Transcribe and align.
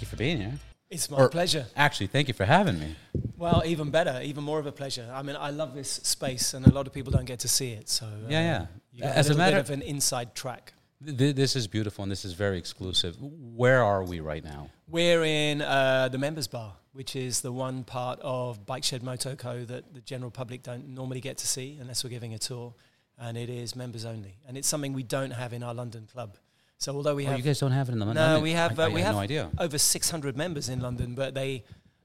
Thank 0.00 0.12
you 0.12 0.16
for 0.16 0.24
being 0.24 0.38
here. 0.38 0.58
It's 0.88 1.10
my 1.10 1.18
Or- 1.18 1.28
pleasure. 1.28 1.66
Actually, 1.76 2.06
thank 2.06 2.26
you 2.28 2.32
for 2.32 2.46
having 2.46 2.80
me. 2.80 2.96
Well, 3.36 3.62
even 3.66 3.90
better, 3.90 4.18
even 4.22 4.42
more 4.44 4.58
of 4.58 4.64
a 4.64 4.72
pleasure. 4.72 5.06
I 5.12 5.20
mean, 5.20 5.36
I 5.36 5.50
love 5.50 5.74
this 5.74 5.90
space, 5.90 6.54
and 6.54 6.66
a 6.66 6.72
lot 6.72 6.86
of 6.86 6.94
people 6.94 7.12
don't 7.12 7.26
get 7.26 7.40
to 7.40 7.48
see 7.48 7.72
it. 7.72 7.90
So 7.90 8.06
uh, 8.06 8.28
Yeah, 8.30 8.66
yeah. 8.94 9.04
As 9.10 9.28
a 9.28 9.34
a 9.34 9.36
matter- 9.36 9.56
bit 9.56 9.60
of 9.66 9.70
an 9.70 9.82
inside 9.82 10.34
track. 10.34 10.72
Th- 11.04 11.34
this 11.36 11.54
is 11.54 11.66
beautiful 11.66 12.02
and 12.02 12.10
this 12.10 12.24
is 12.24 12.32
very 12.32 12.56
exclusive. 12.56 13.16
Where 13.20 13.82
are 13.84 14.02
we 14.02 14.20
right 14.20 14.42
now? 14.42 14.70
We're 14.88 15.22
in 15.22 15.60
uh, 15.60 16.08
the 16.08 16.16
members 16.18 16.46
bar, 16.48 16.76
which 16.94 17.14
is 17.14 17.42
the 17.42 17.52
one 17.52 17.84
part 17.84 18.18
of 18.22 18.64
Bike 18.64 18.84
Shed 18.84 19.02
Moto 19.02 19.36
Co. 19.36 19.66
that 19.66 19.92
the 19.92 20.00
general 20.00 20.30
public 20.30 20.62
don't 20.62 20.88
normally 20.88 21.20
get 21.20 21.36
to 21.38 21.46
see 21.46 21.76
unless 21.78 22.04
we're 22.04 22.10
giving 22.10 22.32
a 22.32 22.38
tour, 22.38 22.72
and 23.18 23.36
it 23.36 23.50
is 23.50 23.76
members 23.76 24.06
only, 24.06 24.38
and 24.48 24.56
it's 24.56 24.66
something 24.68 24.94
we 24.94 25.02
don't 25.02 25.32
have 25.32 25.52
in 25.52 25.62
our 25.62 25.74
London 25.74 26.08
club. 26.10 26.38
So 26.80 26.96
although 26.96 27.14
we 27.14 27.26
Oh, 27.26 27.30
have 27.30 27.38
you 27.38 27.44
guys 27.44 27.60
don't 27.60 27.72
have 27.72 27.90
it 27.90 27.92
in 27.92 27.98
the 27.98 28.06
no, 28.06 28.12
London? 28.14 28.42
we 28.42 28.52
have 28.52 28.80
I, 28.80 28.84
uh, 28.84 28.86
I 28.86 28.88
we 28.88 29.02
have 29.02 29.14
no 29.14 29.20
idea. 29.20 29.50
over 29.58 29.76
600 29.76 30.34
members 30.34 30.70
in 30.70 30.80
London, 30.80 31.14
but 31.14 31.34
they 31.34 31.62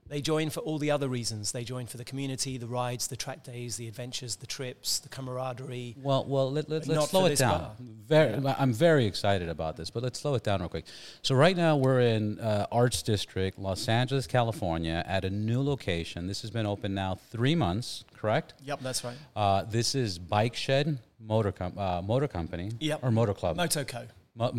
they 0.08 0.20
join 0.20 0.50
for 0.50 0.60
all 0.60 0.78
the 0.78 0.90
other 0.92 1.08
reasons. 1.08 1.50
They 1.50 1.64
join 1.64 1.86
for 1.86 1.96
the 1.96 2.04
community, 2.04 2.58
the 2.58 2.66
rides, 2.68 3.08
the 3.08 3.16
track 3.16 3.42
days, 3.42 3.76
the 3.76 3.88
adventures, 3.88 4.36
the 4.36 4.46
trips, 4.46 5.00
the 5.00 5.08
camaraderie. 5.08 5.96
Well, 6.00 6.24
well, 6.28 6.52
let, 6.52 6.68
let, 6.70 6.86
let's 6.86 7.08
slow 7.10 7.24
it 7.26 7.38
down. 7.38 7.58
bar. 7.60 7.72
Very, 8.06 8.46
I'm 8.56 8.72
very 8.72 9.06
excited 9.06 9.48
about 9.48 9.76
this, 9.76 9.90
but 9.90 10.04
let's 10.04 10.20
slow 10.20 10.34
it 10.36 10.44
down 10.44 10.60
real 10.60 10.68
quick. 10.68 10.84
So 11.22 11.34
right 11.34 11.56
now 11.56 11.76
we're 11.76 12.02
in 12.02 12.38
uh, 12.38 12.66
Arts 12.70 13.02
District, 13.02 13.58
Los 13.58 13.88
Angeles, 13.88 14.28
California, 14.28 15.02
at 15.08 15.24
a 15.24 15.30
new 15.30 15.60
location. 15.60 16.28
This 16.28 16.40
has 16.42 16.52
been 16.52 16.66
open 16.66 16.94
now 16.94 17.16
three 17.32 17.56
months, 17.56 18.04
correct? 18.14 18.54
Yep, 18.62 18.80
that's 18.82 19.02
right. 19.02 19.16
Uh, 19.34 19.64
this 19.64 19.96
is 19.96 20.20
Bike 20.20 20.54
Shed 20.54 20.98
Motor 21.18 21.50
Com- 21.50 21.76
uh, 21.76 22.00
Motor 22.02 22.28
Company, 22.28 22.70
Yep. 22.78 23.00
or 23.02 23.10
Motor 23.10 23.34
Club, 23.34 23.56
Motoco. 23.56 24.06
Mo- 24.36 24.52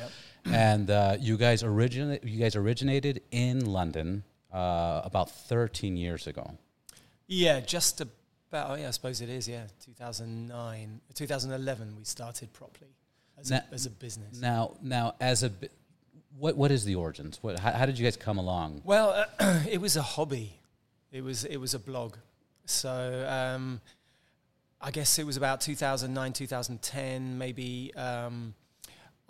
Yep. 0.00 0.10
and 0.46 0.90
uh, 0.90 1.16
you 1.20 1.36
guys 1.36 1.62
originated. 1.62 2.28
You 2.28 2.40
guys 2.40 2.56
originated 2.56 3.22
in 3.30 3.64
London 3.66 4.24
uh, 4.52 5.02
about 5.04 5.30
13 5.30 5.96
years 5.96 6.26
ago. 6.26 6.50
Yeah, 7.26 7.60
just 7.60 8.00
about. 8.00 8.70
Oh 8.70 8.74
yeah, 8.74 8.88
I 8.88 8.90
suppose 8.90 9.20
it 9.20 9.28
is. 9.28 9.46
Yeah, 9.48 9.64
2009, 9.84 11.00
2011, 11.14 11.94
we 11.96 12.04
started 12.04 12.52
properly 12.52 12.90
as, 13.38 13.50
Na- 13.50 13.60
a, 13.70 13.74
as 13.74 13.86
a 13.86 13.90
business. 13.90 14.40
Now, 14.40 14.72
now, 14.82 15.14
as 15.20 15.42
a 15.42 15.50
bi- 15.50 15.68
what 16.38 16.56
what 16.56 16.70
is 16.70 16.84
the 16.84 16.94
origins? 16.96 17.38
What 17.42 17.58
how, 17.58 17.70
how 17.72 17.86
did 17.86 17.98
you 17.98 18.04
guys 18.04 18.16
come 18.16 18.38
along? 18.38 18.82
Well, 18.84 19.26
uh, 19.38 19.60
it 19.70 19.80
was 19.80 19.96
a 19.96 20.02
hobby. 20.02 20.54
It 21.12 21.22
was 21.22 21.44
it 21.44 21.58
was 21.58 21.74
a 21.74 21.78
blog. 21.78 22.16
So 22.64 23.26
um, 23.28 23.80
I 24.80 24.90
guess 24.90 25.18
it 25.18 25.26
was 25.26 25.36
about 25.36 25.60
2009, 25.60 26.32
2010, 26.32 27.38
maybe. 27.38 27.92
Um, 27.94 28.54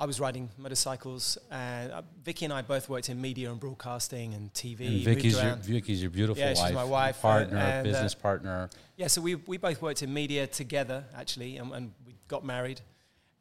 I 0.03 0.05
was 0.05 0.19
riding 0.19 0.51
motorcycles, 0.59 1.39
and 1.49 1.93
uh, 1.93 2.03
Vicky 2.25 2.45
and 2.45 2.53
I 2.53 2.63
both 2.63 2.89
worked 2.89 3.09
in 3.09 3.21
media 3.21 3.53
and 3.53 3.61
broadcasting 3.61 4.35
and 4.35 4.53
TV. 4.53 4.89
And 4.89 5.05
Vicky's 5.05 5.41
your. 5.41 5.55
Vicky's 5.55 6.03
your 6.03 6.11
beautiful 6.11 6.43
Yeah, 6.43 6.55
she's 6.55 6.61
wife, 6.61 6.75
my 6.75 6.83
wife, 6.83 7.19
uh, 7.21 7.29
partner, 7.29 7.59
and, 7.59 7.87
uh, 7.87 7.91
business 7.93 8.13
partner. 8.13 8.69
Yeah, 8.97 9.07
so 9.07 9.21
we 9.21 9.37
we 9.37 9.59
both 9.59 9.81
worked 9.81 10.03
in 10.03 10.13
media 10.13 10.49
together 10.49 11.05
actually, 11.15 11.57
and, 11.59 11.71
and 11.71 11.93
we 12.05 12.17
got 12.27 12.45
married, 12.45 12.81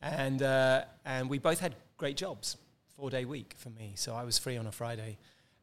and 0.03 0.43
uh, 0.43 0.83
and 1.03 1.31
we 1.31 1.39
both 1.39 1.59
had 1.59 1.73
great 1.97 2.15
jobs, 2.15 2.57
four 2.95 3.09
day 3.09 3.25
week 3.25 3.55
for 3.57 3.71
me. 3.71 3.93
So 3.95 4.13
I 4.13 4.23
was 4.23 4.37
free 4.37 4.57
on 4.57 4.67
a 4.67 4.71
Friday, 4.71 5.17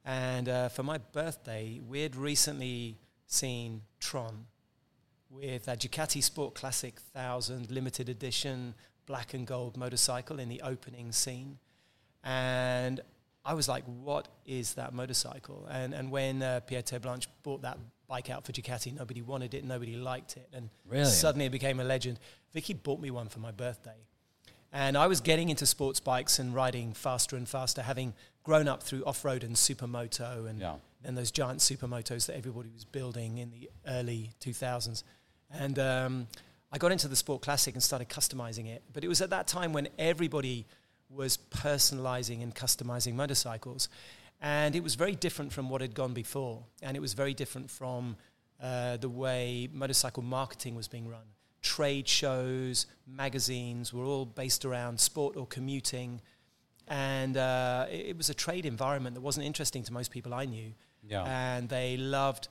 and 0.04 0.48
uh, 0.48 0.68
for 0.68 0.82
my 0.82 0.98
birthday, 0.98 1.80
we 1.88 2.02
had 2.02 2.16
recently 2.16 2.98
seen 3.28 3.82
Tron 4.00 4.46
with 5.30 5.68
a 5.68 5.76
Ducati 5.76 6.24
Sport 6.24 6.56
Classic 6.56 6.98
Thousand 7.14 7.70
limited 7.70 8.08
edition 8.08 8.74
black 9.08 9.34
and 9.34 9.46
gold 9.46 9.76
motorcycle 9.76 10.38
in 10.38 10.48
the 10.48 10.60
opening 10.62 11.10
scene, 11.10 11.58
and 12.22 13.00
I 13.44 13.54
was 13.54 13.68
like, 13.68 13.84
"What 13.84 14.28
is 14.46 14.74
that 14.74 14.92
motorcycle?" 14.92 15.66
And 15.70 15.92
and 15.94 16.10
when 16.12 16.42
uh, 16.42 16.60
Pierre 16.60 16.82
Terblanche 16.82 17.26
bought 17.42 17.62
that 17.62 17.78
bike 18.06 18.30
out 18.30 18.44
for 18.44 18.52
Ducati, 18.52 18.94
nobody 18.94 19.22
wanted 19.22 19.54
it, 19.54 19.64
nobody 19.64 19.96
liked 19.96 20.36
it, 20.36 20.48
and 20.52 20.70
Really? 20.86 21.04
suddenly 21.06 21.46
it 21.46 21.52
became 21.52 21.80
a 21.80 21.84
legend. 21.84 22.20
Vicky 22.52 22.74
bought 22.74 23.00
me 23.00 23.10
one 23.10 23.28
for 23.28 23.38
my 23.40 23.50
birthday, 23.50 23.96
and 24.72 24.96
I 24.96 25.06
was 25.06 25.20
getting 25.20 25.48
into 25.48 25.66
sports 25.66 26.00
bikes 26.00 26.38
and 26.38 26.54
riding 26.54 26.92
faster 26.92 27.36
and 27.36 27.48
faster, 27.48 27.82
having 27.82 28.14
grown 28.44 28.68
up 28.68 28.82
through 28.82 29.04
off 29.04 29.24
road 29.24 29.42
and 29.42 29.56
supermoto, 29.56 30.48
and 30.48 30.60
Yeah. 30.60 30.76
then 31.02 31.14
those 31.14 31.30
giant 31.30 31.60
supermotos 31.60 32.26
that 32.26 32.36
everybody 32.36 32.70
was 32.70 32.84
building 32.84 33.38
in 33.38 33.50
the 33.50 33.70
early 33.86 34.32
2000s. 34.40 35.02
And 35.50 35.78
um, 35.78 36.26
I 36.70 36.78
got 36.78 36.92
into 36.92 37.08
the 37.08 37.16
Sport 37.16 37.42
Classic 37.42 37.74
and 37.74 37.82
started 37.82 38.08
customizing 38.08 38.66
it. 38.68 38.82
But 38.92 39.04
it 39.04 39.08
was 39.08 39.20
at 39.22 39.30
that 39.30 39.46
time 39.46 39.72
when 39.72 39.88
everybody 39.98 40.66
was 41.10 41.38
personalizing 41.50 42.42
and 42.42 42.54
customizing 42.54 43.14
motorcycles. 43.14 43.88
And 44.40 44.76
it 44.76 44.82
was 44.82 44.94
very 44.94 45.14
different 45.14 45.52
from 45.52 45.70
what 45.70 45.80
had 45.80 45.94
gone 45.94 46.12
before. 46.12 46.62
And 46.82 46.96
it 46.96 47.00
was 47.00 47.14
very 47.14 47.34
different 47.34 47.70
from 47.70 48.16
uh, 48.62 48.98
the 48.98 49.08
way 49.08 49.68
motorcycle 49.72 50.22
marketing 50.22 50.74
was 50.74 50.88
being 50.88 51.08
run. 51.08 51.22
Trade 51.62 52.06
shows, 52.06 52.86
magazines 53.06 53.92
were 53.92 54.04
all 54.04 54.26
based 54.26 54.64
around 54.64 55.00
sport 55.00 55.36
or 55.36 55.46
commuting. 55.46 56.20
And 56.86 57.36
uh, 57.36 57.86
it, 57.90 58.06
it 58.10 58.16
was 58.16 58.28
a 58.30 58.34
trade 58.34 58.66
environment 58.66 59.14
that 59.14 59.20
wasn't 59.22 59.46
interesting 59.46 59.82
to 59.84 59.92
most 59.92 60.10
people 60.10 60.32
I 60.34 60.44
knew 60.44 60.72
Yeah. 61.02 61.24
and 61.24 61.68
they 61.68 61.96
loved 61.96 62.48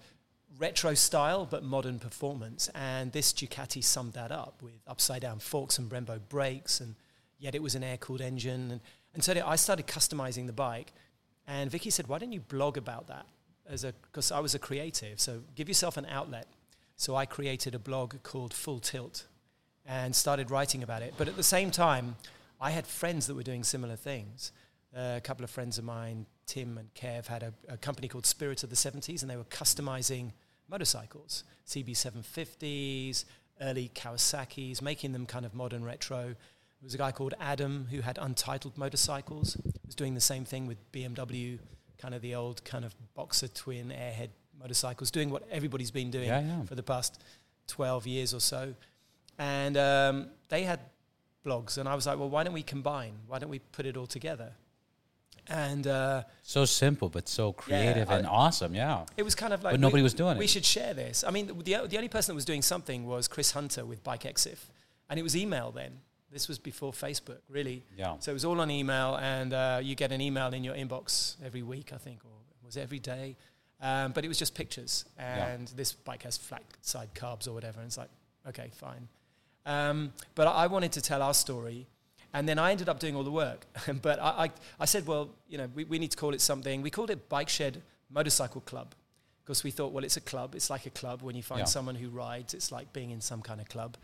retro 0.58 0.94
style 0.94 1.48
but 1.50 1.64
modern 1.64 2.00
performance. 2.00 2.70
And 2.76 3.12
this 3.12 3.34
Ducati 3.34 3.84
summed 3.84 4.14
that 4.14 4.32
up 4.32 4.62
with 4.62 4.80
upside 4.88 5.22
down 5.22 5.40
forks 5.40 5.78
and 5.78 5.90
Brembo 5.90 6.20
brakes, 6.30 6.80
and 6.80 6.96
yet 7.40 7.56
it 7.56 7.62
was 7.62 7.76
an 7.76 7.84
air 7.84 7.98
cooled 7.98 8.22
engine. 8.22 8.72
And, 8.72 8.82
and 9.14 9.24
so 9.24 9.34
I 9.46 9.56
started 9.56 9.88
customizing 9.88 10.48
the 10.48 10.54
bike. 10.54 10.94
And 11.48 11.72
Vicky 11.72 11.90
said, 11.90 12.08
"Why 12.08 12.20
don't 12.20 12.34
you 12.34 12.42
blog 12.42 12.78
about 12.78 13.08
that?" 13.08 13.26
As 13.70 13.84
a 13.84 13.94
because 13.94 14.32
I 14.32 14.40
was 14.40 14.56
a 14.56 14.60
creative, 14.60 15.20
so 15.20 15.44
give 15.56 15.68
yourself 15.68 15.98
an 15.98 16.06
outlet. 16.08 16.48
So 16.98 17.16
I 17.16 17.26
created 17.26 17.76
a 17.76 17.80
blog 17.80 18.16
called 18.24 18.54
Full 18.54 18.80
Tilt, 18.80 19.26
and 19.86 20.16
started 20.16 20.52
writing 20.52 20.84
about 20.84 21.04
it. 21.04 21.14
But 21.18 21.28
at 21.28 21.38
the 21.38 21.44
same 21.44 21.72
time, 21.72 22.16
I 22.60 22.72
had 22.72 22.86
friends 22.88 23.28
that 23.28 23.36
were 23.36 23.44
doing 23.44 23.64
similar 23.64 23.96
things. 23.96 24.52
Uh, 24.96 25.16
a 25.18 25.22
couple 25.22 25.44
of 25.44 25.50
friends 25.52 25.78
of 25.78 25.84
mine, 25.84 26.26
Tim 26.48 26.78
and 26.78 26.92
Kev, 26.96 27.28
had 27.28 27.44
a, 27.44 27.54
a 27.70 27.78
company 27.78 28.08
called 28.08 28.26
Spirit 28.26 28.64
of 28.64 28.70
the 28.70 28.76
70s, 28.76 29.22
and 29.22 29.30
they 29.30 29.38
were 29.38 29.44
customizing 29.44 30.32
motorcycles, 30.70 31.44
CB750s, 31.66 33.26
early 33.62 33.90
Kawasaki's, 33.94 34.82
making 34.82 35.14
them 35.14 35.26
kind 35.26 35.46
of 35.46 35.54
modern 35.54 35.84
retro. 35.84 36.24
There 36.28 36.84
was 36.84 36.94
a 36.94 36.98
guy 36.98 37.12
called 37.12 37.34
Adam 37.40 37.88
who 37.90 38.02
had 38.02 38.18
Untitled 38.22 38.78
Motorcycles, 38.78 39.58
was 39.86 39.96
doing 39.96 40.14
the 40.14 40.22
same 40.22 40.46
thing 40.46 40.68
with 40.68 40.78
BMW, 40.92 41.60
kind 41.98 42.14
of 42.14 42.22
the 42.22 42.36
old 42.36 42.64
kind 42.64 42.86
of 42.86 42.94
boxer 43.16 43.48
twin 43.48 43.90
airhead 43.90 44.30
motorcycles, 44.60 45.10
doing 45.12 45.30
what 45.30 45.44
everybody's 45.52 45.92
been 45.92 46.12
doing 46.12 46.28
Yeah, 46.28 46.42
yeah. 46.42 46.64
for 46.64 46.76
the 46.76 46.84
past 46.84 47.22
12 47.68 48.06
years 48.08 48.34
or 48.34 48.40
so. 48.40 48.74
And 49.40 49.78
um, 49.78 50.28
they 50.50 50.64
had 50.64 50.80
blogs, 51.46 51.78
and 51.78 51.88
I 51.90 51.96
was 51.96 52.06
like, 52.06 52.20
well, 52.20 52.30
why 52.30 52.44
don't 52.44 52.54
we 52.54 52.64
combine? 52.64 53.14
Why 53.28 53.40
don't 53.40 53.50
we 53.50 53.60
put 53.60 53.86
it 53.86 53.98
all 53.98 54.08
together? 54.08 54.52
And 55.50 55.88
uh, 55.88 56.24
So 56.44 56.66
simple, 56.66 57.10
but 57.10 57.28
so 57.30 57.54
creative 57.54 58.10
I- 58.10 58.18
and 58.18 58.28
awesome. 58.28 58.76
Yeah. 58.76 59.06
it 59.16 59.24
was 59.24 59.34
kind 59.36 59.54
of 59.54 59.64
like 59.64 59.74
But 59.74 59.80
nobody 59.80 60.02
we, 60.02 60.04
was 60.04 60.14
doing 60.14 60.32
We 60.32 60.36
it. 60.36 60.40
We 60.40 60.48
should 60.48 60.66
share 60.66 60.94
this. 60.94 61.24
I 61.26 61.32
mean, 61.32 61.48
the, 61.48 61.88
the 61.88 61.96
only 61.98 62.10
person 62.10 62.34
that 62.34 62.36
was 62.36 62.46
doing 62.46 62.62
something 62.62 63.06
was 63.06 63.28
Chris 63.28 63.52
Hunter 63.52 63.86
with 63.86 64.04
Bike 64.04 64.24
Exif, 64.24 64.58
and 65.10 65.20
it 65.20 65.24
was 65.24 65.36
email 65.36 65.72
then. 65.72 66.00
This 66.32 66.50
was 66.50 66.60
before 66.60 66.92
Facebook, 66.92 67.40
really. 67.50 67.84
Yeah. 67.98 68.16
So 68.20 68.32
it 68.32 68.34
was 68.34 68.44
all 68.44 68.60
on 68.60 68.70
email, 68.70 69.16
and 69.16 69.54
uh, 69.54 69.80
you 69.82 69.96
get 69.96 70.12
an 70.12 70.20
email 70.20 70.54
in 70.54 70.64
your 70.66 70.76
inbox 70.76 71.36
every 71.46 71.64
week, 71.64 71.92
I 71.94 71.98
think, 71.98 72.20
or 72.26 72.32
was 72.66 72.76
it 72.76 72.82
every 72.82 73.00
day? 73.00 73.38
Um, 73.82 74.12
but 74.12 74.26
it 74.26 74.28
was 74.28 74.38
just 74.38 74.54
pictures, 74.54 75.06
Yeah. 75.18 75.48
and 75.48 75.68
this 75.70 75.94
bike 75.94 76.24
has 76.24 76.36
flat 76.36 76.64
side 76.82 77.10
carbs 77.16 77.48
or 77.48 77.54
whatever, 77.54 77.80
and 77.80 77.88
it's 77.88 77.98
like, 77.98 78.10
okay, 78.50 78.70
fine. 78.76 79.08
Um, 79.66 80.12
but 80.36 80.48
I 80.48 80.68
wanted 80.68 80.92
to 80.94 81.02
tell 81.02 81.22
our 81.22 81.34
story, 81.34 81.88
and 82.38 82.48
then 82.48 82.60
I 82.60 82.70
ended 82.72 82.88
up 82.88 83.00
doing 83.00 83.16
all 83.16 83.24
the 83.24 83.32
work. 83.32 83.66
but 84.02 84.20
I, 84.20 84.30
I, 84.46 84.50
I 84.82 84.86
said, 84.86 85.08
well, 85.08 85.30
you 85.50 85.58
know, 85.58 85.68
we, 85.74 85.86
we 85.86 85.98
need 85.98 86.12
to 86.12 86.18
call 86.18 86.34
it 86.36 86.42
something. 86.42 86.84
We 86.84 86.92
called 86.92 87.10
it 87.10 87.28
Bike 87.30 87.50
Shed 87.50 87.82
Motorcycle 88.12 88.62
Club 88.62 88.94
because 89.44 89.64
we 89.64 89.72
thought, 89.72 89.92
well, 89.92 90.04
it's 90.04 90.18
a 90.18 90.22
club. 90.22 90.54
It's 90.54 90.70
like 90.70 90.86
a 90.86 90.92
club. 90.92 91.24
When 91.24 91.36
you 91.36 91.42
find 91.42 91.60
Yeah. 91.62 91.66
someone 91.66 91.96
who 91.96 92.10
rides, 92.10 92.54
it's 92.54 92.72
like 92.72 92.94
being 92.94 93.10
in 93.10 93.22
some 93.22 93.42
kind 93.42 93.60
of 93.60 93.68
club. 93.70 93.98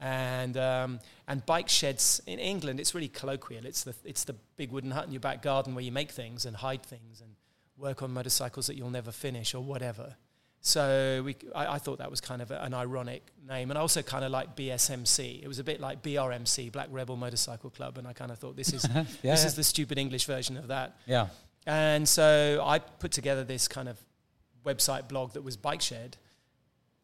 And 0.00 0.56
um, 0.56 1.00
and 1.26 1.44
bike 1.46 1.68
sheds 1.68 2.20
in 2.26 2.38
England, 2.38 2.78
it's 2.78 2.94
really 2.94 3.08
colloquial. 3.08 3.64
It's 3.66 3.82
the 3.82 3.94
it's 4.04 4.24
the 4.24 4.34
big 4.56 4.70
wooden 4.70 4.90
hut 4.92 5.06
in 5.06 5.12
your 5.12 5.20
back 5.20 5.40
garden 5.42 5.74
where 5.74 5.82
you 5.82 5.90
make 5.90 6.10
things 6.12 6.44
and 6.46 6.54
hide 6.56 6.84
things 6.84 7.20
and 7.20 7.30
work 7.76 8.02
on 8.02 8.12
motorcycles 8.12 8.66
that 8.68 8.76
you'll 8.76 8.90
never 8.90 9.10
finish 9.10 9.54
or 9.54 9.62
whatever. 9.62 10.14
So 10.60 11.22
we, 11.24 11.36
I, 11.54 11.74
I 11.74 11.78
thought 11.78 11.98
that 11.98 12.10
was 12.10 12.20
kind 12.20 12.42
of 12.42 12.50
a, 12.50 12.60
an 12.62 12.74
ironic 12.74 13.22
name, 13.48 13.70
and 13.70 13.78
I 13.78 13.80
also 13.80 14.02
kind 14.02 14.24
of 14.24 14.30
like 14.30 14.56
BSMC. 14.56 15.42
It 15.42 15.48
was 15.48 15.58
a 15.58 15.64
bit 15.64 15.80
like 15.80 16.02
BRMC, 16.02 16.72
Black 16.72 16.88
Rebel 16.90 17.16
Motorcycle 17.16 17.70
Club, 17.70 17.96
and 17.98 18.06
I 18.06 18.12
kind 18.12 18.30
of 18.30 18.38
thought 18.38 18.56
this 18.56 18.72
is 18.72 18.86
Yeah, 18.94 19.02
this 19.02 19.16
yeah. 19.22 19.46
is 19.46 19.54
the 19.54 19.64
stupid 19.64 19.98
English 19.98 20.26
version 20.26 20.56
of 20.56 20.68
that. 20.68 20.96
Yeah. 21.06 21.28
And 21.66 22.08
so 22.08 22.62
I 22.64 22.78
put 22.80 23.12
together 23.12 23.44
this 23.44 23.68
kind 23.68 23.88
of 23.88 23.98
website 24.64 25.08
blog 25.08 25.32
that 25.34 25.42
was 25.42 25.56
Bike 25.56 25.80
Shed. 25.80 26.16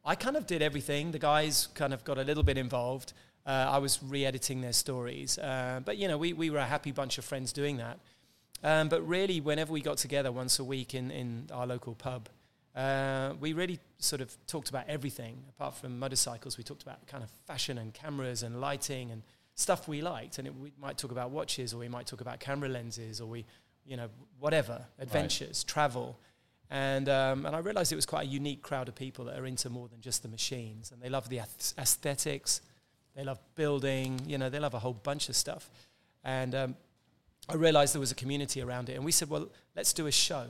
I 0.04 0.14
kind 0.14 0.36
of 0.36 0.46
did 0.46 0.60
everything. 0.60 1.12
The 1.12 1.18
guys 1.18 1.68
kind 1.74 1.94
of 1.94 2.04
got 2.04 2.18
a 2.18 2.22
little 2.22 2.42
bit 2.42 2.58
involved. 2.58 3.12
Uh, 3.46 3.50
I 3.70 3.78
was 3.78 4.02
re-editing 4.02 4.62
their 4.62 4.72
stories, 4.72 5.38
uh, 5.38 5.80
but 5.84 5.98
you 5.98 6.08
know, 6.08 6.16
we 6.16 6.32
we 6.32 6.48
were 6.50 6.58
a 6.58 6.64
happy 6.64 6.92
bunch 6.92 7.18
of 7.18 7.24
friends 7.26 7.52
doing 7.52 7.76
that. 7.76 7.98
Um, 8.62 8.88
but 8.88 9.06
really, 9.06 9.40
whenever 9.42 9.72
we 9.72 9.82
got 9.82 9.98
together 9.98 10.32
once 10.32 10.58
a 10.58 10.64
week 10.64 10.94
in, 10.94 11.10
in 11.10 11.48
our 11.52 11.66
local 11.66 11.94
pub, 11.94 12.30
uh, 12.74 13.34
we 13.38 13.52
really 13.52 13.78
sort 13.98 14.20
of 14.20 14.36
talked 14.46 14.68
about 14.68 14.84
everything 14.88 15.44
apart 15.48 15.74
from 15.74 15.98
motorcycles. 15.98 16.58
We 16.58 16.64
talked 16.64 16.82
about 16.82 17.06
kind 17.06 17.22
of 17.22 17.30
fashion 17.46 17.78
and 17.78 17.94
cameras 17.94 18.42
and 18.42 18.60
lighting 18.60 19.12
and 19.12 19.22
stuff 19.54 19.86
we 19.86 20.02
liked. 20.02 20.38
And 20.38 20.48
it, 20.48 20.54
we 20.54 20.72
might 20.80 20.98
talk 20.98 21.12
about 21.12 21.30
watches 21.30 21.72
or 21.72 21.78
we 21.78 21.88
might 21.88 22.06
talk 22.06 22.20
about 22.20 22.40
camera 22.40 22.68
lenses 22.68 23.20
or 23.20 23.28
we, 23.28 23.44
you 23.86 23.96
know, 23.96 24.08
whatever, 24.40 24.84
adventures, 24.98 25.64
right. 25.64 25.72
travel. 25.72 26.18
And, 26.70 27.08
um, 27.08 27.46
and 27.46 27.54
I 27.54 27.60
realized 27.60 27.92
it 27.92 27.96
was 27.96 28.06
quite 28.06 28.26
a 28.26 28.30
unique 28.30 28.62
crowd 28.62 28.88
of 28.88 28.96
people 28.96 29.26
that 29.26 29.38
are 29.38 29.46
into 29.46 29.70
more 29.70 29.86
than 29.86 30.00
just 30.00 30.22
the 30.22 30.28
machines. 30.28 30.90
And 30.90 31.00
they 31.00 31.08
love 31.08 31.28
the 31.28 31.40
aesthetics, 31.78 32.60
they 33.14 33.22
love 33.22 33.38
building, 33.54 34.20
you 34.26 34.38
know, 34.38 34.48
they 34.48 34.58
love 34.58 34.74
a 34.74 34.80
whole 34.80 34.94
bunch 34.94 35.28
of 35.28 35.36
stuff. 35.36 35.70
And 36.24 36.54
um, 36.56 36.76
I 37.48 37.54
realized 37.54 37.94
there 37.94 38.00
was 38.00 38.10
a 38.10 38.16
community 38.16 38.62
around 38.62 38.88
it. 38.88 38.94
And 38.94 39.04
we 39.04 39.12
said, 39.12 39.30
well, 39.30 39.48
let's 39.76 39.92
do 39.92 40.08
a 40.08 40.12
show. 40.12 40.46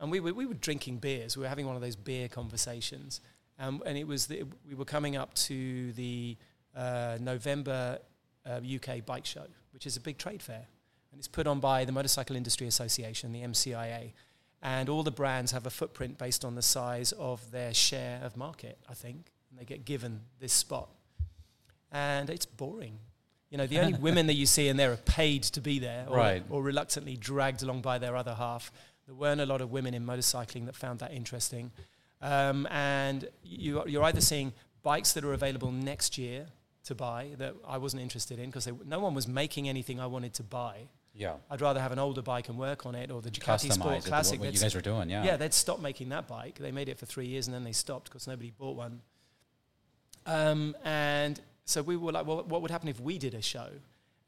And 0.00 0.10
we 0.10 0.20
were, 0.20 0.32
we 0.32 0.46
were 0.46 0.54
drinking 0.54 0.98
beers. 0.98 1.36
We 1.36 1.42
were 1.42 1.48
having 1.48 1.66
one 1.66 1.76
of 1.76 1.82
those 1.82 1.96
beer 1.96 2.28
conversations. 2.28 3.20
Um, 3.58 3.82
and 3.84 3.98
it 3.98 4.06
was 4.06 4.26
the, 4.26 4.44
we 4.68 4.74
were 4.74 4.84
coming 4.84 5.16
up 5.16 5.34
to 5.34 5.92
the 5.92 6.36
uh, 6.76 7.18
November 7.20 7.98
uh, 8.46 8.60
UK 8.62 9.04
Bike 9.04 9.26
Show, 9.26 9.46
which 9.72 9.86
is 9.86 9.96
a 9.96 10.00
big 10.00 10.18
trade 10.18 10.42
fair. 10.42 10.66
And 11.10 11.18
it's 11.18 11.28
put 11.28 11.46
on 11.46 11.58
by 11.58 11.84
the 11.84 11.92
Motorcycle 11.92 12.36
Industry 12.36 12.66
Association, 12.66 13.32
the 13.32 13.42
MCIA. 13.42 14.12
And 14.62 14.88
all 14.88 15.02
the 15.02 15.10
brands 15.10 15.52
have 15.52 15.66
a 15.66 15.70
footprint 15.70 16.18
based 16.18 16.44
on 16.44 16.54
the 16.54 16.62
size 16.62 17.12
of 17.12 17.50
their 17.50 17.72
share 17.74 18.20
of 18.22 18.36
market, 18.36 18.78
I 18.88 18.94
think. 18.94 19.32
And 19.50 19.58
they 19.58 19.64
get 19.64 19.84
given 19.84 20.20
this 20.38 20.52
spot. 20.52 20.88
And 21.90 22.28
it's 22.28 22.46
boring. 22.46 22.98
You 23.50 23.58
know, 23.58 23.66
the 23.66 23.78
only 23.80 23.94
women 24.00 24.26
that 24.26 24.34
you 24.34 24.46
see 24.46 24.68
in 24.68 24.76
there 24.76 24.92
are 24.92 24.96
paid 24.96 25.42
to 25.44 25.60
be 25.60 25.78
there 25.78 26.06
or, 26.08 26.16
right. 26.16 26.42
or 26.50 26.62
reluctantly 26.62 27.16
dragged 27.16 27.62
along 27.62 27.80
by 27.80 27.98
their 27.98 28.14
other 28.16 28.34
half. 28.34 28.70
There 29.08 29.16
weren't 29.16 29.40
a 29.40 29.46
lot 29.46 29.62
of 29.62 29.72
women 29.72 29.94
in 29.94 30.04
motorcycling 30.04 30.66
that 30.66 30.76
found 30.76 30.98
that 30.98 31.14
interesting. 31.14 31.72
Um, 32.20 32.68
and 32.70 33.26
you, 33.42 33.82
you're 33.86 34.02
either 34.04 34.20
seeing 34.20 34.52
bikes 34.82 35.14
that 35.14 35.24
are 35.24 35.32
available 35.32 35.72
next 35.72 36.18
year 36.18 36.44
to 36.84 36.94
buy 36.94 37.30
that 37.38 37.54
I 37.66 37.78
wasn't 37.78 38.02
interested 38.02 38.38
in 38.38 38.50
because 38.50 38.68
no 38.84 39.00
one 39.00 39.14
was 39.14 39.26
making 39.26 39.66
anything 39.66 39.98
I 39.98 40.06
wanted 40.06 40.34
to 40.34 40.42
buy. 40.42 40.88
Yeah. 41.14 41.36
I'd 41.50 41.62
rather 41.62 41.80
have 41.80 41.90
an 41.90 41.98
older 41.98 42.20
bike 42.20 42.50
and 42.50 42.58
work 42.58 42.84
on 42.84 42.94
it 42.94 43.10
or 43.10 43.22
the 43.22 43.30
Ducati 43.30 43.72
Sport 43.72 44.04
Classic. 44.04 44.38
What 44.38 44.52
you 44.52 44.60
guys 44.60 44.74
were 44.74 44.82
doing, 44.82 45.08
yeah. 45.08 45.24
Yeah, 45.24 45.36
they'd 45.38 45.54
stopped 45.54 45.80
making 45.80 46.10
that 46.10 46.28
bike. 46.28 46.58
They 46.58 46.70
made 46.70 46.90
it 46.90 46.98
for 46.98 47.06
three 47.06 47.26
years 47.26 47.46
and 47.46 47.54
then 47.54 47.64
they 47.64 47.72
stopped 47.72 48.10
because 48.10 48.26
nobody 48.26 48.50
bought 48.50 48.76
one. 48.76 49.00
Um, 50.26 50.76
and 50.84 51.40
so 51.64 51.80
we 51.80 51.96
were 51.96 52.12
like, 52.12 52.26
well, 52.26 52.44
what 52.46 52.60
would 52.60 52.70
happen 52.70 52.88
if 52.88 53.00
we 53.00 53.16
did 53.16 53.32
a 53.32 53.40
show? 53.40 53.70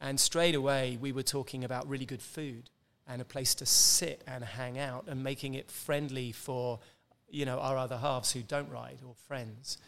And 0.00 0.18
straight 0.18 0.54
away, 0.54 0.96
we 0.98 1.12
were 1.12 1.22
talking 1.22 1.64
about 1.64 1.86
really 1.86 2.06
good 2.06 2.22
food 2.22 2.70
and 3.10 3.20
a 3.20 3.24
place 3.24 3.54
to 3.56 3.66
sit 3.66 4.22
and 4.26 4.44
hang 4.44 4.78
out 4.78 5.04
and 5.08 5.22
making 5.22 5.54
it 5.54 5.70
friendly 5.70 6.32
for 6.32 6.78
you 7.28 7.44
know 7.44 7.58
our 7.58 7.76
other 7.76 7.96
halves 7.96 8.32
who 8.32 8.42
don't 8.42 8.70
ride 8.70 8.98
or 9.06 9.14
friends 9.26 9.78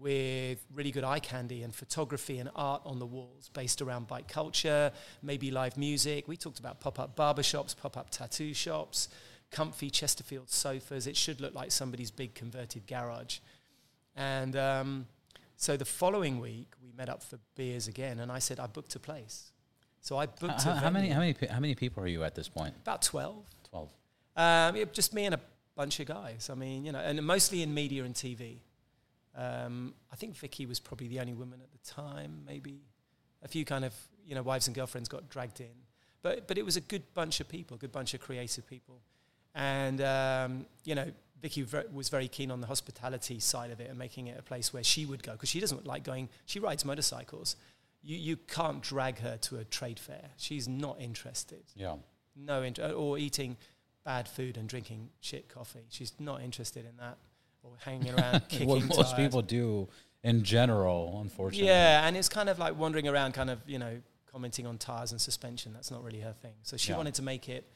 with 0.00 0.64
really 0.72 0.90
good 0.90 1.04
eye 1.04 1.18
candy 1.18 1.62
and 1.62 1.74
photography 1.74 2.38
and 2.38 2.48
art 2.56 2.80
on 2.86 2.98
the 2.98 3.06
walls 3.06 3.50
based 3.52 3.82
around 3.82 4.08
bike 4.08 4.28
culture, 4.28 4.90
maybe 5.22 5.50
live 5.50 5.76
music. 5.76 6.26
We 6.26 6.38
talked 6.38 6.58
about 6.58 6.80
pop-up 6.80 7.14
barbershops, 7.16 7.76
pop-up 7.76 8.08
tattoo 8.08 8.54
shops, 8.54 9.08
comfy 9.50 9.90
Chesterfield 9.90 10.48
sofas. 10.48 11.06
It 11.06 11.16
should 11.16 11.40
look 11.40 11.54
like 11.54 11.70
somebody's 11.70 12.10
big 12.10 12.34
converted 12.34 12.86
garage. 12.86 13.40
And 14.16 14.56
um, 14.56 15.06
so 15.56 15.76
the 15.76 15.84
following 15.84 16.40
week, 16.40 16.72
we 16.82 16.92
met 16.96 17.10
up 17.10 17.22
for 17.22 17.38
beers 17.54 17.86
again, 17.86 18.20
and 18.20 18.32
I 18.32 18.38
said 18.38 18.58
I 18.58 18.66
booked 18.68 18.94
a 18.94 19.00
place. 19.00 19.49
So 20.00 20.16
I 20.16 20.26
booked. 20.26 20.62
How, 20.62 20.72
how 20.72 20.90
many? 20.90 21.08
How 21.08 21.20
many? 21.20 21.34
How 21.50 21.60
many 21.60 21.74
people 21.74 22.02
are 22.02 22.06
you 22.08 22.24
at 22.24 22.34
this 22.34 22.48
point? 22.48 22.74
About 22.82 23.02
twelve. 23.02 23.44
Twelve. 23.68 23.90
Um, 24.36 24.76
yeah, 24.76 24.84
just 24.92 25.12
me 25.12 25.26
and 25.26 25.34
a 25.34 25.40
bunch 25.76 26.00
of 26.00 26.06
guys. 26.06 26.48
I 26.50 26.54
mean, 26.54 26.84
you 26.84 26.92
know, 26.92 27.00
and 27.00 27.22
mostly 27.24 27.62
in 27.62 27.74
media 27.74 28.04
and 28.04 28.14
TV. 28.14 28.58
Um, 29.36 29.94
I 30.12 30.16
think 30.16 30.36
Vicky 30.36 30.66
was 30.66 30.80
probably 30.80 31.08
the 31.08 31.20
only 31.20 31.34
woman 31.34 31.60
at 31.62 31.70
the 31.70 31.90
time. 31.90 32.42
Maybe 32.46 32.80
a 33.42 33.48
few 33.48 33.64
kind 33.64 33.84
of 33.84 33.94
you 34.26 34.34
know 34.34 34.42
wives 34.42 34.66
and 34.66 34.74
girlfriends 34.74 35.08
got 35.08 35.28
dragged 35.28 35.60
in, 35.60 35.76
but 36.22 36.48
but 36.48 36.56
it 36.56 36.64
was 36.64 36.76
a 36.76 36.80
good 36.80 37.02
bunch 37.14 37.40
of 37.40 37.48
people, 37.48 37.76
a 37.76 37.78
good 37.78 37.92
bunch 37.92 38.14
of 38.14 38.20
creative 38.20 38.66
people, 38.66 39.00
and 39.54 40.00
um, 40.00 40.66
you 40.84 40.94
know. 40.94 41.06
Vicky 41.42 41.64
was 41.90 42.10
very 42.10 42.28
keen 42.28 42.50
on 42.50 42.60
the 42.60 42.66
hospitality 42.66 43.40
side 43.40 43.70
of 43.70 43.80
it 43.80 43.88
and 43.88 43.98
making 43.98 44.26
it 44.26 44.38
a 44.38 44.42
place 44.42 44.74
where 44.74 44.84
she 44.84 45.06
would 45.06 45.22
go 45.22 45.32
because 45.32 45.48
she 45.48 45.58
doesn't 45.58 45.86
like 45.86 46.04
going. 46.04 46.28
She 46.44 46.60
rides 46.60 46.84
motorcycles, 46.84 47.56
you, 48.02 48.16
you 48.16 48.36
can't 48.36 48.82
drag 48.82 49.18
her 49.20 49.36
to 49.38 49.58
a 49.58 49.64
trade 49.64 49.98
fair. 49.98 50.30
She's 50.36 50.68
not 50.68 51.00
interested. 51.00 51.64
Yeah. 51.74 51.96
No 52.36 52.62
interest. 52.62 52.94
Or 52.94 53.18
eating 53.18 53.56
bad 54.04 54.28
food 54.28 54.56
and 54.56 54.68
drinking 54.68 55.10
shit 55.20 55.48
coffee. 55.48 55.86
She's 55.88 56.12
not 56.18 56.42
interested 56.42 56.84
in 56.84 56.96
that. 56.98 57.18
Or 57.62 57.72
hanging 57.84 58.14
around 58.18 58.48
kicking 58.48 58.68
What 58.68 58.84
most 58.84 58.96
tires. 58.96 59.12
people 59.14 59.42
do 59.42 59.88
in 60.22 60.42
general, 60.42 61.18
unfortunately. 61.20 61.66
Yeah, 61.66 62.06
and 62.06 62.16
it's 62.16 62.28
kind 62.28 62.48
of 62.48 62.58
like 62.58 62.78
wandering 62.78 63.08
around, 63.08 63.32
kind 63.32 63.50
of, 63.50 63.60
you 63.66 63.78
know, 63.78 64.00
commenting 64.30 64.66
on 64.66 64.78
tires 64.78 65.12
and 65.12 65.20
suspension. 65.20 65.72
That's 65.72 65.90
not 65.90 66.02
really 66.02 66.20
her 66.20 66.32
thing. 66.32 66.54
So 66.62 66.76
she 66.76 66.92
yeah. 66.92 66.96
wanted 66.96 67.14
to 67.14 67.22
make 67.22 67.48
it 67.48 67.66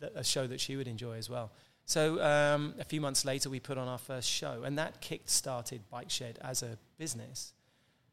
th- 0.00 0.12
a 0.14 0.22
show 0.22 0.46
that 0.46 0.60
she 0.60 0.76
would 0.76 0.88
enjoy 0.88 1.16
as 1.16 1.28
well. 1.28 1.52
So 1.84 2.22
um, 2.22 2.74
a 2.80 2.84
few 2.84 3.00
months 3.00 3.24
later, 3.24 3.48
we 3.48 3.60
put 3.60 3.78
on 3.78 3.86
our 3.86 3.98
first 3.98 4.28
show, 4.28 4.62
and 4.64 4.78
that 4.78 5.00
kick 5.00 5.22
started 5.26 5.88
Bike 5.88 6.10
Shed 6.10 6.38
as 6.42 6.62
a 6.62 6.78
business. 6.98 7.52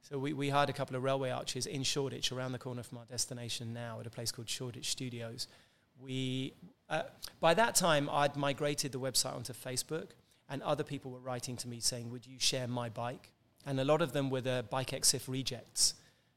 So 0.04 0.20
we, 0.20 0.34
we 0.34 0.50
hired 0.50 0.70
a 0.70 0.74
couple 0.74 0.98
of 0.98 1.04
railway 1.04 1.32
arches 1.32 1.66
in 1.66 1.82
Shoreditch, 1.84 2.32
around 2.32 2.52
the 2.52 2.60
corner 2.60 2.84
from 2.84 2.98
our 2.98 3.06
destination 3.06 3.74
now, 3.74 4.00
at 4.02 4.06
a 4.06 4.10
place 4.10 4.32
called 4.32 4.50
Shoreditch 4.50 4.92
Studios. 4.92 5.48
We, 5.98 6.54
uh, 6.90 7.04
by 7.40 7.54
that 7.54 7.76
time, 7.76 8.10
I'd 8.12 8.36
migrated 8.36 8.92
the 8.92 9.00
website 9.00 9.34
onto 9.34 9.54
Facebook, 9.54 10.10
and 10.50 10.62
other 10.62 10.84
people 10.84 11.12
were 11.12 11.20
writing 11.20 11.56
to 11.58 11.70
me 11.70 11.80
saying, 11.80 12.12
"Would 12.12 12.28
you 12.28 12.38
share 12.38 12.68
my 12.68 12.90
bike?" 12.90 13.32
And 13.66 13.80
a 13.80 13.86
lot 13.86 14.02
of 14.02 14.12
them 14.12 14.30
were 14.30 14.42
the 14.42 14.66
Bike 14.70 14.92
Exif 14.92 15.30
rejects 15.30 15.94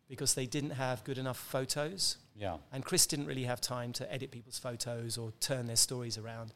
because 0.09 0.35
they 0.35 0.47
didn't 0.47 0.71
have 0.71 1.03
good 1.03 1.19
enough 1.19 1.37
photos. 1.37 2.19
Yeah. 2.37 2.59
And 2.73 2.85
Chris 2.85 3.05
didn't 3.07 3.27
really 3.27 3.45
have 3.45 3.61
time 3.61 3.93
to 3.95 4.13
edit 4.13 4.31
people's 4.31 4.61
photos 4.61 5.19
or 5.19 5.33
turn 5.41 5.67
their 5.67 5.77
stories 5.77 6.17
around. 6.17 6.53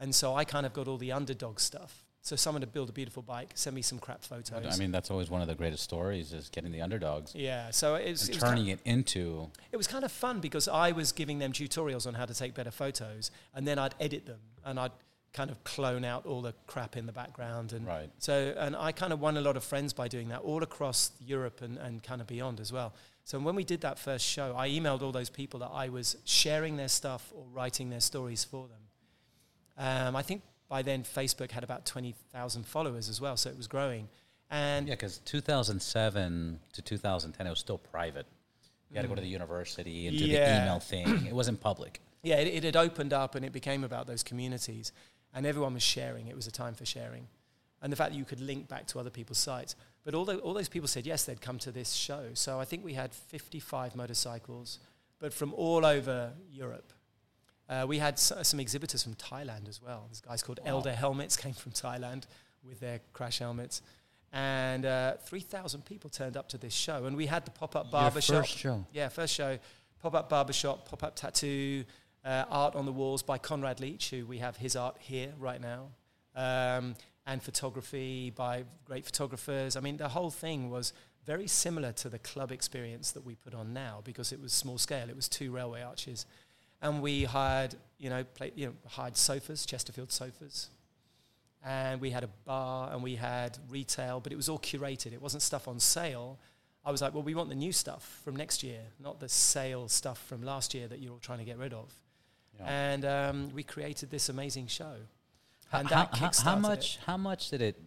And 0.00 0.12
so 0.12 0.34
I 0.34 0.44
kind 0.44 0.66
of 0.66 0.72
got 0.72 0.88
all 0.88 0.98
the 0.98 1.12
underdog 1.12 1.60
stuff. 1.60 2.04
So 2.22 2.36
someone 2.36 2.60
to 2.60 2.66
build 2.66 2.90
a 2.90 2.92
beautiful 2.92 3.22
bike, 3.22 3.52
send 3.54 3.74
me 3.74 3.82
some 3.82 3.98
crap 3.98 4.22
photos. 4.22 4.74
I 4.74 4.76
mean, 4.76 4.90
that's 4.90 5.10
always 5.10 5.30
one 5.30 5.40
of 5.40 5.48
the 5.48 5.54
greatest 5.54 5.82
stories 5.82 6.32
is 6.32 6.48
getting 6.50 6.72
the 6.72 6.82
underdogs. 6.82 7.34
Yeah. 7.34 7.70
So 7.70 7.94
it's 7.94 8.28
it 8.28 8.38
turning 8.38 8.66
it 8.66 8.80
into. 8.84 9.50
It 9.72 9.76
was 9.76 9.86
kind 9.86 10.04
of 10.04 10.12
fun 10.12 10.40
because 10.40 10.68
I 10.68 10.92
was 10.92 11.12
giving 11.12 11.38
them 11.38 11.52
tutorials 11.52 12.06
on 12.06 12.14
how 12.14 12.26
to 12.26 12.34
take 12.34 12.54
better 12.54 12.70
photos, 12.70 13.30
and 13.54 13.66
then 13.66 13.78
I'd 13.78 13.94
edit 14.00 14.26
them 14.26 14.40
and 14.64 14.78
I'd 14.78 14.92
kind 15.32 15.50
of 15.50 15.62
clone 15.64 16.04
out 16.04 16.26
all 16.26 16.42
the 16.42 16.54
crap 16.66 16.96
in 16.96 17.06
the 17.06 17.12
background 17.12 17.72
and 17.72 17.86
right. 17.86 18.10
so 18.18 18.54
and 18.58 18.74
I 18.74 18.92
kind 18.92 19.12
of 19.12 19.20
won 19.20 19.36
a 19.36 19.40
lot 19.40 19.58
of 19.58 19.62
friends 19.62 19.92
by 19.92 20.08
doing 20.08 20.28
that 20.28 20.40
all 20.40 20.62
across 20.62 21.12
Europe 21.20 21.60
and, 21.60 21.76
and 21.76 22.02
kind 22.02 22.20
of 22.20 22.26
beyond 22.26 22.60
as 22.60 22.72
well. 22.72 22.94
So 23.24 23.38
when 23.38 23.54
we 23.54 23.62
did 23.62 23.82
that 23.82 23.98
first 23.98 24.24
show, 24.24 24.54
I 24.56 24.70
emailed 24.70 25.02
all 25.02 25.12
those 25.12 25.28
people 25.28 25.60
that 25.60 25.70
I 25.72 25.90
was 25.90 26.16
sharing 26.24 26.76
their 26.78 26.88
stuff 26.88 27.30
or 27.36 27.44
writing 27.52 27.90
their 27.90 28.00
stories 28.00 28.42
for 28.42 28.68
them. 28.68 28.80
Um, 29.76 30.16
I 30.16 30.22
think 30.22 30.42
by 30.68 30.82
then 30.82 31.02
Facebook 31.02 31.50
had 31.50 31.64
about 31.64 31.86
20,000 31.86 32.66
followers 32.66 33.08
as 33.08 33.20
well, 33.20 33.36
so 33.36 33.50
it 33.50 33.56
was 33.56 33.66
growing. 33.66 34.08
And 34.50 34.88
yeah, 34.88 34.94
because 34.94 35.18
2007 35.18 36.60
to 36.72 36.82
2010, 36.82 37.46
it 37.46 37.50
was 37.50 37.58
still 37.58 37.78
private. 37.78 38.26
You 38.90 38.96
had 38.96 39.02
to 39.02 39.08
go 39.08 39.14
to 39.14 39.20
the 39.20 39.28
mm. 39.28 39.32
university 39.32 40.06
and 40.06 40.16
do 40.16 40.24
yeah. 40.24 40.58
the 40.58 40.62
email 40.62 40.80
thing. 40.80 41.26
It 41.26 41.34
wasn't 41.34 41.60
public. 41.60 42.00
Yeah, 42.22 42.36
it, 42.36 42.48
it 42.48 42.64
had 42.64 42.76
opened 42.76 43.12
up 43.12 43.34
and 43.34 43.44
it 43.44 43.52
became 43.52 43.84
about 43.84 44.06
those 44.06 44.22
communities, 44.22 44.92
and 45.34 45.46
everyone 45.46 45.74
was 45.74 45.82
sharing. 45.82 46.28
It 46.28 46.36
was 46.36 46.46
a 46.46 46.50
time 46.50 46.74
for 46.74 46.86
sharing, 46.86 47.28
and 47.82 47.92
the 47.92 47.96
fact 47.96 48.12
that 48.12 48.18
you 48.18 48.24
could 48.24 48.40
link 48.40 48.68
back 48.68 48.86
to 48.88 48.98
other 48.98 49.10
people's 49.10 49.38
sites. 49.38 49.76
But 50.04 50.14
all, 50.14 50.24
the, 50.24 50.38
all 50.38 50.54
those 50.54 50.68
people 50.68 50.88
said 50.88 51.06
yes, 51.06 51.24
they'd 51.24 51.40
come 51.40 51.58
to 51.58 51.70
this 51.70 51.92
show. 51.92 52.30
So 52.32 52.58
I 52.58 52.64
think 52.64 52.82
we 52.82 52.94
had 52.94 53.12
55 53.12 53.94
motorcycles, 53.94 54.78
but 55.18 55.34
from 55.34 55.52
all 55.52 55.84
over 55.84 56.32
Europe. 56.50 56.92
Uh, 57.68 57.84
we 57.86 57.98
had 57.98 58.14
s- 58.14 58.32
some 58.42 58.60
exhibitors 58.60 59.02
from 59.02 59.14
Thailand 59.14 59.68
as 59.68 59.82
well. 59.82 60.06
This 60.08 60.20
guys 60.20 60.42
called 60.42 60.60
wow. 60.64 60.70
Elder 60.70 60.92
Helmets 60.92 61.36
came 61.36 61.52
from 61.52 61.72
Thailand 61.72 62.24
with 62.64 62.80
their 62.80 63.00
crash 63.12 63.38
helmets. 63.38 63.82
And 64.32 64.84
uh, 64.84 65.14
3,000 65.24 65.84
people 65.84 66.10
turned 66.10 66.36
up 66.36 66.48
to 66.50 66.58
this 66.58 66.74
show. 66.74 67.04
And 67.06 67.16
we 67.16 67.26
had 67.26 67.44
the 67.44 67.50
pop 67.50 67.76
up 67.76 67.90
barbershop. 67.90 68.36
First 68.44 68.58
show. 68.58 68.84
Yeah, 68.92 69.08
first 69.08 69.34
show. 69.34 69.58
Pop 70.00 70.14
up 70.14 70.28
barbershop, 70.28 70.88
pop 70.88 71.02
up 71.02 71.16
tattoo, 71.16 71.84
uh, 72.24 72.44
art 72.50 72.74
on 72.74 72.86
the 72.86 72.92
walls 72.92 73.22
by 73.22 73.38
Conrad 73.38 73.80
Leach, 73.80 74.10
who 74.10 74.26
we 74.26 74.38
have 74.38 74.56
his 74.56 74.76
art 74.76 74.96
here 74.98 75.32
right 75.38 75.60
now. 75.60 75.88
Um, 76.36 76.94
and 77.26 77.42
photography 77.42 78.30
by 78.30 78.64
great 78.84 79.04
photographers. 79.04 79.76
I 79.76 79.80
mean, 79.80 79.96
the 79.98 80.08
whole 80.08 80.30
thing 80.30 80.70
was 80.70 80.92
very 81.26 81.46
similar 81.46 81.92
to 81.92 82.08
the 82.08 82.18
club 82.18 82.52
experience 82.52 83.10
that 83.12 83.24
we 83.24 83.34
put 83.34 83.54
on 83.54 83.74
now 83.74 84.00
because 84.04 84.32
it 84.32 84.40
was 84.40 84.52
small 84.52 84.78
scale. 84.78 85.10
It 85.10 85.16
was 85.16 85.28
two 85.28 85.50
railway 85.52 85.82
arches 85.82 86.24
and 86.82 87.02
we 87.02 87.24
hired, 87.24 87.74
you 87.98 88.10
know, 88.10 88.24
play, 88.24 88.52
you 88.54 88.66
know, 88.66 88.72
hired 88.86 89.16
sofas, 89.16 89.66
Chesterfield 89.66 90.12
sofas, 90.12 90.68
and 91.64 92.00
we 92.00 92.10
had 92.10 92.24
a 92.24 92.28
bar 92.44 92.92
and 92.92 93.02
we 93.02 93.16
had 93.16 93.58
retail, 93.68 94.20
but 94.20 94.32
it 94.32 94.36
was 94.36 94.48
all 94.48 94.58
curated. 94.58 95.12
It 95.12 95.20
wasn't 95.20 95.42
stuff 95.42 95.66
on 95.68 95.80
sale. 95.80 96.38
I 96.84 96.90
was 96.90 97.02
like, 97.02 97.12
well, 97.12 97.22
we 97.24 97.34
want 97.34 97.48
the 97.48 97.54
new 97.56 97.72
stuff 97.72 98.20
from 98.24 98.36
next 98.36 98.62
year, 98.62 98.80
not 99.00 99.20
the 99.20 99.28
sale 99.28 99.88
stuff 99.88 100.24
from 100.26 100.42
last 100.42 100.72
year 100.74 100.86
that 100.88 101.00
you're 101.00 101.12
all 101.12 101.18
trying 101.18 101.38
to 101.40 101.44
get 101.44 101.58
rid 101.58 101.72
of. 101.74 101.92
and 102.64 103.04
um, 103.04 103.50
we 103.54 103.62
created 103.62 104.10
this 104.10 104.28
amazing 104.28 104.66
show. 104.68 104.94
And 105.72 105.88
how, 105.88 106.06
that 106.06 106.16
how- 106.16 106.30
how 106.42 106.56
much? 106.56 106.96
it. 106.96 107.00
How 107.04 107.16
much 107.16 107.50
did 107.50 107.60
it? 107.62 107.80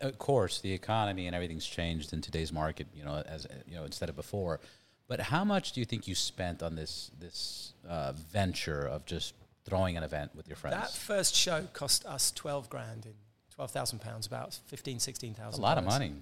Of 0.00 0.18
course, 0.18 0.60
the 0.60 0.72
economy 0.72 1.26
and 1.26 1.36
everything's 1.36 1.66
changed 1.66 2.12
in 2.12 2.20
today's 2.20 2.52
market. 2.52 2.86
You 2.94 3.04
know, 3.04 3.22
as 3.26 3.46
you 3.68 3.76
know, 3.76 3.84
instead 3.84 4.08
of 4.08 4.16
before. 4.16 4.58
But 5.08 5.20
how 5.20 5.44
much 5.44 5.72
do 5.72 5.80
you 5.80 5.86
think 5.86 6.08
you 6.08 6.14
spent 6.14 6.62
on 6.62 6.74
this 6.74 7.10
this 7.20 7.72
uh, 7.88 8.12
venture 8.32 8.86
of 8.86 9.04
just 9.06 9.34
throwing 9.64 9.96
an 9.96 10.02
event 10.02 10.34
with 10.34 10.48
your 10.48 10.56
friends? 10.56 10.76
That 10.76 10.90
first 10.92 11.34
show 11.34 11.62
cost 11.72 12.04
us 12.06 12.32
12 12.32 12.68
grand 12.68 13.06
in 13.06 13.12
12,000 13.54 14.00
pounds, 14.00 14.26
about 14.26 14.54
15, 14.66 14.98
16,000. 14.98 15.58
a 15.58 15.62
lot 15.62 15.78
of 15.78 15.84
money. 15.84 16.12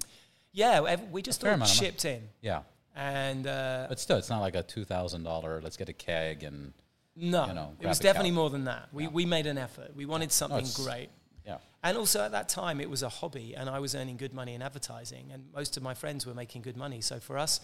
Yeah, 0.53 0.97
we 1.11 1.21
just 1.23 1.43
all 1.43 1.51
amount 1.51 1.71
of 1.71 1.77
money. 1.77 1.91
chipped 1.91 2.05
in. 2.05 2.23
Yeah, 2.43 2.63
And 2.95 3.47
uh, 3.47 3.87
but 3.89 3.99
still, 3.99 4.19
it's 4.19 4.31
not 4.31 4.41
like 4.41 4.55
a 4.55 4.63
two 4.63 4.85
thousand 4.85 5.25
dollar. 5.25 5.61
Let's 5.63 5.77
get 5.77 5.89
a 5.89 5.93
keg 5.93 6.45
and 6.45 6.73
no, 7.17 7.47
you 7.47 7.55
know, 7.55 7.73
it 7.81 7.87
was 7.87 7.99
definitely 7.99 8.31
couch. 8.31 8.37
more 8.37 8.51
than 8.51 8.65
that. 8.65 8.89
We, 8.93 9.05
Yeah. 9.05 9.09
we 9.11 9.25
made 9.27 9.47
an 9.47 9.57
effort. 9.59 9.95
We 9.97 10.05
wanted 10.05 10.31
something 10.33 10.59
it's- 10.59 10.77
great. 10.85 11.09
yeah. 11.47 11.59
And 11.83 11.97
also 11.99 12.23
at 12.25 12.33
that 12.33 12.49
time, 12.49 12.81
it 12.81 12.89
was 12.91 13.03
a 13.03 13.09
hobby, 13.09 13.55
and 13.57 13.69
I 13.69 13.79
was 13.79 13.95
earning 13.95 14.17
good 14.17 14.33
money 14.35 14.55
in 14.55 14.63
advertising, 14.63 15.31
and 15.33 15.45
most 15.55 15.77
of 15.77 15.83
my 15.83 15.95
friends 15.95 16.25
were 16.27 16.35
making 16.35 16.63
good 16.63 16.77
money. 16.77 17.01
So 17.01 17.21
for 17.21 17.37
us, 17.39 17.61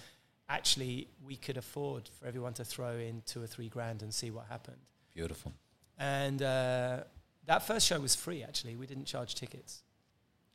actually, 0.51 1.09
we 1.25 1.37
could 1.37 1.57
afford 1.57 2.09
for 2.19 2.27
everyone 2.27 2.53
to 2.55 2.65
throw 2.65 2.97
in 2.99 3.23
two 3.25 3.43
or 3.43 3.47
three 3.47 3.69
grand 3.69 4.03
and 4.03 4.13
see 4.13 4.31
what 4.31 4.47
happened. 4.51 4.77
Beautiful. 5.15 5.53
And 5.99 6.43
uh, 6.43 7.05
that 7.47 7.63
first 7.67 7.87
show 7.87 8.01
was 8.01 8.15
free, 8.15 8.43
actually. 8.43 8.75
We 8.77 8.87
didn't 8.87 9.05
charge 9.07 9.35
tickets. 9.35 9.83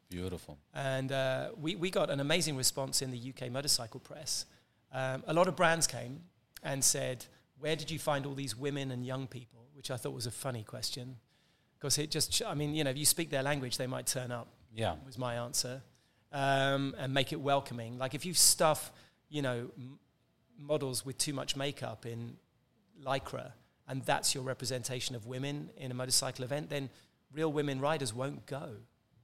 Beautiful. 0.09 0.57
And 0.73 1.11
uh, 1.11 1.49
we, 1.59 1.75
we 1.75 1.89
got 1.89 2.09
an 2.09 2.19
amazing 2.19 2.57
response 2.57 3.01
in 3.01 3.09
the 3.11 3.33
UK 3.33 3.51
motorcycle 3.51 3.99
press. 3.99 4.45
Um, 4.91 5.23
a 5.27 5.33
lot 5.33 5.47
of 5.47 5.55
brands 5.55 5.87
came 5.87 6.21
and 6.61 6.83
said, 6.83 7.25
Where 7.59 7.75
did 7.75 7.89
you 7.89 7.97
find 7.99 8.25
all 8.25 8.33
these 8.35 8.55
women 8.55 8.91
and 8.91 9.05
young 9.05 9.27
people? 9.27 9.61
Which 9.73 9.91
I 9.91 9.97
thought 9.97 10.13
was 10.13 10.27
a 10.27 10.31
funny 10.31 10.63
question. 10.63 11.15
Because 11.77 11.97
it 11.97 12.11
just, 12.11 12.41
I 12.45 12.53
mean, 12.53 12.75
you 12.75 12.83
know, 12.83 12.89
if 12.91 12.97
you 12.97 13.05
speak 13.05 13.29
their 13.29 13.43
language, 13.43 13.77
they 13.77 13.87
might 13.87 14.05
turn 14.07 14.31
up, 14.31 14.47
Yeah. 14.73 14.95
was 15.05 15.17
my 15.17 15.35
answer. 15.35 15.81
Um, 16.31 16.95
and 16.97 17.13
make 17.13 17.31
it 17.31 17.39
welcoming. 17.39 17.97
Like 17.97 18.13
if 18.13 18.25
you 18.25 18.33
stuff, 18.33 18.91
you 19.29 19.41
know, 19.41 19.69
m- 19.77 19.99
models 20.57 21.05
with 21.05 21.17
too 21.17 21.33
much 21.33 21.55
makeup 21.55 22.05
in 22.05 22.37
lycra, 23.03 23.51
and 23.87 24.01
that's 24.03 24.33
your 24.33 24.43
representation 24.43 25.15
of 25.15 25.25
women 25.27 25.69
in 25.77 25.91
a 25.91 25.93
motorcycle 25.93 26.43
event, 26.45 26.69
then 26.69 26.89
real 27.33 27.51
women 27.51 27.79
riders 27.79 28.13
won't 28.13 28.45
go. 28.45 28.69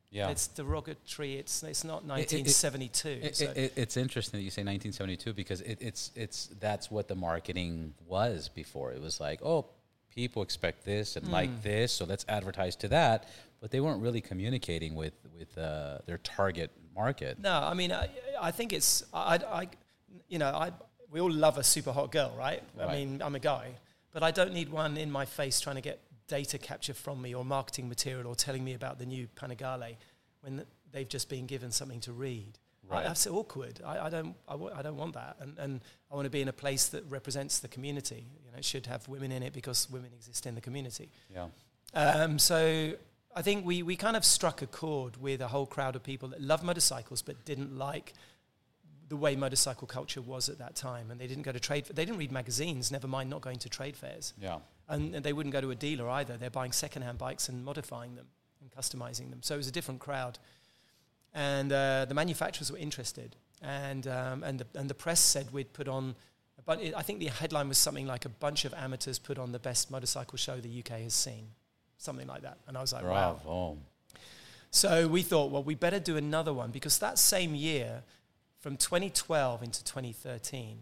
Yeah. 0.10 0.30
It's 0.30 0.48
derogatory. 0.48 1.36
It's 1.36 1.64
it's 1.64 1.84
not 1.86 2.00
it- 2.04 2.34
it- 2.34 2.46
1972. 2.46 3.10
It, 3.10 3.36
so 3.38 3.46
it, 3.46 3.58
it- 3.58 3.74
it's 3.78 3.96
interesting 3.98 4.40
that 4.40 4.44
you 4.44 4.50
say 4.52 4.62
1972 4.62 5.34
because 5.34 5.62
it, 5.62 5.78
it's 5.82 6.12
it's 6.16 6.48
that's 6.60 6.92
what 6.92 7.08
the 7.08 7.16
marketing 7.16 7.94
was 8.06 8.50
before. 8.50 8.92
It 8.92 9.02
was 9.02 9.22
like, 9.22 9.40
oh, 9.42 9.68
people 10.14 10.42
expect 10.44 10.84
this 10.84 11.16
and 11.16 11.26
Hmm. 11.28 11.32
like 11.32 11.64
this, 11.64 11.94
so 11.94 12.04
let's 12.06 12.26
advertise 12.28 12.76
to 12.78 12.90
that. 12.90 13.30
But 13.62 13.72
they 13.72 13.80
weren't 13.80 14.02
really 14.02 14.20
communicating 14.22 14.96
with 14.96 15.14
with 15.38 15.58
uh, 15.58 16.00
their 16.06 16.18
target 16.18 16.72
market. 16.94 17.40
no, 17.40 17.54
I 17.64 17.74
mean, 17.74 17.94
I, 17.94 18.10
I 18.42 18.52
think 18.52 18.74
it's 18.74 19.04
I, 19.14 19.38
I, 19.38 19.68
you 20.28 20.40
know, 20.40 20.48
I 20.48 20.72
we 21.12 21.20
all 21.20 21.32
love 21.32 21.58
a 21.58 21.64
super 21.64 21.92
hot 21.92 22.12
girl, 22.12 22.34
right? 22.38 22.64
I 22.80 22.94
mean, 22.94 23.22
I'm 23.22 23.36
a 23.36 23.40
guy, 23.40 23.72
but 24.12 24.24
I 24.24 24.32
don't 24.32 24.54
need 24.54 24.70
one 24.70 24.98
in 24.98 25.12
my 25.12 25.26
face 25.26 25.60
trying 25.60 25.76
to 25.76 25.82
get 25.82 26.00
data 26.28 26.58
capture 26.58 26.94
from 26.94 27.22
me 27.22 27.36
or 27.36 27.44
marketing 27.44 27.90
material 27.90 28.28
or 28.28 28.36
telling 28.36 28.64
me 28.64 28.74
about 28.74 28.98
the 28.98 29.06
new 29.06 29.28
Panigale 29.36 29.98
when 30.42 30.64
they've 30.92 31.10
just 31.10 31.30
been 31.30 31.46
given 31.46 31.72
something 31.72 32.00
to 32.02 32.14
read. 32.14 32.58
Right. 32.90 33.06
I, 33.06 33.10
that's 33.10 33.28
awkward. 33.28 33.82
I, 33.86 34.00
I 34.00 34.10
don't. 34.10 34.36
I, 34.48 34.54
w- 34.54 34.72
I 34.76 34.82
don't 34.82 34.98
want 34.98 35.14
that. 35.14 35.38
And, 35.40 35.58
and 35.60 35.82
I 36.12 36.16
want 36.16 36.26
to 36.26 36.30
be 36.30 36.42
in 36.42 36.48
a 36.48 36.54
place 36.54 36.88
that 36.88 37.04
represents 37.10 37.60
the 37.60 37.68
community. 37.68 38.26
You 38.46 38.52
know, 38.52 38.58
it 38.58 38.66
should 38.66 38.86
have 38.88 39.08
women 39.08 39.32
in 39.32 39.44
it 39.44 39.54
because 39.54 39.90
women 39.90 40.12
exist 40.14 40.46
in 40.46 40.56
the 40.56 40.62
community. 40.62 41.10
Yeah. 41.34 41.48
Um, 41.94 42.40
so 42.40 42.94
I 43.36 43.42
think 43.42 43.66
we, 43.66 43.84
we 43.84 43.96
kind 43.96 44.18
of 44.18 44.26
struck 44.26 44.62
a 44.62 44.68
chord 44.68 45.18
with 45.18 45.42
a 45.42 45.48
whole 45.48 45.66
crowd 45.66 45.96
of 45.96 46.04
people 46.04 46.30
that 46.30 46.42
love 46.42 46.64
motorcycles 46.64 47.22
but 47.22 47.46
didn't 47.46 47.78
like 47.78 48.14
the 49.12 49.18
way 49.18 49.36
motorcycle 49.36 49.86
culture 49.88 50.22
was 50.22 50.48
at 50.48 50.58
that 50.60 50.74
time. 50.74 51.12
And 51.12 51.20
they 51.20 51.28
didn't 51.28 51.44
go 51.44 51.52
to 51.52 51.60
trade, 51.60 51.86
they 51.86 52.06
didn't 52.06 52.18
read 52.18 52.32
magazines, 52.32 52.92
never 52.92 53.10
mind 53.10 53.30
not 53.30 53.42
going 53.42 53.60
to 53.60 53.70
trade 53.70 53.98
fairs. 53.98 54.34
Yeah. 54.42 54.60
And, 54.88 55.14
and 55.14 55.24
they 55.24 55.34
wouldn't 55.34 55.52
go 55.52 55.60
to 55.60 55.70
a 55.70 55.76
dealer 55.76 56.10
either. 56.10 56.38
They're 56.38 56.50
buying 56.50 56.72
secondhand 56.72 57.18
bikes 57.18 57.50
and 57.50 57.64
modifying 57.66 58.16
them 58.16 58.28
and 58.62 58.72
customizing 58.72 59.30
them. 59.30 59.40
So 59.42 59.54
it 59.54 59.58
was 59.58 59.68
a 59.68 59.72
different 59.72 60.00
crowd. 60.00 60.40
And 61.34 61.74
uh, 61.74 62.06
the 62.06 62.14
manufacturers 62.14 62.72
were 62.72 62.78
interested. 62.78 63.36
And, 63.62 64.08
um, 64.08 64.44
and, 64.44 64.60
the, 64.60 64.80
and 64.80 64.90
the 64.90 64.94
press 64.94 65.20
said 65.20 65.52
we'd 65.52 65.74
put 65.74 65.90
on, 65.90 66.16
a 66.58 66.62
bun- 66.62 66.94
I 66.96 67.02
think 67.02 67.20
the 67.20 67.28
headline 67.28 67.68
was 67.68 67.78
something 67.78 68.08
like 68.08 68.24
a 68.24 68.30
bunch 68.30 68.64
of 68.64 68.74
amateurs 68.74 69.20
put 69.20 69.38
on 69.38 69.52
the 69.52 69.60
best 69.60 69.92
motorcycle 69.92 70.38
show 70.38 70.56
the 70.62 70.80
UK 70.80 71.02
has 71.02 71.14
seen. 71.14 71.48
Something 71.98 72.28
like 72.28 72.44
that. 72.44 72.60
And 72.66 72.78
I 72.78 72.82
was 72.82 72.94
like, 72.94 73.04
wow. 73.04 73.76
So 74.72 75.10
we 75.10 75.22
thought, 75.22 75.52
well, 75.52 75.64
we 75.64 75.76
better 75.76 76.00
do 76.00 76.16
another 76.16 76.54
one 76.54 76.72
because 76.72 77.00
that 77.00 77.20
same 77.20 77.56
year, 77.56 78.04
from 78.62 78.78
2012 78.78 79.64
into 79.64 79.84
2013, 79.84 80.78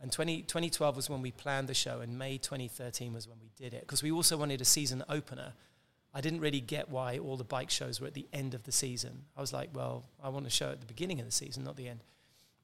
and 0.00 0.12
20, 0.12 0.42
2012 0.42 0.96
was 0.96 1.08
when 1.08 1.22
we 1.22 1.30
planned 1.30 1.68
the 1.68 1.74
show, 1.74 2.00
and 2.00 2.18
May 2.18 2.36
2013 2.36 3.14
was 3.14 3.26
when 3.26 3.38
we 3.40 3.50
did 3.56 3.72
it 3.72 3.82
because 3.82 4.02
we 4.02 4.10
also 4.10 4.36
wanted 4.36 4.60
a 4.60 4.64
season 4.64 5.02
opener. 5.08 5.54
I 6.12 6.20
didn't 6.20 6.40
really 6.40 6.60
get 6.60 6.90
why 6.90 7.18
all 7.18 7.36
the 7.36 7.44
bike 7.44 7.70
shows 7.70 8.00
were 8.00 8.06
at 8.06 8.14
the 8.14 8.26
end 8.32 8.54
of 8.54 8.64
the 8.64 8.72
season. 8.72 9.22
I 9.36 9.40
was 9.40 9.52
like, 9.52 9.70
well, 9.72 10.04
I 10.22 10.28
want 10.28 10.46
a 10.46 10.50
show 10.50 10.70
at 10.70 10.80
the 10.80 10.86
beginning 10.86 11.20
of 11.20 11.26
the 11.26 11.32
season, 11.32 11.64
not 11.64 11.76
the 11.76 11.88
end. 11.88 12.00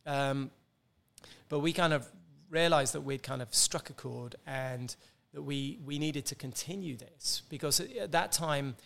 Um, 0.06 0.50
but 1.48 1.60
we 1.60 1.72
kind 1.72 1.92
of 1.92 2.06
realized 2.50 2.94
that 2.94 3.00
we'd 3.00 3.22
kind 3.22 3.42
of 3.42 3.54
struck 3.54 3.90
a 3.90 3.92
chord 3.92 4.36
and 4.46 4.94
that 5.32 5.42
we, 5.42 5.78
we 5.84 5.98
needed 5.98 6.26
to 6.26 6.34
continue 6.34 6.96
this 6.96 7.42
because 7.48 7.80
at- 7.80 7.96
at 7.96 8.12
that 8.12 8.32
time, 8.32 8.76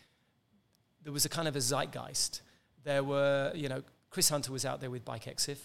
there 1.02 1.12
was 1.12 1.25
a 1.25 1.28
kind 1.28 1.49
of 1.49 1.56
a 1.56 1.61
zeitgeist. 1.61 2.40
There 2.85 3.02
were, 3.02 3.52
you 3.54 3.68
know, 3.68 3.83
Chris 4.14 4.28
Hunter 4.28 4.52
was 4.52 4.64
out 4.64 4.80
there 4.80 4.90
with 4.90 5.04
Bike 5.04 5.25
Exif. 5.25 5.59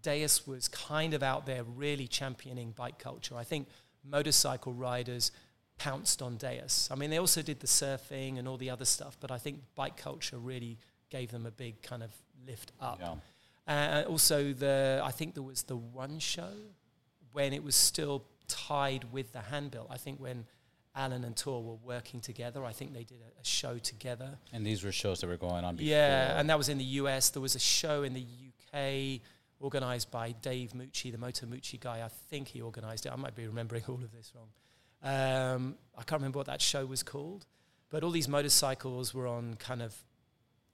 Deus 0.00 0.46
was 0.46 0.68
kind 0.68 1.12
of 1.12 1.22
out 1.22 1.44
there 1.44 1.62
really 1.64 2.06
championing 2.06 2.70
bike 2.70 2.98
culture. 2.98 3.36
I 3.36 3.44
think 3.44 3.68
motorcycle 4.02 4.72
riders 4.72 5.32
pounced 5.76 6.22
on 6.22 6.38
Deus. 6.38 6.88
I 6.90 6.94
mean, 6.94 7.10
they 7.10 7.18
also 7.18 7.42
did 7.42 7.60
the 7.60 7.66
surfing 7.66 8.38
and 8.38 8.48
all 8.48 8.56
the 8.56 8.70
other 8.70 8.86
stuff, 8.86 9.18
but 9.20 9.30
I 9.30 9.36
think 9.36 9.60
bike 9.74 9.98
culture 9.98 10.38
really 10.38 10.78
gave 11.10 11.30
them 11.30 11.44
a 11.44 11.50
big 11.50 11.82
kind 11.82 12.02
of 12.02 12.10
lift 12.46 12.72
up. 12.80 13.02
Yeah. 13.02 13.16
Uh, 13.68 14.04
also, 14.08 14.54
the 14.54 15.02
I 15.04 15.10
think 15.10 15.34
there 15.34 15.42
was 15.42 15.64
the 15.64 15.76
one 15.76 16.20
show 16.20 16.54
when 17.32 17.52
it 17.52 17.62
was 17.62 17.74
still 17.74 18.24
tied 18.48 19.12
with 19.12 19.34
the 19.34 19.40
Handbuilt. 19.40 19.88
I 19.90 19.98
think 19.98 20.18
when 20.20 20.46
Alan 20.94 21.24
and 21.24 21.36
Thor 21.36 21.62
were 21.62 21.78
working 21.84 22.20
together, 22.20 22.64
I 22.64 22.72
think 22.72 22.92
they 22.92 23.04
did 23.04 23.18
a, 23.20 23.40
a 23.40 23.44
show 23.44 23.78
together. 23.78 24.38
And 24.52 24.66
these 24.66 24.82
were 24.82 24.92
shows 24.92 25.20
that 25.20 25.28
were 25.28 25.36
going 25.36 25.64
on 25.64 25.76
before. 25.76 25.90
Yeah, 25.90 26.38
and 26.38 26.50
that 26.50 26.58
was 26.58 26.68
in 26.68 26.78
the 26.78 26.84
US. 26.84 27.30
There 27.30 27.42
was 27.42 27.54
a 27.54 27.60
show 27.60 28.02
in 28.02 28.14
the 28.14 28.24
UK 28.24 29.20
organized 29.60 30.10
by 30.10 30.32
Dave 30.32 30.72
Mucci, 30.72 31.12
the 31.12 31.18
Moto 31.18 31.46
Mucci 31.46 31.78
guy. 31.78 32.02
I 32.04 32.08
think 32.08 32.48
he 32.48 32.60
organized 32.60 33.06
it. 33.06 33.12
I 33.12 33.16
might 33.16 33.36
be 33.36 33.46
remembering 33.46 33.84
all 33.88 33.96
of 34.02 34.10
this 34.12 34.32
wrong. 34.34 34.48
Um, 35.02 35.76
I 35.96 36.02
can't 36.02 36.20
remember 36.20 36.38
what 36.38 36.46
that 36.46 36.60
show 36.60 36.84
was 36.84 37.02
called, 37.02 37.46
but 37.88 38.02
all 38.02 38.10
these 38.10 38.28
motorcycles 38.28 39.14
were 39.14 39.26
on 39.26 39.54
kind 39.54 39.82
of, 39.82 39.94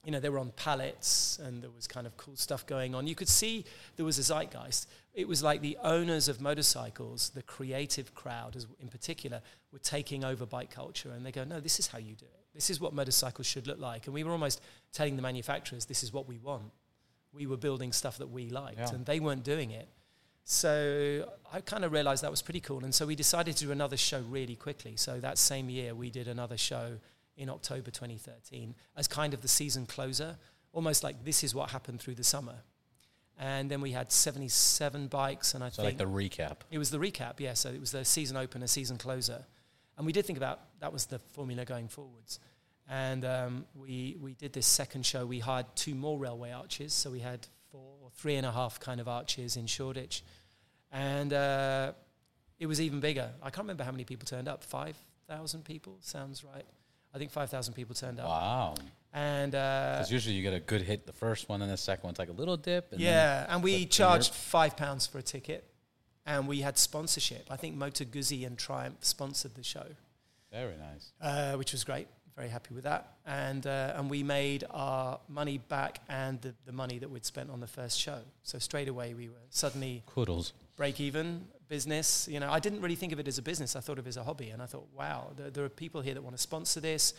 you 0.07 0.13
know, 0.13 0.21
they 0.21 0.29
were 0.29 0.39
on 0.39 0.53
pallets 0.53 1.41
and 1.43 1.61
there 1.61 1.71
was 1.71 1.89
kind 1.89 2.07
of 2.07 2.17
cool 2.17 2.37
stuff 2.37 2.65
going 2.65 2.95
on. 2.95 3.09
You 3.09 3.17
could 3.17 3.29
see 3.29 3.65
there 3.97 4.07
was 4.07 4.19
a 4.21 4.23
zeitgeist. 4.23 4.87
It 5.15 5.27
was 5.27 5.43
like 5.43 5.63
the 5.63 5.77
owners 5.83 6.29
of 6.29 6.41
motorcycles, 6.41 7.31
the 7.31 7.43
creative 7.43 8.15
crowd 8.15 8.57
in 8.81 8.87
particular, 8.87 9.43
were 9.73 9.81
taking 9.81 10.25
over 10.25 10.47
bike 10.47 10.71
culture 10.71 11.11
and 11.11 11.27
they 11.27 11.33
go, 11.33 11.43
no, 11.43 11.59
this 11.59 11.81
is 11.81 11.89
how 11.89 11.99
you 11.99 12.15
do 12.15 12.25
it. 12.25 12.45
This 12.55 12.71
is 12.71 12.81
what 12.81 12.95
motorcycles 12.95 13.49
should 13.49 13.67
look 13.67 13.81
like. 13.81 14.07
And 14.07 14.15
we 14.15 14.23
were 14.23 14.31
almost 14.31 14.61
telling 14.93 15.17
the 15.17 15.23
manufacturers, 15.23 15.87
this 15.87 16.05
is 16.05 16.13
what 16.13 16.29
we 16.29 16.39
want. 16.39 16.71
We 17.33 17.47
were 17.49 17.57
building 17.57 17.93
stuff 17.93 18.19
that 18.19 18.31
we 18.31 18.49
liked 18.49 18.79
Yeah. 18.79 18.95
and 18.95 19.05
they 19.05 19.19
weren't 19.19 19.43
doing 19.43 19.73
it. 19.73 19.89
So 20.45 21.29
I 21.53 21.61
kind 21.63 21.85
of 21.85 21.91
realized 21.91 22.23
that 22.23 22.31
was 22.31 22.43
pretty 22.43 22.61
cool. 22.61 22.85
And 22.85 22.95
so 22.95 23.07
we 23.07 23.17
decided 23.17 23.57
to 23.57 23.65
do 23.65 23.73
another 23.73 23.97
show 23.97 24.21
really 24.21 24.55
quickly. 24.55 24.95
So 24.97 25.19
that 25.19 25.37
same 25.37 25.69
year, 25.69 25.97
we 25.97 26.11
did 26.11 26.29
another 26.29 26.57
show 26.57 26.99
in 27.37 27.49
October 27.51 27.91
2013 27.91 28.75
as 28.97 29.07
kind 29.09 29.35
of 29.35 29.43
the 29.43 29.49
season 29.49 29.87
closer, 29.87 30.37
almost 30.73 31.05
like 31.05 31.25
this 31.25 31.45
is 31.45 31.55
what 31.55 31.71
happened 31.71 32.01
through 32.01 32.15
the 32.15 32.25
summer. 32.25 32.57
And 33.39 33.71
then 33.71 33.83
we 33.83 33.91
had 33.93 34.11
77 34.11 35.09
bikes, 35.09 35.53
and 35.55 35.63
I 35.63 35.69
So 35.69 35.83
think 35.83 35.99
like 36.01 36.09
the 36.09 36.13
recap. 36.13 36.59
it 36.71 36.79
was 36.79 36.91
the 36.91 36.99
recap, 36.99 37.39
yeah. 37.39 37.53
So 37.55 37.69
it 37.69 37.81
was 37.81 37.93
the 37.93 38.05
season 38.05 38.37
opener, 38.39 38.67
season 38.67 38.97
closer, 38.97 39.45
and 39.99 40.07
we 40.07 40.13
did 40.13 40.25
think 40.25 40.39
about 40.39 40.61
that 40.81 40.93
was 40.93 41.05
the 41.07 41.19
formula 41.19 41.65
going 41.67 41.89
forwards. 41.89 42.41
And 42.89 43.25
um, 43.27 43.67
we 43.75 44.17
we 44.21 44.33
did 44.35 44.53
this 44.55 44.67
second 44.67 45.05
show. 45.05 45.27
We 45.27 45.41
hired 45.41 45.67
two 45.75 45.95
more 45.95 46.19
railway 46.19 46.53
arches, 46.53 46.95
so 46.95 47.11
we 47.11 47.21
had 47.21 47.47
four 47.71 47.97
or 48.03 48.11
three 48.15 48.37
and 48.37 48.47
a 48.47 48.53
half 48.53 48.81
kind 48.81 49.01
of 49.01 49.09
arches 49.09 49.57
in 49.57 49.67
Shoreditch, 49.67 50.23
and 50.91 51.33
uh, 51.33 51.93
it 52.59 52.67
was 52.67 52.81
even 52.81 53.01
bigger. 53.01 53.31
I 53.43 53.51
can't 53.51 53.65
remember 53.65 53.85
how 53.85 53.91
many 53.93 54.05
people 54.05 54.25
turned 54.25 54.49
up. 54.49 54.65
Five 54.65 54.97
thousand 55.29 55.65
people 55.67 55.99
sounds 56.01 56.43
right. 56.45 56.65
I 57.17 57.19
think 57.19 57.31
five 57.31 57.49
thousand 57.49 57.73
people 57.73 57.95
turned 57.95 58.21
up, 58.21 58.27
Wow. 58.29 58.75
and 59.15 59.55
uh, 59.55 59.95
Because 59.97 60.13
usually 60.13 60.35
you 60.35 60.43
get 60.43 60.53
a 60.53 60.61
good 60.61 60.83
hit 60.83 61.07
the 61.07 61.15
first 61.15 61.49
one, 61.49 61.63
and 61.63 61.71
the 61.73 61.77
second 61.79 62.05
one's 62.05 62.19
like 62.19 62.29
a 62.29 62.33
little 62.33 62.59
dip. 62.59 62.93
And 62.93 63.01
then- 63.01 63.07
yeah, 63.07 63.47
and 63.49 63.63
we 63.63 63.87
charged 63.87 64.35
five 64.35 64.77
pounds 64.77 65.07
for 65.07 65.17
a 65.17 65.23
ticket, 65.23 65.65
and 66.27 66.47
we 66.47 66.61
had 66.61 66.77
sponsorship. 66.77 67.47
I 67.51 67.57
think 67.57 67.75
Moto 67.75 68.05
Guzzi 68.05 68.47
and 68.47 68.59
Triumph 68.59 68.99
sponsored 69.03 69.55
the 69.55 69.63
show, 69.65 69.87
Very 70.53 70.77
nice. 70.77 71.13
uh, 71.23 71.57
which 71.57 71.73
was 71.73 71.85
great. 71.85 72.07
Very 72.37 72.51
happy 72.51 72.75
with 72.75 72.85
that. 72.85 73.15
And, 73.25 73.67
uh, 73.67 73.95
and 73.97 74.11
we 74.11 74.23
made 74.23 74.65
our 74.71 75.19
money 75.27 75.57
back 75.57 76.01
and 76.11 76.39
the, 76.43 76.53
the 76.67 76.73
money 76.73 76.99
that 76.99 77.09
we'd 77.09 77.25
spent 77.25 77.49
on 77.49 77.61
the 77.61 77.67
first 77.67 77.99
show. 77.99 78.19
So 78.43 78.59
straight 78.59 78.89
away, 78.89 79.15
we 79.15 79.29
were 79.31 79.47
suddenly 79.49 80.03
break 80.77 81.01
even 81.01 81.47
business. 81.69 82.29
You 82.31 82.41
know, 82.41 82.51
I 82.51 82.59
didn't 82.59 82.81
really 82.81 82.95
think 82.95 83.13
of 83.13 83.21
it 83.21 83.29
as 83.29 83.39
a 83.39 83.43
business. 83.43 83.77
I 83.77 83.81
thought 83.81 83.99
of 83.99 84.07
it 84.07 84.11
as 84.11 84.17
a 84.17 84.25
hobby. 84.25 84.51
And 84.51 84.63
I 84.63 84.67
thought, 84.67 84.87
wow, 84.95 85.33
there, 85.37 85.51
there 85.51 85.65
are 85.65 85.69
people 85.69 86.01
here 86.01 86.15
that 86.15 86.23
want 86.23 86.37
to 86.37 86.43
sponsor 86.43 86.81
this. 86.81 87.15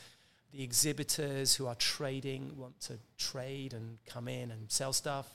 The 0.52 0.64
exhibitors 0.64 1.56
who 1.56 1.68
are 1.68 1.76
trading 1.76 2.54
want 2.58 2.80
to 2.82 2.98
trade 3.18 3.74
and 3.74 3.98
come 4.06 4.28
in 4.28 4.52
and 4.52 4.72
sell 4.72 4.94
stuff. 4.94 5.28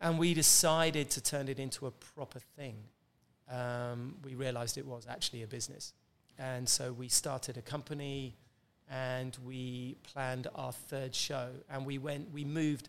And 0.00 0.18
we 0.18 0.32
decided 0.34 1.10
to 1.10 1.20
turn 1.20 1.48
it 1.48 1.58
into 1.58 1.86
a 1.86 1.90
proper 1.90 2.38
thing. 2.56 2.76
Um, 3.50 4.16
we 4.24 4.34
realized 4.34 4.78
it 4.78 4.86
was 4.86 5.06
actually 5.08 5.42
a 5.42 5.46
business. 5.46 5.92
And 6.38 6.68
so 6.68 6.92
we 6.92 7.08
started 7.08 7.56
a 7.56 7.62
company 7.62 8.36
and 8.90 9.36
we 9.44 9.96
planned 10.12 10.46
our 10.54 10.72
third 10.72 11.14
show. 11.14 11.48
And 11.68 11.84
we 11.84 11.98
went, 11.98 12.32
we 12.32 12.44
moved 12.44 12.88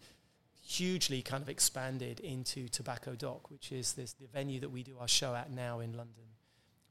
hugely 0.69 1.21
kind 1.21 1.41
of 1.41 1.49
expanded 1.49 2.19
into 2.19 2.67
Tobacco 2.67 3.15
Dock, 3.15 3.49
which 3.49 3.71
is 3.71 3.93
this 3.93 4.13
the 4.13 4.27
venue 4.27 4.59
that 4.59 4.69
we 4.69 4.83
do 4.83 4.97
our 4.99 5.07
show 5.07 5.33
at 5.33 5.51
now 5.51 5.79
in 5.79 5.93
London, 5.93 6.25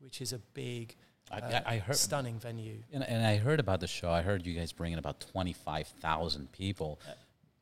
which 0.01 0.21
is 0.21 0.33
a 0.33 0.39
big, 0.39 0.97
I, 1.31 1.39
uh, 1.39 1.61
I 1.65 1.77
heard, 1.79 1.97
stunning 1.97 2.39
venue. 2.41 2.83
and, 2.93 3.05
and 3.05 3.25
I 3.25 3.37
heard 3.37 3.61
about 3.61 3.81
the 3.81 3.87
show. 3.87 4.11
I 4.11 4.23
heard 4.23 4.45
you 4.45 4.55
guys 4.55 4.73
bring 4.73 4.93
in 4.93 4.99
about 4.99 5.21
twenty 5.21 5.53
five 5.53 5.87
thousand 6.01 6.51
people. 6.53 7.01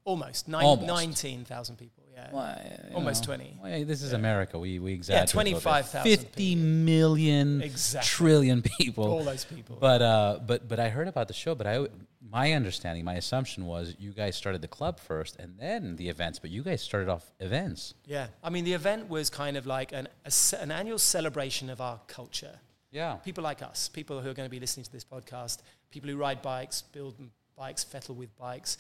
Almost, 0.05 0.47
nine, 0.47 0.65
Almost. 0.65 0.87
19,000 0.87 1.77
people. 1.77 1.96
Yeah. 2.17 2.93
Almost 2.95 3.23
know, 3.29 3.35
20. 3.37 3.59
well, 3.63 3.85
this 3.85 4.03
is 4.03 4.13
Yeah. 4.13 4.19
America. 4.19 4.59
We 4.59 4.79
we 4.79 4.93
exaggerate. 4.95 5.27
bit. 5.29 5.33
25,000 5.33 6.03
Fifty 6.03 6.55
million 6.57 7.63
Exactly. 7.63 8.07
trillion 8.09 8.63
people. 8.63 9.05
All 9.05 9.25
those 9.25 9.45
people. 9.45 9.77
But 9.81 10.03
uh, 10.03 10.39
but 10.47 10.67
but 10.69 10.79
I 10.81 10.89
heard 10.89 11.09
about 11.09 11.29
the 11.29 11.35
show. 11.35 11.55
But 11.55 11.67
I, 11.67 11.87
my 12.29 12.53
understanding, 12.53 13.05
my 13.05 13.15
assumption 13.15 13.67
was 13.67 13.95
you 13.99 14.13
guys 14.13 14.35
started 14.37 14.61
the 14.63 14.69
club 14.69 14.99
first 14.99 15.37
and 15.39 15.59
then 15.59 15.97
the 15.97 16.09
events. 16.09 16.39
But 16.39 16.51
you 16.51 16.63
guys 16.63 16.81
started 16.83 17.09
off 17.09 17.25
events. 17.41 17.95
yeah. 18.07 18.29
I 18.43 18.51
mean, 18.51 18.65
the 18.65 18.73
event 18.73 19.09
was 19.09 19.31
kind 19.31 19.57
of 19.57 19.67
like 19.67 19.93
an, 19.93 20.09
a 20.25 20.33
an 20.61 20.71
annual 20.71 20.99
celebration 20.99 21.71
of 21.71 21.81
our 21.81 22.01
culture. 22.09 22.59
Yeah. 22.93 23.15
people 23.25 23.45
like 23.45 23.61
us, 23.63 23.89
people 23.91 24.21
who 24.23 24.31
are 24.31 24.35
going 24.35 24.47
to 24.49 24.51
be 24.51 24.61
listening 24.61 24.85
to 24.85 24.93
this 24.93 25.05
podcast, 25.05 25.59
people 25.91 26.09
who 26.09 26.17
ride 26.17 26.41
bikes, 26.41 26.81
build 26.81 27.15
bikes, 27.55 27.85
fettle 27.85 28.15
with 28.15 28.35
bikes, 28.39 28.79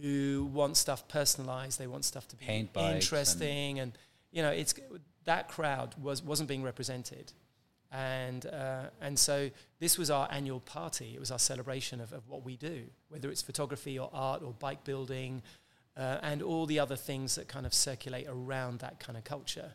who 0.00 0.48
want 0.52 0.76
stuff 0.76 1.08
personalized, 1.08 1.78
they 1.78 1.86
want 1.86 2.04
stuff 2.04 2.28
to 2.28 2.36
be 2.36 2.44
Paint 2.44 2.72
bikes 2.72 2.86
and- 2.86 2.94
interesting, 2.96 3.80
and, 3.80 3.92
you 4.30 4.42
know, 4.42 4.50
it's 4.50 4.74
that 5.24 5.48
crowd 5.48 5.94
was 6.00 6.22
wasn't 6.22 6.48
being 6.48 6.62
represented, 6.62 7.32
and 7.92 8.46
uh, 8.46 8.84
and 9.00 9.18
so 9.18 9.50
this 9.78 9.98
was 9.98 10.10
our 10.10 10.28
annual 10.30 10.60
party. 10.60 11.12
It 11.14 11.20
was 11.20 11.30
our 11.30 11.38
celebration 11.38 12.00
of, 12.00 12.12
of 12.12 12.28
what 12.28 12.44
we 12.44 12.56
do, 12.56 12.84
whether 13.08 13.30
it's 13.30 13.42
photography 13.42 13.98
or 13.98 14.08
art 14.12 14.42
or 14.42 14.52
bike 14.52 14.84
building. 14.84 15.42
Uh, 15.96 16.18
and 16.22 16.40
all 16.40 16.66
the 16.66 16.78
other 16.78 16.94
things 16.96 17.34
that 17.34 17.48
kind 17.48 17.66
of 17.66 17.74
circulate 17.74 18.24
around 18.28 18.78
that 18.78 19.00
kind 19.00 19.18
of 19.18 19.24
culture. 19.24 19.72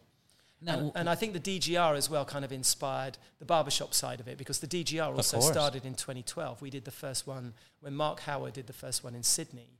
Now, 0.61 0.79
And, 0.79 0.91
and 0.95 1.09
I 1.09 1.13
think 1.13 1.33
the 1.33 1.39
DGR 1.59 1.95
as 1.95 2.09
well 2.09 2.23
kind 2.25 2.45
of 2.45 2.51
inspired 2.53 3.17
the 3.37 3.45
barbershop 3.45 3.93
side 3.93 4.21
of 4.21 4.27
it 4.27 4.37
because 4.37 4.59
the 4.59 4.65
DGR 4.67 5.13
also 5.13 5.39
started 5.41 5.85
in 5.85 5.93
2012. 5.93 6.61
We 6.61 6.69
did 6.69 6.85
the 6.85 6.89
first 6.91 7.27
one 7.27 7.53
when 7.81 7.93
Mark 7.93 8.21
Hawwa 8.21 8.51
did 8.51 8.65
the 8.65 8.73
first 8.73 9.03
one 9.03 9.13
in 9.13 9.23
Sydney. 9.23 9.77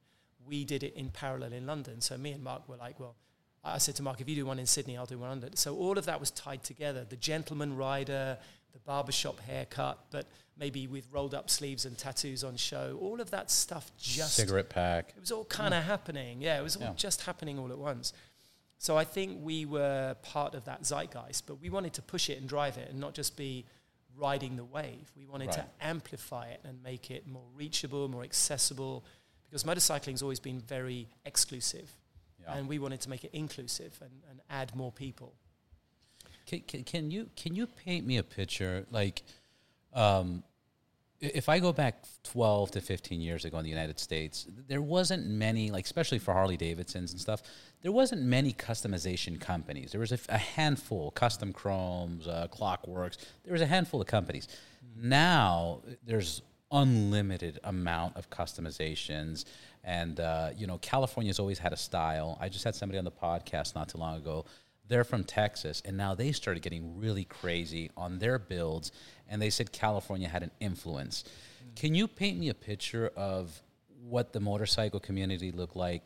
We 0.47 0.65
did 0.65 0.83
it 0.83 0.93
in 0.95 1.09
parallel 1.09 1.53
in 1.53 1.65
London. 1.65 2.01
So 2.01 2.17
me 2.17 2.31
and 2.31 2.43
Mark 2.43 2.67
were 2.69 2.77
like, 2.77 2.99
well, 2.99 3.15
I 3.63 3.79
said 3.79 3.95
to 3.95 4.03
Mark, 4.03 4.21
if 4.21 4.29
you 4.29 4.35
do 4.35 4.45
one 4.45 4.59
in 4.59 4.65
Sydney, 4.67 4.95
I'll 4.97 5.05
do 5.07 5.17
one 5.17 5.29
London. 5.29 5.55
So 5.55 5.75
all 5.75 5.97
of 5.97 6.05
that 6.05 6.19
was 6.19 6.29
tied 6.31 6.63
together. 6.63 7.03
The 7.03 7.15
gentleman 7.15 7.75
rider, 7.75 8.37
the 8.73 8.79
barbershop 8.79 9.39
haircut, 9.39 10.05
but 10.11 10.27
maybe 10.57 10.85
with 10.87 11.07
rolled 11.11 11.33
up 11.33 11.49
sleeves 11.49 11.85
and 11.85 11.97
tattoos 11.97 12.43
on 12.43 12.57
show. 12.57 12.97
All 13.01 13.19
of 13.19 13.31
that 13.31 13.49
stuff 13.49 13.91
just 13.97 14.35
cigarette 14.35 14.69
pack. 14.69 15.13
it 15.15 15.19
was 15.19 15.31
all 15.31 15.45
kind 15.45 15.73
of 15.73 15.83
happening. 15.83 16.41
Yeah, 16.41 16.59
it 16.59 16.63
was 16.63 16.75
all 16.75 16.83
Yeah. 16.83 16.93
just 16.95 17.21
happening 17.21 17.57
all 17.57 17.71
at 17.71 17.77
once. 17.77 18.13
So 18.77 18.97
I 18.97 19.03
think 19.03 19.39
we 19.43 19.65
were 19.65 20.15
part 20.21 20.53
of 20.53 20.65
that 20.65 20.81
zeitgeist, 20.85 21.47
but 21.47 21.55
we 21.59 21.69
wanted 21.69 21.93
to 21.93 22.01
push 22.01 22.29
it 22.29 22.37
and 22.39 22.47
drive 22.47 22.77
it 22.77 22.89
and 22.91 22.99
not 22.99 23.13
just 23.13 23.35
be 23.35 23.65
riding 24.15 24.55
the 24.57 24.63
wave. 24.63 25.11
We 25.17 25.25
wanted 25.25 25.51
to 25.53 25.65
amplify 25.81 26.47
it 26.49 26.61
and 26.63 26.81
make 26.83 27.09
it 27.09 27.27
more 27.27 27.47
reachable, 27.55 28.07
more 28.07 28.23
accessible, 28.23 29.03
because 29.49 29.65
motorcycling's 29.65 30.21
always 30.21 30.39
been 30.39 30.59
very 30.59 31.07
exclusive. 31.25 31.89
Yeah. 32.41 32.55
And 32.55 32.67
we 32.67 32.79
wanted 32.79 33.01
to 33.01 33.09
make 33.09 33.23
it 33.23 33.31
inclusive 33.33 33.97
and, 34.01 34.11
and 34.29 34.41
add 34.49 34.75
more 34.75 34.91
people. 34.91 35.33
Can, 36.45 36.61
can, 36.61 36.83
can 36.83 37.11
you 37.11 37.29
can 37.35 37.55
you 37.55 37.65
paint 37.65 38.05
me 38.05 38.17
a 38.17 38.23
picture 38.23 38.85
like 38.91 39.23
um, 39.93 40.43
if 41.21 41.49
I 41.49 41.59
go 41.59 41.71
back 41.71 42.03
12 42.23 42.71
to 42.71 42.81
15 42.81 43.21
years 43.21 43.45
ago 43.45 43.57
in 43.57 43.63
the 43.63 43.69
United 43.69 43.99
States, 43.99 44.45
there 44.67 44.81
wasn't 44.81 45.25
many, 45.25 45.71
like 45.71 45.85
especially 45.85 46.19
for 46.19 46.33
Harley 46.33 46.57
Davidsons 46.57 47.11
and 47.11 47.21
stuff, 47.21 47.41
there 47.81 47.91
wasn't 47.91 48.21
many 48.21 48.51
customization 48.53 49.39
companies. 49.39 49.91
There 49.91 50.01
was 50.01 50.11
a 50.11 50.37
handful, 50.37 51.11
Custom 51.11 51.53
Chromes, 51.53 52.27
uh, 52.27 52.47
Clockworks. 52.51 53.17
There 53.43 53.53
was 53.53 53.61
a 53.61 53.65
handful 53.65 54.01
of 54.01 54.07
companies. 54.07 54.47
Now 54.95 55.81
there's 56.05 56.41
unlimited 56.71 57.59
amount 57.63 58.17
of 58.17 58.29
customizations, 58.29 59.45
and 59.83 60.19
uh, 60.19 60.49
you 60.55 60.67
know 60.67 60.77
California's 60.79 61.39
always 61.39 61.59
had 61.59 61.73
a 61.73 61.77
style. 61.77 62.37
I 62.39 62.49
just 62.49 62.63
had 62.63 62.75
somebody 62.75 62.97
on 62.97 63.05
the 63.05 63.11
podcast 63.11 63.75
not 63.75 63.89
too 63.89 63.97
long 63.97 64.17
ago 64.17 64.45
they're 64.87 65.03
from 65.03 65.23
Texas, 65.23 65.81
and 65.85 65.97
now 65.97 66.13
they 66.13 66.31
started 66.31 66.61
getting 66.61 66.97
really 66.97 67.25
crazy 67.25 67.89
on 67.97 68.19
their 68.19 68.37
builds, 68.37 68.91
and 69.27 69.41
they 69.41 69.49
said 69.49 69.71
California 69.71 70.27
had 70.27 70.43
an 70.43 70.51
influence. 70.59 71.23
Can 71.75 71.95
you 71.95 72.07
paint 72.07 72.39
me 72.39 72.49
a 72.49 72.53
picture 72.53 73.11
of 73.15 73.61
what 74.07 74.33
the 74.33 74.39
motorcycle 74.39 74.99
community 74.99 75.51
looked 75.51 75.75
like 75.75 76.03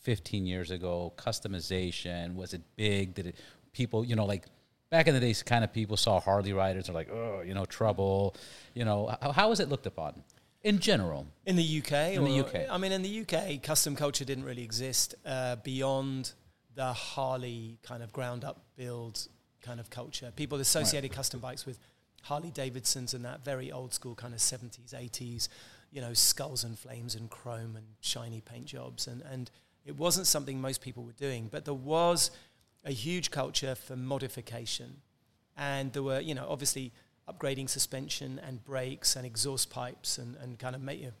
15 0.00 0.46
years 0.46 0.70
ago? 0.70 1.12
Customization 1.16 2.34
was 2.34 2.54
it 2.54 2.62
big? 2.76 3.14
Did 3.14 3.28
it 3.28 3.36
people 3.72 4.04
you 4.04 4.16
know 4.16 4.26
like 4.26 4.44
back 4.92 5.08
in 5.08 5.14
the 5.14 5.20
days? 5.20 5.42
Kind 5.42 5.64
of 5.64 5.72
people 5.72 5.96
saw 5.96 6.20
Harley 6.20 6.52
riders 6.52 6.88
are 6.88 6.92
like 6.92 7.10
oh 7.10 7.42
you 7.44 7.54
know 7.54 7.64
trouble, 7.64 8.36
you 8.74 8.84
know 8.84 9.16
how, 9.20 9.32
how 9.32 9.48
was 9.48 9.58
it 9.58 9.68
looked 9.68 9.86
upon 9.86 10.22
in 10.62 10.78
general? 10.78 11.26
In 11.46 11.56
the 11.56 11.78
UK? 11.78 12.14
In 12.14 12.24
the 12.24 12.40
UK. 12.40 12.70
I 12.70 12.78
mean, 12.78 12.92
in 12.92 13.02
the 13.02 13.22
UK, 13.22 13.60
custom 13.60 13.96
culture 13.96 14.24
didn't 14.24 14.44
really 14.44 14.62
exist 14.62 15.16
uh, 15.26 15.56
beyond 15.56 16.32
the 16.74 16.92
Harley 16.92 17.78
kind 17.82 18.02
of 18.02 18.12
ground 18.12 18.44
up 18.44 18.64
build 18.76 19.26
kind 19.62 19.80
of 19.80 19.90
culture. 19.90 20.32
People 20.36 20.58
associated 20.58 21.12
custom 21.12 21.40
bikes 21.40 21.66
with 21.66 21.78
Harley 22.22 22.50
Davidsons 22.50 23.14
and 23.14 23.24
that 23.24 23.44
very 23.44 23.72
old 23.72 23.92
school 23.92 24.14
kind 24.14 24.32
of 24.32 24.40
70s, 24.40 24.94
80s, 24.94 25.48
you 25.90 26.00
know, 26.00 26.14
skulls 26.14 26.64
and 26.64 26.78
flames 26.78 27.14
and 27.14 27.28
chrome 27.30 27.76
and 27.76 27.86
shiny 28.00 28.40
paint 28.40 28.66
jobs. 28.66 29.06
And, 29.06 29.22
and 29.30 29.50
it 29.84 29.96
wasn't 29.96 30.26
something 30.26 30.60
most 30.60 30.80
people 30.80 31.04
were 31.04 31.12
doing, 31.12 31.48
but 31.50 31.64
there 31.64 31.74
was 31.74 32.30
a 32.84 32.92
huge 32.92 33.30
culture 33.30 33.74
for 33.74 33.96
modification. 33.96 35.00
And 35.56 35.92
there 35.92 36.02
were, 36.02 36.20
you 36.20 36.34
know, 36.34 36.46
obviously 36.48 36.92
upgrading 37.28 37.68
suspension 37.70 38.40
and 38.46 38.64
brakes 38.64 39.16
and 39.16 39.24
exhaust 39.26 39.70
pipes 39.70 40.18
and, 40.18 40.36
and 40.36 40.58
kind 40.58 40.74
of 40.74 40.82
make 40.82 41.00
you, 41.00 41.12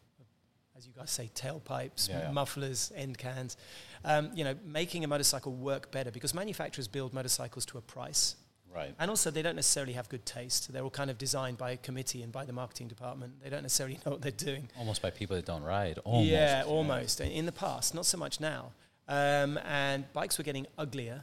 as 0.76 0.86
you 0.86 0.92
guys 0.96 1.10
say, 1.10 1.30
tailpipes, 1.34 2.08
Yeah, 2.08 2.20
yeah. 2.22 2.30
mufflers, 2.32 2.92
end 2.96 3.18
cans. 3.18 3.56
Um, 4.04 4.30
you 4.34 4.42
know, 4.42 4.54
making 4.64 5.04
a 5.04 5.08
motorcycle 5.08 5.52
work 5.52 5.90
better 5.92 6.10
because 6.10 6.34
manufacturers 6.34 6.88
build 6.88 7.12
motorcycles 7.14 7.64
to 7.66 7.78
a 7.78 7.80
price. 7.80 8.36
Right. 8.74 8.94
And 8.98 9.10
also, 9.10 9.30
they 9.30 9.42
don't 9.42 9.54
necessarily 9.56 9.92
have 9.92 10.08
good 10.08 10.24
taste. 10.24 10.72
They're 10.72 10.82
all 10.82 10.88
kind 10.88 11.10
of 11.10 11.18
designed 11.18 11.58
by 11.58 11.72
a 11.72 11.76
committee 11.76 12.22
and 12.22 12.32
by 12.32 12.46
the 12.46 12.54
marketing 12.54 12.88
department. 12.88 13.34
They 13.44 13.50
don't 13.50 13.60
necessarily 13.62 13.98
know 14.06 14.12
what 14.12 14.22
they're 14.22 14.32
doing. 14.32 14.70
Almost 14.78 15.02
by 15.02 15.10
people 15.10 15.36
that 15.36 15.44
don't 15.44 15.62
ride. 15.62 15.98
Almost. 16.04 16.30
Yeah, 16.30 16.64
almost. 16.66 17.20
In 17.20 17.44
the 17.44 17.52
past, 17.52 17.94
not 17.94 18.06
so 18.06 18.16
much 18.16 18.40
now. 18.40 18.72
Um, 19.08 19.58
and 19.66 20.10
bikes 20.14 20.38
were 20.38 20.44
getting 20.44 20.66
uglier. 20.78 21.22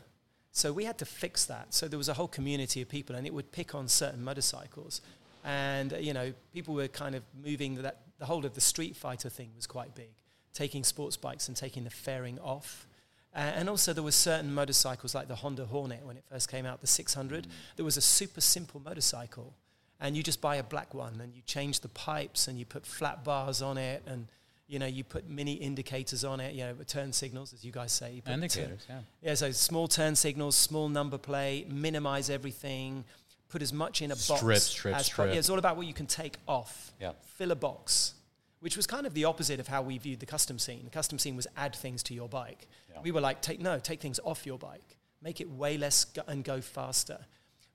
So 0.51 0.73
we 0.73 0.85
had 0.85 0.97
to 0.97 1.05
fix 1.05 1.45
that. 1.45 1.73
So 1.73 1.88
there 1.88 1.97
was 1.97 2.09
a 2.09 2.13
whole 2.13 2.27
community 2.27 2.81
of 2.81 2.89
people, 2.89 3.15
and 3.15 3.25
it 3.25 3.33
would 3.33 3.51
pick 3.51 3.75
on 3.75 3.88
certain 3.88 4.23
motorcycles. 4.23 5.01
And, 5.43 5.93
you 5.99 6.13
know, 6.13 6.33
people 6.53 6.73
were 6.73 6.88
kind 6.88 7.15
of 7.15 7.23
moving 7.43 7.75
that 7.81 8.01
the 8.17 8.25
whole 8.25 8.45
of 8.45 8.55
the 8.55 8.62
Street 8.62 8.95
Fighter 8.95 9.29
thing 9.29 9.51
was 9.55 9.67
quite 9.67 9.95
big, 9.95 10.09
taking 10.53 10.83
sports 10.83 11.15
bikes 11.15 11.47
and 11.47 11.55
taking 11.55 11.83
the 11.83 11.89
fairing 11.89 12.39
off. 12.39 12.88
Uh, 13.33 13.39
and 13.39 13.69
also, 13.69 13.93
there 13.93 14.03
were 14.03 14.12
certain 14.12 14.53
motorcycles 14.53 15.13
like 15.13 15.27
the 15.27 15.35
Honda 15.35 15.65
Hornet 15.65 16.03
when 16.03 16.17
it 16.17 16.23
first 16.29 16.49
came 16.49 16.65
out, 16.65 16.81
the 16.81 16.88
600. 16.88 17.47
There 17.75 17.85
was 17.85 17.95
a 17.95 18.01
super 18.01 18.41
simple 18.41 18.81
motorcycle, 18.83 19.53
and 19.99 20.17
you 20.17 20.23
just 20.23 20.41
buy 20.41 20.55
a 20.55 20.63
black 20.63 20.93
one 20.93 21.19
and 21.21 21.35
you 21.35 21.41
change 21.45 21.81
the 21.81 21.89
pipes 21.89 22.47
and 22.47 22.57
you 22.57 22.65
put 22.65 22.85
flat 22.85 23.23
bars 23.23 23.62
on 23.62 23.77
it 23.77 24.01
and 24.07 24.27
you 24.69 24.79
know 24.79 24.86
you 24.86 25.03
put 25.03 25.27
mini 25.27 25.53
indicators 25.53 26.23
on 26.23 26.39
it, 26.39 26.53
you 26.53 26.63
know 26.63 26.75
turn 26.88 27.12
signals 27.12 27.53
as 27.53 27.65
you 27.65 27.71
guys 27.71 27.91
say. 27.91 28.13
You 28.13 28.21
put 28.21 28.29
turn- 28.29 28.43
Indicators. 28.43 28.86
Yeah. 28.88 28.99
yeah, 29.21 29.34
so 29.34 29.51
small 29.51 29.88
turn 29.88 30.15
signals, 30.15 30.55
small 30.55 30.88
number 30.88 31.17
plate, 31.17 31.69
minimize 31.71 32.29
everything, 32.29 33.03
put 33.49 33.62
as 33.62 33.73
much 33.73 34.01
in 34.01 34.12
a 34.12 34.15
box 34.15 34.38
Strip, 34.38 34.60
strip, 34.60 34.95
as 34.95 35.05
strip. 35.08 35.34
Yeah, 35.34 35.39
it's 35.39 35.49
all 35.49 35.58
about 35.60 35.75
what 35.75 35.88
you 35.88 35.93
can 35.93 36.05
take 36.05 36.38
off. 36.47 36.91
Yeah. 37.01 37.13
Fill 37.38 37.51
a 37.51 37.55
box, 37.55 38.13
which 38.60 38.77
was 38.77 38.86
kind 38.86 39.08
of 39.08 39.13
the 39.15 39.25
opposite 39.25 39.60
of 39.60 39.67
how 39.67 39.82
we 39.82 39.97
viewed 39.97 40.19
the 40.19 40.27
custom 40.27 40.60
scene. 40.60 40.82
The 40.84 40.91
custom 40.91 41.17
scene 41.17 41.36
was 41.36 41.47
add 41.58 41.75
things 41.75 42.03
to 42.03 42.13
your 42.13 42.29
bike. 42.29 42.67
Yeah. 42.91 43.01
We 43.01 43.12
were 43.12 43.21
like, 43.21 43.41
take 43.41 43.60
no, 43.60 43.79
take 43.79 43.99
things 44.01 44.19
off 44.23 44.45
your 44.45 44.60
bike, 44.60 44.97
make 45.21 45.41
it 45.41 45.49
way 45.49 45.77
less 45.77 46.05
go- 46.05 46.23
and 46.27 46.43
go 46.43 46.62
faster. 46.62 47.25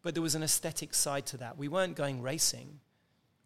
But 0.03 0.15
there 0.15 0.23
was 0.23 0.35
an 0.37 0.43
aesthetic 0.45 0.95
side 0.95 1.27
to 1.27 1.39
that. 1.39 1.59
We 1.59 1.67
weren't 1.67 1.97
going 1.97 2.23
racing. 2.23 2.79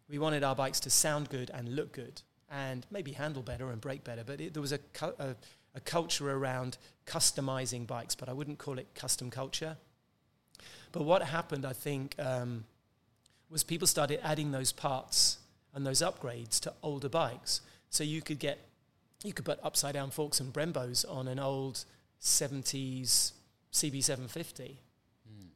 we 0.07 0.19
wanted 0.19 0.43
our 0.43 0.55
bikes 0.55 0.79
to 0.81 0.89
sound 0.89 1.29
good 1.29 1.49
and 1.53 1.75
look 1.75 1.93
good 1.93 2.21
and 2.51 2.85
maybe 2.91 3.11
handle 3.11 3.41
better 3.41 3.69
and 3.69 3.79
brake 3.81 4.03
better. 4.03 4.23
But 4.25 4.41
it, 4.41 4.53
there 4.53 4.61
was 4.61 4.71
a, 4.71 4.77
cu- 4.77 5.15
a, 5.19 5.35
a 5.75 5.79
culture 5.79 6.29
around 6.31 6.77
customizing 7.05 7.85
bikes, 7.85 8.15
but 8.15 8.29
I 8.29 8.33
wouldn't 8.33 8.57
call 8.57 8.79
it 8.79 8.87
custom 8.95 9.29
culture. 9.29 9.77
But 10.91 11.03
what 11.03 11.21
happened, 11.21 11.65
I 11.65 11.73
think, 11.73 12.15
um, 12.19 12.65
was 13.49 13.63
people 13.63 13.87
started 13.87 14.19
adding 14.23 14.51
those 14.51 14.71
parts 14.71 15.37
and 15.73 15.85
those 15.85 16.01
upgrades 16.01 16.59
to 16.61 16.73
older 16.81 17.09
bikes. 17.09 17.61
So 17.89 18.03
you 18.03 18.21
could 18.21 18.39
get, 18.39 18.59
you 19.23 19.33
could 19.33 19.45
put 19.45 19.59
upside 19.63 19.93
down 19.93 20.11
forks 20.11 20.39
and 20.39 20.51
Brembos 20.51 21.05
on 21.09 21.27
an 21.27 21.39
old 21.39 21.85
70s 22.21 23.33
CB750. 23.73 24.77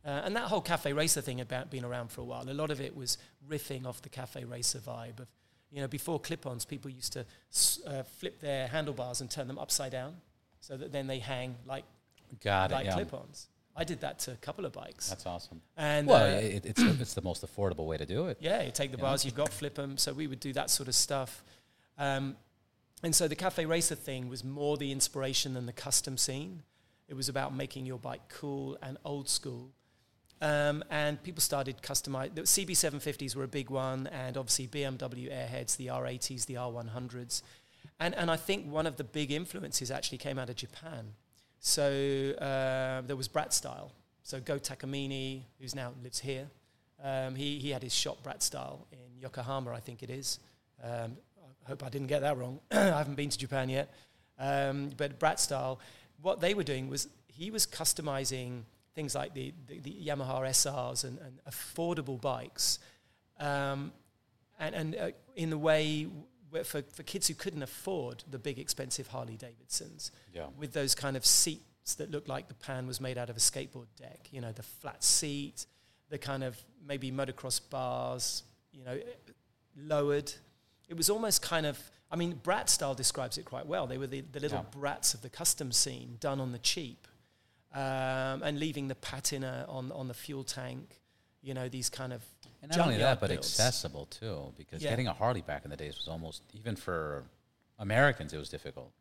Uh, 0.06 0.22
and 0.26 0.36
that 0.36 0.44
whole 0.44 0.62
cafe 0.62 0.92
racer 0.92 1.22
thing 1.22 1.38
had 1.38 1.70
been 1.70 1.86
around 1.86 2.12
for 2.12 2.22
a 2.22 2.24
while. 2.26 2.50
A 2.50 2.52
lot 2.52 2.72
of 2.72 2.82
it 2.82 2.96
was 2.96 3.18
riffing 3.50 3.86
off 3.86 4.02
the 4.02 4.10
cafe 4.10 4.44
racer 4.44 4.80
vibe 4.80 5.20
of, 5.20 5.28
you 5.74 5.82
know, 5.82 5.88
before 5.88 6.20
clip-ons, 6.20 6.66
people 6.66 6.92
used 6.92 7.14
to 7.14 7.26
uh, 7.88 8.04
flip 8.04 8.40
their 8.40 8.68
handlebars 8.68 9.22
and 9.22 9.30
turn 9.32 9.48
them 9.48 9.58
upside 9.58 9.92
down, 9.92 10.16
so 10.60 10.78
that 10.78 10.92
then 10.92 11.08
they 11.08 11.20
hang 11.20 11.56
like 11.66 11.84
Got 12.44 12.72
it. 12.72 12.76
like 12.76 12.86
yeah. 12.86 12.94
clip-ons. 12.94 13.48
I 13.76 13.84
did 13.84 14.02
that 14.02 14.20
to 14.20 14.32
a 14.32 14.36
couple 14.36 14.66
of 14.66 14.72
bikes. 14.74 15.10
That's 15.10 15.26
awesome. 15.26 15.60
and 15.76 16.06
Well, 16.08 16.24
uh, 16.38 16.40
it, 16.40 16.66
it's 16.68 16.82
it's 17.02 17.14
the 17.16 17.24
most 17.24 17.44
affordable 17.44 17.88
way 17.88 17.98
to 17.98 18.06
do 18.06 18.28
it. 18.28 18.38
yeah, 18.40 18.62
you 18.62 18.72
take 18.72 18.92
the 18.92 18.98
Yeah. 18.98 19.04
bars 19.04 19.26
you've 19.26 19.36
got, 19.36 19.50
flip 19.52 19.74
them. 19.76 19.98
So 19.98 20.14
we 20.14 20.28
would 20.28 20.40
do 20.40 20.54
that 20.54 20.70
sort 20.70 20.88
of 20.88 20.94
stuff. 20.96 21.44
Um, 21.98 22.36
and 23.02 23.14
so 23.16 23.28
the 23.28 23.36
cafe 23.36 23.66
racer 23.66 23.96
thing 23.96 24.30
was 24.30 24.44
more 24.44 24.78
the 24.78 24.92
inspiration 24.92 25.56
than 25.56 25.66
the 25.66 25.74
custom 25.74 26.18
scene. 26.18 26.62
It 27.08 27.16
was 27.16 27.30
about 27.30 27.54
making 27.56 27.86
your 27.88 27.98
bike 28.00 28.22
cool 28.30 28.78
and 28.82 28.98
old 29.04 29.28
school. 29.28 29.72
Um, 30.44 30.84
and 30.90 31.24
people 31.24 31.40
started 31.40 31.82
customizing. 31.82 32.36
The 32.36 32.42
CB750s 32.42 33.34
were 33.34 33.46
a 33.46 33.48
big 33.48 33.70
one, 33.70 34.08
and 34.08 34.36
obviously 34.36 34.68
BMW 34.68 35.32
Airheads, 35.32 35.78
the 35.78 35.88
R80s, 35.88 36.46
the 36.48 36.56
R100s. 36.56 37.44
And, 38.02 38.14
and 38.16 38.30
I 38.30 38.36
think 38.36 38.70
one 38.70 38.86
of 38.86 38.98
the 38.98 39.06
big 39.06 39.32
influences 39.32 39.90
actually 39.90 40.18
came 40.18 40.38
out 40.38 40.50
of 40.50 40.58
Japan. 40.58 41.14
So 41.60 42.34
uh, 42.42 43.08
there 43.08 43.16
was 43.16 43.30
Brat 43.30 43.54
Style. 43.54 43.94
So 44.24 44.42
Go 44.42 44.60
Takamine, 44.60 45.44
who's 45.62 45.74
now 45.76 45.94
lives 46.04 46.20
here, 46.20 46.48
um, 47.02 47.36
he, 47.36 47.58
he 47.60 47.70
had 47.70 47.82
his 47.82 47.96
shop 47.96 48.22
Brat 48.22 48.44
Style 48.44 48.86
in 48.92 49.22
Yokohama, 49.22 49.72
I 49.72 49.80
think 49.80 50.04
it 50.04 50.10
is. 50.10 50.40
Um, 50.84 51.16
I 51.66 51.70
hope 51.70 51.86
I 51.86 51.90
didn't 51.90 52.08
get 52.08 52.20
that 52.20 52.38
wrong. 52.38 52.60
I 52.72 52.80
haven't 52.80 53.16
been 53.16 53.30
to 53.30 53.38
Japan 53.38 53.70
yet. 53.70 53.94
Um, 54.38 54.90
but 54.98 55.20
Brat 55.20 55.40
Style, 55.40 55.80
what 56.22 56.42
they 56.42 56.54
were 56.54 56.64
doing 56.64 56.90
was 56.90 57.08
he 57.28 57.50
was 57.50 57.66
customizing 57.66 58.64
things 58.96 59.16
like 59.16 59.34
the, 59.34 59.54
the, 59.68 59.80
the 59.80 59.96
Yamaha 60.06 60.42
SRs 60.50 61.04
and, 61.04 61.18
and 61.20 61.40
affordable 61.50 62.20
bikes. 62.22 62.80
Um, 63.40 63.92
and 64.60 64.76
and 64.76 64.96
uh, 64.96 65.10
in 65.36 65.50
the 65.50 65.58
way 65.58 66.08
where 66.52 66.64
for, 66.64 66.84
for 66.94 67.02
kids 67.04 67.28
who 67.28 67.34
couldn't 67.34 67.64
afford 67.64 68.24
the 68.30 68.38
big 68.38 68.60
expensive 68.60 69.08
Harley 69.08 69.36
Davidsons, 69.38 70.12
Yeah. 70.34 70.46
with 70.58 70.74
those 70.74 70.94
kind 70.94 71.18
of 71.18 71.26
seats 71.26 71.96
that 71.96 72.12
looked 72.12 72.28
like 72.30 72.48
the 72.48 72.54
pan 72.54 72.86
was 72.86 73.02
made 73.02 73.18
out 73.18 73.30
of 73.32 73.36
a 73.36 73.40
skateboard 73.40 73.88
deck. 73.98 74.28
You 74.32 74.42
know, 74.42 74.52
the 74.52 74.62
flat 74.64 75.04
seat, 75.04 75.66
the 76.10 76.20
kind 76.20 76.44
of 76.44 76.56
maybe 76.86 77.12
motocross 77.12 77.60
bars, 77.70 78.44
you 78.72 78.84
know, 78.86 79.00
lowered. 79.76 80.32
It 80.88 80.96
was 80.96 81.10
almost 81.10 81.42
kind 81.42 81.66
of, 81.66 81.80
I 82.12 82.16
mean, 82.16 82.40
Brat 82.44 82.70
style 82.70 82.94
describes 82.94 83.38
it 83.40 83.46
quite 83.46 83.66
well. 83.66 83.88
They 83.88 83.98
were 83.98 84.08
the, 84.08 84.22
the 84.22 84.40
little 84.40 84.60
Yeah. 84.72 84.80
brats 84.80 85.14
of 85.16 85.22
the 85.24 85.30
custom 85.30 85.72
scene 85.72 86.18
done 86.20 86.40
on 86.40 86.52
the 86.52 86.60
cheap 86.60 87.08
um, 87.74 88.44
and 88.44 88.60
leaving 88.60 88.88
the 88.88 88.96
patina 88.96 89.66
on, 89.68 89.92
on 89.92 90.08
the 90.08 90.14
fuel 90.14 90.44
tank, 90.44 91.00
you 91.42 91.54
know, 91.54 91.68
these 91.70 91.90
kind 91.90 92.14
of. 92.14 92.24
And 92.62 92.72
not 92.72 92.80
only 92.88 92.98
that, 93.00 93.20
but 93.20 93.30
builds. 93.30 93.48
accessible 93.48 94.06
too, 94.06 94.54
because 94.58 94.82
Yeah. 94.82 94.90
getting 94.92 95.08
a 95.08 95.14
Harley 95.14 95.42
back 95.42 95.66
in 95.66 95.72
the 95.72 95.78
days 95.78 95.98
was 95.98 96.08
almost 96.08 96.44
even 96.54 96.76
for 96.76 97.24
Americans 97.80 98.32
it 98.34 98.38
was 98.38 98.50
difficult. 98.50 98.92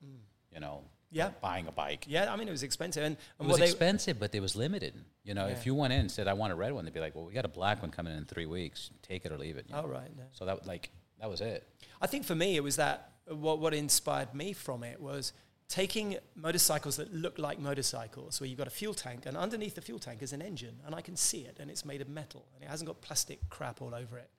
You 0.52 0.60
know, 0.60 0.82
Mm. 0.84 0.88
Yeah. 1.14 1.28
buying 1.40 1.66
a 1.68 1.72
bike. 1.72 2.06
Yeah, 2.08 2.32
I 2.32 2.36
mean, 2.36 2.48
it 2.48 2.50
was 2.50 2.62
expensive. 2.62 3.04
And, 3.04 3.16
It 3.38 3.46
was 3.46 3.60
expensive, 3.60 4.18
but 4.18 4.34
it 4.34 4.40
was 4.40 4.56
limited. 4.56 4.94
You 5.24 5.34
know, 5.34 5.46
Yeah. 5.46 5.52
if 5.52 5.66
you 5.66 5.74
went 5.74 5.92
in 5.92 6.00
and 6.00 6.10
said, 6.10 6.26
"I 6.26 6.32
want 6.32 6.52
a 6.52 6.56
red 6.56 6.72
one," 6.72 6.84
they'd 6.84 6.94
be 6.94 7.00
like, 7.00 7.14
"Well, 7.14 7.24
we 7.26 7.32
got 7.34 7.44
a 7.44 7.48
black 7.48 7.82
one 7.82 7.90
coming 7.90 8.12
in 8.14 8.18
in 8.20 8.24
three 8.24 8.46
weeks. 8.46 8.90
Take 9.02 9.24
it 9.26 9.30
or 9.32 9.38
leave 9.38 9.56
it." 9.56 9.66
you 9.68 9.74
Oh, 9.76 9.82
know? 9.82 9.88
right. 9.88 10.16
no. 10.16 10.24
So 10.32 10.44
that 10.46 10.66
like 10.66 10.90
that 11.20 11.28
was 11.30 11.40
it. 11.40 11.66
I 12.00 12.06
think 12.08 12.24
for 12.24 12.34
me, 12.34 12.56
it 12.56 12.62
was 12.64 12.76
that 12.76 13.12
what, 13.26 13.60
what 13.60 13.72
inspired 13.74 14.34
me 14.34 14.52
from 14.52 14.82
it 14.82 15.00
was 15.00 15.32
taking 15.68 16.16
motorcycles 16.34 16.96
that 16.96 17.12
look 17.14 17.38
like 17.38 17.58
motorcycles, 17.58 18.40
where 18.40 18.48
you've 18.48 18.58
got 18.58 18.66
a 18.66 18.70
fuel 18.70 18.94
tank, 18.94 19.26
and 19.26 19.36
underneath 19.36 19.74
the 19.74 19.80
fuel 19.80 19.98
tank 19.98 20.22
is 20.22 20.32
an 20.32 20.42
engine, 20.42 20.76
and 20.86 20.94
I 20.94 21.00
can 21.00 21.16
see 21.16 21.40
it, 21.40 21.58
and 21.60 21.70
it's 21.70 21.84
made 21.84 22.00
of 22.00 22.08
metal, 22.08 22.44
and 22.54 22.64
it 22.64 22.68
hasn't 22.68 22.86
got 22.86 23.00
plastic 23.00 23.38
crap 23.48 23.80
all 23.80 23.94
over 23.94 24.18
it. 24.18 24.30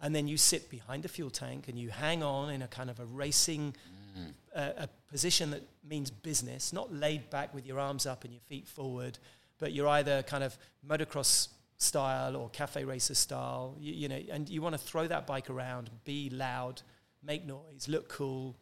And 0.00 0.14
then 0.14 0.28
you 0.28 0.36
sit 0.36 0.70
behind 0.70 1.02
the 1.04 1.08
fuel 1.08 1.30
tank 1.30 1.68
and 1.68 1.78
you 1.78 1.88
hang 1.88 2.22
on 2.22 2.50
in 2.50 2.60
a 2.60 2.68
kind 2.68 2.90
of 2.90 3.00
a 3.00 3.06
racing 3.06 3.74
uh, 4.54 4.72
a 4.78 4.88
position 5.10 5.50
that 5.50 5.62
means 5.88 6.10
business, 6.10 6.72
not 6.72 6.92
laid 6.92 7.28
back 7.30 7.54
with 7.54 7.66
your 7.66 7.78
arms 7.78 8.06
up 8.06 8.24
and 8.24 8.32
your 8.32 8.40
feet 8.40 8.66
forward, 8.66 9.18
but 9.58 9.72
you're 9.72 9.88
either 9.88 10.22
kind 10.22 10.42
of 10.42 10.56
motocross 10.88 11.48
style 11.76 12.36
or 12.36 12.48
cafe 12.50 12.84
racer 12.84 13.14
style, 13.14 13.76
you, 13.78 13.92
you 13.92 14.08
know, 14.08 14.20
and 14.30 14.48
you 14.48 14.62
want 14.62 14.74
to 14.74 14.78
throw 14.78 15.06
that 15.06 15.26
bike 15.26 15.50
around, 15.50 15.90
be 16.04 16.30
loud, 16.30 16.80
make 17.22 17.46
noise, 17.46 17.88
look 17.88 18.08
cool, 18.08 18.56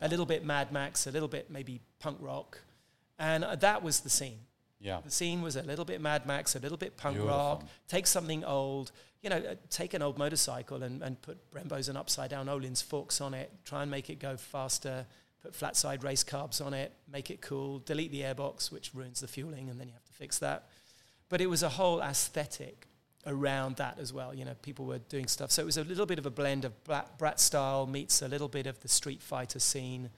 a 0.00 0.08
little 0.08 0.26
bit 0.26 0.44
Mad 0.44 0.72
Max, 0.72 1.06
a 1.06 1.10
little 1.10 1.28
bit 1.28 1.50
maybe 1.50 1.80
punk 1.98 2.18
rock, 2.20 2.58
and 3.18 3.44
uh, 3.44 3.54
that 3.56 3.82
was 3.82 4.00
the 4.00 4.10
scene. 4.10 4.38
Yeah. 4.80 5.00
The 5.04 5.10
scene 5.10 5.42
was 5.42 5.56
a 5.56 5.62
little 5.62 5.84
bit 5.84 6.00
Mad 6.00 6.26
Max, 6.26 6.56
a 6.56 6.58
little 6.58 6.78
bit 6.78 6.96
punk 6.96 7.16
Beautiful. 7.16 7.36
rock. 7.36 7.64
Take 7.86 8.06
something 8.06 8.44
old, 8.44 8.92
you 9.22 9.28
know, 9.28 9.36
uh, 9.36 9.54
take 9.68 9.92
an 9.92 10.00
old 10.00 10.16
motorcycle 10.16 10.82
and, 10.82 11.02
and 11.02 11.20
put 11.20 11.38
Brembos 11.50 11.90
and 11.90 11.98
upside 11.98 12.30
down 12.30 12.46
Öhlins 12.46 12.82
forks 12.82 13.20
on 13.20 13.34
it. 13.34 13.52
Try 13.64 13.82
and 13.82 13.90
make 13.90 14.08
it 14.08 14.18
go 14.18 14.36
faster. 14.36 15.04
Put 15.42 15.54
flat 15.54 15.76
side 15.76 16.02
race 16.02 16.24
carbs 16.24 16.64
on 16.64 16.72
it. 16.72 16.92
Make 17.10 17.30
it 17.30 17.42
cool. 17.42 17.80
Delete 17.80 18.10
the 18.10 18.22
airbox, 18.22 18.72
which 18.72 18.94
ruins 18.94 19.20
the 19.20 19.28
fueling, 19.28 19.68
and 19.68 19.78
then 19.78 19.88
you 19.88 19.94
have 19.94 20.04
to 20.04 20.12
fix 20.12 20.38
that. 20.38 20.68
But 21.28 21.40
it 21.42 21.46
was 21.48 21.62
a 21.62 21.68
whole 21.68 22.00
aesthetic 22.00 22.86
around 23.26 23.76
that 23.76 23.98
as 23.98 24.12
well. 24.12 24.34
You 24.34 24.44
know, 24.44 24.54
people 24.62 24.84
were 24.86 24.98
doing 24.98 25.26
stuff. 25.26 25.50
So 25.50 25.62
it 25.62 25.66
was 25.66 25.76
a 25.76 25.84
little 25.84 26.06
bit 26.06 26.18
of 26.18 26.26
a 26.26 26.30
blend 26.30 26.64
of 26.64 26.82
Brat, 26.84 27.18
Brat 27.18 27.38
style 27.40 27.86
meets 27.86 28.22
a 28.22 28.28
little 28.28 28.48
bit 28.48 28.66
of 28.66 28.80
the 28.80 28.88
Street 28.88 29.22
Fighter 29.22 29.58
scene 29.58 30.10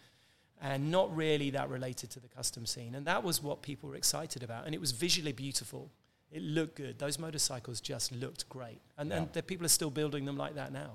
and 0.60 0.90
not 0.92 1.14
really 1.16 1.50
that 1.50 1.68
related 1.68 2.10
to 2.10 2.20
the 2.20 2.28
custom 2.28 2.64
scene. 2.66 2.94
And 2.94 3.04
that 3.06 3.24
was 3.24 3.42
what 3.42 3.62
people 3.62 3.88
were 3.88 3.96
excited 3.96 4.42
about. 4.44 4.66
And 4.66 4.74
it 4.74 4.80
was 4.80 4.92
visually 4.92 5.32
beautiful. 5.32 5.90
It 6.30 6.42
looked 6.42 6.76
good. 6.76 6.98
Those 6.98 7.18
motorcycles 7.18 7.80
just 7.80 8.12
looked 8.12 8.48
great. 8.48 8.80
And, 8.96 9.10
Yeah. 9.10 9.16
and 9.18 9.32
the 9.32 9.42
people 9.42 9.66
are 9.66 9.68
still 9.70 9.90
building 9.90 10.24
them 10.24 10.36
like 10.36 10.54
that 10.54 10.72
now. 10.72 10.92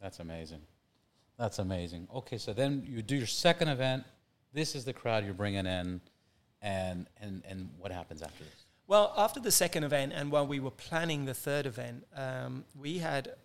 That's 0.00 0.20
amazing. 0.20 0.62
That's 1.38 1.58
amazing. 1.58 2.06
Okay, 2.14 2.38
so 2.38 2.52
then 2.52 2.84
you 2.86 3.02
do 3.02 3.16
your 3.16 3.26
second 3.26 3.68
event. 3.68 4.04
This 4.52 4.74
is 4.76 4.84
the 4.84 4.92
crowd 4.92 5.24
you're 5.24 5.34
bringing 5.34 5.66
in, 5.66 6.00
and 6.60 7.06
and 7.20 7.42
and 7.48 7.70
what 7.78 7.90
happens 7.90 8.22
after 8.22 8.44
this? 8.44 8.61
Well, 8.92 9.14
after 9.16 9.40
the 9.40 9.50
second 9.50 9.84
event, 9.84 10.12
and 10.14 10.30
while 10.30 10.46
we 10.46 10.60
were 10.60 10.70
planning 10.70 11.24
the 11.24 11.32
third 11.32 11.64
event, 11.64 12.04
um, 12.14 12.66
we 12.78 12.98
had 12.98 13.36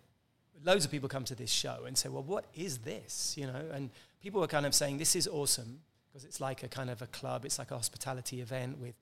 loads 0.62 0.84
of 0.84 0.90
people 0.90 1.08
come 1.08 1.24
to 1.24 1.34
this 1.34 1.48
show 1.48 1.84
and 1.86 1.96
say, 1.96 2.10
"Well, 2.10 2.22
what 2.22 2.44
is 2.54 2.80
this?" 2.80 3.34
You 3.34 3.46
know, 3.46 3.70
and 3.72 3.88
people 4.20 4.42
were 4.42 4.46
kind 4.46 4.66
of 4.66 4.74
saying, 4.74 4.98
"This 4.98 5.16
is 5.16 5.26
awesome," 5.26 5.80
because 6.06 6.26
it's 6.26 6.38
like 6.38 6.64
a 6.64 6.68
kind 6.68 6.90
of 6.90 7.00
a 7.00 7.06
club. 7.06 7.46
It's 7.46 7.58
like 7.58 7.70
a 7.70 7.76
hospitality 7.76 8.42
event 8.42 8.76
with 8.76 8.94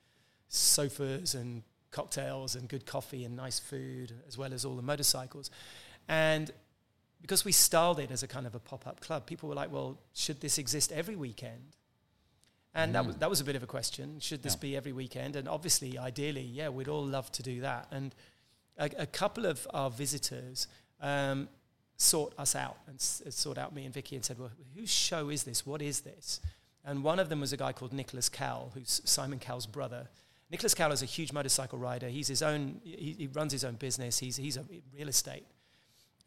sofas 0.49 1.35
and 1.35 1.65
cocktails 1.91 2.55
and 2.55 2.69
good 2.69 2.87
coffee 2.87 3.25
and 3.25 3.35
nice 3.35 3.59
food, 3.59 4.13
as 4.29 4.39
well 4.39 4.53
as 4.53 4.65
all 4.65 4.77
the 4.77 4.83
motorcycles. 4.83 5.51
And 6.07 6.53
because 7.23 7.45
we 7.45 7.51
styled 7.51 7.99
it 7.99 8.13
as 8.13 8.23
a 8.23 8.29
kind 8.29 8.47
of 8.47 8.55
a 8.55 8.61
pop-up 8.61 9.01
club, 9.01 9.27
people 9.27 9.49
were 9.49 9.57
like, 9.57 9.73
"Well, 9.73 9.99
should 10.15 10.41
this 10.41 10.59
exist 10.59 10.93
every 10.93 11.17
weekend?" 11.17 11.75
And 12.77 12.95
that 12.95 13.03
Mm. 13.05 13.07
was 13.07 13.17
that 13.17 13.31
was 13.31 13.41
a 13.41 13.45
bit 13.45 13.57
of 13.57 13.63
a 13.63 13.67
question. 13.67 14.21
Should 14.21 14.43
this 14.43 14.55
Yeah. 14.55 14.61
be 14.61 14.77
every 14.77 14.93
weekend? 14.93 15.35
And 15.37 15.49
obviously, 15.49 15.99
ideally, 15.99 16.43
yeah, 16.43 16.69
we'd 16.69 16.89
all 16.89 17.05
love 17.05 17.33
to 17.33 17.43
do 17.43 17.61
that. 17.63 17.89
And 17.91 18.15
a, 18.77 18.91
a 18.99 19.07
couple 19.07 19.47
of 19.47 19.67
our 19.73 19.91
visitors 19.91 20.69
um, 21.01 21.49
sought 21.97 22.35
us 22.39 22.55
out 22.55 22.77
and 22.87 22.97
s- 22.97 23.23
sought 23.31 23.59
out 23.59 23.75
me 23.75 23.85
and 23.87 23.95
Vicky 23.95 24.15
and 24.17 24.25
said, 24.25 24.39
"Well, 24.39 24.51
whose 24.75 24.91
show 24.91 25.31
is 25.31 25.45
this? 25.45 25.65
What 25.65 25.81
is 25.83 26.01
this?" 26.01 26.41
And 26.85 27.03
one 27.03 27.19
of 27.19 27.29
them 27.31 27.41
was 27.41 27.53
a 27.53 27.57
guy 27.57 27.73
called 27.73 27.93
Nicholas 27.93 28.29
Cowell, 28.29 28.71
who's 28.75 29.01
Simon 29.05 29.39
Cowell's 29.41 29.67
brother. 29.67 30.09
Nicholas 30.51 30.75
Cowell 30.75 30.93
is 30.93 31.03
a 31.03 31.07
huge 31.07 31.33
motorcycle 31.33 31.79
rider. 31.79 32.09
He's 32.09 32.29
his 32.29 32.43
own. 32.43 32.81
He, 32.85 33.15
he 33.19 33.27
runs 33.27 33.53
his 33.53 33.65
own 33.65 33.75
business. 33.77 34.19
He's 34.19 34.37
he's 34.37 34.57
a 34.59 34.65
real 34.95 35.09
estate 35.09 35.47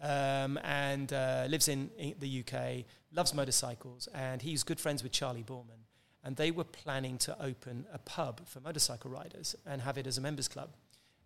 um, 0.01 0.57
and 0.63 1.13
uh, 1.13 1.45
lives 1.47 1.67
in, 1.67 1.89
in 1.97 2.15
the 2.19 2.43
UK. 2.43 2.85
Loves 3.13 3.33
motorcycles, 3.33 4.07
and 4.13 4.41
he's 4.41 4.63
good 4.63 4.79
friends 4.79 5.03
with 5.03 5.11
Charley 5.11 5.43
Boorman. 5.43 5.81
And 6.29 6.37
they 6.37 6.51
were 6.51 6.63
planning 6.63 7.17
to 7.25 7.35
open 7.43 7.87
a 7.91 7.97
pub 7.97 8.41
for 8.45 8.59
motorcycle 8.59 9.09
riders 9.09 9.55
and 9.65 9.81
have 9.81 9.97
it 9.97 10.05
as 10.05 10.19
a 10.19 10.21
members 10.21 10.47
club. 10.47 10.69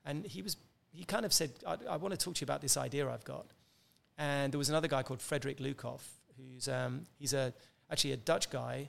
And 0.06 0.26
he 0.26 0.42
was 0.42 0.56
he 0.94 1.04
kind 1.04 1.26
of 1.26 1.34
said, 1.34 1.52
I, 1.68 1.76
I 1.89 1.98
want 1.98 2.13
to 2.13 2.18
talk 2.18 2.36
to 2.36 2.39
you 2.42 2.46
about 2.46 2.62
this 2.62 2.78
idea 2.78 3.10
I've 3.10 3.26
got. 3.26 3.46
And 4.18 4.54
there 4.54 4.58
was 4.58 4.70
another 4.70 4.88
guy 4.88 5.04
called 5.04 5.22
Frederick 5.22 5.58
Lukoff, 5.58 6.04
who's 6.38 6.70
um, 6.70 7.02
he's 7.20 7.34
a 7.34 7.54
actually 7.92 8.13
a 8.13 8.16
Dutch 8.16 8.50
guy 8.50 8.88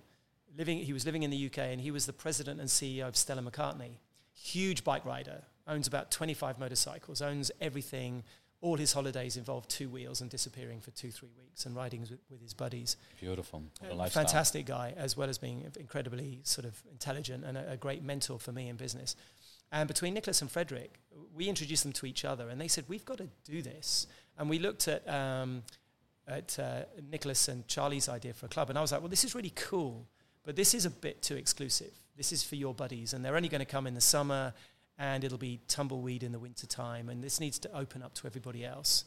living. 0.57 0.79
He 0.79 0.92
was 0.92 1.05
living 1.05 1.24
in 1.24 1.31
the 1.31 1.46
UK, 1.46 1.59
and 1.59 1.81
he 1.81 1.90
was 1.90 2.07
the 2.07 2.12
president 2.12 2.61
and 2.61 2.68
CEO 2.68 3.09
of 3.09 3.16
Stella 3.16 3.42
McCartney. 3.42 3.96
Huge 4.35 4.85
bike 4.85 5.05
rider, 5.05 5.42
owns 5.66 5.88
about 5.88 6.12
25 6.12 6.61
motorcycles, 6.61 7.22
owns 7.22 7.50
everything, 7.61 8.22
all 8.64 8.79
his 8.79 8.94
holidays 8.94 9.37
involved 9.37 9.68
two 9.68 9.90
wheels 9.90 10.22
and 10.22 10.31
disappearing 10.31 10.81
for 10.81 10.90
two, 10.92 11.11
three 11.11 11.29
weeks 11.37 11.66
and 11.66 11.77
riding 11.77 12.00
with, 12.00 12.18
with 12.31 12.40
his 12.40 12.55
buddies. 12.55 12.96
Beautiful. 13.20 13.62
What 13.81 13.92
a 13.92 13.94
lifestyle. 13.94 14.24
Fantastic 14.24 14.64
guy, 14.64 14.94
as 14.96 15.18
well 15.18 15.29
as 15.29 15.37
being 15.37 15.70
incredibly 15.79 16.40
sort 16.44 16.64
of 16.64 16.83
intelligent 16.90 17.44
and 17.44 17.59
a, 17.59 17.72
a 17.72 17.77
great 17.77 18.03
mentor 18.03 18.38
for 18.38 18.53
me 18.53 18.70
in 18.70 18.77
business. 18.77 19.16
And 19.70 19.87
between 19.87 20.14
Nicholas 20.14 20.40
and 20.40 20.50
Frederick, 20.50 20.94
we 21.35 21.46
introduced 21.46 21.83
them 21.83 21.92
to 21.92 22.07
each 22.07 22.24
other, 22.24 22.48
and 22.48 22.59
they 22.59 22.68
said, 22.68 22.85
"We've 22.88 23.05
got 23.05 23.18
to 23.18 23.29
do 23.44 23.61
this." 23.61 24.07
And 24.38 24.48
we 24.48 24.59
looked 24.59 24.88
at 24.88 25.07
um, 25.09 25.62
at 26.27 26.59
uh, 26.59 26.85
Nicholas 27.11 27.48
and 27.48 27.66
Charlie's 27.68 28.09
idea 28.09 28.33
for 28.33 28.46
a 28.46 28.48
club, 28.48 28.70
and 28.70 28.79
I 28.79 28.81
was 28.81 28.92
like, 28.92 29.00
"Well, 29.00 29.11
this 29.11 29.24
is 29.24 29.35
really 29.35 29.53
cool, 29.55 30.07
but 30.44 30.57
this 30.57 30.74
is 30.74 30.87
a 30.87 30.90
bit 30.90 31.22
too 31.22 31.37
exclusive. 31.37 31.92
This 32.16 32.33
is 32.33 32.42
for 32.42 32.55
your 32.55 32.72
buddies, 32.72 33.12
and 33.12 33.24
they're 33.24 33.37
only 33.37 33.48
going 33.48 33.66
to 33.66 33.72
come 33.77 33.87
in 33.87 33.94
the 33.94 34.00
summer, 34.00 34.55
and 34.98 35.24
it'll 35.24 35.38
be 35.38 35.61
tumbleweed 35.68 36.22
in 36.22 36.33
the 36.33 36.38
winter 36.38 36.66
time, 36.66 37.09
and 37.09 37.22
this 37.22 37.40
needs 37.40 37.59
to 37.61 37.76
open 37.76 38.02
up 38.02 38.14
to 38.14 38.26
everybody 38.26 38.64
else." 38.64 39.04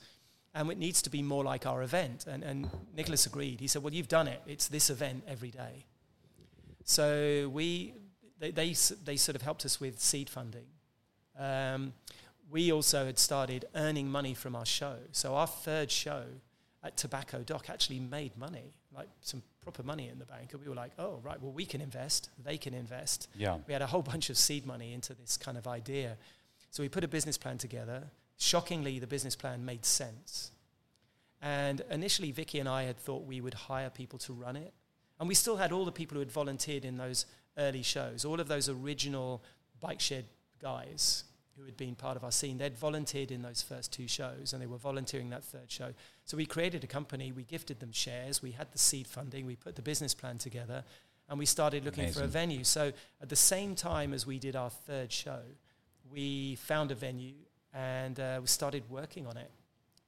And 0.53 0.71
it 0.71 0.77
needs 0.79 1.03
to 1.03 1.11
be 1.11 1.21
more 1.21 1.43
like 1.43 1.67
our 1.67 1.83
event. 1.83 2.25
And, 2.25 2.43
and 2.43 2.67
Nicholas 2.95 3.27
agreed. 3.27 3.59
He 3.59 3.67
said, 3.67 3.83
Well, 3.83 3.93
you've 3.93 4.07
done 4.07 4.27
it. 4.27 4.41
It's 4.47 4.67
this 4.67 4.89
event 4.89 5.23
every 5.27 5.51
day. 5.51 5.85
So 6.83 7.51
we, 7.53 7.93
they, 8.39 8.49
they, 8.49 8.73
they 9.03 9.17
sort 9.17 9.35
of 9.35 9.43
helped 9.43 9.65
us 9.65 9.79
with 9.79 9.99
seed 9.99 10.29
funding. 10.29 10.65
Um, 11.37 11.93
we 12.49 12.71
also 12.71 13.05
had 13.05 13.19
started 13.19 13.65
earning 13.75 14.09
money 14.09 14.33
from 14.33 14.55
our 14.55 14.65
show. 14.65 14.95
So 15.11 15.35
our 15.35 15.47
third 15.47 15.91
show 15.91 16.23
at 16.83 16.97
Tobacco 16.97 17.43
Dock 17.43 17.69
actually 17.69 17.99
made 17.99 18.37
money, 18.37 18.73
like 18.95 19.09
some 19.21 19.43
proper 19.67 19.83
money 19.83 20.07
in 20.07 20.17
the 20.17 20.25
bank. 20.25 20.53
And 20.53 20.61
we 20.61 20.69
were 20.69 20.75
like, 20.75 20.93
oh, 20.97 21.19
right, 21.23 21.41
well, 21.41 21.51
we 21.51 21.65
can 21.65 21.81
invest, 21.81 22.29
they 22.41 22.57
can 22.57 22.73
invest. 22.73 23.27
Yeah. 23.35 23.57
We 23.67 23.73
had 23.73 23.81
a 23.81 23.87
whole 23.87 24.01
bunch 24.01 24.29
of 24.29 24.37
seed 24.37 24.65
money 24.65 24.93
into 24.93 25.13
this 25.13 25.35
kind 25.35 25.57
of 25.57 25.67
idea. 25.67 26.15
So 26.71 26.83
we 26.83 26.87
put 26.87 27.03
a 27.03 27.07
business 27.09 27.37
plan 27.37 27.57
together. 27.57 28.03
Shockingly, 28.37 28.99
the 28.99 29.07
business 29.07 29.35
plan 29.35 29.65
made 29.65 29.83
sense. 29.83 30.51
And 31.41 31.81
initially, 31.91 32.31
Vicky 32.31 32.59
and 32.59 32.69
I 32.69 32.83
had 32.83 32.97
thought 32.97 33.25
we 33.25 33.41
would 33.41 33.55
hire 33.55 33.89
people 33.89 34.17
to 34.19 34.31
run 34.31 34.55
it. 34.55 34.71
And 35.19 35.27
we 35.27 35.35
still 35.35 35.57
had 35.57 35.73
all 35.73 35.83
the 35.83 35.91
people 35.91 36.15
who 36.15 36.19
had 36.19 36.31
volunteered 36.31 36.85
in 36.85 36.95
those 36.95 37.25
early 37.57 37.83
shows, 37.83 38.23
all 38.23 38.39
of 38.39 38.47
those 38.47 38.69
original 38.69 39.43
bike 39.81 39.99
shed 39.99 40.23
guys 40.61 41.25
who 41.57 41.65
had 41.65 41.77
been 41.77 41.95
part 41.95 42.17
of 42.17 42.23
our 42.23 42.31
scene. 42.31 42.57
They'd 42.57 42.77
volunteered 42.77 43.31
in 43.31 43.41
those 43.41 43.61
first 43.61 43.91
two 43.91 44.07
shows 44.07 44.53
and 44.53 44.61
they 44.61 44.67
were 44.67 44.77
volunteering 44.77 45.29
that 45.31 45.43
third 45.43 45.71
show. 45.71 45.93
So 46.25 46.37
we 46.37 46.45
created 46.45 46.83
a 46.83 46.87
company, 46.87 47.31
we 47.31 47.43
gifted 47.43 47.79
them 47.79 47.91
shares, 47.91 48.41
we 48.41 48.51
had 48.51 48.71
the 48.71 48.77
seed 48.77 49.07
funding, 49.07 49.45
we 49.45 49.55
put 49.55 49.75
the 49.75 49.81
business 49.81 50.13
plan 50.13 50.37
together, 50.37 50.83
and 51.29 51.39
we 51.39 51.45
started 51.45 51.83
looking 51.83 52.11
for 52.11 52.23
a 52.23 52.27
venue. 52.27 52.63
So 52.63 52.91
at 53.21 53.29
the 53.29 53.35
same 53.35 53.75
time 53.75 54.13
as 54.13 54.25
we 54.25 54.39
did 54.39 54.55
our 54.55 54.69
third 54.69 55.11
show, 55.11 55.41
we 56.11 56.55
found 56.55 56.91
a 56.91 56.95
venue 56.95 57.35
and 57.73 58.19
uh, 58.19 58.37
we 58.41 58.47
started 58.47 58.83
working 58.89 59.25
on 59.25 59.37
it. 59.37 59.51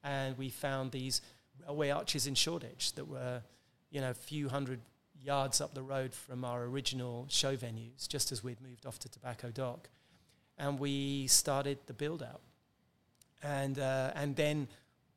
And 0.03 0.37
we 0.37 0.49
found 0.49 0.91
these 0.91 1.21
railway 1.65 1.89
arches 1.89 2.25
in 2.25 2.35
Shoreditch 2.35 2.93
that 2.93 3.07
were, 3.07 3.41
you 3.91 3.99
know, 4.01 4.11
a 4.11 4.13
few 4.13 4.49
hundred 4.49 4.79
yards 5.21 5.59
up 5.59 5.73
the 5.73 5.81
road 5.81 6.13
from 6.13 6.45
our 6.45 6.63
original 6.63 7.25
show 7.29 7.57
venues, 7.57 8.07
just 8.07 8.31
as 8.31 8.43
we'd 8.43 8.61
moved 8.61 8.85
off 8.85 8.99
to 8.99 9.09
Tobacco 9.09 9.51
Dock. 9.51 9.89
And 10.59 10.77
we 10.77 11.27
started 11.27 11.79
the 11.87 11.93
build 11.93 12.21
out. 12.21 12.41
And, 13.41 13.79
uh, 13.79 14.11
and 14.13 14.35
then 14.35 14.67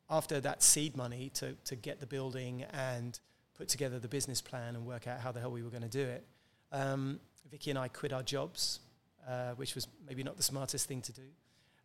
after 0.09 0.39
that 0.39 0.63
seed 0.63 0.95
money 0.95 1.29
to, 1.35 1.53
to 1.65 1.75
get 1.75 1.99
the 1.99 2.07
building 2.07 2.63
and 2.71 3.19
put 3.55 3.67
together 3.67 3.99
the 3.99 4.07
business 4.07 4.41
plan 4.41 4.75
and 4.75 4.85
work 4.85 5.07
out 5.07 5.19
how 5.19 5.31
the 5.31 5.39
hell 5.39 5.51
we 5.51 5.61
were 5.61 5.69
going 5.69 5.83
to 5.83 5.89
do 5.89 6.03
it, 6.03 6.25
um, 6.71 7.19
Vicky 7.51 7.69
and 7.69 7.77
I 7.77 7.87
quit 7.87 8.11
our 8.11 8.23
jobs, 8.23 8.79
uh, 9.27 9.51
which 9.51 9.75
was 9.75 9.87
maybe 10.07 10.23
not 10.23 10.37
the 10.37 10.43
smartest 10.43 10.87
thing 10.87 11.01
to 11.01 11.11
do, 11.11 11.21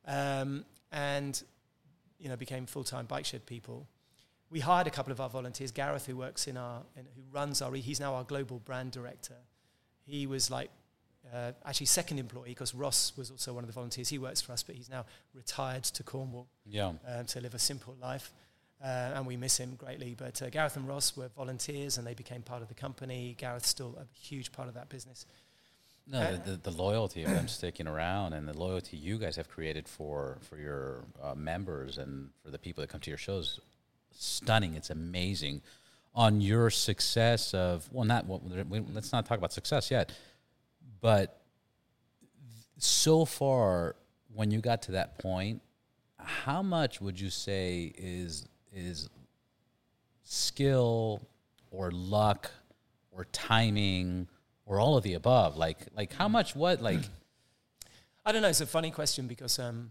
um, 0.06 0.64
and 0.92 1.42
you 2.18 2.28
know 2.28 2.36
became 2.36 2.64
full 2.64 2.84
time 2.84 3.04
bike 3.04 3.26
shed 3.26 3.44
people. 3.44 3.86
We 4.50 4.60
hired 4.60 4.86
a 4.86 4.90
couple 4.90 5.12
of 5.12 5.20
our 5.20 5.28
volunteers. 5.28 5.70
Gareth, 5.70 6.06
who 6.06 6.16
works 6.16 6.46
in 6.46 6.56
our, 6.56 6.80
in, 6.96 7.04
who 7.14 7.22
runs 7.30 7.60
our, 7.60 7.74
he's 7.74 8.00
now 8.00 8.14
our 8.14 8.24
global 8.24 8.60
brand 8.60 8.92
director. 8.92 9.36
He 10.06 10.26
was 10.26 10.50
like 10.50 10.70
uh, 11.32 11.52
actually 11.64 11.86
second 11.86 12.18
employee 12.18 12.48
because 12.50 12.74
Ross 12.74 13.12
was 13.16 13.30
also 13.30 13.52
one 13.52 13.64
of 13.64 13.68
the 13.68 13.74
volunteers. 13.74 14.08
He 14.08 14.18
works 14.18 14.40
for 14.40 14.52
us, 14.52 14.62
but 14.62 14.74
he's 14.76 14.88
now 14.90 15.04
retired 15.34 15.84
to 15.84 16.02
Cornwall 16.02 16.48
Yeah. 16.66 16.92
um, 17.06 17.26
to 17.26 17.40
live 17.40 17.54
a 17.54 17.58
simple 17.58 17.96
life. 18.00 18.32
Uh, 18.82 18.86
and 19.16 19.26
we 19.26 19.36
miss 19.36 19.56
him 19.58 19.74
greatly. 19.76 20.14
But 20.16 20.40
uh, 20.40 20.50
Gareth 20.50 20.76
and 20.76 20.86
Ross 20.86 21.16
were 21.16 21.28
volunteers 21.36 21.98
and 21.98 22.06
they 22.06 22.14
became 22.14 22.42
part 22.42 22.62
of 22.62 22.68
the 22.68 22.74
company. 22.74 23.34
Gareth's 23.38 23.68
still 23.68 23.96
a 24.00 24.06
huge 24.18 24.52
part 24.52 24.68
of 24.68 24.74
that 24.74 24.88
business. 24.88 25.26
No, 26.06 26.20
Uh, 26.20 26.30
the, 26.44 26.52
the, 26.52 26.70
the 26.70 26.82
loyalty 26.82 27.24
of 27.24 27.30
them 27.30 27.48
sticking 27.48 27.86
around 27.88 28.32
and 28.34 28.46
the 28.48 28.56
loyalty 28.56 28.96
you 28.96 29.18
guys 29.18 29.36
have 29.36 29.48
created 29.48 29.86
for 29.88 30.38
for 30.40 30.56
your 30.56 31.04
uh, 31.22 31.34
members 31.34 31.98
and 31.98 32.30
for 32.42 32.50
the 32.50 32.58
people 32.58 32.80
that 32.80 32.88
come 32.88 33.00
to 33.00 33.10
your 33.10 33.18
shows, 33.18 33.60
stunning. 34.12 34.74
It's 34.74 34.90
amazing. 34.90 35.60
On 36.14 36.40
your 36.40 36.70
success 36.70 37.52
of 37.54 37.88
well, 37.92 38.06
not 38.06 38.26
well, 38.26 38.40
let's 38.94 39.12
not 39.12 39.26
talk 39.26 39.36
about 39.38 39.52
success 39.52 39.90
yet, 39.90 40.10
but 41.00 41.40
so 42.78 43.24
far 43.24 43.96
when 44.32 44.50
you 44.50 44.60
got 44.60 44.82
to 44.82 44.92
that 44.92 45.18
point, 45.18 45.62
how 46.18 46.62
much 46.62 47.00
would 47.00 47.18
you 47.18 47.30
say 47.30 47.92
is 47.96 48.46
is 48.72 49.08
skill 50.24 51.22
or 51.70 51.90
luck 51.90 52.50
or 53.10 53.24
timing 53.32 54.28
or 54.66 54.78
all 54.78 54.96
of 54.96 55.02
the 55.02 55.14
above 55.14 55.56
like 55.56 55.78
like 55.96 56.12
how 56.12 56.28
much 56.28 56.54
what 56.54 56.82
like 56.82 57.00
I 58.28 58.32
don't 58.32 58.42
know. 58.42 58.48
It's 58.48 58.60
a 58.60 58.66
funny 58.66 58.90
question 58.90 59.26
because 59.26 59.58
um, 59.58 59.90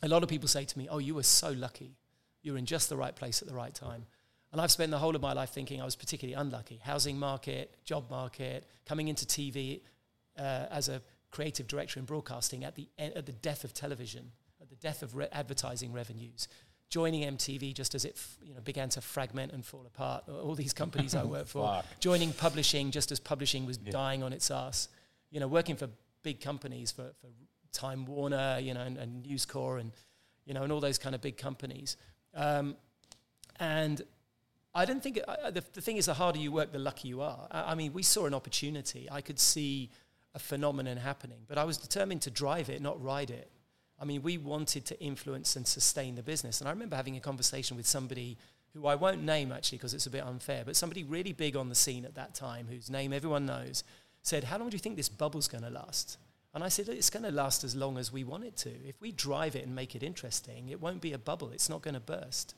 a 0.00 0.06
lot 0.06 0.22
of 0.22 0.28
people 0.28 0.46
say 0.46 0.64
to 0.64 0.78
me, 0.78 0.86
"Oh, 0.88 0.98
you 0.98 1.16
were 1.16 1.24
so 1.24 1.50
lucky. 1.50 1.96
You 2.40 2.52
were 2.52 2.58
in 2.58 2.66
just 2.66 2.88
the 2.88 2.96
right 2.96 3.16
place 3.16 3.42
at 3.42 3.48
the 3.48 3.54
right 3.54 3.74
time." 3.74 4.06
And 4.52 4.60
I've 4.60 4.70
spent 4.70 4.92
the 4.92 4.98
whole 4.98 5.16
of 5.16 5.20
my 5.20 5.32
life 5.32 5.50
thinking 5.50 5.82
I 5.82 5.84
was 5.84 5.96
particularly 5.96 6.40
unlucky. 6.40 6.80
Housing 6.84 7.18
market, 7.18 7.74
job 7.84 8.08
market, 8.10 8.64
coming 8.86 9.08
into 9.08 9.26
TV 9.26 9.80
uh, 10.38 10.66
as 10.70 10.88
a 10.88 11.02
creative 11.30 11.66
director 11.66 12.00
in 12.00 12.06
broadcasting 12.06 12.64
at 12.64 12.74
the 12.74 12.88
at 12.98 13.26
the 13.26 13.32
death 13.32 13.64
of 13.64 13.74
television, 13.74 14.32
at 14.60 14.68
the 14.70 14.76
death 14.76 15.02
of 15.02 15.14
re- 15.14 15.28
advertising 15.32 15.92
revenues. 15.92 16.48
Joining 16.90 17.22
MTV 17.36 17.74
just 17.74 17.94
as 17.94 18.06
it 18.06 18.14
f- 18.16 18.38
you 18.42 18.54
know 18.54 18.60
began 18.60 18.88
to 18.90 19.00
fragment 19.00 19.52
and 19.52 19.64
fall 19.64 19.84
apart. 19.86 20.24
All 20.28 20.54
these 20.54 20.72
companies 20.72 21.14
I 21.14 21.24
worked 21.24 21.48
for. 21.48 21.66
Fuck. 21.82 21.84
Joining 22.00 22.32
publishing 22.32 22.90
just 22.90 23.12
as 23.12 23.20
publishing 23.20 23.66
was 23.66 23.76
dying 23.76 24.22
on 24.22 24.32
its 24.32 24.50
ass. 24.50 24.88
You 25.30 25.40
know, 25.40 25.48
working 25.48 25.76
for 25.76 25.90
big 26.22 26.40
companies 26.40 26.90
for, 26.90 27.12
for 27.20 27.28
Time 27.72 28.06
Warner, 28.06 28.58
you 28.60 28.72
know, 28.72 28.80
and, 28.80 28.96
and 28.96 29.22
News 29.22 29.44
Corp 29.44 29.80
and 29.80 29.92
you 30.46 30.54
know, 30.54 30.62
and 30.62 30.72
all 30.72 30.80
those 30.80 30.96
kind 30.98 31.14
of 31.14 31.20
big 31.20 31.36
companies. 31.36 31.98
Um, 32.34 32.76
and 33.60 34.00
I 34.74 34.86
don't 34.86 35.02
think 35.02 35.20
I, 35.28 35.50
the, 35.50 35.62
the 35.74 35.82
thing 35.82 35.98
is, 35.98 36.06
the 36.06 36.14
harder 36.14 36.38
you 36.38 36.52
work, 36.52 36.72
the 36.72 36.78
luckier 36.78 37.08
you 37.08 37.20
are. 37.20 37.48
I, 37.50 37.72
I 37.72 37.74
mean, 37.74 37.92
we 37.92 38.02
saw 38.02 38.24
an 38.24 38.32
opportunity. 38.32 39.08
I 39.10 39.20
could 39.20 39.38
see 39.38 39.90
a 40.34 40.38
phenomenon 40.38 40.96
happening, 40.98 41.38
but 41.48 41.58
I 41.58 41.64
was 41.64 41.78
determined 41.78 42.22
to 42.22 42.30
drive 42.30 42.68
it, 42.68 42.80
not 42.82 43.02
ride 43.02 43.30
it. 43.30 43.50
I 44.00 44.04
mean, 44.04 44.22
we 44.22 44.38
wanted 44.38 44.84
to 44.86 45.00
influence 45.00 45.56
and 45.56 45.66
sustain 45.66 46.14
the 46.14 46.22
business. 46.22 46.60
And 46.60 46.68
I 46.68 46.72
remember 46.72 46.96
having 46.96 47.16
a 47.16 47.20
conversation 47.20 47.76
with 47.76 47.86
somebody 47.86 48.38
who 48.74 48.86
I 48.86 48.94
won't 48.94 49.22
name 49.22 49.50
actually 49.50 49.78
because 49.78 49.94
it's 49.94 50.06
a 50.06 50.10
bit 50.10 50.24
unfair, 50.24 50.62
but 50.64 50.76
somebody 50.76 51.02
really 51.02 51.32
big 51.32 51.56
on 51.56 51.68
the 51.68 51.74
scene 51.74 52.04
at 52.04 52.14
that 52.14 52.34
time, 52.34 52.68
whose 52.70 52.90
name 52.90 53.12
everyone 53.12 53.46
knows, 53.46 53.82
said, 54.22 54.44
How 54.44 54.58
long 54.58 54.68
do 54.68 54.74
you 54.74 54.80
think 54.80 54.96
this 54.96 55.08
bubble's 55.08 55.48
going 55.48 55.64
to 55.64 55.70
last? 55.70 56.18
And 56.54 56.62
I 56.62 56.68
said, 56.68 56.88
It's 56.88 57.10
going 57.10 57.24
to 57.24 57.32
last 57.32 57.64
as 57.64 57.74
long 57.74 57.98
as 57.98 58.12
we 58.12 58.24
want 58.24 58.44
it 58.44 58.56
to. 58.58 58.70
If 58.86 59.00
we 59.00 59.10
drive 59.10 59.56
it 59.56 59.66
and 59.66 59.74
make 59.74 59.96
it 59.96 60.02
interesting, 60.02 60.68
it 60.68 60.80
won't 60.80 61.00
be 61.00 61.12
a 61.12 61.18
bubble, 61.18 61.50
it's 61.50 61.68
not 61.68 61.82
going 61.82 61.94
to 61.94 62.00
burst. 62.00 62.54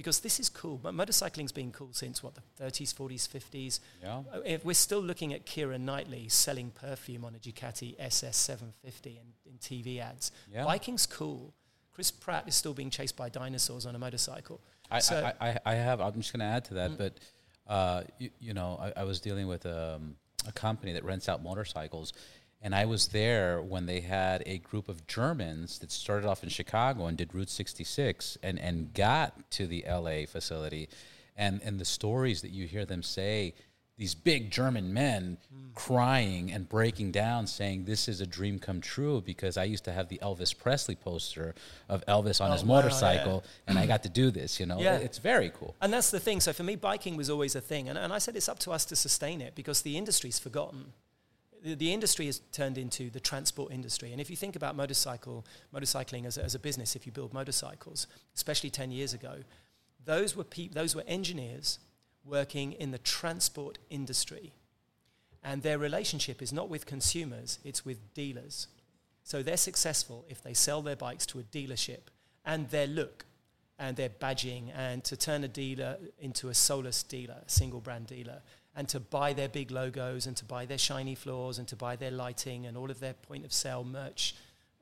Because 0.00 0.20
this 0.20 0.40
is 0.40 0.48
cool. 0.48 0.78
But 0.82 0.94
motorcycling's 0.94 1.52
been 1.52 1.72
cool 1.72 1.90
since 1.92 2.22
what, 2.22 2.32
the 2.34 2.40
30s, 2.64 2.94
40s, 2.94 3.28
50s. 3.28 3.80
yeah 4.02 4.22
Uh, 4.32 4.40
If 4.46 4.64
we're 4.64 4.72
still 4.72 5.00
looking 5.02 5.34
at 5.34 5.44
Keira 5.44 5.78
Knightley 5.78 6.26
selling 6.30 6.70
perfume 6.70 7.22
on 7.26 7.34
a 7.34 7.38
Ducati 7.38 7.98
SS750 8.00 9.06
in, 9.06 9.26
in 9.44 9.58
TV 9.60 10.00
ads. 10.00 10.32
Yeah. 10.50 10.64
Biking's 10.64 11.04
cool. 11.04 11.52
Chris 11.92 12.10
Pratt 12.10 12.48
is 12.48 12.54
still 12.54 12.72
being 12.72 12.88
chased 12.88 13.14
by 13.14 13.28
dinosaurs 13.28 13.84
on 13.84 13.94
a 13.94 13.98
motorcycle. 13.98 14.62
I, 14.90 15.00
So- 15.00 15.16
Mm. 15.22 15.34
I, 15.38 15.48
I, 15.50 15.58
I 15.66 15.74
have 15.74 16.00
i'm 16.00 16.14
just 16.14 16.32
going 16.32 16.40
to 16.40 16.46
add 16.56 16.64
to 16.66 16.74
that 16.74 16.96
but 16.96 17.12
uh, 17.66 18.02
you, 18.18 18.30
you 18.40 18.54
know 18.54 18.78
I, 18.80 19.02
I 19.02 19.04
was 19.04 19.20
dealing 19.20 19.48
with 19.48 19.66
um, 19.66 20.16
a 20.48 20.52
company 20.52 20.94
that 20.94 21.04
rents 21.04 21.28
out 21.28 21.42
motorcycles 21.42 22.14
and 22.62 22.74
i 22.74 22.84
was 22.84 23.08
there 23.08 23.60
when 23.62 23.86
they 23.86 24.00
had 24.00 24.42
a 24.46 24.58
group 24.58 24.88
of 24.88 25.06
germans 25.06 25.78
that 25.78 25.90
started 25.90 26.26
off 26.26 26.42
in 26.42 26.48
chicago 26.48 27.06
and 27.06 27.16
did 27.16 27.34
route 27.34 27.50
66 27.50 28.38
and, 28.42 28.58
and 28.58 28.92
got 28.94 29.50
to 29.52 29.66
the 29.66 29.84
la 29.88 30.26
facility 30.26 30.88
and, 31.36 31.60
and 31.64 31.78
the 31.78 31.84
stories 31.84 32.42
that 32.42 32.50
you 32.50 32.66
hear 32.66 32.84
them 32.84 33.02
say 33.02 33.54
these 33.96 34.14
big 34.14 34.50
german 34.50 34.92
men 34.92 35.36
Mm. 35.54 35.74
crying 35.74 36.52
and 36.52 36.68
breaking 36.68 37.10
down 37.12 37.46
saying 37.46 37.84
this 37.84 38.08
is 38.08 38.20
a 38.20 38.26
dream 38.26 38.58
come 38.58 38.80
true 38.80 39.20
because 39.20 39.56
i 39.56 39.64
used 39.64 39.84
to 39.84 39.92
have 39.92 40.08
the 40.08 40.18
elvis 40.18 40.56
presley 40.56 40.94
poster 40.94 41.54
of 41.88 42.04
elvis 42.06 42.40
on 42.40 42.50
Oh, 42.50 42.52
his 42.52 42.64
wow, 42.64 42.76
yeah. 42.76 42.82
motorcycle 42.82 43.44
and 43.66 43.78
i 43.78 43.86
got 43.86 44.02
to 44.04 44.08
do 44.08 44.30
this 44.30 44.58
you 44.60 44.66
know 44.66 44.78
Yeah. 44.80 44.96
it's 44.96 45.18
very 45.18 45.50
cool 45.50 45.74
And 45.82 45.92
that's 45.92 46.10
the 46.10 46.20
thing. 46.20 46.40
So 46.40 46.52
for 46.52 46.62
me, 46.62 46.76
biking 46.76 47.16
was 47.16 47.28
always 47.30 47.54
a 47.56 47.60
thing. 47.60 47.88
And, 47.88 47.96
and 47.98 48.12
I 48.12 48.18
said 48.18 48.36
it's 48.36 48.48
up 48.48 48.58
to 48.60 48.70
us 48.72 48.84
to 48.86 48.96
sustain 48.96 49.40
it 49.40 49.54
because 49.54 49.82
the 49.82 49.96
industry's 49.96 50.38
forgotten. 50.38 50.92
The, 51.62 51.92
industry 51.92 52.26
has 52.26 52.40
turned 52.52 52.78
into 52.78 53.10
the 53.10 53.20
transport 53.20 53.72
industry. 53.72 54.12
And 54.12 54.20
if 54.20 54.30
you 54.30 54.36
think 54.36 54.56
about 54.56 54.76
motorcycle, 54.76 55.44
motorcycling 55.74 56.26
as 56.26 56.38
a, 56.38 56.44
as 56.44 56.54
a 56.54 56.58
business, 56.58 56.96
if 56.96 57.06
you 57.06 57.12
build 57.12 57.34
motorcycles, 57.34 58.06
especially 58.34 58.70
10 58.70 58.90
years 58.90 59.14
ago, 59.14 59.36
those 60.04 60.36
were, 60.36 60.46
those 60.72 60.94
were 60.94 61.04
engineers 61.06 61.78
working 62.24 62.72
in 62.72 62.90
the 62.90 62.98
transport 62.98 63.78
industry. 63.90 64.52
And 65.42 65.62
their 65.62 65.78
relationship 65.78 66.42
is 66.42 66.52
not 66.52 66.68
with 66.68 66.86
consumers, 66.86 67.58
it's 67.64 67.84
with 67.84 68.14
dealers. 68.14 68.68
So 69.22 69.42
they're 69.42 69.56
successful 69.56 70.24
if 70.28 70.42
they 70.42 70.54
sell 70.54 70.82
their 70.82 70.96
bikes 70.96 71.26
to 71.26 71.38
a 71.38 71.42
dealership 71.42 72.08
and 72.44 72.68
their 72.70 72.86
look 72.86 73.24
and 73.78 73.96
their 73.96 74.10
badging 74.10 74.70
and 74.76 75.02
to 75.04 75.16
turn 75.16 75.42
a 75.44 75.48
dealer 75.48 75.96
into 76.18 76.48
a 76.48 76.54
Solus 76.54 77.02
dealer, 77.02 77.42
a 77.46 77.50
single 77.50 77.80
brand 77.80 78.06
dealer, 78.06 78.42
and 78.74 78.88
to 78.88 79.00
buy 79.00 79.32
their 79.32 79.48
big 79.48 79.70
logos 79.70 80.26
and 80.26 80.36
to 80.36 80.44
buy 80.44 80.64
their 80.66 80.78
shiny 80.78 81.14
floors 81.14 81.58
and 81.58 81.66
to 81.68 81.76
buy 81.76 81.96
their 81.96 82.10
lighting 82.10 82.66
and 82.66 82.76
all 82.76 82.90
of 82.90 83.00
their 83.00 83.14
point 83.14 83.44
of 83.44 83.52
sale 83.52 83.84
merch. 83.84 84.34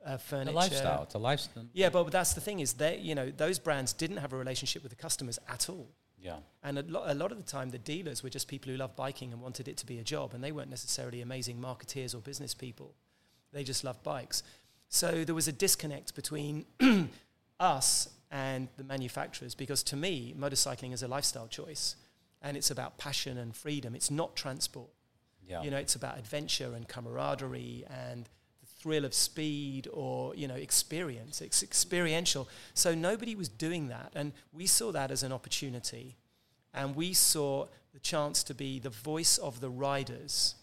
Uh, 0.05 0.15
furniture. 0.15 0.51
The 0.51 0.55
lifestyle. 0.55 1.03
It's 1.03 1.15
a 1.15 1.17
lifestyle. 1.17 1.65
Yeah, 1.73 1.89
but 1.89 2.09
that's 2.09 2.33
the 2.33 2.39
thing 2.39 2.61
is 2.61 2.73
that 2.73 2.99
you 2.99 3.15
know 3.15 3.31
those 3.31 3.59
brands 3.59 3.91
didn't 3.91 4.15
have 4.17 4.31
a 4.31 4.37
relationship 4.37 4.81
with 4.81 4.91
the 4.91 4.95
customers 4.95 5.37
at 5.49 5.67
all. 5.67 5.89
Yeah. 6.21 6.37
And 6.63 6.79
a, 6.79 6.83
lo- 6.83 7.03
a 7.05 7.13
lot 7.13 7.33
of 7.33 7.37
the 7.37 7.43
time, 7.43 7.69
the 7.69 7.79
dealers 7.79 8.23
were 8.23 8.29
just 8.29 8.47
people 8.47 8.71
who 8.71 8.77
loved 8.77 8.95
biking 8.95 9.33
and 9.33 9.41
wanted 9.41 9.67
it 9.67 9.75
to 9.77 9.85
be 9.85 9.99
a 9.99 10.03
job, 10.03 10.33
and 10.33 10.41
they 10.41 10.53
weren't 10.53 10.69
necessarily 10.69 11.21
amazing 11.21 11.57
marketeers 11.57 12.15
or 12.15 12.19
business 12.19 12.53
people. 12.53 12.93
They 13.51 13.63
just 13.65 13.83
loved 13.83 14.03
bikes. 14.03 14.43
So 14.89 15.23
there 15.23 15.35
was 15.35 15.47
a 15.47 15.51
disconnect 15.51 16.15
between 16.15 16.65
us 17.59 18.09
and 18.31 18.67
the 18.77 18.83
manufacturers 18.83 19.55
because 19.55 19.83
to 19.83 19.95
me, 19.95 20.35
motorcycling 20.37 20.93
is 20.93 21.03
a 21.03 21.07
lifestyle 21.07 21.47
choice 21.47 21.95
and 22.41 22.55
it's 22.55 22.71
about 22.71 22.97
passion 22.97 23.37
and 23.37 23.55
freedom. 23.55 23.95
It's 23.95 24.11
not 24.11 24.35
transport. 24.35 24.89
Yeah. 25.47 25.63
You 25.63 25.71
know, 25.71 25.77
it's 25.77 25.95
about 25.95 26.17
adventure 26.17 26.73
and 26.75 26.87
camaraderie 26.87 27.85
and 27.89 28.25
the 28.61 28.67
thrill 28.81 29.03
of 29.03 29.13
speed 29.13 29.87
or, 29.91 30.35
you 30.35 30.47
know, 30.47 30.55
experience. 30.55 31.41
It's 31.41 31.63
experiential. 31.63 32.47
So 32.73 32.93
nobody 32.93 33.35
was 33.35 33.49
doing 33.49 33.87
that. 33.87 34.11
And 34.15 34.33
we 34.53 34.67
saw 34.67 34.91
that 34.91 35.11
as 35.11 35.23
an 35.23 35.31
opportunity. 35.31 36.17
And 36.73 36.95
we 36.95 37.13
saw 37.13 37.67
the 37.93 37.99
chance 37.99 38.43
to 38.43 38.53
be 38.53 38.79
the 38.79 38.91
voice 38.91 39.37
of 39.37 39.59
the 39.59 39.69
riders 39.69 40.55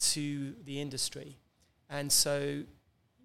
to 0.00 0.54
the 0.64 0.80
industry. 0.80 1.36
And 1.90 2.10
so 2.10 2.62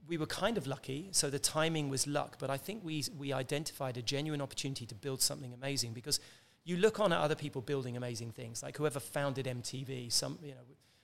we 0.07 0.17
were 0.17 0.25
kind 0.25 0.57
of 0.57 0.67
lucky, 0.67 1.09
so 1.11 1.29
the 1.29 1.39
timing 1.39 1.89
was 1.89 2.05
luck, 2.07 2.35
but 2.39 2.49
I 2.49 2.57
think 2.57 2.83
we, 2.83 3.05
we 3.17 3.31
identified 3.31 3.95
a 3.97 4.01
genuine 4.01 4.41
opportunity 4.41 4.85
to 4.85 4.95
build 4.95 5.21
something 5.21 5.53
amazing 5.53 5.93
because 5.93 6.19
you 6.65 6.77
look 6.77 6.99
on 6.99 7.11
at 7.11 7.19
other 7.19 7.35
people 7.35 7.61
building 7.61 7.97
amazing 7.97 8.31
things, 8.31 8.63
like 8.63 8.77
whoever 8.77 8.99
founded 8.99 9.45
MTV, 9.45 10.11
some, 10.11 10.39
you 10.41 10.51
know, 10.51 10.61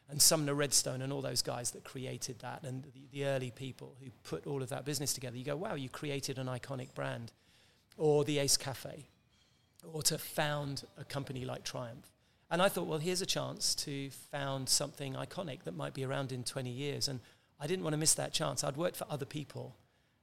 and 0.10 0.22
Sumner 0.22 0.56
Redstone 0.56 1.02
and 1.02 1.14
all 1.14 1.22
those 1.22 1.42
guys 1.42 1.72
that 1.72 1.84
created 1.84 2.40
that 2.40 2.64
and 2.64 2.84
the, 2.84 3.08
the 3.12 3.26
early 3.26 3.52
people 3.52 3.96
who 4.02 4.10
put 4.24 4.48
all 4.48 4.64
of 4.64 4.70
that 4.70 4.84
business 4.86 5.14
together. 5.14 5.38
You 5.38 5.46
go, 5.46 5.56
wow, 5.56 5.76
you 5.76 5.90
created 5.90 6.40
an 6.40 6.48
iconic 6.48 6.94
brand. 6.96 7.32
Or 7.98 8.24
the 8.24 8.40
Ace 8.40 8.56
Cafe, 8.56 9.10
or 9.84 10.02
to 10.04 10.18
found 10.18 10.86
a 10.98 11.04
company 11.04 11.44
like 11.44 11.66
Triumph. 11.66 12.10
And 12.50 12.62
I 12.62 12.70
thought, 12.70 12.88
well, 12.88 12.98
here's 12.98 13.22
a 13.22 13.26
chance 13.26 13.76
to 13.76 14.10
found 14.32 14.70
something 14.70 15.16
iconic 15.16 15.64
that 15.64 15.76
might 15.76 15.94
be 15.94 16.06
around 16.06 16.32
in 16.32 16.46
20 16.46 16.70
years. 16.70 17.10
And 17.10 17.20
I 17.60 17.68
didn't 17.68 17.84
want 17.84 17.94
to 17.94 17.98
miss 17.98 18.14
that 18.14 18.32
chance. 18.32 18.64
I'd 18.64 18.78
worked 18.78 18.96
for 18.96 19.06
other 19.10 19.26
people 19.26 19.76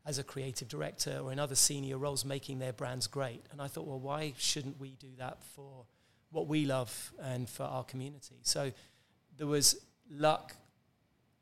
as 0.07 0.19
a 0.19 0.25
creative 0.25 0.69
director 0.69 1.19
or 1.23 1.33
in 1.33 1.39
other 1.41 1.57
senior 1.57 1.99
roles 1.99 2.25
making 2.25 2.61
their 2.61 2.73
brands 2.73 3.07
great. 3.09 3.45
And 3.51 3.61
I 3.61 3.67
thought, 3.67 3.87
well, 3.87 3.99
why 3.99 4.35
shouldn't 4.39 4.81
we 4.81 4.91
do 5.01 5.09
that 5.19 5.43
for 5.43 5.85
what 6.31 6.47
we 6.47 6.65
love 6.65 7.13
and 7.21 7.49
for 7.49 7.65
our 7.65 7.83
community? 7.83 8.37
So 8.43 8.71
there 9.37 9.49
was 9.49 9.85
luck 10.11 10.55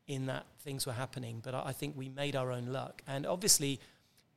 in 0.07 0.27
that 0.27 0.46
things 0.61 0.87
were 0.87 0.92
happening, 0.92 1.40
but 1.44 1.55
I 1.55 1.72
think 1.72 1.96
we 1.96 2.09
made 2.09 2.37
our 2.37 2.50
own 2.50 2.66
luck. 2.66 3.03
And 3.07 3.27
obviously, 3.27 3.81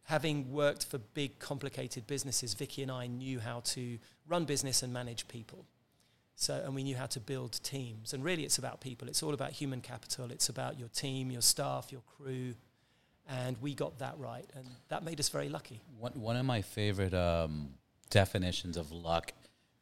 having 0.03 0.51
worked 0.51 0.85
for 0.85 0.97
big, 0.97 1.39
complicated 1.39 2.05
businesses, 2.05 2.53
Vicky 2.53 2.81
and 2.81 2.91
I 2.91 3.07
knew 3.07 3.39
how 3.39 3.61
to 3.65 3.97
run 4.27 4.45
business 4.45 4.83
and 4.83 4.91
manage 4.93 5.27
people. 5.27 5.65
So, 6.35 6.61
and 6.63 6.75
we 6.75 6.83
knew 6.83 6.95
how 6.95 7.07
to 7.07 7.19
build 7.19 7.61
teams. 7.63 8.13
And 8.13 8.23
really, 8.23 8.43
it's 8.43 8.57
about 8.57 8.79
people. 8.79 9.07
It's 9.07 9.23
all 9.23 9.33
about 9.33 9.51
human 9.51 9.81
capital. 9.81 10.31
It's 10.31 10.49
about 10.49 10.77
your 10.77 10.87
team, 10.89 11.31
your 11.31 11.41
staff, 11.41 11.91
your 11.91 12.01
crew. 12.01 12.53
And 13.29 13.57
we 13.61 13.73
got 13.73 13.99
that 13.99 14.15
right. 14.17 14.45
And 14.55 14.65
that 14.89 15.03
made 15.03 15.19
us 15.19 15.29
very 15.29 15.49
lucky. 15.49 15.81
One, 15.99 16.13
one 16.13 16.35
of 16.37 16.45
my 16.45 16.61
favorite 16.61 17.13
um, 17.13 17.69
definitions 18.09 18.77
of 18.77 18.91
luck 18.91 19.33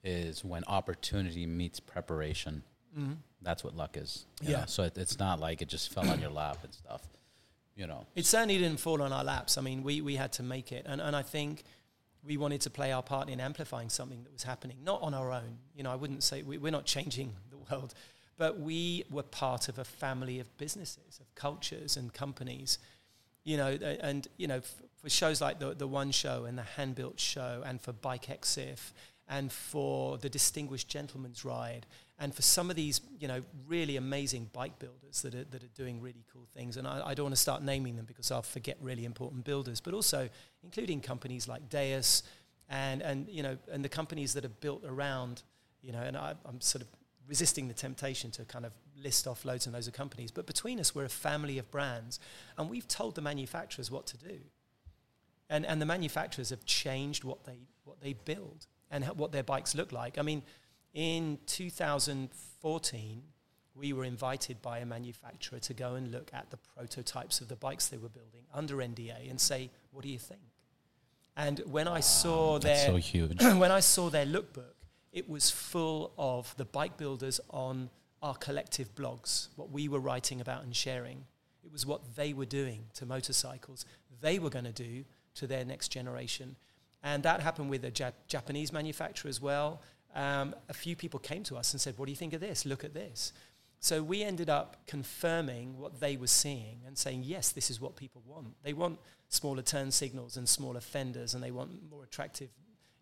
is 0.03 0.43
when 0.43 0.63
opportunity 0.65 1.45
meets 1.45 1.79
preparation. 1.79 2.63
Mm-hmm. 2.97 3.13
That's 3.41 3.63
what 3.63 3.75
luck 3.75 3.97
is. 3.97 4.25
Yeah. 4.41 4.61
know? 4.61 4.63
So 4.67 4.83
it, 4.83 4.97
it's 4.97 5.19
not 5.19 5.39
like 5.39 5.61
it 5.61 5.67
just 5.67 5.93
fell 5.93 6.09
on 6.09 6.19
your 6.19 6.31
lap 6.31 6.57
and 6.63 6.73
stuff. 6.73 7.01
You 7.75 7.87
know. 7.87 8.05
It 8.15 8.25
certainly 8.25 8.57
didn't 8.57 8.79
fall 8.79 9.01
on 9.01 9.11
our 9.11 9.23
laps. 9.23 9.57
I 9.57 9.61
mean, 9.61 9.83
we, 9.83 10.01
we 10.01 10.15
had 10.15 10.31
to 10.33 10.43
make 10.43 10.71
it. 10.71 10.85
And, 10.87 11.01
and 11.01 11.15
I 11.15 11.21
think 11.21 11.63
we 12.25 12.37
wanted 12.37 12.61
to 12.61 12.69
play 12.69 12.91
our 12.91 13.03
part 13.03 13.29
in 13.29 13.39
amplifying 13.39 13.89
something 13.89 14.23
that 14.23 14.33
was 14.33 14.43
happening, 14.43 14.77
not 14.83 15.01
on 15.01 15.13
our 15.13 15.31
own. 15.31 15.57
You 15.75 15.83
know, 15.83 15.91
I 15.91 15.95
wouldn't 15.95 16.23
say 16.23 16.41
we, 16.41 16.57
we're 16.57 16.71
not 16.71 16.85
changing 16.85 17.33
the 17.49 17.57
world, 17.57 17.93
but 18.37 18.59
we 18.59 19.03
were 19.11 19.23
part 19.23 19.69
of 19.69 19.77
a 19.77 19.85
family 19.85 20.39
of 20.39 20.57
businesses, 20.57 21.19
of 21.19 21.33
cultures 21.35 21.97
and 21.97 22.13
companies. 22.13 22.79
You 23.45 23.57
know, 23.57 23.67
and, 24.01 24.27
you 24.35 24.47
know, 24.47 24.59
for 24.97 25.09
shows 25.09 25.39
like 25.39 25.59
the, 25.59 25.73
the 25.73 25.87
One 25.87 26.11
Show 26.11 26.45
and 26.45 26.57
the 26.57 26.63
Handbuilt 26.63 27.19
Show 27.19 27.63
and 27.65 27.79
for 27.79 27.93
Bike 27.93 28.25
Exif 28.25 28.91
and 29.27 29.51
for 29.51 30.17
the 30.17 30.29
Distinguished 30.29 30.87
Gentleman's 30.87 31.45
Ride 31.45 31.85
and 32.17 32.33
for 32.33 32.41
some 32.41 32.69
of 32.69 32.75
these, 32.75 33.01
you 33.19 33.27
know, 33.27 33.41
really 33.67 33.97
amazing 33.97 34.49
bike 34.53 34.79
builders 34.79 35.21
that 35.21 35.35
are, 35.35 35.43
that 35.45 35.63
are 35.63 35.73
doing 35.75 36.01
really 36.01 36.23
cool 36.31 36.47
things. 36.55 36.77
And 36.77 36.87
I, 36.87 37.01
I 37.07 37.13
don't 37.13 37.25
want 37.25 37.35
to 37.35 37.41
start 37.41 37.61
naming 37.61 37.95
them 37.97 38.05
because 38.05 38.31
I'll 38.31 38.41
forget 38.41 38.77
really 38.81 39.05
important 39.05 39.43
builders, 39.43 39.79
but 39.79 39.93
also 39.93 40.29
including 40.63 41.01
companies 41.01 41.47
like 41.47 41.69
Deus 41.69 42.23
and, 42.69 43.01
and, 43.01 43.27
you 43.29 43.43
know, 43.43 43.57
and 43.71 43.83
the 43.83 43.89
companies 43.89 44.33
that 44.33 44.45
are 44.45 44.49
built 44.61 44.83
around, 44.85 45.43
you 45.81 45.91
know, 45.91 46.01
and 46.01 46.17
I, 46.17 46.33
I'm 46.45 46.61
sort 46.61 46.81
of 46.81 46.87
resisting 47.27 47.67
the 47.67 47.73
temptation 47.73 48.31
to 48.31 48.45
kind 48.45 48.65
of 48.65 48.71
list 49.01 49.27
off 49.27 49.45
loads 49.45 49.65
and 49.65 49.73
loads 49.73 49.87
of 49.87 49.93
companies. 49.93 50.31
But 50.31 50.45
between 50.45 50.79
us, 50.79 50.95
we're 50.95 51.05
a 51.05 51.09
family 51.09 51.57
of 51.57 51.69
brands 51.71 52.19
and 52.57 52.69
we've 52.69 52.87
told 52.87 53.15
the 53.15 53.21
manufacturers 53.21 53.91
what 53.91 54.05
to 54.07 54.17
do. 54.17 54.39
And, 55.49 55.65
and 55.65 55.81
the 55.81 55.85
manufacturers 55.85 56.49
have 56.49 56.65
changed 56.65 57.23
what 57.23 57.45
they, 57.45 57.59
what 57.83 58.01
they 58.01 58.13
build 58.13 58.67
and 58.89 59.03
ho- 59.03 59.13
what 59.13 59.31
their 59.31 59.43
bikes 59.43 59.75
look 59.75 59.91
like. 59.91 60.17
I 60.17 60.21
mean, 60.21 60.41
in 60.93 61.39
2014, 61.45 63.21
we 63.75 63.93
were 63.93 64.05
invited 64.05 64.61
by 64.61 64.79
a 64.79 64.85
manufacturer 64.85 65.59
to 65.59 65.73
go 65.73 65.95
and 65.95 66.11
look 66.11 66.31
at 66.33 66.49
the 66.49 66.57
prototypes 66.57 67.41
of 67.41 67.49
the 67.49 67.55
bikes 67.55 67.89
they 67.89 67.97
were 67.97 68.09
building 68.09 68.43
under 68.53 68.77
NDA 68.77 69.29
and 69.29 69.39
say, 69.39 69.69
"What 69.91 70.03
do 70.03 70.09
you 70.09 70.17
think?" 70.17 70.39
And 71.35 71.59
when 71.65 71.87
I 71.87 71.99
saw 71.99 72.57
their 72.57 72.85
so 72.85 72.95
huge. 72.95 73.43
when 73.43 73.71
I 73.71 73.81
saw 73.81 74.09
their 74.09 74.25
lookbook, 74.25 74.75
it 75.11 75.29
was 75.29 75.51
full 75.51 76.13
of 76.17 76.55
the 76.55 76.65
bike 76.65 76.97
builders 76.97 77.41
on 77.49 77.89
our 78.25 78.33
collective 78.33 78.95
blogs, 78.95 79.49
what 79.55 79.69
we 79.69 79.87
were 79.87 79.99
writing 79.99 80.41
about 80.41 80.63
and 80.63 80.75
sharing. 80.75 81.25
It 81.63 81.71
was 81.71 81.85
what 81.85 82.15
they 82.15 82.33
were 82.33 82.45
doing 82.45 82.85
to 82.95 83.05
motorcycles, 83.05 83.85
they 84.19 84.39
were 84.39 84.49
going 84.49 84.65
to 84.65 84.71
do 84.71 85.05
to 85.35 85.45
their 85.45 85.63
next 85.63 85.89
generation. 85.89 86.55
And 87.03 87.21
that 87.21 87.39
happened 87.41 87.69
with 87.69 87.85
a 87.85 87.91
Jap- 87.91 88.13
Japanese 88.27 88.73
manufacturer 88.73 89.29
as 89.29 89.39
well. 89.39 89.81
Um, 90.15 90.55
a 90.69 90.73
few 90.73 90.95
people 90.95 91.19
came 91.19 91.43
to 91.43 91.55
us 91.55 91.73
and 91.73 91.79
said, 91.79 91.99
What 91.99 92.05
do 92.05 92.11
you 92.11 92.15
think 92.15 92.33
of 92.33 92.41
this? 92.41 92.65
Look 92.65 92.83
at 92.83 92.95
this. 92.95 93.31
So 93.79 94.01
we 94.01 94.23
ended 94.23 94.49
up 94.49 94.87
confirming 94.87 95.77
what 95.77 95.99
they 95.99 96.17
were 96.17 96.25
seeing 96.25 96.79
and 96.87 96.97
saying, 96.97 97.23
Yes, 97.25 97.51
this 97.51 97.69
is 97.69 97.79
what 97.79 97.95
people 97.95 98.23
want. 98.25 98.55
They 98.63 98.73
want 98.73 98.97
smaller 99.29 99.61
turn 99.61 99.91
signals 99.91 100.35
and 100.35 100.49
smaller 100.49 100.79
fenders, 100.79 101.35
and 101.35 101.43
they 101.43 101.51
want 101.51 101.91
more 101.91 102.03
attractive 102.03 102.49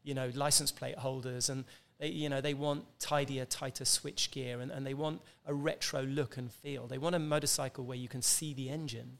you 0.03 0.13
know, 0.13 0.30
license 0.36 0.71
plate 0.71 0.97
holders, 0.97 1.49
and 1.49 1.63
they, 1.99 2.09
you 2.09 2.29
know, 2.29 2.41
they 2.41 2.53
want 2.53 2.85
tidier, 2.99 3.45
tighter 3.45 3.85
switch 3.85 4.31
gear, 4.31 4.59
and, 4.59 4.71
and 4.71 4.85
they 4.85 4.93
want 4.93 5.21
a 5.45 5.53
retro 5.53 6.01
look 6.01 6.37
and 6.37 6.51
feel. 6.51 6.87
They 6.87 6.97
want 6.97 7.15
a 7.15 7.19
motorcycle 7.19 7.85
where 7.85 7.97
you 7.97 8.07
can 8.07 8.21
see 8.21 8.53
the 8.53 8.69
engine, 8.69 9.19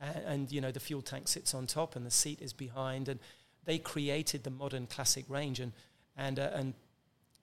and, 0.00 0.16
and 0.26 0.52
you 0.52 0.60
know, 0.60 0.70
the 0.70 0.80
fuel 0.80 1.02
tank 1.02 1.28
sits 1.28 1.54
on 1.54 1.66
top 1.66 1.96
and 1.96 2.06
the 2.06 2.10
seat 2.10 2.40
is 2.40 2.52
behind, 2.52 3.08
and 3.08 3.20
they 3.64 3.78
created 3.78 4.44
the 4.44 4.50
modern 4.50 4.86
classic 4.86 5.24
range, 5.28 5.60
and 5.60 5.72
and 6.16 6.38
uh, 6.38 6.50
and 6.54 6.74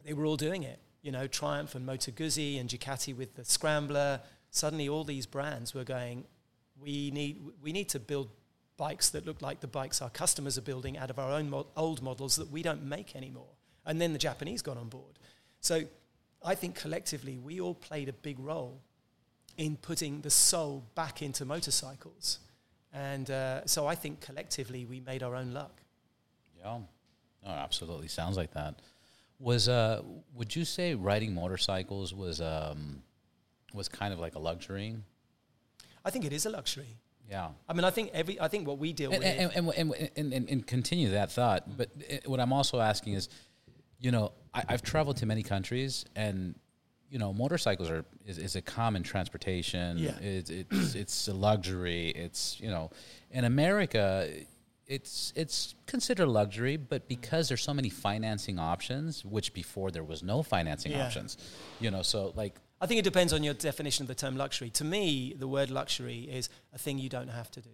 they 0.04 0.14
were 0.14 0.26
all 0.26 0.38
doing 0.38 0.64
it. 0.64 0.80
You 1.02 1.12
know, 1.12 1.28
Triumph 1.28 1.76
and 1.76 1.86
Moto 1.86 2.12
Guzzi 2.12 2.60
and 2.60 2.70
Ducati 2.70 3.16
with 3.16 3.36
the 3.36 3.46
Scrambler. 3.46 4.22
Suddenly, 4.50 4.90
all 4.90 5.04
these 5.04 5.26
brands 5.26 5.74
were 5.74 5.84
going. 5.84 6.26
We 6.80 7.12
need 7.12 7.42
we 7.62 7.72
need 7.72 7.90
to 7.90 8.00
build 8.00 8.30
bikes 8.78 9.10
that 9.10 9.26
look 9.26 9.42
like 9.42 9.62
the 9.62 9.68
bikes 9.68 10.02
our 10.02 10.10
customers 10.10 10.58
are 10.58 10.62
building 10.62 10.98
out 10.98 11.10
of 11.10 11.20
our 11.20 11.32
own 11.32 11.54
old 11.78 12.02
models 12.02 12.36
that 12.36 12.52
we 12.52 12.62
don't 12.62 12.84
make 12.84 13.16
anymore. 13.16 13.55
And 13.86 14.02
then 14.02 14.14
the 14.14 14.20
Japanese 14.20 14.62
got 14.62 14.78
on 14.78 14.90
board. 14.90 15.20
So 15.62 15.84
I 16.44 16.56
think 16.56 16.76
collectively 16.76 17.38
we 17.38 17.60
all 17.60 17.76
played 17.76 18.10
a 18.10 18.14
big 18.14 18.40
role 18.40 18.82
in 19.58 19.78
putting 19.78 20.22
the 20.22 20.30
soul 20.30 20.84
back 20.96 21.22
into 21.22 21.46
motorcycles. 21.46 22.40
And 22.94 23.30
uh, 23.30 23.66
so 23.66 23.88
I 23.88 23.96
think 23.96 24.22
collectively 24.22 24.86
we 24.86 25.00
made 25.00 25.24
our 25.24 25.36
own 25.36 25.54
luck. 25.54 25.82
Yeah, 26.58 26.80
no, 27.44 27.50
absolutely 27.52 28.08
sounds 28.08 28.38
like 28.38 28.54
that. 28.54 28.76
Was 29.40 29.68
uh, 29.68 30.02
would 30.34 30.56
you 30.56 30.64
say 30.66 30.96
riding 30.96 31.34
motorcycles 31.34 32.14
was 32.14 32.40
um, 32.40 33.04
was 33.74 33.90
kind 33.90 34.14
of 34.14 34.20
like 34.20 34.36
a 34.36 34.40
luxury. 34.40 34.96
I 36.06 36.10
think 36.10 36.26
it 36.26 36.32
is 36.32 36.46
a 36.46 36.50
luxury. 36.50 36.98
Yeah. 37.30 37.50
I 37.68 37.74
mean, 37.74 37.84
I 37.84 37.90
think 37.90 38.12
every 38.14 38.40
I 38.40 38.48
think 38.48 38.68
what 38.68 38.78
we 38.78 38.94
deal 38.94 39.12
And, 39.12 39.24
with. 39.24 39.28
and, 39.28 39.52
and, 39.56 39.70
and, 39.76 40.10
and, 40.16 40.34
and, 40.34 40.50
and 40.50 40.68
continue 40.68 41.10
that 41.12 41.32
thought. 41.32 41.76
But 41.76 41.90
what 42.26 42.40
I'm 42.40 42.54
also 42.54 42.80
asking 42.80 43.16
is, 43.16 43.30
you 44.00 44.12
know, 44.12 44.32
I, 44.54 44.64
I've 44.70 44.82
traveled 44.82 45.18
to 45.18 45.26
many 45.26 45.44
countries 45.44 46.06
and, 46.16 46.56
you 47.10 47.20
know, 47.20 47.34
motorcycles 47.34 47.90
are 47.90 48.04
is, 48.26 48.38
is 48.38 48.56
a 48.56 48.62
common 48.62 49.04
transportation. 49.04 49.98
Yeah. 49.98 50.18
It's, 50.20 50.50
it's, 50.50 50.96
it's 50.96 51.28
a 51.28 51.34
luxury. 51.34 52.10
It's, 52.10 52.60
you 52.60 52.70
know, 52.70 52.92
in 53.32 53.46
America, 53.46 54.28
it's 54.88 55.34
it's 55.36 55.74
considered 55.88 56.28
luxury, 56.28 56.78
but 56.78 57.08
because 57.08 57.48
there's 57.48 57.64
so 57.64 57.74
many 57.74 57.90
financing 57.90 58.60
options, 58.60 59.26
which 59.26 59.54
before 59.54 59.90
there 59.92 60.04
was 60.04 60.22
no 60.24 60.44
financing 60.44 60.92
Yeah. 60.92 61.06
options, 61.06 61.38
you 61.80 61.90
know, 61.90 62.02
so 62.04 62.34
like 62.36 62.56
I 62.82 62.86
think 62.88 63.00
it 63.00 63.04
depends 63.04 63.34
on 63.34 63.42
your 63.44 63.54
definition 63.56 64.04
of 64.04 64.08
the 64.10 64.16
term 64.16 64.36
luxury. 64.36 64.70
To 64.72 64.84
me, 64.84 65.34
the 65.38 65.48
word 65.48 65.72
luxury 65.72 66.20
is 66.32 66.50
a 66.74 66.78
thing 66.78 67.00
you 67.00 67.10
don't 67.10 67.30
have 67.30 67.50
to 67.52 67.62
do. 67.62 67.70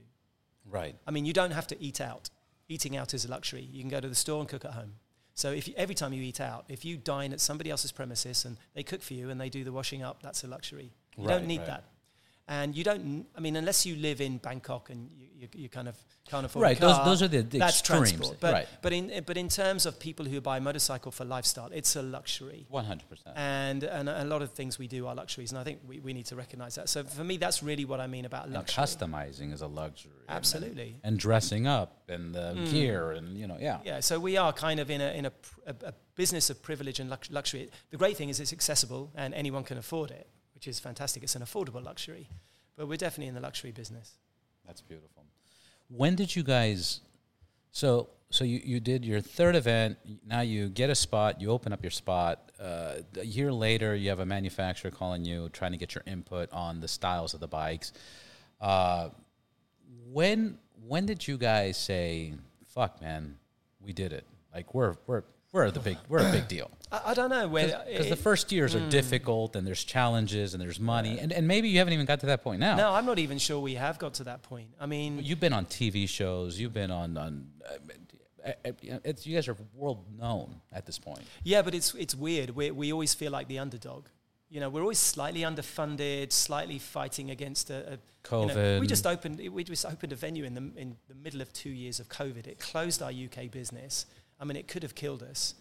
right, 0.69 0.95
I 1.07 1.11
mean, 1.11 1.25
you 1.25 1.33
don't 1.33 1.51
have 1.51 1.67
to 1.67 1.81
eat 1.83 1.99
out. 1.99 2.29
Eating 2.69 2.95
out 2.95 3.13
is 3.13 3.25
a 3.25 3.27
luxury. 3.29 3.67
You 3.69 3.81
can 3.81 3.89
go 3.89 3.99
to 3.99 4.07
the 4.07 4.15
store 4.15 4.39
and 4.39 4.47
cook 4.47 4.63
at 4.63 4.71
home. 4.71 4.93
So 5.41 5.51
if 5.51 5.67
you, 5.67 5.73
every 5.75 5.95
time 5.95 6.13
you 6.13 6.21
eat 6.21 6.39
out, 6.39 6.65
if 6.69 6.85
you 6.85 6.97
dine 6.97 7.33
at 7.33 7.39
somebody 7.41 7.71
else's 7.71 7.91
premises 7.91 8.45
and 8.45 8.57
they 8.75 8.83
cook 8.83 9.01
for 9.01 9.15
you 9.15 9.31
and 9.31 9.41
they 9.41 9.49
do 9.49 9.63
the 9.63 9.71
washing 9.71 10.03
up, 10.03 10.21
that's 10.21 10.43
a 10.43 10.47
luxury. 10.47 10.91
You 11.17 11.27
Right, 11.27 11.33
don't 11.39 11.47
need 11.47 11.61
right. 11.61 11.67
that. 11.67 11.83
And 12.55 12.75
you 12.75 12.83
don't, 12.83 13.25
I 13.37 13.39
mean, 13.39 13.55
unless 13.55 13.85
you 13.85 13.95
live 13.95 14.19
in 14.19 14.37
Bangkok 14.37 14.89
and 14.89 15.09
you, 15.17 15.27
you, 15.39 15.47
you 15.63 15.69
kind 15.69 15.87
of 15.87 15.95
can't 16.29 16.45
afford 16.45 16.63
Right, 16.63 16.77
a 16.77 16.81
those- 16.81 16.95
car, 16.97 17.05
those 17.05 17.21
are 17.23 17.29
the- 17.29 17.43
the 17.43 17.59
that's 17.59 17.79
extremes, 17.79 18.11
transport. 18.11 18.37
But, 18.41 18.53
right. 18.53 18.67
but, 18.81 18.91
in, 18.91 19.23
but 19.25 19.37
in 19.37 19.47
terms 19.47 19.85
of 19.85 19.91
people 20.07 20.25
who 20.25 20.41
buy 20.41 20.57
a 20.57 20.61
motorcycle 20.69 21.11
for 21.13 21.23
lifestyle, 21.23 21.69
it's 21.79 21.95
a 21.95 22.01
luxury 22.01 22.65
one 22.69 22.83
hundred 22.91 23.07
percent. 23.09 23.37
and, 23.37 23.83
and 23.97 24.09
a 24.09 24.25
lot 24.25 24.41
of 24.41 24.49
things 24.51 24.77
we 24.77 24.87
do 24.87 25.07
are 25.07 25.15
luxuries, 25.15 25.51
and 25.53 25.59
I 25.59 25.63
think 25.63 25.79
we, 25.87 25.99
we 26.07 26.11
need 26.17 26.25
to 26.25 26.35
recognize 26.35 26.75
that. 26.75 26.89
So 26.89 27.03
for 27.05 27.23
me, 27.23 27.37
that's 27.37 27.63
really 27.63 27.85
what 27.85 28.01
I 28.01 28.07
mean 28.07 28.25
about 28.25 28.43
And 28.45 28.53
luxury. 28.53 28.83
customizing 28.83 29.53
is 29.53 29.61
a 29.61 29.67
luxury. 29.67 30.11
and- 30.27 30.35
Absolutely. 30.37 30.99
And, 31.05 31.17
dressing 31.17 31.67
up 31.67 31.89
and 32.09 32.35
the 32.35 32.47
mm. 32.57 32.69
gear 32.71 33.11
and 33.11 33.37
you 33.37 33.47
know, 33.47 33.57
yeah. 33.67 33.77
Yeah, 33.85 33.99
so 34.01 34.19
we 34.19 34.35
are 34.43 34.51
kind 34.51 34.79
of 34.81 34.89
in 34.91 34.99
a 34.99 35.09
in 35.19 35.25
a, 35.27 35.31
a, 35.67 35.75
a 35.91 35.93
business 36.15 36.49
of 36.49 36.61
privilege 36.61 36.99
and 36.99 37.09
lux- 37.09 37.31
luxury. 37.31 37.69
The 37.91 37.97
great 37.97 38.17
thing 38.17 38.27
is 38.29 38.39
it's 38.41 38.51
accessible 38.59 39.03
and 39.15 39.33
anyone 39.33 39.63
can 39.63 39.77
afford 39.77 40.11
it, 40.11 40.27
which 40.61 40.67
is 40.67 40.79
fantastic. 40.79 41.23
It's 41.23 41.35
an 41.35 41.41
affordable 41.41 41.83
luxury, 41.83 42.29
but 42.77 42.87
we're 42.87 42.95
definitely 42.95 43.29
in 43.29 43.33
the 43.33 43.41
luxury 43.41 43.71
business. 43.71 44.19
That's 44.63 44.79
beautiful. 44.79 45.25
When 45.87 46.13
did 46.15 46.35
you 46.35 46.43
guys? 46.43 47.01
So 47.71 48.09
so 48.29 48.43
you, 48.43 48.61
you 48.63 48.79
did 48.79 49.03
your 49.03 49.21
third 49.21 49.55
event. 49.55 49.97
Now 50.23 50.41
you 50.41 50.69
get 50.69 50.91
a 50.91 50.95
spot. 50.95 51.41
You 51.41 51.49
open 51.49 51.73
up 51.73 51.81
your 51.81 51.89
spot. 51.89 52.51
Uh, 52.59 52.97
a 53.19 53.25
year 53.25 53.51
later, 53.51 53.95
you 53.95 54.09
have 54.09 54.19
a 54.19 54.25
manufacturer 54.25 54.91
calling 54.91 55.25
you, 55.25 55.49
trying 55.49 55.71
to 55.71 55.79
get 55.79 55.95
your 55.95 56.03
input 56.05 56.51
on 56.53 56.79
the 56.79 56.87
styles 56.87 57.33
of 57.33 57.39
the 57.39 57.47
bikes. 57.47 57.91
Uh, 58.59 59.09
when 60.11 60.59
when 60.85 61.07
did 61.07 61.27
you 61.27 61.39
guys 61.39 61.75
say, 61.75 62.35
"Fuck, 62.67 63.01
man, 63.01 63.35
we 63.79 63.93
did 63.93 64.13
it"? 64.13 64.27
Like 64.53 64.75
we're 64.75 64.93
we're 65.07 65.23
we're 65.51 65.69
the 65.71 65.79
big 65.79 65.97
we're 66.07 66.19
a 66.19 66.31
big 66.31 66.47
deal. 66.47 66.71
I, 66.91 67.01
I 67.07 67.13
don't 67.13 67.29
know 67.29 67.47
where 67.47 67.83
Because 67.87 68.09
the 68.09 68.15
first 68.15 68.51
years 68.51 68.75
are 68.75 68.89
difficult, 68.89 69.55
and 69.55 69.65
there's 69.67 69.83
challenges, 69.83 70.53
and 70.53 70.61
there's 70.61 70.79
money, 70.79 71.19
and, 71.19 71.31
and 71.31 71.47
maybe 71.47 71.69
you 71.69 71.79
haven't 71.79 71.93
even 71.93 72.05
got 72.05 72.21
to 72.21 72.27
that 72.27 72.43
point 72.43 72.59
now. 72.59 72.75
No, 72.75 72.93
I'm 72.93 73.05
not 73.05 73.19
even 73.19 73.37
sure 73.37 73.59
we 73.59 73.75
have 73.75 73.99
got 73.99 74.15
to 74.15 74.23
that 74.25 74.43
point. 74.43 74.69
I 74.79 74.85
mean, 74.85 75.19
You've 75.21 75.39
been 75.39 75.53
on 75.53 75.65
TV 75.65 76.07
shows. 76.07 76.59
You've 76.59 76.73
been 76.73 76.91
on 76.91 77.17
on. 77.17 77.47
Uh, 77.69 77.73
uh, 78.43 78.51
uh, 78.65 78.99
it's 79.03 79.27
you 79.27 79.35
guys 79.35 79.47
are 79.47 79.55
world 79.75 80.03
known 80.17 80.61
at 80.71 80.85
this 80.85 80.97
point. 80.97 81.21
Yeah, 81.43 81.61
but 81.61 81.75
it's 81.75 81.93
it's 81.95 82.15
weird. 82.15 82.51
We 82.51 82.71
we 82.71 82.91
always 82.91 83.13
feel 83.13 83.31
like 83.31 83.47
the 83.47 83.59
underdog. 83.59 84.07
You 84.49 84.59
know, 84.59 84.69
we're 84.69 84.81
always 84.81 84.99
slightly 84.99 85.41
underfunded, 85.41 86.33
slightly 86.33 86.77
fighting 86.77 87.31
against 87.31 87.69
a, 87.69 87.75
a 87.75 87.91
you 87.91 88.47
know, 88.47 88.53
COVID. 88.53 88.79
we 88.81 88.87
just 88.87 89.07
opened 89.07 89.39
we 89.49 89.63
just 89.63 89.85
opened 89.85 90.11
a 90.11 90.15
venue 90.15 90.43
in 90.43 90.53
the 90.55 90.71
in 90.75 90.97
the 91.07 91.15
middle 91.15 91.41
of 91.41 91.53
two 91.53 91.69
years 91.69 91.99
of 91.99 92.09
COVID. 92.09 92.47
It 92.47 92.59
closed 92.59 93.01
our 93.01 93.11
UK 93.11 93.51
business. 93.51 94.05
I 94.41 94.45
mean, 94.45 94.57
it 94.57 94.67
could 94.67 94.81
have 94.81 94.95
killed 94.95 95.21
us. 95.21 95.53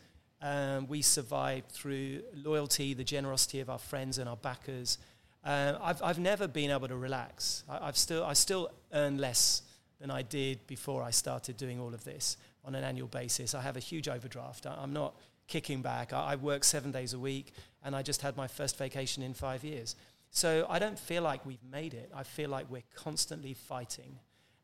Um, 0.42 0.88
we 0.88 1.02
survived 1.02 1.70
through 1.70 2.22
loyalty, 2.34 2.94
the 2.94 3.04
generosity 3.04 3.60
of 3.60 3.68
our 3.68 3.78
friends 3.78 4.16
and 4.16 4.26
our 4.26 4.36
backers. 4.36 4.96
Uh, 5.44 5.74
I've 5.82 6.02
I've 6.02 6.18
never 6.18 6.48
been 6.48 6.70
able 6.70 6.88
to 6.88 6.96
relax. 6.96 7.62
I, 7.68 7.88
I've 7.88 7.96
still 7.96 8.24
I 8.24 8.32
still 8.32 8.70
earn 8.92 9.18
less 9.18 9.62
than 10.00 10.10
I 10.10 10.22
did 10.22 10.66
before 10.66 11.02
I 11.02 11.10
started 11.10 11.58
doing 11.58 11.78
all 11.78 11.92
of 11.92 12.04
this 12.04 12.38
on 12.64 12.74
an 12.74 12.84
annual 12.84 13.08
basis. 13.08 13.54
I 13.54 13.60
have 13.60 13.76
a 13.76 13.80
huge 13.80 14.08
overdraft. 14.08 14.66
I, 14.66 14.74
I'm 14.80 14.94
not 14.94 15.14
kicking 15.46 15.82
back. 15.82 16.14
I, 16.14 16.32
I 16.32 16.36
work 16.36 16.64
seven 16.64 16.90
days 16.90 17.12
a 17.12 17.18
week, 17.18 17.52
and 17.84 17.94
I 17.94 18.00
just 18.00 18.22
had 18.22 18.34
my 18.34 18.48
first 18.48 18.78
vacation 18.78 19.22
in 19.22 19.34
five 19.34 19.62
years. 19.62 19.94
So 20.30 20.66
I 20.70 20.78
don't 20.78 20.98
feel 20.98 21.22
like 21.22 21.44
we've 21.44 21.64
made 21.70 21.92
it. 21.92 22.10
I 22.14 22.22
feel 22.22 22.48
like 22.48 22.70
we're 22.70 22.88
constantly 22.94 23.52
fighting, 23.52 24.18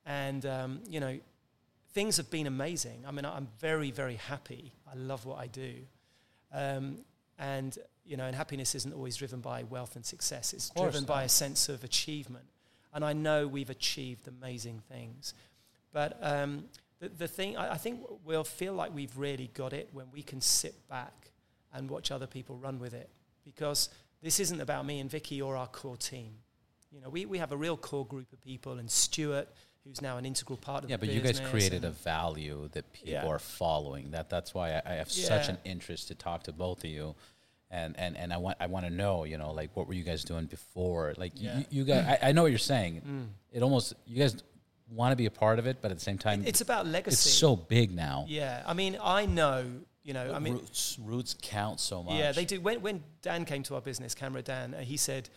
and 0.07 0.47
um, 0.47 0.81
you 0.89 1.01
know, 1.01 1.19
things 1.97 2.19
have 2.19 2.31
been 2.31 2.47
amazing. 2.47 3.05
I 3.09 3.11
mean, 3.11 3.25
I'm 3.25 3.49
very, 3.59 3.91
very 3.91 4.17
happy. 4.17 4.75
I 4.87 4.95
love 4.97 5.25
what 5.25 5.39
I 5.39 5.47
do, 5.47 5.73
um, 6.53 6.99
and 7.39 7.79
you 8.05 8.19
know, 8.19 8.27
and 8.27 8.37
happiness 8.37 8.75
isn't 8.75 8.93
always 8.93 9.17
driven 9.17 9.41
by 9.41 9.63
wealth 9.63 9.97
and 9.97 10.05
success. 10.05 10.53
It's 10.53 10.69
driven 10.69 11.05
by 11.05 11.23
a 11.25 11.29
sense 11.29 11.71
of 11.71 11.85
achievement, 11.85 12.45
and 12.93 13.03
I 13.03 13.15
know 13.15 13.49
we've 13.49 13.71
achieved 13.71 14.29
amazing 14.29 14.83
things. 14.91 15.33
But 15.95 16.19
um, 16.21 16.65
the, 17.01 17.09
the 17.09 17.29
thing, 17.29 17.57
I, 17.57 17.73
I 17.73 17.79
think 17.79 18.01
we'll 18.27 18.45
feel 18.45 18.75
like 18.75 18.95
we've 18.95 19.17
really 19.17 19.51
got 19.55 19.73
it 19.73 19.89
when 19.93 20.07
we 20.13 20.23
can 20.23 20.43
sit 20.43 20.75
back 20.91 21.31
and 21.73 21.89
watch 21.89 22.11
other 22.11 22.27
people 22.27 22.57
run 22.57 22.79
with 22.79 22.93
it, 22.93 23.09
because 23.43 23.89
this 24.23 24.39
isn't 24.39 24.61
about 24.61 24.85
me 24.85 25.01
and 25.01 25.11
Vicky 25.11 25.41
or 25.41 25.57
our 25.57 25.69
core 25.69 25.97
team. 25.97 26.33
You 26.93 27.01
know, 27.01 27.09
we, 27.09 27.25
we 27.25 27.39
have 27.39 27.53
a 27.53 27.57
real 27.57 27.79
core 27.79 28.07
group 28.07 28.35
of 28.35 28.45
people, 28.45 28.79
and 28.79 28.91
Stuart, 28.91 29.49
who's 29.87 30.03
now 30.03 30.17
an 30.19 30.27
integral 30.27 30.57
part 30.57 30.85
of 30.85 30.91
Yeah, 30.91 30.97
but 30.97 31.09
you 31.09 31.21
guys 31.21 31.41
created 31.41 31.85
a 31.85 31.91
value 31.91 32.69
that 32.73 32.93
people 32.93 33.13
Yeah. 33.13 33.27
are 33.27 33.39
following. 33.39 34.11
That 34.11 34.29
that's 34.29 34.53
why 34.55 34.73
I, 34.75 34.83
I 34.85 34.93
have 34.95 35.11
such 35.11 35.49
an 35.49 35.59
interest 35.65 36.09
to 36.09 36.15
talk 36.15 36.43
to 36.45 36.53
both 36.53 36.85
of 36.85 36.91
you. 36.91 37.15
And, 37.71 37.99
and, 37.99 38.17
and 38.17 38.33
I 38.33 38.37
want 38.37 38.57
I 38.61 38.67
want 38.67 38.87
to 38.87 38.91
know 38.93 39.25
you 39.25 39.39
know 39.39 39.51
like 39.53 39.71
what 39.75 39.89
were 39.89 39.95
you 39.95 40.05
guys 40.05 40.23
doing 40.25 40.47
before 40.47 41.15
like 41.17 41.33
Yeah. 41.35 41.59
you, 41.59 41.65
you 41.71 41.85
guys 41.85 42.05
I, 42.23 42.29
I 42.29 42.33
know 42.33 42.43
what 42.43 42.53
you're 42.53 42.59
saying 42.59 43.29
it 43.53 43.61
almost 43.63 43.95
you 44.07 44.17
guys 44.19 44.37
want 44.89 45.11
to 45.11 45.17
be 45.17 45.27
a 45.27 45.33
part 45.33 45.59
of 45.59 45.67
it 45.67 45.79
but 45.83 45.91
at 45.91 45.97
the 45.99 46.03
same 46.05 46.17
time 46.17 46.45
It's 46.47 46.61
about 46.61 46.87
legacy. 46.87 47.15
it's 47.15 47.21
so 47.39 47.57
big 47.57 47.93
now 47.93 48.25
yeah, 48.29 48.63
I 48.65 48.73
mean, 48.73 48.97
I 49.03 49.27
know, 49.27 49.65
you 50.05 50.15
know, 50.15 50.33
I 50.33 50.39
mean, 50.39 50.55
roots 50.55 50.97
roots 51.03 51.35
count 51.43 51.81
so 51.81 52.05
much 52.05 52.15
Yeah, 52.15 52.31
they 52.31 52.45
do. 52.45 52.61
When, 52.61 52.81
when 52.83 53.03
Dan 53.21 53.45
came 53.45 53.65
to 53.65 53.75
our 53.75 53.81
business, 53.81 54.15
Camera 54.15 54.43
Dan, 54.43 54.73
uh, 54.75 54.79
he 54.83 54.97
said 54.97 55.29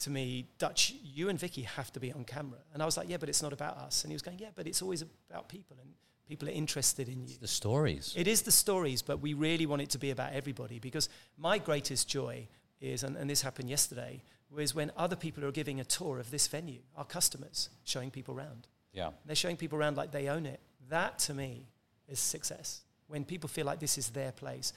to 0.00 0.10
me, 0.10 0.48
Dutch, 0.58 0.94
you 1.02 1.28
and 1.28 1.38
Vicky 1.38 1.62
have 1.62 1.92
to 1.92 2.00
be 2.00 2.12
on 2.12 2.24
camera. 2.24 2.58
And 2.72 2.82
I 2.82 2.86
was 2.86 2.96
like, 2.96 3.08
yeah, 3.08 3.16
but 3.16 3.28
it's 3.28 3.42
not 3.42 3.52
about 3.52 3.76
us. 3.78 4.04
And 4.04 4.10
he 4.10 4.14
was 4.14 4.22
going, 4.22 4.38
yeah, 4.38 4.48
but 4.54 4.66
it's 4.66 4.82
always 4.82 5.02
about 5.02 5.48
people 5.48 5.76
and 5.80 5.90
people 6.28 6.48
are 6.48 6.52
interested 6.52 7.08
in 7.08 7.26
you. 7.26 7.34
the 7.40 7.46
stories 7.46 8.14
It 8.16 8.26
is 8.26 8.42
the 8.42 8.52
stories, 8.52 9.02
but 9.02 9.20
we 9.20 9.34
really 9.34 9.66
want 9.66 9.82
it 9.82 9.90
to 9.90 9.98
be 9.98 10.10
about 10.10 10.32
everybody 10.32 10.78
because 10.78 11.08
my 11.36 11.58
greatest 11.58 12.08
joy 12.08 12.48
is, 12.80 13.02
and, 13.02 13.16
and 13.16 13.28
this 13.28 13.42
happened 13.42 13.70
yesterday, 13.70 14.22
was 14.50 14.74
when 14.74 14.92
other 14.96 15.16
people 15.16 15.44
are 15.44 15.50
giving 15.50 15.80
a 15.80 15.84
tour 15.84 16.18
of 16.18 16.30
this 16.30 16.46
venue, 16.46 16.80
our 16.96 17.04
customers, 17.04 17.70
showing 17.84 18.10
people 18.10 18.34
around. 18.34 18.68
yeah 18.92 19.10
They're 19.26 19.36
showing 19.36 19.56
people 19.56 19.78
around 19.78 19.96
like 19.96 20.12
they 20.12 20.28
own 20.28 20.46
it. 20.46 20.60
That 20.90 21.18
to 21.20 21.34
me 21.34 21.66
is 22.08 22.20
success. 22.20 22.82
When 23.06 23.24
people 23.24 23.48
feel 23.48 23.66
like 23.66 23.80
this 23.80 23.98
is 23.98 24.10
their 24.10 24.32
place. 24.32 24.72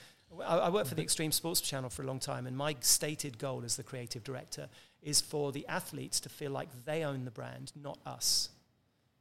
I, 0.46 0.58
I 0.58 0.70
worked 0.70 0.90
for 0.90 0.96
the 0.96 1.02
Extreme 1.02 1.32
Sports 1.32 1.62
Channel 1.62 1.90
for 1.90 2.04
a 2.04 2.06
long 2.06 2.20
time, 2.20 2.48
and 2.48 2.56
my 2.56 2.76
stated 2.82 3.38
goal 3.38 3.64
as 3.64 3.76
the 3.76 3.84
creative 3.84 4.24
director 4.24 4.68
is 5.02 5.22
for 5.22 5.52
the 5.52 5.66
athletes 5.68 6.20
to 6.22 6.30
feel 6.30 6.52
like 6.52 6.70
they 6.86 7.04
own 7.04 7.26
the 7.26 7.32
brand, 7.32 7.72
not 7.82 8.00
us. 8.06 8.50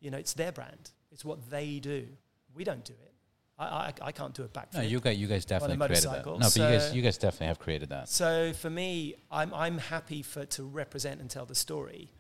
You 0.01 0.11
know, 0.11 0.19
it's 0.19 0.35
their 0.35 0.53
brand. 0.53 0.91
It's 1.13 1.25
what 1.25 1.51
they 1.51 1.79
do. 1.79 2.07
We 2.55 2.65
don't 2.65 2.85
do 2.85 2.93
it. 2.93 3.13
I, 3.59 3.65
I, 3.65 3.93
I 4.03 4.13
can't 4.13 4.35
do 4.35 4.43
a 4.43 4.49
backflip. 4.49 4.75
no 4.75 4.81
you 4.83 5.01
guys 5.01 5.17
you 5.17 5.27
guys 5.27 5.47
definitely 5.47 5.79
created 5.79 6.11
that 6.11 6.25
no 6.27 6.39
but 6.39 6.57
you 6.57 6.63
guys 6.63 6.95
you 6.95 7.03
guys 7.03 7.17
definitely 7.17 7.47
have 7.47 7.59
created 7.59 7.89
that 7.89 8.09
So 8.09 8.53
for 8.53 8.69
me, 8.69 9.15
I'm, 9.31 9.55
I'm 9.55 9.79
happy 9.79 10.21
for 10.23 10.45
to 10.45 10.65
represent 10.65 11.21
and 11.23 11.31
tell 11.31 11.47
the 11.47 11.55
story, 11.55 12.11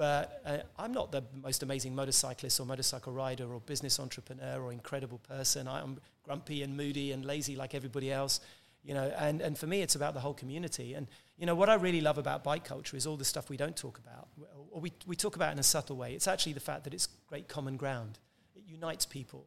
but 0.00 0.40
uh, 0.46 0.56
I'm 0.78 0.92
not 0.92 1.12
the 1.12 1.22
most 1.42 1.62
amazing 1.62 1.94
motorcyclist 1.94 2.58
or 2.58 2.64
motorcycle 2.64 3.12
rider 3.12 3.52
or 3.52 3.60
business 3.60 4.00
entrepreneur 4.00 4.58
or 4.58 4.72
incredible 4.72 5.18
person. 5.18 5.68
I'm 5.68 5.98
grumpy 6.22 6.62
and 6.62 6.74
moody 6.74 7.12
and 7.12 7.22
lazy 7.22 7.54
like 7.54 7.74
everybody 7.74 8.10
else, 8.10 8.40
you 8.82 8.94
know. 8.94 9.12
And, 9.18 9.42
and 9.42 9.58
for 9.58 9.66
me, 9.66 9.82
it's 9.82 9.96
about 9.96 10.14
the 10.14 10.20
whole 10.20 10.32
community. 10.32 10.94
And 10.94 11.06
you 11.36 11.44
know 11.44 11.54
what 11.54 11.68
I 11.68 11.74
really 11.74 12.00
love 12.00 12.16
about 12.16 12.42
bike 12.42 12.64
culture 12.64 12.96
is 12.96 13.06
all 13.06 13.18
the 13.18 13.26
stuff 13.26 13.50
we 13.50 13.58
don't 13.58 13.76
talk 13.76 13.98
about, 13.98 14.28
or 14.70 14.80
we 14.80 14.90
we 15.06 15.16
talk 15.16 15.36
about 15.36 15.52
in 15.52 15.58
a 15.58 15.62
subtle 15.62 15.98
way. 15.98 16.14
It's 16.14 16.26
actually 16.26 16.54
the 16.54 16.60
fact 16.60 16.84
that 16.84 16.94
it's 16.94 17.06
great 17.26 17.46
common 17.46 17.76
ground. 17.76 18.18
It 18.56 18.62
unites 18.66 19.04
people, 19.04 19.44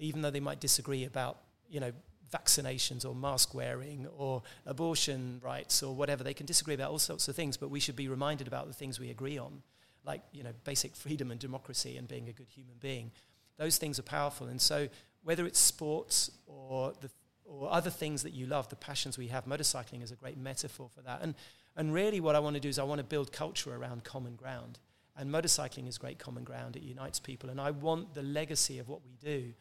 even 0.00 0.22
though 0.22 0.30
they 0.30 0.40
might 0.40 0.58
disagree 0.58 1.04
about 1.04 1.36
you 1.68 1.80
know 1.80 1.92
vaccinations 2.32 3.04
or 3.04 3.14
mask 3.14 3.54
wearing 3.54 4.06
or 4.16 4.42
abortion 4.64 5.38
rights 5.44 5.82
or 5.82 5.94
whatever. 5.94 6.24
They 6.24 6.32
can 6.32 6.46
disagree 6.46 6.72
about 6.72 6.90
all 6.90 6.98
sorts 6.98 7.28
of 7.28 7.36
things, 7.36 7.58
but 7.58 7.68
we 7.68 7.78
should 7.78 7.94
be 7.94 8.08
reminded 8.08 8.46
about 8.46 8.68
the 8.68 8.72
things 8.72 8.98
we 8.98 9.10
agree 9.10 9.36
on, 9.36 9.62
like 10.04 10.22
you 10.32 10.42
know 10.42 10.52
basic 10.64 10.94
freedom 10.96 11.30
and 11.30 11.40
democracy 11.40 11.96
and 11.96 12.08
being 12.08 12.28
a 12.28 12.32
good 12.32 12.48
human 12.48 12.76
being. 12.80 13.10
Those 13.56 13.78
things 13.78 13.98
are 13.98 14.04
powerful, 14.04 14.46
and 14.46 14.60
so 14.60 14.88
whether 15.22 15.46
it's 15.46 15.60
sports 15.60 16.30
or 16.46 16.94
the 17.00 17.10
or 17.52 17.70
other 17.70 17.90
things 17.90 18.22
that 18.22 18.32
you 18.32 18.46
love, 18.46 18.68
the 18.68 18.76
passions 18.76 19.18
we 19.18 19.28
have. 19.28 19.44
Motorcycling 19.44 20.02
is 20.02 20.10
a 20.10 20.16
great 20.16 20.38
metaphor 20.38 20.88
for 20.94 21.02
that. 21.02 21.20
And, 21.22 21.34
and 21.76 21.92
really, 21.92 22.20
what 22.20 22.34
I 22.34 22.38
want 22.38 22.54
to 22.54 22.60
do 22.60 22.68
is 22.68 22.78
I 22.78 22.84
want 22.84 22.98
to 22.98 23.04
build 23.04 23.32
culture 23.32 23.74
around 23.74 24.04
common 24.04 24.36
ground. 24.36 24.78
And 25.16 25.30
motorcycling 25.30 25.86
is 25.88 25.98
great 25.98 26.18
common 26.18 26.44
ground. 26.44 26.76
It 26.76 26.82
unites 26.82 27.20
people. 27.20 27.50
And 27.50 27.60
I 27.60 27.70
want 27.70 28.14
the 28.14 28.22
legacy 28.22 28.78
of 28.78 28.88
what 28.88 29.00
we 29.04 29.16
do 29.22 29.52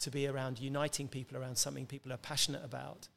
to 0.00 0.10
be 0.10 0.26
around 0.26 0.58
uniting 0.58 1.08
people 1.08 1.36
around 1.36 1.56
something 1.56 1.86
people 1.86 2.12
are 2.12 2.18
passionate 2.18 2.64
about. 2.64 3.08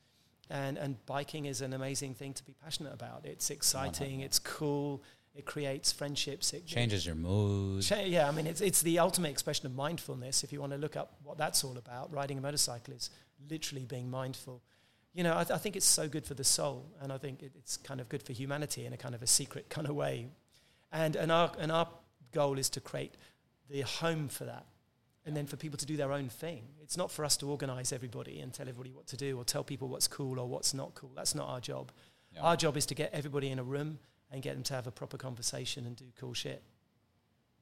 And, 0.49 0.77
and 0.77 1.03
biking 1.05 1.45
is 1.45 1.61
an 1.61 1.73
amazing 1.73 2.15
thing 2.15 2.33
to 2.33 2.43
be 2.43 2.53
passionate 2.63 2.93
about. 2.93 3.25
It's 3.25 3.49
exciting, 3.49 4.19
it's 4.19 4.39
cool, 4.39 5.01
it 5.35 5.45
creates 5.45 5.91
friendships. 5.91 6.53
It 6.53 6.65
changes 6.65 7.05
your 7.05 7.15
mood. 7.15 7.83
Cha- 7.83 8.01
yeah, 8.01 8.27
I 8.27 8.31
mean, 8.31 8.45
it's, 8.45 8.61
it's 8.61 8.81
the 8.81 8.99
ultimate 8.99 9.29
expression 9.29 9.65
of 9.65 9.75
mindfulness. 9.75 10.43
If 10.43 10.53
you 10.53 10.59
want 10.59 10.73
to 10.73 10.77
look 10.77 10.95
up 10.95 11.15
what 11.23 11.37
that's 11.37 11.63
all 11.63 11.77
about, 11.77 12.13
riding 12.13 12.37
a 12.37 12.41
motorcycle 12.41 12.93
is 12.93 13.09
literally 13.49 13.85
being 13.85 14.09
mindful. 14.11 14.61
You 15.13 15.23
know, 15.23 15.33
I, 15.33 15.43
th- 15.43 15.51
I 15.51 15.57
think 15.57 15.75
it's 15.75 15.85
so 15.85 16.07
good 16.07 16.25
for 16.25 16.33
the 16.35 16.43
soul, 16.43 16.85
and 17.01 17.11
I 17.11 17.17
think 17.17 17.41
it, 17.41 17.51
it's 17.55 17.77
kind 17.77 17.99
of 17.99 18.09
good 18.09 18.23
for 18.23 18.33
humanity 18.33 18.85
in 18.85 18.93
a 18.93 18.97
kind 18.97 19.15
of 19.15 19.23
a 19.23 19.27
secret 19.27 19.69
kind 19.69 19.87
of 19.87 19.95
way. 19.95 20.27
And, 20.91 21.15
and, 21.15 21.31
our, 21.31 21.51
and 21.57 21.71
our 21.71 21.87
goal 22.31 22.59
is 22.59 22.69
to 22.69 22.79
create 22.79 23.15
the 23.69 23.81
home 23.81 24.27
for 24.27 24.45
that 24.45 24.65
and 25.25 25.35
then 25.35 25.47
for 25.47 25.55
people 25.55 25.77
to 25.77 25.85
do 25.85 25.97
their 25.97 26.11
own 26.11 26.29
thing. 26.29 26.63
It's 26.81 26.97
not 26.97 27.09
for 27.09 27.25
us 27.25 27.37
to 27.37 27.49
organize 27.49 27.93
everybody 27.93 28.39
and 28.39 28.53
tell 28.53 28.67
everybody 28.67 28.91
what 28.91 29.07
to 29.07 29.17
do 29.17 29.37
or 29.37 29.45
tell 29.45 29.63
people 29.63 29.87
what's 29.87 30.07
cool 30.07 30.39
or 30.39 30.47
what's 30.47 30.73
not 30.73 30.93
cool. 30.95 31.11
That's 31.15 31.33
not 31.33 31.47
our 31.47 31.59
job. 31.59 31.91
Yeah. 32.33 32.41
Our 32.41 32.55
job 32.55 32.77
is 32.77 32.85
to 32.87 32.95
get 32.95 33.11
everybody 33.13 33.49
in 33.49 33.57
a 33.57 33.63
room 33.63 33.99
and 34.33 34.41
get 34.41 34.55
them 34.55 34.63
to 34.63 34.73
have 34.73 34.87
a 34.87 34.91
proper 34.91 35.15
conversation 35.15 35.85
and 35.85 35.95
do 35.95 36.05
cool 36.19 36.33
shit. 36.33 36.63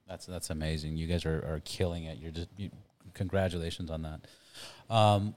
That's 0.07 0.25
that's 0.25 0.49
amazing. 0.49 0.97
You 0.97 1.05
guys 1.05 1.25
are, 1.25 1.45
are 1.45 1.61
killing 1.63 2.05
it. 2.05 2.17
You're 2.17 2.31
just 2.31 2.47
you, 2.57 2.71
congratulations 3.13 3.91
on 3.91 4.01
that. 4.01 4.21
Um, 4.93 5.35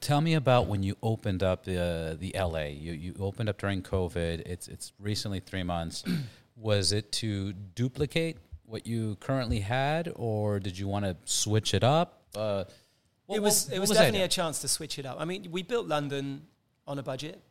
tell 0.00 0.20
me 0.20 0.34
about 0.34 0.66
when 0.66 0.82
you 0.82 0.96
opened 1.02 1.42
up 1.42 1.64
the 1.64 1.80
uh, 1.80 2.14
the 2.14 2.34
LA. 2.38 2.64
You 2.64 2.92
you 2.92 3.14
opened 3.18 3.48
up 3.48 3.58
during 3.58 3.82
COVID. 3.82 4.40
It's 4.40 4.68
it's 4.68 4.92
recently 5.00 5.40
three 5.40 5.62
months. 5.62 6.04
Was 6.56 6.92
it 6.92 7.10
to 7.12 7.52
duplicate 7.52 8.36
what 8.66 8.86
you 8.86 9.16
currently 9.20 9.60
had, 9.60 10.12
or 10.14 10.60
did 10.60 10.78
you 10.78 10.86
want 10.86 11.04
to 11.04 11.16
switch 11.24 11.74
it 11.74 11.82
up? 11.82 12.22
Uh, 12.34 12.64
what, 13.26 13.36
it 13.36 13.42
was 13.42 13.66
what, 13.66 13.76
it 13.76 13.80
was, 13.80 13.88
was 13.88 13.98
definitely 13.98 14.22
a 14.22 14.28
chance 14.28 14.60
to 14.60 14.68
switch 14.68 14.98
it 14.98 15.06
up. 15.06 15.16
I 15.18 15.24
mean, 15.24 15.48
we 15.50 15.62
built 15.62 15.86
London 15.86 16.42
on 16.86 16.98
a 16.98 17.02
budget. 17.02 17.42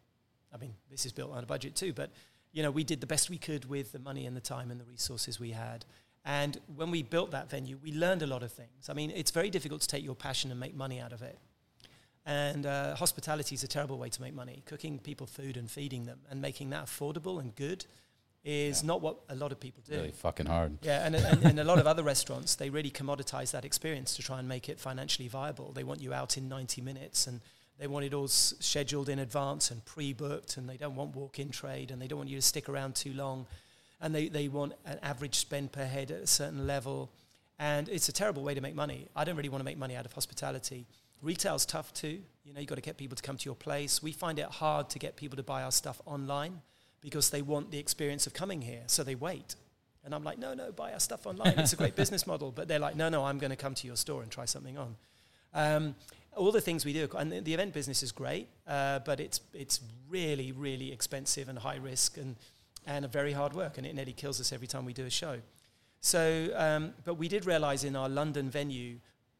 I 0.54 0.58
mean, 0.58 0.74
this 0.90 1.06
is 1.06 1.12
built 1.12 1.32
on 1.32 1.44
a 1.44 1.46
budget 1.46 1.76
too, 1.76 1.94
but 1.94 2.12
you 2.52 2.64
know, 2.64 2.72
we 2.72 2.84
did 2.84 3.02
the 3.02 3.08
best 3.08 3.30
we 3.30 3.38
could 3.38 3.66
with 3.66 3.91
the 3.91 3.99
money 3.99 4.26
and 4.26 4.36
the 4.36 4.41
time 4.41 4.72
and 4.72 4.80
the 4.80 4.86
resources 4.86 5.39
we 5.39 5.52
had. 5.52 5.86
And 6.24 6.60
when 6.76 6.91
we 6.91 7.02
built 7.02 7.32
that 7.32 7.49
venue, 7.49 7.78
we 7.82 7.91
learned 7.91 8.22
a 8.22 8.28
lot 8.28 8.43
of 8.43 8.52
things. 8.52 8.89
I 8.89 8.93
mean, 8.93 9.12
it's 9.12 9.32
very 9.32 9.49
difficult 9.49 9.82
to 9.82 9.88
take 9.88 10.04
your 10.04 10.16
passion 10.16 10.52
and 10.52 10.60
make 10.60 10.76
money 10.76 10.99
out 10.99 11.14
of 11.14 11.22
it. 11.22 11.39
And 12.26 12.68
uh, 12.68 12.95
hospitality 12.95 13.56
is 13.56 13.64
a 13.64 13.68
terrible 13.68 13.97
way 13.97 14.10
to 14.10 14.22
make 14.22 14.36
money. 14.36 14.62
Cooking 14.66 14.99
people 14.99 15.26
food 15.26 15.58
and 15.58 15.70
feeding 15.70 16.06
them 16.06 16.20
and 16.30 16.39
making 16.39 16.70
that 16.70 16.86
affordable 16.86 17.39
and 17.39 17.56
good 17.56 17.86
is 18.43 18.82
yeah. 18.84 18.88
not 18.88 19.02
what 19.02 19.18
a 19.30 19.36
lot 19.36 19.52
of 19.52 19.60
people 19.60 19.84
do. 19.88 19.95
Really 19.95 20.12
fucking 20.12 20.45
hard. 20.45 20.78
Yeah, 20.84 21.06
and, 21.06 21.16
and, 21.16 21.43
and 21.43 21.60
a 21.60 21.64
lot 21.64 21.80
of 21.80 21.88
other 21.88 22.04
restaurants, 22.04 22.56
they 22.56 22.70
really 22.70 22.91
commoditize 22.91 23.52
that 23.52 23.66
experience 23.66 24.16
to 24.16 24.22
try 24.22 24.39
and 24.39 24.47
make 24.47 24.70
it 24.70 24.80
financially 24.80 25.28
viable. 25.28 25.72
They 25.72 25.84
want 25.84 26.02
you 26.02 26.14
out 26.14 26.38
in 26.38 26.47
90 26.47 26.82
minutes 26.82 27.26
and 27.26 27.41
they 27.82 27.88
want 27.88 28.06
it 28.06 28.14
all 28.14 28.26
s- 28.26 28.54
scheduled 28.60 29.10
in 29.10 29.18
advance 29.18 29.72
and 29.72 29.84
pre-booked 29.86 30.58
and 30.58 30.70
they 30.70 30.78
don't 30.78 30.96
want 30.96 31.16
walk-in 31.16 31.50
trade 31.50 31.90
and 31.90 32.00
they 32.00 32.06
don't 32.06 32.20
want 32.20 32.30
you 32.30 32.36
to 32.36 32.42
stick 32.42 32.70
around 32.70 32.94
too 32.94 33.12
long 33.14 33.48
and 34.00 34.14
they, 34.14 34.28
they 34.28 34.48
want 34.48 34.74
an 34.86 35.00
average 35.02 35.34
spend 35.34 35.72
per 35.72 35.84
head 35.84 36.12
at 36.12 36.22
a 36.22 36.28
certain 36.28 36.68
level 36.68 37.10
and 37.58 37.90
it's 37.90 38.08
a 38.08 38.12
terrible 38.12 38.44
way 38.44 38.54
to 38.54 38.62
make 38.62 38.76
money. 38.76 39.08
I 39.16 39.24
don't 39.24 39.36
really 39.36 39.50
want 39.50 39.62
to 39.62 39.66
make 39.66 39.80
money 39.80 39.96
out 39.96 40.06
of 40.06 40.14
hospitality. 40.14 40.86
Retail's 41.24 41.66
tough 41.66 41.92
too. 41.92 42.20
You 42.44 42.54
know, 42.54 42.60
you've 42.60 42.70
got 42.70 42.76
to 42.76 42.82
get 42.82 42.98
people 42.98 43.16
to 43.16 43.24
come 43.24 43.36
to 43.36 43.46
your 43.46 43.56
place. 43.56 44.04
We 44.04 44.12
find 44.12 44.38
it 44.38 44.46
hard 44.46 44.92
to 44.92 45.00
get 45.00 45.16
people 45.16 45.38
to 45.38 45.44
buy 45.44 45.64
our 45.64 45.72
stuff 45.72 46.00
online 46.06 46.62
because 47.02 47.32
they 47.32 47.42
want 47.42 47.72
the 47.72 47.80
experience 47.80 48.28
of 48.28 48.34
coming 48.34 48.62
here, 48.62 48.84
so 48.86 49.04
they 49.04 49.16
wait. 49.16 49.56
And 50.06 50.14
I'm 50.14 50.24
like, 50.24 50.38
no, 50.38 50.54
no, 50.54 50.72
buy 50.72 50.94
our 50.94 51.00
stuff 51.00 51.26
online. 51.26 51.58
It's 51.58 51.74
a 51.74 51.78
great 51.78 51.96
business 52.04 52.28
model. 52.28 52.52
But 52.52 52.68
they're 52.68 52.80
like, 52.80 52.96
no, 52.96 53.10
no, 53.10 53.26
I'm 53.26 53.40
going 53.40 53.50
to 53.50 53.56
come 53.56 53.74
to 53.74 53.88
your 53.88 53.96
store 53.96 54.22
and 54.22 54.32
try 54.32 54.46
something 54.46 54.78
on. 54.78 54.96
Um, 55.54 55.96
all 56.36 56.52
the 56.52 56.62
things 56.62 56.86
we 56.86 56.94
do, 56.94 57.10
and 57.18 57.32
the, 57.32 57.54
event 57.54 57.74
business 57.74 58.04
is 58.04 58.12
great, 58.12 58.48
uh, 58.68 59.00
but 59.00 59.20
it's 59.20 59.42
it's 59.54 59.82
really, 60.10 60.52
really 60.52 60.92
expensive 60.92 61.50
and 61.50 61.60
high 61.60 61.76
risk 61.76 62.18
and 62.18 62.36
and 62.88 63.06
a 63.06 63.08
very 63.08 63.34
hard 63.34 63.54
work, 63.54 63.78
and 63.78 63.86
it 63.86 63.94
nearly 63.94 64.14
kills 64.14 64.40
us 64.40 64.52
every 64.52 64.68
time 64.68 64.86
we 64.86 64.94
do 64.94 65.06
a 65.06 65.10
show. 65.10 65.40
So, 66.00 66.50
um, 66.56 66.94
but 67.06 67.16
we 67.16 67.28
did 67.28 67.46
realize 67.46 67.84
in 67.84 67.96
our 67.96 68.10
London 68.10 68.50
venue 68.50 68.98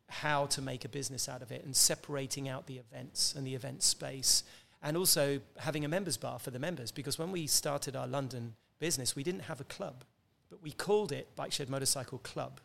how 0.08 0.46
to 0.46 0.62
make 0.62 0.86
a 0.86 0.89
business 0.89 1.28
out 1.28 1.42
of 1.42 1.52
it 1.52 1.64
and 1.64 1.76
separating 1.76 2.50
out 2.50 2.68
the 2.68 2.78
events 2.78 3.34
and 3.36 3.48
the 3.48 3.56
event 3.56 3.82
space 3.82 4.44
and 4.84 4.98
also 4.98 5.39
having 5.58 5.86
a 5.86 5.88
members 5.88 6.18
bar 6.18 6.38
for 6.38 6.52
the 6.52 6.60
members 6.60 6.92
because 6.92 7.18
when 7.18 7.32
we 7.32 7.48
started 7.48 7.96
our 7.96 8.08
London 8.08 8.54
business, 8.78 9.16
we 9.16 9.24
didn't 9.24 9.42
have 9.42 9.62
a 9.62 9.64
club, 9.64 10.04
but 10.50 10.62
we 10.62 10.72
called 10.72 11.12
it 11.12 11.34
Bike 11.36 11.54
Shed 11.54 11.70
Motorcycle 11.70 12.18
Club 12.20 12.60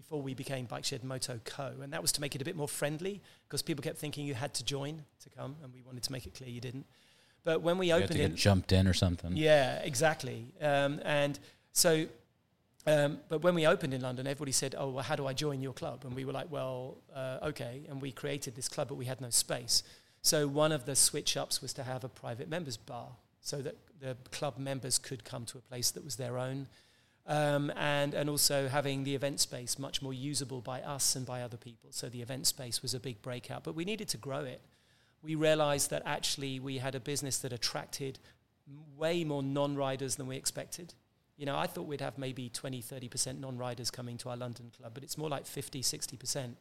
before 0.00 0.22
we 0.22 0.32
became 0.32 0.64
Bike 0.64 0.84
Shed 0.84 1.04
Moto 1.04 1.38
Co. 1.44 1.74
And 1.82 1.92
that 1.92 2.00
was 2.00 2.10
to 2.12 2.22
make 2.22 2.34
it 2.34 2.40
a 2.40 2.44
bit 2.44 2.56
more 2.56 2.68
friendly 2.68 3.20
because 3.46 3.60
people 3.60 3.82
kept 3.82 3.98
thinking 3.98 4.26
you 4.26 4.34
had 4.34 4.54
to 4.54 4.64
join 4.64 5.04
to 5.22 5.30
come, 5.30 5.56
and 5.62 5.72
we 5.74 5.82
wanted 5.82 6.02
to 6.04 6.12
make 6.12 6.26
it 6.26 6.34
clear 6.34 6.48
you 6.48 6.60
didn't. 6.60 6.86
But 7.44 7.60
when 7.60 7.76
we 7.76 7.88
you 7.88 7.94
opened 7.94 8.18
it, 8.18 8.34
jumped 8.34 8.72
in 8.72 8.86
or 8.86 8.94
something. 8.94 9.36
Yeah, 9.36 9.78
exactly. 9.82 10.46
Um, 10.60 11.00
and 11.04 11.38
so, 11.72 12.06
um, 12.86 13.18
but 13.28 13.42
when 13.42 13.54
we 13.54 13.66
opened 13.66 13.92
in 13.92 14.00
London, 14.00 14.26
everybody 14.26 14.52
said, 14.52 14.74
"Oh, 14.76 14.88
well, 14.88 15.04
how 15.04 15.16
do 15.16 15.26
I 15.26 15.34
join 15.34 15.60
your 15.60 15.74
club?" 15.74 16.04
And 16.04 16.14
we 16.14 16.24
were 16.24 16.32
like, 16.32 16.50
"Well, 16.50 16.96
uh, 17.14 17.38
okay." 17.42 17.82
And 17.88 18.00
we 18.00 18.10
created 18.10 18.54
this 18.54 18.68
club, 18.68 18.88
but 18.88 18.94
we 18.94 19.04
had 19.04 19.20
no 19.20 19.30
space. 19.30 19.82
So 20.22 20.48
one 20.48 20.72
of 20.72 20.86
the 20.86 20.96
switch 20.96 21.36
ups 21.36 21.62
was 21.62 21.72
to 21.74 21.82
have 21.82 22.04
a 22.04 22.08
private 22.08 22.48
members 22.48 22.76
bar 22.76 23.08
so 23.40 23.62
that 23.62 23.76
the 24.00 24.16
club 24.30 24.58
members 24.58 24.98
could 24.98 25.24
come 25.24 25.44
to 25.46 25.58
a 25.58 25.62
place 25.62 25.90
that 25.92 26.04
was 26.04 26.16
their 26.16 26.38
own. 26.38 26.66
Um, 27.26 27.70
and, 27.76 28.12
and 28.12 28.28
also 28.28 28.66
having 28.66 29.04
the 29.04 29.14
event 29.14 29.38
space 29.38 29.78
much 29.78 30.02
more 30.02 30.14
usable 30.14 30.60
by 30.60 30.80
us 30.80 31.14
and 31.14 31.24
by 31.24 31.42
other 31.42 31.56
people. 31.56 31.90
So 31.92 32.08
the 32.08 32.22
event 32.22 32.46
space 32.46 32.82
was 32.82 32.92
a 32.92 32.98
big 32.98 33.22
breakout, 33.22 33.62
but 33.62 33.76
we 33.76 33.84
needed 33.84 34.08
to 34.08 34.16
grow 34.16 34.40
it. 34.40 34.62
We 35.22 35.34
realized 35.36 35.90
that 35.90 36.02
actually 36.06 36.58
we 36.58 36.78
had 36.78 36.94
a 36.94 37.00
business 37.00 37.38
that 37.38 37.52
attracted 37.52 38.18
way 38.96 39.22
more 39.22 39.42
non 39.42 39.76
riders 39.76 40.16
than 40.16 40.26
we 40.26 40.36
expected. 40.36 40.94
You 41.36 41.46
know, 41.46 41.56
I 41.56 41.66
thought 41.66 41.86
we'd 41.86 42.00
have 42.00 42.18
maybe 42.18 42.48
20, 42.48 42.82
30% 42.82 43.40
non 43.40 43.56
riders 43.56 43.90
coming 43.90 44.16
to 44.18 44.30
our 44.30 44.36
London 44.36 44.70
club, 44.76 44.92
but 44.94 45.02
it's 45.02 45.16
more 45.16 45.28
like 45.28 45.46
50, 45.46 45.82
60%. 45.82 46.54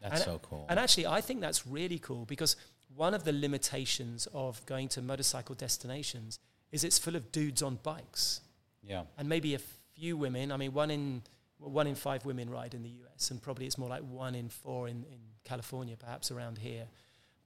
That's 0.00 0.14
and, 0.14 0.24
so 0.24 0.40
cool. 0.42 0.66
And 0.68 0.78
actually, 0.78 1.06
I 1.06 1.20
think 1.20 1.40
that's 1.40 1.66
really 1.66 1.98
cool 1.98 2.24
because 2.24 2.56
one 2.94 3.14
of 3.14 3.24
the 3.24 3.32
limitations 3.32 4.28
of 4.34 4.64
going 4.66 4.88
to 4.88 5.02
motorcycle 5.02 5.54
destinations 5.54 6.38
is 6.72 6.84
it's 6.84 6.98
full 6.98 7.16
of 7.16 7.32
dudes 7.32 7.62
on 7.62 7.78
bikes. 7.82 8.40
Yeah. 8.82 9.02
And 9.16 9.28
maybe 9.28 9.54
a 9.54 9.60
few 9.94 10.16
women. 10.16 10.52
I 10.52 10.56
mean, 10.56 10.72
one 10.72 10.90
in 10.90 11.22
one 11.58 11.86
in 11.86 11.94
five 11.94 12.24
women 12.24 12.50
ride 12.50 12.74
in 12.74 12.82
the 12.82 12.90
US, 12.90 13.30
and 13.30 13.40
probably 13.40 13.66
it's 13.66 13.78
more 13.78 13.88
like 13.88 14.02
one 14.02 14.34
in 14.34 14.48
four 14.48 14.88
in, 14.88 15.04
in 15.04 15.18
California, 15.44 15.96
perhaps 15.96 16.30
around 16.30 16.58
here. 16.58 16.86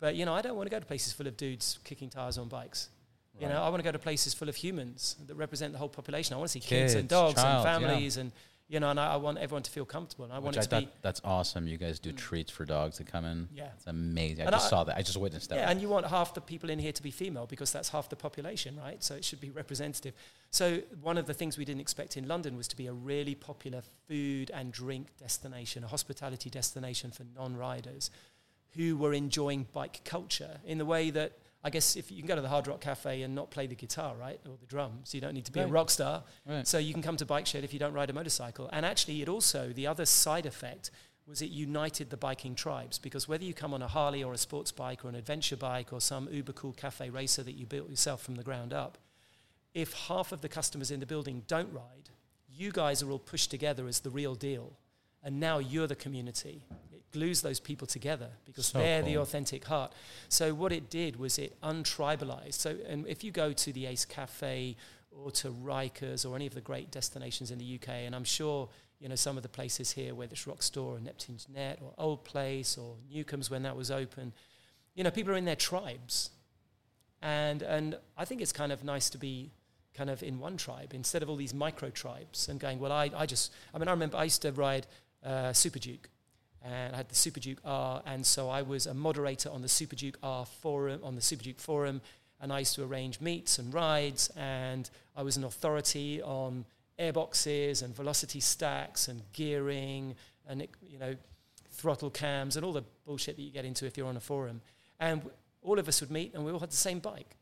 But 0.00 0.16
you 0.16 0.24
know, 0.24 0.34
I 0.34 0.42
don't 0.42 0.56
want 0.56 0.66
to 0.66 0.70
go 0.70 0.80
to 0.80 0.86
places 0.86 1.12
full 1.12 1.26
of 1.26 1.36
dudes 1.36 1.78
kicking 1.84 2.10
tires 2.10 2.38
on 2.38 2.48
bikes. 2.48 2.88
Right. 3.34 3.42
You 3.42 3.48
know, 3.48 3.62
I 3.62 3.68
want 3.68 3.80
to 3.80 3.84
go 3.84 3.92
to 3.92 3.98
places 3.98 4.34
full 4.34 4.48
of 4.48 4.56
humans 4.56 5.16
that 5.26 5.34
represent 5.34 5.72
the 5.72 5.78
whole 5.78 5.88
population. 5.88 6.34
I 6.34 6.38
want 6.38 6.48
to 6.48 6.52
see 6.52 6.60
kids, 6.60 6.92
kids 6.92 6.94
and 6.94 7.08
dogs 7.08 7.40
child, 7.40 7.66
and 7.66 7.80
families 7.80 8.16
yeah. 8.16 8.22
and 8.22 8.32
you 8.68 8.80
know, 8.80 8.90
and 8.90 9.00
I, 9.00 9.14
I, 9.14 9.16
want 9.16 9.38
everyone 9.38 9.62
to 9.62 9.70
feel 9.70 9.86
comfortable. 9.86 10.26
And 10.26 10.32
I 10.32 10.36
Which 10.36 10.44
want 10.44 10.56
it 10.58 10.72
I 10.72 10.80
to 10.80 10.86
be. 10.86 10.92
That's 11.00 11.22
awesome. 11.24 11.66
You 11.66 11.78
guys 11.78 11.98
do 11.98 12.12
mm. 12.12 12.16
treats 12.16 12.50
for 12.50 12.66
dogs 12.66 12.98
that 12.98 13.06
come 13.06 13.24
in. 13.24 13.48
Yeah, 13.54 13.68
it's 13.74 13.86
amazing. 13.86 14.42
I 14.42 14.44
and 14.44 14.52
just 14.52 14.66
I, 14.66 14.70
saw 14.70 14.84
that. 14.84 14.96
I 14.98 15.02
just 15.02 15.16
witnessed 15.16 15.48
that. 15.48 15.56
Yeah, 15.56 15.70
and 15.70 15.80
you 15.80 15.88
want 15.88 16.06
half 16.06 16.34
the 16.34 16.42
people 16.42 16.68
in 16.68 16.78
here 16.78 16.92
to 16.92 17.02
be 17.02 17.10
female 17.10 17.46
because 17.46 17.72
that's 17.72 17.88
half 17.88 18.10
the 18.10 18.16
population, 18.16 18.76
right? 18.76 19.02
So 19.02 19.14
it 19.14 19.24
should 19.24 19.40
be 19.40 19.50
representative. 19.50 20.12
So 20.50 20.80
one 21.00 21.16
of 21.16 21.26
the 21.26 21.34
things 21.34 21.56
we 21.56 21.64
didn't 21.64 21.80
expect 21.80 22.18
in 22.18 22.28
London 22.28 22.56
was 22.56 22.68
to 22.68 22.76
be 22.76 22.86
a 22.86 22.92
really 22.92 23.34
popular 23.34 23.82
food 24.06 24.50
and 24.52 24.70
drink 24.70 25.16
destination, 25.18 25.82
a 25.82 25.88
hospitality 25.88 26.50
destination 26.50 27.10
for 27.10 27.24
non-riders 27.34 28.10
who 28.76 28.98
were 28.98 29.14
enjoying 29.14 29.66
bike 29.72 30.02
culture 30.04 30.58
in 30.66 30.76
the 30.76 30.84
way 30.84 31.08
that 31.10 31.32
I 31.64 31.70
guess 31.70 31.96
if 31.96 32.10
you 32.10 32.18
can 32.18 32.28
go 32.28 32.36
to 32.36 32.40
the 32.40 32.48
Hard 32.48 32.68
Rock 32.68 32.80
Cafe 32.80 33.22
and 33.22 33.34
not 33.34 33.50
play 33.50 33.66
the 33.66 33.74
guitar, 33.74 34.14
right, 34.16 34.40
or 34.48 34.56
the 34.60 34.66
drums, 34.66 35.12
you 35.12 35.20
don't 35.20 35.34
need 35.34 35.44
to 35.46 35.52
be 35.52 35.60
right. 35.60 35.68
a 35.68 35.72
rock 35.72 35.90
star. 35.90 36.22
Right. 36.46 36.66
So 36.66 36.78
you 36.78 36.92
can 36.92 37.02
come 37.02 37.16
to 37.16 37.26
Bike 37.26 37.46
Shed 37.46 37.64
if 37.64 37.72
you 37.72 37.80
don't 37.80 37.92
ride 37.92 38.10
a 38.10 38.12
motorcycle. 38.12 38.70
And 38.72 38.86
actually, 38.86 39.22
it 39.22 39.28
also 39.28 39.72
the 39.72 39.86
other 39.86 40.06
side 40.06 40.46
effect 40.46 40.90
was 41.26 41.42
it 41.42 41.50
united 41.50 42.08
the 42.08 42.16
biking 42.16 42.54
tribes 42.54 42.98
because 42.98 43.28
whether 43.28 43.44
you 43.44 43.52
come 43.52 43.74
on 43.74 43.82
a 43.82 43.88
Harley 43.88 44.24
or 44.24 44.32
a 44.32 44.38
sports 44.38 44.72
bike 44.72 45.04
or 45.04 45.08
an 45.08 45.14
adventure 45.14 45.58
bike 45.58 45.92
or 45.92 46.00
some 46.00 46.26
uber 46.30 46.54
cool 46.54 46.72
cafe 46.72 47.10
racer 47.10 47.42
that 47.42 47.52
you 47.52 47.66
built 47.66 47.90
yourself 47.90 48.22
from 48.22 48.36
the 48.36 48.42
ground 48.42 48.72
up, 48.72 48.96
if 49.74 49.92
half 49.92 50.32
of 50.32 50.40
the 50.40 50.48
customers 50.48 50.90
in 50.90 51.00
the 51.00 51.06
building 51.06 51.42
don't 51.46 51.72
ride, 51.72 52.08
you 52.48 52.72
guys 52.72 53.02
are 53.02 53.10
all 53.10 53.18
pushed 53.18 53.50
together 53.50 53.86
as 53.86 54.00
the 54.00 54.10
real 54.10 54.34
deal. 54.34 54.72
And 55.22 55.38
now 55.38 55.58
you're 55.58 55.86
the 55.86 55.94
community 55.96 56.64
glues 57.12 57.42
those 57.42 57.60
people 57.60 57.86
together 57.86 58.28
because 58.44 58.66
so 58.66 58.78
they're 58.78 59.02
cool. 59.02 59.10
the 59.10 59.18
authentic 59.18 59.64
heart. 59.64 59.92
So 60.28 60.54
what 60.54 60.72
it 60.72 60.90
did 60.90 61.16
was 61.16 61.38
it 61.38 61.60
untribalized. 61.62 62.54
So 62.54 62.76
and 62.86 63.06
if 63.06 63.24
you 63.24 63.30
go 63.30 63.52
to 63.52 63.72
the 63.72 63.86
Ace 63.86 64.04
Cafe 64.04 64.76
or 65.10 65.30
to 65.32 65.50
Ryka's 65.50 66.24
or 66.24 66.36
any 66.36 66.46
of 66.46 66.54
the 66.54 66.60
great 66.60 66.90
destinations 66.90 67.50
in 67.50 67.58
the 67.58 67.74
UK, 67.80 67.88
and 67.88 68.14
I'm 68.14 68.24
sure 68.24 68.68
you 69.00 69.08
know 69.08 69.14
some 69.14 69.36
of 69.36 69.42
the 69.42 69.48
places 69.48 69.92
here, 69.92 70.14
whether 70.14 70.32
it's 70.32 70.46
Rock 70.46 70.62
Store 70.62 70.96
or 70.96 71.00
Neptune's 71.00 71.46
Net 71.52 71.78
or 71.82 71.92
Old 71.98 72.24
Place 72.24 72.76
or 72.76 72.96
Newcomb's 73.10 73.50
when 73.50 73.62
that 73.62 73.76
was 73.76 73.90
open, 73.90 74.32
you 74.94 75.04
know, 75.04 75.10
people 75.10 75.32
are 75.32 75.36
in 75.36 75.44
their 75.44 75.56
tribes, 75.56 76.30
and 77.22 77.62
and 77.62 77.96
I 78.16 78.24
think 78.24 78.40
it's 78.40 78.52
kind 78.52 78.72
of 78.72 78.84
nice 78.84 79.10
to 79.10 79.18
be 79.18 79.52
kind 79.94 80.10
of 80.10 80.22
in 80.22 80.38
one 80.38 80.56
tribe 80.56 80.92
instead 80.94 81.22
of 81.22 81.30
all 81.30 81.36
these 81.36 81.54
micro 81.54 81.90
tribes 81.90 82.48
and 82.48 82.60
going. 82.60 82.78
Well, 82.78 82.92
I 82.92 83.10
I 83.16 83.26
just 83.26 83.52
I 83.72 83.78
mean 83.78 83.88
I 83.88 83.92
remember 83.92 84.16
I 84.16 84.24
used 84.24 84.42
to 84.42 84.52
ride 84.52 84.86
uh, 85.24 85.52
Super 85.52 85.78
Duke, 85.78 86.08
and 86.64 86.94
I 86.94 86.98
had 86.98 87.08
the 87.08 87.14
Super 87.14 87.40
Duke 87.40 87.60
R, 87.64 88.02
and 88.06 88.24
so 88.26 88.48
I 88.48 88.62
was 88.62 88.86
a 88.86 88.94
moderator 88.94 89.50
on 89.50 89.62
the 89.62 89.68
Super 89.68 89.96
Duke 89.96 90.18
R 90.22 90.44
forum 90.44 91.00
on 91.02 91.14
the 91.14 91.20
Super 91.20 91.44
Duke 91.44 91.60
forum, 91.60 92.00
and 92.40 92.52
I 92.52 92.60
used 92.60 92.74
to 92.76 92.84
arrange 92.84 93.20
meets 93.20 93.58
and 93.58 93.72
rides, 93.72 94.30
and 94.36 94.88
I 95.16 95.22
was 95.22 95.36
an 95.36 95.44
authority 95.44 96.22
on 96.22 96.64
airboxes 96.98 97.82
and 97.82 97.94
velocity 97.94 98.40
stacks 98.40 99.08
and 99.08 99.22
gearing 99.32 100.16
and 100.48 100.66
you 100.82 100.98
know 100.98 101.14
throttle 101.70 102.10
cams 102.10 102.56
and 102.56 102.64
all 102.64 102.72
the 102.72 102.82
bullshit 103.06 103.36
that 103.36 103.42
you 103.42 103.52
get 103.52 103.64
into 103.64 103.86
if 103.86 103.96
you're 103.96 104.08
on 104.08 104.16
a 104.16 104.20
forum. 104.20 104.60
And 104.98 105.22
all 105.62 105.78
of 105.78 105.86
us 105.86 106.00
would 106.00 106.10
meet 106.10 106.34
and 106.34 106.44
we 106.44 106.50
all 106.50 106.58
had 106.58 106.70
the 106.70 106.76
same 106.76 106.98
bike. 106.98 107.36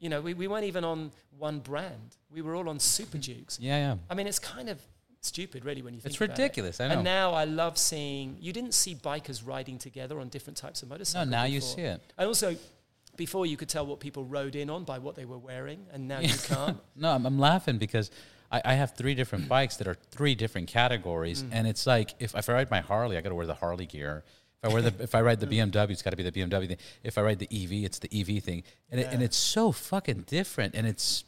You 0.00 0.08
know, 0.08 0.20
we, 0.20 0.34
we 0.34 0.48
weren't 0.48 0.64
even 0.64 0.84
on 0.84 1.12
one 1.36 1.60
brand. 1.60 2.16
We 2.32 2.42
were 2.42 2.54
all 2.54 2.68
on 2.68 2.78
Super 2.78 3.18
mm-hmm. 3.18 3.32
Dukes. 3.32 3.58
Yeah, 3.60 3.76
yeah. 3.78 3.96
I 4.10 4.14
mean, 4.14 4.26
it's 4.26 4.38
kind 4.38 4.68
of 4.68 4.80
stupid, 5.20 5.64
really, 5.64 5.82
when 5.82 5.94
you 5.94 6.00
think 6.00 6.12
It's 6.14 6.16
about 6.20 6.30
it. 6.38 6.42
ridiculous. 6.42 6.80
I 6.80 6.88
know. 6.88 6.94
And 6.94 7.04
now 7.04 7.32
I 7.34 7.44
love 7.44 7.76
seeing, 7.78 8.36
you 8.40 8.52
didn't 8.52 8.74
see 8.74 8.94
bikers 8.94 9.46
riding 9.46 9.78
together 9.78 10.20
on 10.20 10.28
different 10.28 10.56
types 10.56 10.82
of 10.82 10.88
motorcycles. 10.88 11.26
no, 11.28 11.36
now 11.38 11.44
you 11.44 11.60
see 11.60 11.82
it. 11.82 12.00
And 12.16 12.26
also, 12.28 12.56
before 13.16 13.46
you 13.46 13.56
could 13.56 13.68
tell 13.68 13.84
what 13.86 13.98
people 14.00 14.24
rode 14.24 14.54
in 14.54 14.70
on 14.70 14.84
by 14.84 14.98
what 14.98 15.16
they 15.16 15.24
were 15.24 15.38
wearing, 15.38 15.86
and 15.92 16.06
now 16.08 16.20
you 16.20 16.34
can't. 16.44 16.78
No, 16.96 17.10
I'm, 17.10 17.26
I'm 17.26 17.38
laughing 17.38 17.78
because 17.78 18.10
I, 18.50 18.62
I 18.64 18.74
have 18.74 18.94
three 18.96 19.14
different 19.14 19.48
bikes 19.56 19.76
that 19.78 19.88
are 19.88 19.96
three 20.10 20.34
different 20.34 20.68
categories, 20.68 21.42
Mm. 21.42 21.48
and 21.52 21.66
it's 21.66 21.86
like 21.86 22.14
if, 22.20 22.34
if 22.34 22.48
I 22.48 22.52
ride 22.52 22.70
my 22.70 22.80
Harley, 22.80 23.16
I 23.16 23.20
got 23.20 23.30
to 23.30 23.34
wear 23.34 23.46
the 23.46 23.54
Harley 23.54 23.86
gear. 23.86 24.24
If 24.62 24.70
I 24.70 24.72
wear 24.72 24.82
the 24.82 25.02
if 25.02 25.14
I 25.14 25.20
ride 25.22 25.38
the. 25.40 25.46
BMW, 25.56 25.90
it's 25.90 26.02
got 26.02 26.10
to 26.10 26.16
be 26.16 26.22
the 26.24 26.32
BMW 26.32 26.66
thing. 26.68 26.76
If 27.04 27.16
I 27.18 27.22
ride 27.22 27.38
the 27.40 27.46
EV, 27.52 27.84
it's 27.84 27.98
the 28.00 28.08
EV 28.20 28.42
thing, 28.42 28.62
and 28.90 29.00
it, 29.00 29.08
and 29.12 29.22
it's 29.22 29.36
so 29.36 29.70
fucking 29.72 30.22
different, 30.26 30.74
and 30.74 30.86
it's 30.86 31.24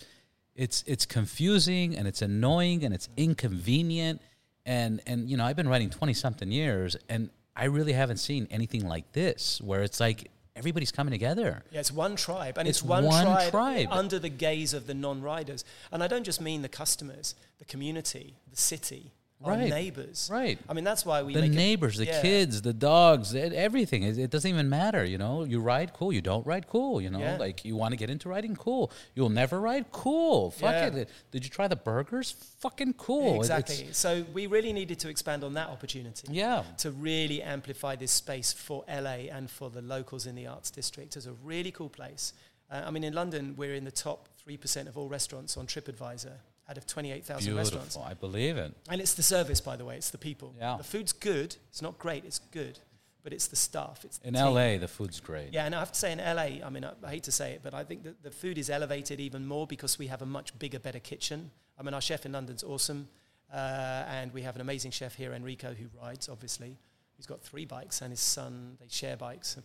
it's 0.55 0.83
it's 0.87 1.07
confusing 1.07 1.97
and 1.97 2.07
it's 2.09 2.23
annoying 2.23 2.85
and 2.85 2.95
it's 2.95 3.09
inconvenient, 3.17 4.21
and 4.67 5.01
and 5.07 5.29
you 5.29 5.37
know 5.37 5.45
I've 5.45 5.57
been 5.57 5.69
riding 5.69 5.91
twenty 5.91 6.15
something 6.15 6.51
years, 6.51 6.97
and 7.09 7.31
I 7.57 7.65
really 7.65 7.93
haven't 7.93 8.19
seen 8.19 8.47
anything 8.51 8.87
like 8.87 9.13
this 9.13 9.61
where 9.61 9.83
it's 9.83 10.01
like 10.01 10.31
everybody's 10.57 10.93
coming 10.93 11.13
together. 11.13 11.63
Yeah, 11.71 11.81
it's 11.81 11.93
one 11.93 12.17
tribe, 12.17 12.59
and 12.59 12.69
it's, 12.69 12.79
It's 12.79 12.87
one, 12.87 13.05
one 13.05 13.25
tribe, 13.25 13.51
tribe. 13.51 13.89
under 13.91 14.19
the 14.19 14.29
gaze 14.29 14.75
of 14.75 14.87
the 14.87 14.95
non-riders. 14.95 15.65
And 15.91 16.03
I 16.03 16.07
don't 16.09 16.25
just 16.25 16.41
mean 16.41 16.63
the 16.63 16.69
customers, 16.69 17.35
the 17.59 17.65
community, 17.65 18.35
the 18.51 18.57
city, 18.57 19.13
our 19.43 19.53
Right. 19.53 19.71
neighbors. 19.71 20.29
Right. 20.31 20.59
I 20.69 20.75
mean, 20.75 20.85
that's 20.85 21.07
why 21.07 21.23
we 21.23 21.33
the 21.33 21.41
make 21.41 21.53
it- 21.53 21.55
neighbors, 21.55 21.97
the 21.97 22.05
yeah. 22.05 22.21
kids, 22.21 22.61
the 22.61 22.75
dogs, 22.75 23.35
e- 23.35 23.39
everything. 23.41 24.03
It, 24.03 24.19
it 24.19 24.31
doesn't 24.31 24.49
even 24.51 24.69
matter, 24.69 25.03
you 25.05 25.17
know. 25.17 25.45
You 25.45 25.61
ride, 25.61 25.95
cool. 25.95 26.13
You 26.13 26.21
don't 26.21 26.47
ride, 26.47 26.69
cool. 26.69 27.01
You 27.01 27.09
know, 27.09 27.21
Yeah. 27.21 27.37
like 27.39 27.65
you 27.65 27.75
want 27.75 27.93
to 27.93 27.97
get 27.97 28.11
into 28.11 28.29
riding, 28.29 28.55
cool. 28.55 28.93
You'll 29.15 29.31
never 29.31 29.59
ride, 29.61 29.87
cool. 29.93 30.51
Fuck 30.51 30.73
Yeah. 30.73 30.87
it. 31.03 31.09
Did 31.31 31.45
you 31.45 31.51
try 31.51 31.69
the 31.69 31.77
burgers? 31.77 32.33
Fucking 32.59 32.95
cool. 32.95 33.37
It- 33.37 33.39
Exactly. 33.39 33.75
it's- 33.77 33.97
So 33.97 34.25
we 34.35 34.47
really 34.47 34.73
needed 34.75 34.99
to 35.01 35.09
expand 35.09 35.43
on 35.43 35.55
that 35.55 35.69
opportunity. 35.69 36.29
yeah. 36.31 36.65
to 36.77 36.91
really 36.91 37.43
amplify 37.43 37.97
this 37.97 38.11
space 38.13 38.53
for 38.53 38.85
LA 38.89 39.29
and 39.31 39.51
for 39.51 39.71
the 39.71 39.81
locals 39.83 40.27
in 40.27 40.35
the 40.35 40.47
arts 40.47 40.71
district 40.71 41.17
as 41.17 41.27
a 41.27 41.33
really 41.33 41.71
cool 41.73 41.89
place. 41.89 42.33
Uh, 42.71 42.83
I 42.85 42.91
mean, 42.91 43.05
in 43.05 43.15
London, 43.15 43.55
we're 43.57 43.75
in 43.75 43.85
the 43.85 43.91
top 43.91 44.29
3% 44.47 44.87
of 44.89 44.97
all 44.99 45.09
restaurants 45.09 45.57
on 45.57 45.67
TripAdvisor 45.67 46.35
out 46.71 46.79
of 46.79 46.87
28,000 46.87 47.57
restaurants. 47.57 47.97
I 47.97 48.15
believe 48.15 48.57
it. 48.57 48.73
And 48.89 49.01
it's 49.01 49.15
the 49.15 49.25
service, 49.25 49.61
by 49.61 49.77
the 49.77 49.85
way, 49.85 49.97
it's 49.97 50.11
the 50.11 50.19
people. 50.19 50.55
Yeah. 50.59 50.77
The 50.77 50.85
food's 50.85 51.13
good. 51.13 51.57
It's 51.69 51.83
not 51.83 51.99
great, 51.99 52.25
it's 52.25 52.39
good. 52.39 52.79
But 53.23 53.33
it's 53.35 53.49
the 53.49 53.57
staff. 53.57 54.03
It's 54.05 54.19
the 54.19 54.29
In 54.29 54.35
team. 54.35 54.55
LA, 54.55 54.79
the 54.79 54.89
food's 54.89 55.21
great. 55.21 55.53
Yeah, 55.53 55.67
and 55.67 55.75
I 55.75 55.81
have 55.81 55.93
to 55.93 55.99
say 55.99 56.13
in 56.13 56.19
LA, 56.19 56.65
I 56.65 56.71
mean, 56.71 56.85
I, 56.85 56.93
I 57.05 57.11
hate 57.11 57.25
to 57.25 57.33
say 57.33 57.53
it, 57.53 57.61
but 57.63 57.75
I 57.75 57.85
think 57.85 58.05
that 58.05 58.23
the 58.23 58.31
food 58.31 58.57
is 58.57 58.71
elevated 58.71 59.21
even 59.21 59.45
more 59.47 59.67
because 59.67 59.99
we 59.99 60.07
have 60.07 60.23
a 60.23 60.27
much 60.27 60.59
bigger, 60.59 60.79
better 60.79 61.01
kitchen. 61.01 61.51
I 61.79 61.83
mean, 61.83 61.93
our 61.93 62.01
chef 62.01 62.25
in 62.25 62.33
London's 62.33 62.63
awesome. 62.63 63.09
Uh, 63.53 64.05
and 64.09 64.33
we 64.33 64.43
have 64.43 64.55
an 64.55 64.61
amazing 64.63 64.93
chef 64.93 65.17
here, 65.17 65.33
Enrico, 65.33 65.75
who 65.75 65.87
rides, 66.01 66.29
obviously. 66.29 66.79
He's 67.17 67.27
got 67.27 67.43
three 67.43 67.67
bikes, 67.67 68.01
and 68.01 68.11
his 68.11 68.21
son, 68.21 68.79
they 68.81 68.87
share 68.89 69.17
bikes. 69.17 69.59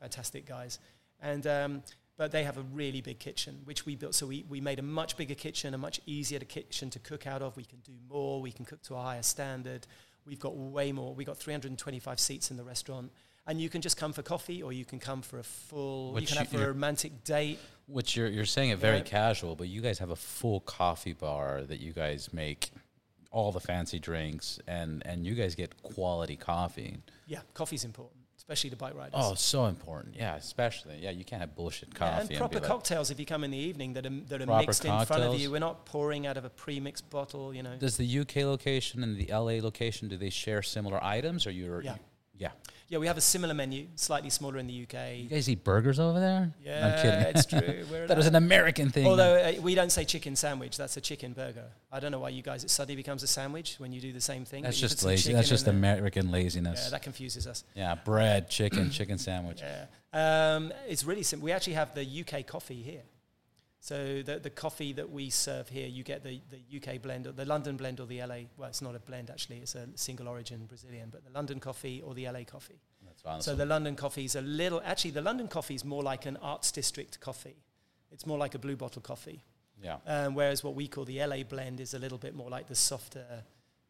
Fantastic 0.00 0.46
guys. 0.46 0.78
And, 1.20 1.46
um, 1.46 1.82
but 2.16 2.30
they 2.32 2.44
have 2.44 2.56
a 2.58 2.62
really 2.72 3.00
big 3.00 3.18
kitchen, 3.18 3.60
which 3.64 3.84
we 3.86 3.96
built. 3.96 4.14
So 4.14 4.26
we, 4.26 4.44
we 4.48 4.60
made 4.60 4.78
a 4.78 4.82
much 4.82 5.16
bigger 5.16 5.34
kitchen, 5.34 5.74
a 5.74 5.78
much 5.78 6.00
easier 6.06 6.38
to 6.38 6.44
kitchen 6.44 6.90
to 6.90 6.98
cook 6.98 7.26
out 7.26 7.42
of. 7.42 7.56
We 7.56 7.64
can 7.64 7.78
do 7.80 7.92
more. 8.08 8.40
We 8.40 8.52
can 8.52 8.64
cook 8.64 8.82
to 8.84 8.94
a 8.94 9.00
higher 9.02 9.22
standard. 9.22 9.86
We've 10.26 10.38
got 10.38 10.56
way 10.56 10.92
more. 10.92 11.14
We've 11.14 11.26
got 11.26 11.36
325 11.38 12.20
seats 12.20 12.50
in 12.50 12.56
the 12.56 12.64
restaurant. 12.64 13.10
And 13.46 13.60
you 13.60 13.68
can 13.68 13.82
just 13.82 13.98
come 13.98 14.12
for 14.14 14.22
coffee, 14.22 14.62
or 14.62 14.72
you 14.72 14.86
can 14.86 14.98
come 14.98 15.20
for 15.20 15.38
a 15.38 15.42
full. 15.42 16.12
Which 16.14 16.22
you 16.22 16.28
can 16.28 16.46
have 16.46 16.48
for 16.48 16.64
a 16.64 16.68
romantic 16.68 17.24
date. 17.24 17.58
Which 17.86 18.16
you're 18.16 18.28
you're 18.28 18.46
saying 18.46 18.70
it 18.70 18.78
very 18.78 18.98
Yeah. 18.98 19.02
casual, 19.02 19.54
but 19.54 19.68
you 19.68 19.82
guys 19.82 19.98
have 19.98 20.08
a 20.08 20.16
full 20.16 20.60
coffee 20.60 21.12
bar 21.12 21.60
that 21.62 21.78
you 21.80 21.92
guys 21.92 22.32
make 22.32 22.70
all 23.30 23.52
the 23.52 23.60
fancy 23.60 23.98
drinks 23.98 24.58
and 24.66 25.02
and 25.04 25.26
you 25.26 25.34
guys 25.34 25.54
get 25.54 25.82
quality 25.82 26.36
coffee. 26.36 26.96
Yeah, 27.26 27.40
coffee's 27.52 27.84
important, 27.84 28.23
especially 28.44 28.70
to 28.70 28.76
bike 28.76 28.94
riders. 28.94 29.14
Oh, 29.14 29.34
so 29.34 29.64
important. 29.66 30.16
Yeah, 30.16 30.36
especially. 30.36 30.98
Yeah, 31.00 31.10
you 31.10 31.24
can't 31.24 31.40
have 31.40 31.56
bullshit 31.56 31.94
coffee. 31.94 32.10
Yeah, 32.10 32.20
coffee 32.20 32.34
and 32.34 32.38
proper 32.38 32.58
like, 32.58 32.68
cocktails 32.68 33.10
if 33.10 33.18
you 33.18 33.24
come 33.24 33.42
in 33.42 33.50
the 33.50 33.58
evening 33.58 33.94
that 33.94 34.04
are, 34.04 34.10
that 34.28 34.42
are 34.42 34.46
Proper 34.46 34.66
mixed 34.66 34.84
in 34.84 34.90
front 34.90 35.02
of 35.02 35.08
cocktails. 35.08 35.40
you. 35.40 35.50
We're 35.50 35.60
not 35.60 35.86
pouring 35.86 36.26
out 36.26 36.36
of 36.36 36.44
a 36.44 36.50
pre-mixed 36.50 37.08
bottle, 37.08 37.54
you 37.54 37.62
know. 37.62 37.76
Does 37.78 37.96
the 37.96 38.18
UK 38.20 38.36
location 38.36 39.02
and 39.02 39.16
the 39.16 39.32
LA 39.32 39.62
location 39.62 40.08
do 40.08 40.18
they 40.18 40.28
share 40.28 40.62
similar 40.62 41.02
items 41.02 41.46
or 41.46 41.52
you're 41.52 41.82
Yeah. 41.82 41.96
Yeah. 42.38 42.50
Yeah, 42.88 42.98
we 42.98 43.06
have 43.06 43.16
a 43.16 43.20
similar 43.22 43.54
menu, 43.54 43.86
slightly 43.96 44.28
smaller 44.28 44.58
in 44.58 44.66
the 44.66 44.82
UK. 44.82 45.16
You 45.16 45.28
guys 45.28 45.48
eat 45.48 45.64
burgers 45.64 45.98
over 45.98 46.20
there? 46.20 46.52
Yeah, 46.62 46.86
I'm 46.86 47.02
kidding. 47.02 47.20
it's 47.34 47.46
true. 47.46 47.84
We're 47.90 48.06
that 48.06 48.16
was 48.16 48.26
an 48.26 48.34
American 48.36 48.90
thing. 48.90 49.06
Although 49.06 49.36
uh, 49.36 49.60
we 49.62 49.74
don't 49.74 49.90
say 49.90 50.04
chicken 50.04 50.36
sandwich, 50.36 50.76
that's 50.76 50.96
a 50.98 51.00
chicken 51.00 51.32
burger. 51.32 51.64
I 51.90 51.98
don't 51.98 52.12
know 52.12 52.18
why 52.20 52.28
you 52.28 52.42
guys 52.42 52.62
it 52.62 52.70
suddenly 52.70 52.96
becomes 52.96 53.22
a 53.22 53.26
sandwich 53.26 53.76
when 53.78 53.90
you 53.92 54.00
do 54.02 54.12
the 54.12 54.20
same 54.20 54.44
thing. 54.44 54.62
that's 54.62 54.76
but 54.76 54.82
you 54.82 54.88
put 54.88 54.94
just 54.96 55.04
lazy. 55.04 55.32
That's 55.32 55.48
just. 55.48 55.66
American 55.66 56.26
Yeah, 56.26 56.32
laziness. 56.32 56.90
that 56.90 57.02
confuses 57.02 57.46
us. 57.46 57.64
Yeah, 57.74 57.94
bread, 57.94 58.50
chicken, 58.50 58.90
chicken 58.90 59.16
sandwich. 59.18 59.62
Yeah. 59.62 59.86
Um, 60.56 60.72
it's 60.86 61.04
really 61.04 61.22
simple. 61.22 61.44
We 61.46 61.52
actually 61.52 61.72
have 61.74 61.94
the 61.94 62.04
UK 62.04 62.46
coffee 62.46 62.82
here. 62.82 63.02
So 63.84 64.22
the, 64.22 64.38
the 64.38 64.48
coffee 64.48 64.94
that 64.94 65.10
we 65.10 65.28
serve 65.28 65.68
here, 65.68 65.86
you 65.86 66.04
get 66.04 66.24
the, 66.24 66.40
the 66.50 66.78
UK 66.78 67.02
blend, 67.02 67.26
or 67.26 67.32
the 67.32 67.44
London 67.44 67.76
blend 67.76 68.00
or 68.00 68.06
the 68.06 68.22
LA. 68.24 68.36
Well, 68.56 68.70
it's 68.70 68.80
not 68.80 68.94
a 68.96 68.98
blend 68.98 69.28
actually; 69.28 69.58
it's 69.58 69.74
a 69.74 69.86
single 69.94 70.26
origin 70.26 70.64
Brazilian. 70.64 71.10
But 71.10 71.22
the 71.22 71.30
London 71.30 71.60
coffee 71.60 72.00
or 72.00 72.14
the 72.14 72.24
LA 72.30 72.44
coffee. 72.44 72.80
That's. 73.26 73.44
So 73.44 73.54
the 73.54 73.66
London 73.66 73.94
coffee 73.94 74.24
is 74.24 74.36
a 74.36 74.40
little. 74.40 74.80
Actually, 74.82 75.10
the 75.10 75.20
London 75.20 75.48
coffee 75.48 75.74
is 75.74 75.84
more 75.84 76.02
like 76.02 76.24
an 76.24 76.38
arts 76.40 76.72
district 76.72 77.20
coffee. 77.20 77.56
It's 78.10 78.24
more 78.24 78.38
like 78.38 78.54
a 78.54 78.58
blue 78.58 78.74
bottle 78.74 79.02
coffee. 79.02 79.42
yeah. 79.82 79.98
Um, 80.06 80.34
whereas 80.34 80.64
what 80.64 80.74
we 80.74 80.88
call 80.88 81.04
the 81.04 81.22
LA 81.22 81.42
blend 81.42 81.78
is 81.78 81.92
a 81.92 81.98
little 81.98 82.16
bit 82.16 82.34
more 82.34 82.48
like 82.48 82.68
the 82.68 82.74
softer, 82.74 83.26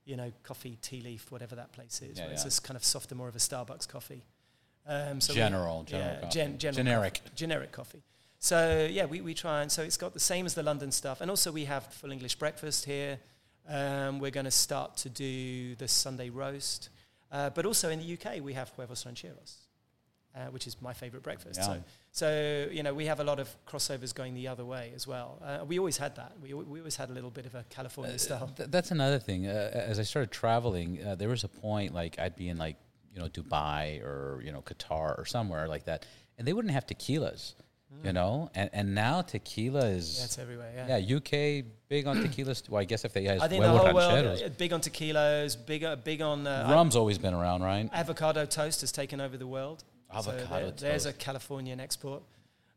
you 0.05 0.17
know, 0.17 0.33
coffee 0.43 0.77
tea 0.83 1.03
leaf, 1.03 1.31
whatever 1.31 1.55
that 1.55 1.71
place 1.71 2.03
is. 2.03 2.19
Yeah, 2.19 2.25
where 2.25 2.33
It's 2.33 2.41
yeah. 2.43 2.47
this 2.47 2.59
kind 2.59 2.77
of 2.77 2.85
softer, 2.85 3.15
more 3.15 3.29
of 3.29 3.37
a 3.37 3.39
Starbucks 3.39 3.87
coffee. 3.87 4.25
Um, 4.89 5.21
so 5.21 5.33
we- 5.33 5.37
General, 5.37 5.85
general 5.85 6.09
yeah, 6.15 6.21
coffee. 6.23 6.33
gen- 6.33 6.59
general 6.59 6.77
Generic. 6.85 7.15
coffee, 7.23 7.31
generic 7.37 7.71
coffee. 7.73 8.03
So 8.45 8.87
yeah, 8.93 9.07
we, 9.07 9.23
we 9.23 9.33
try 9.33 9.63
and 9.63 9.73
so 9.73 9.83
it's 9.83 9.97
got 9.97 10.13
the 10.13 10.21
same 10.21 10.45
as 10.45 10.53
the 10.53 10.63
London 10.63 10.93
stuff, 10.93 11.23
and 11.23 11.31
also 11.31 11.51
we 11.51 11.65
have 11.65 11.87
full 11.87 12.13
English 12.13 12.35
breakfast 12.35 12.85
here. 12.85 13.19
Um, 13.67 14.19
we're 14.19 14.31
going 14.31 14.45
to 14.45 14.51
start 14.51 14.99
to 14.99 15.09
do 15.09 15.75
the 15.77 15.89
Sunday 15.89 16.29
roast, 16.29 16.91
uh, 17.33 17.49
but 17.49 17.65
also 17.65 17.89
in 17.89 18.01
the 18.01 18.13
UK 18.13 18.43
we 18.43 18.53
have 18.53 18.69
huevos 18.77 19.07
rancheros, 19.07 19.57
uh, 20.37 20.41
which 20.51 20.67
is 20.67 20.77
my 20.83 20.93
favourite 20.93 21.23
breakfast. 21.23 21.59
Yeah. 21.59 21.67
So, 21.67 21.83
so 22.13 22.69
you 22.71 22.83
know 22.83 22.93
we 22.93 23.07
have 23.07 23.19
a 23.19 23.25
lot 23.25 23.41
of 23.41 23.49
crossovers 23.67 24.15
going 24.15 24.35
the 24.35 24.49
other 24.49 24.67
way 24.67 24.93
as 24.95 25.07
well. 25.07 25.41
Uh, 25.43 25.65
we 25.65 25.79
always 25.79 25.97
had 25.97 26.15
that. 26.17 26.33
We, 26.43 26.53
we 26.53 26.81
always 26.81 26.97
had 26.97 27.09
a 27.09 27.15
little 27.15 27.31
bit 27.31 27.47
of 27.47 27.55
a 27.55 27.65
California 27.71 28.19
style. 28.19 28.51
Th- 28.55 28.69
that's 28.69 28.91
another 28.91 29.21
thing. 29.21 29.47
Uh, 29.47 29.71
as 29.73 29.99
I 29.99 30.03
started 30.03 30.31
traveling, 30.31 31.03
uh, 31.03 31.15
there 31.15 31.31
was 31.31 31.45
a 31.45 31.49
point 31.49 31.95
like 31.95 32.19
I'd 32.19 32.37
be 32.37 32.51
in 32.51 32.59
like 32.59 32.77
you 33.11 33.21
know 33.21 33.29
Dubai 33.29 34.03
or 34.03 34.43
you 34.45 34.53
know 34.53 34.61
Qatar 34.61 35.19
or 35.19 35.25
somewhere 35.25 35.67
like 35.67 35.87
that, 35.87 36.05
and 36.37 36.47
they 36.47 36.53
wouldn't 36.53 36.75
have 36.75 36.87
tequilas, 36.87 37.55
you 38.03 38.13
know. 38.13 38.51
And 38.55 38.71
and 38.73 38.95
now 38.95 39.23
tequila 39.23 39.87
is 39.87 40.19
Yeah, 40.19 40.25
it's 40.25 40.39
everywhere. 40.39 40.73
Yeah. 40.77 40.97
yeah, 40.97 41.17
UK 41.17 41.65
big 41.89 42.07
on 42.07 42.17
tequilas. 42.25 42.69
Well, 42.69 42.81
I 42.81 42.85
guess 42.85 43.05
if 43.05 43.13
they 43.13 43.25
has 43.25 43.41
I 43.43 43.49
think 43.49 43.63
the 43.63 43.71
whole 43.71 43.95
world 43.95 44.43
uh, 44.43 44.49
big 44.59 44.73
on 44.73 44.81
tequilas 44.81 45.57
big 45.67 45.85
uh, 45.85 45.97
big 45.97 46.21
on 46.23 46.47
uh, 46.47 46.69
Rum's 46.71 46.97
always 46.97 47.19
been 47.19 47.35
around, 47.35 47.63
right? 47.63 47.89
avocado 47.93 48.45
toast 48.47 48.81
has 48.81 48.91
taken 48.93 49.21
over 49.21 49.37
the 49.37 49.47
world. 49.47 49.85
So 50.13 50.31
Avocado 50.31 50.67
there- 50.67 50.91
There's 50.91 51.07
a. 51.07 51.13
Californian 51.13 51.81
export. 51.81 52.23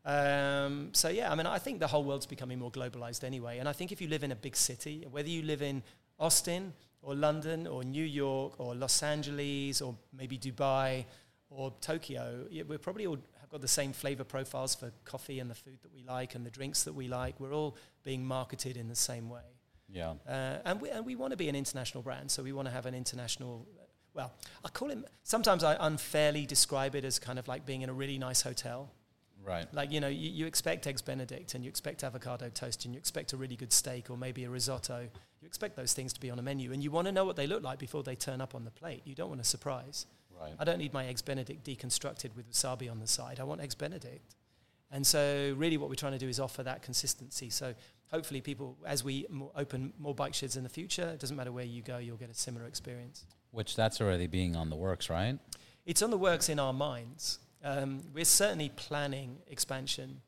Um, 0.04 0.90
so 0.92 1.08
yeah, 1.08 1.30
I 1.30 1.34
mean, 1.34 1.46
I 1.46 1.58
think 1.58 1.80
the 1.80 1.86
whole 1.86 2.02
world's 2.04 2.26
becoming 2.26 2.58
more 2.58 2.70
globalized 2.70 3.24
anyway. 3.24 3.58
And 3.58 3.68
I 3.68 3.72
think 3.72 3.92
if 3.92 4.00
you 4.00 4.08
live 4.08 4.24
in 4.24 4.32
a 4.32 4.36
big 4.36 4.56
city, 4.56 5.06
whether 5.10 5.28
you 5.28 5.42
live 5.42 5.60
in 5.62 5.82
Austin 6.18 6.72
or 7.02 7.14
London 7.14 7.66
or 7.66 7.84
New 7.84 8.04
York 8.04 8.54
or 8.58 8.74
Los 8.74 9.02
Angeles 9.02 9.82
or 9.82 9.94
maybe 10.16 10.38
Dubai 10.38 11.04
or 11.50 11.72
Tokyo, 11.80 12.46
we're 12.66 12.78
probably 12.78 13.06
all 13.06 13.18
have 13.48 13.52
got 13.52 13.60
the 13.62 13.68
same 13.68 13.92
flavor 13.92 14.24
profiles 14.24 14.74
for 14.74 14.92
coffee 15.04 15.40
and 15.40 15.50
the 15.50 15.54
food 15.54 15.78
that 15.82 15.92
we 15.92 16.02
like 16.02 16.34
and 16.34 16.44
the 16.44 16.50
drinks 16.50 16.82
that 16.82 16.92
we 16.92 17.08
like. 17.08 17.40
We're 17.40 17.54
all 17.54 17.76
being 18.04 18.26
marketed 18.26 18.76
in 18.76 18.88
the 18.88 18.94
same 18.94 19.30
way. 19.30 19.40
Yeah. 19.90 20.14
Uh, 20.28 20.58
and 20.66 20.80
we, 20.80 20.90
and 20.90 21.06
we 21.06 21.16
want 21.16 21.30
to 21.30 21.36
be 21.36 21.48
an 21.48 21.56
international 21.56 22.02
brand, 22.02 22.30
so 22.30 22.42
we 22.42 22.52
want 22.52 22.68
to 22.68 22.72
have 22.72 22.84
an 22.84 22.94
international. 22.94 23.66
well, 24.12 24.32
I 24.64 24.68
call 24.68 24.90
it, 24.90 24.98
sometimes 25.22 25.64
I 25.64 25.76
unfairly 25.80 26.44
describe 26.44 26.94
it 26.94 27.04
as 27.04 27.18
kind 27.18 27.38
of 27.38 27.48
like 27.48 27.64
being 27.64 27.80
in 27.80 27.88
a 27.88 27.94
really 27.94 28.18
nice 28.18 28.42
hotel. 28.42 28.90
Right. 29.42 29.66
Like, 29.72 29.90
you 29.90 30.00
know, 30.00 30.08
you, 30.08 30.28
you 30.28 30.46
expect 30.46 30.86
eggs 30.86 31.00
benedict 31.00 31.54
and 31.54 31.64
you 31.64 31.70
expect 31.70 32.04
avocado 32.04 32.50
toast 32.50 32.84
and 32.84 32.92
you 32.92 32.98
expect 32.98 33.32
a 33.32 33.38
really 33.38 33.56
good 33.56 33.72
steak 33.72 34.10
or 34.10 34.18
maybe 34.18 34.44
a 34.44 34.50
risotto. 34.50 35.08
You 35.40 35.46
expect 35.46 35.74
those 35.74 35.94
things 35.94 36.12
to 36.12 36.20
be 36.20 36.28
on 36.28 36.38
a 36.38 36.42
menu 36.42 36.72
and 36.72 36.82
you 36.82 36.90
want 36.90 37.06
to 37.06 37.12
know 37.12 37.24
what 37.24 37.36
they 37.36 37.46
look 37.46 37.62
like 37.62 37.78
before 37.78 38.02
they 38.02 38.16
turn 38.16 38.42
up 38.42 38.54
on 38.54 38.64
the 38.64 38.70
plate. 38.70 39.02
You 39.06 39.14
don't 39.14 39.30
want 39.30 39.40
a 39.40 39.44
surprise. 39.44 40.04
Right. 40.40 40.54
I 40.58 40.64
don't 40.64 40.78
need 40.78 40.92
my 40.92 41.06
eggs 41.06 41.22
benedict 41.22 41.66
deconstructed 41.66 42.34
with 42.36 42.50
wasabi 42.50 42.90
on 42.90 43.00
the 43.00 43.06
side. 43.06 43.40
I 43.40 43.44
want 43.44 43.60
eggs 43.60 43.74
benedict. 43.74 44.34
And 44.90 45.06
so, 45.06 45.54
really, 45.56 45.76
what 45.76 45.88
we're 45.88 45.96
trying 45.96 46.12
to 46.12 46.18
do 46.18 46.28
is 46.28 46.40
offer 46.40 46.62
that 46.62 46.82
consistency. 46.82 47.50
So, 47.50 47.74
hopefully, 48.10 48.40
people, 48.40 48.76
as 48.86 49.04
we 49.04 49.26
more 49.28 49.50
open 49.54 49.92
more 49.98 50.14
bike 50.14 50.34
sheds 50.34 50.56
in 50.56 50.62
the 50.62 50.68
future, 50.68 51.08
it 51.08 51.20
doesn't 51.20 51.36
matter 51.36 51.52
where 51.52 51.64
you 51.64 51.82
go, 51.82 51.98
you'll 51.98 52.16
get 52.16 52.30
a 52.30 52.34
similar 52.34 52.66
experience. 52.66 53.26
Which 53.50 53.76
that's 53.76 54.00
already 54.00 54.26
being 54.26 54.56
on 54.56 54.70
the 54.70 54.76
works, 54.76 55.10
right? 55.10 55.38
It's 55.84 56.02
on 56.02 56.10
the 56.10 56.18
works 56.18 56.48
in 56.48 56.58
our 56.58 56.72
minds. 56.72 57.38
Um, 57.64 58.00
we're 58.14 58.24
certainly 58.24 58.70
planning 58.70 59.38
expansion. 59.48 60.20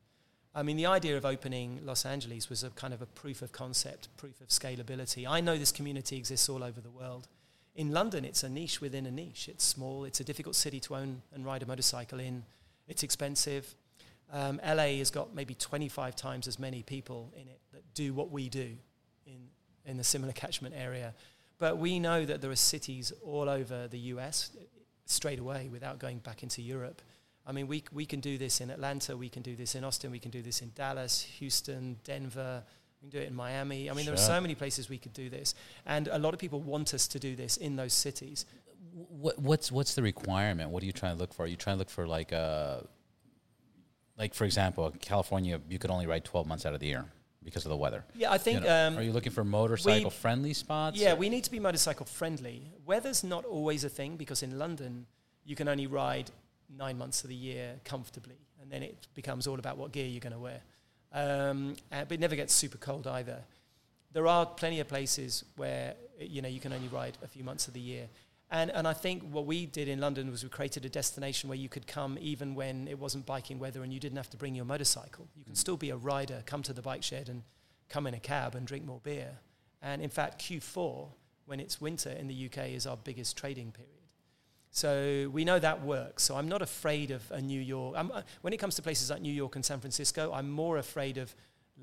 I 0.53 0.63
mean, 0.63 0.75
the 0.75 0.87
idea 0.87 1.15
of 1.17 1.25
opening 1.25 1.79
Los 1.83 2.05
Angeles 2.05 2.49
was 2.49 2.63
a 2.63 2.69
kind 2.71 2.93
of 2.93 3.01
a 3.01 3.05
proof 3.05 3.41
of 3.41 3.51
concept, 3.51 4.09
proof 4.17 4.41
of 4.41 4.49
scalability. 4.49 5.25
I 5.27 5.39
know 5.39 5.57
this 5.57 5.71
community 5.71 6.17
exists 6.17 6.49
all 6.49 6.63
over 6.63 6.81
the 6.81 6.89
world. 6.89 7.27
In 7.75 7.91
London, 7.91 8.25
it's 8.25 8.43
a 8.43 8.49
niche 8.49 8.81
within 8.81 9.05
a 9.05 9.11
niche. 9.11 9.47
It's 9.47 9.63
small. 9.63 10.03
It's 10.03 10.19
a 10.19 10.23
difficult 10.23 10.55
city 10.55 10.79
to 10.81 10.95
own 10.95 11.21
and 11.33 11.45
ride 11.45 11.63
a 11.63 11.65
motorcycle 11.65 12.19
in. 12.19 12.43
It's 12.87 13.03
expensive. 13.03 13.75
Um, 14.31 14.59
LA 14.65 14.97
has 14.97 15.11
got 15.11 15.33
maybe 15.33 15.55
25 15.55 16.15
times 16.15 16.47
as 16.47 16.59
many 16.59 16.83
people 16.83 17.31
in 17.35 17.47
it 17.47 17.59
that 17.73 17.83
do 17.93 18.13
what 18.13 18.31
we 18.31 18.49
do 18.49 18.77
in, 19.25 19.49
in 19.85 19.99
a 19.99 20.03
similar 20.03 20.33
catchment 20.33 20.75
area. 20.77 21.13
But 21.59 21.77
we 21.77 21.99
know 21.99 22.25
that 22.25 22.41
there 22.41 22.51
are 22.51 22.55
cities 22.55 23.13
all 23.23 23.47
over 23.47 23.87
the 23.87 23.99
US 23.99 24.51
straight 25.05 25.39
away 25.39 25.69
without 25.71 25.99
going 25.99 26.19
back 26.19 26.43
into 26.43 26.61
Europe. 26.61 27.01
I 27.45 27.51
mean, 27.51 27.67
we, 27.67 27.83
we 27.91 28.05
can 28.05 28.19
do 28.19 28.37
this 28.37 28.61
in 28.61 28.69
Atlanta, 28.69 29.17
we 29.17 29.29
can 29.29 29.41
do 29.41 29.55
this 29.55 29.75
in 29.75 29.83
Austin, 29.83 30.11
we 30.11 30.19
can 30.19 30.31
do 30.31 30.41
this 30.41 30.61
in 30.61 30.71
Dallas, 30.75 31.21
Houston, 31.39 31.97
Denver, 32.03 32.63
we 33.01 33.09
can 33.09 33.19
do 33.19 33.23
it 33.23 33.29
in 33.29 33.35
Miami. 33.35 33.89
I 33.89 33.93
mean, 33.93 34.05
there 34.05 34.13
are 34.13 34.17
so 34.17 34.39
many 34.39 34.53
places 34.53 34.89
we 34.89 34.97
could 34.97 35.13
do 35.13 35.29
this. 35.29 35.55
And 35.85 36.07
a 36.07 36.19
lot 36.19 36.33
of 36.33 36.39
people 36.39 36.59
want 36.59 36.93
us 36.93 37.07
to 37.07 37.19
do 37.19 37.35
this 37.35 37.57
in 37.57 37.75
those 37.75 37.93
cities. 37.93 38.45
What, 38.93 39.39
what's 39.39 39.71
what's 39.71 39.95
the 39.95 40.03
requirement? 40.03 40.69
What 40.69 40.83
are 40.83 40.85
you 40.85 40.91
trying 40.91 41.15
to 41.15 41.19
look 41.19 41.33
for? 41.33 41.43
Are 41.43 41.47
you 41.47 41.55
trying 41.55 41.75
to 41.77 41.79
look 41.79 41.89
for 41.89 42.05
like 42.05 42.31
a, 42.31 42.85
like 44.17 44.33
for 44.33 44.45
example, 44.45 44.93
California, 44.99 45.59
you 45.69 45.79
could 45.79 45.89
only 45.89 46.05
ride 46.05 46.25
twelve 46.25 46.45
months 46.45 46.65
out 46.65 46.73
of 46.73 46.79
the 46.79 46.87
year 46.87 47.05
because 47.43 47.65
of 47.65 47.69
the 47.69 47.77
weather. 47.77 48.03
Yeah, 48.13 48.31
I 48.31 48.37
think. 48.37 48.61
You 48.61 48.67
know, 48.67 48.87
um, 48.87 48.97
are 48.97 49.01
you 49.01 49.11
looking 49.11 49.31
for 49.31 49.43
motorcycle 49.43 50.11
friendly 50.11 50.53
spots? 50.53 50.99
Yeah, 50.99 51.13
we 51.15 51.29
need 51.29 51.43
to 51.45 51.51
be 51.51 51.59
motorcycle 51.59 52.05
friendly. 52.05 52.69
Weather's 52.85 53.23
not 53.23 53.45
always 53.45 53.83
a 53.83 53.89
thing 53.89 54.17
because 54.17 54.43
in 54.43 54.59
London, 54.59 55.07
you 55.43 55.55
can 55.55 55.67
only 55.67 55.87
ride 55.87 56.29
nine 56.77 56.97
months 56.97 57.23
of 57.23 57.29
the 57.29 57.35
year 57.35 57.79
comfortably, 57.83 58.37
and 58.61 58.71
then 58.71 58.83
it 58.83 59.07
becomes 59.15 59.47
all 59.47 59.57
about 59.57 59.77
what 59.77 59.91
gear 59.91 60.05
you're 60.05 60.19
going 60.19 60.33
to 60.33 60.39
wear. 60.39 60.61
Um, 61.13 61.75
uh, 61.91 62.05
but 62.05 62.13
it 62.13 62.19
never 62.19 62.35
gets 62.35 62.53
super 62.53 62.77
cold 62.77 63.07
either. 63.07 63.39
There 64.13 64.27
are 64.27 64.45
plenty 64.45 64.79
of 64.79 64.87
places 64.87 65.43
where 65.55 65.95
you 66.19 66.41
know 66.41 66.49
you 66.49 66.59
can 66.59 66.73
only 66.73 66.87
ride 66.87 67.17
a 67.23 67.27
few 67.27 67.43
months 67.43 67.67
of 67.67 67.73
the 67.73 67.79
year. 67.79 68.07
And, 68.53 68.69
and 68.71 68.85
I 68.85 68.91
think 68.91 69.23
what 69.31 69.45
we 69.45 69.65
did 69.65 69.87
in 69.87 70.01
London 70.01 70.29
was 70.29 70.43
we 70.43 70.49
created 70.49 70.83
a 70.83 70.89
destination 70.89 71.47
where 71.47 71.57
you 71.57 71.69
could 71.69 71.87
come 71.87 72.17
even 72.19 72.53
when 72.53 72.89
it 72.89 72.99
wasn't 72.99 73.25
biking 73.25 73.59
weather 73.59 73.81
and 73.81 73.93
you 73.93 73.99
didn't 73.99 74.17
have 74.17 74.29
to 74.31 74.37
bring 74.37 74.55
your 74.55 74.65
motorcycle. 74.65 75.29
You 75.37 75.45
can 75.45 75.55
still 75.55 75.77
be 75.77 75.89
a 75.89 75.95
rider, 75.95 76.43
come 76.45 76.61
to 76.63 76.73
the 76.73 76.81
bike 76.81 77.01
shed 77.01 77.29
and 77.29 77.43
come 77.87 78.07
in 78.07 78.13
a 78.13 78.19
cab 78.19 78.55
and 78.55 78.67
drink 78.67 78.85
more 78.85 78.99
beer. 79.03 79.39
And 79.81 80.01
in 80.01 80.09
fact, 80.09 80.41
Q4, 80.41 81.07
when 81.45 81.61
it's 81.61 81.79
winter 81.79 82.09
in 82.09 82.27
the 82.27 82.45
UK, 82.47 82.71
is 82.71 82.85
our 82.85 82.97
biggest 82.97 83.37
trading 83.37 83.71
period. 83.71 84.00
So 84.71 85.29
we 85.33 85.43
know 85.43 85.59
that 85.59 85.83
works. 85.83 86.23
So 86.23 86.35
I'm 86.35 86.47
not 86.47 86.61
afraid 86.61 87.11
of 87.11 87.29
a 87.31 87.41
New 87.41 87.59
York. 87.59 87.95
I'm, 87.97 88.09
uh, 88.11 88.21
when 88.41 88.53
it 88.53 88.57
comes 88.57 88.75
to 88.75 88.81
places 88.81 89.09
like 89.09 89.21
New 89.21 89.33
York 89.33 89.55
and 89.55 89.65
San 89.65 89.79
Francisco, 89.81 90.31
I'm 90.33 90.49
more 90.49 90.77
afraid 90.77 91.17
of 91.17 91.35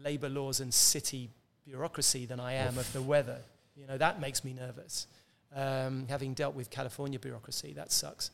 labor 0.03 0.31
laws 0.31 0.61
and 0.61 0.73
city 0.73 1.31
bureaucracy 1.67 2.25
than 2.25 2.41
I 2.41 2.55
am 2.55 2.75
Oof. 2.75 2.81
of 2.81 2.93
the 2.95 3.03
weather. 3.03 3.39
You 3.77 3.87
know, 3.87 3.99
that 3.99 4.21
makes 4.21 4.43
me 4.43 4.55
nervous. 4.55 5.07
Um, 5.55 6.07
having 6.09 6.33
dealt 6.33 6.55
with 6.55 6.71
California 6.71 7.19
bureaucracy, 7.19 7.75
that 7.75 7.93
sucks. 7.93 8.31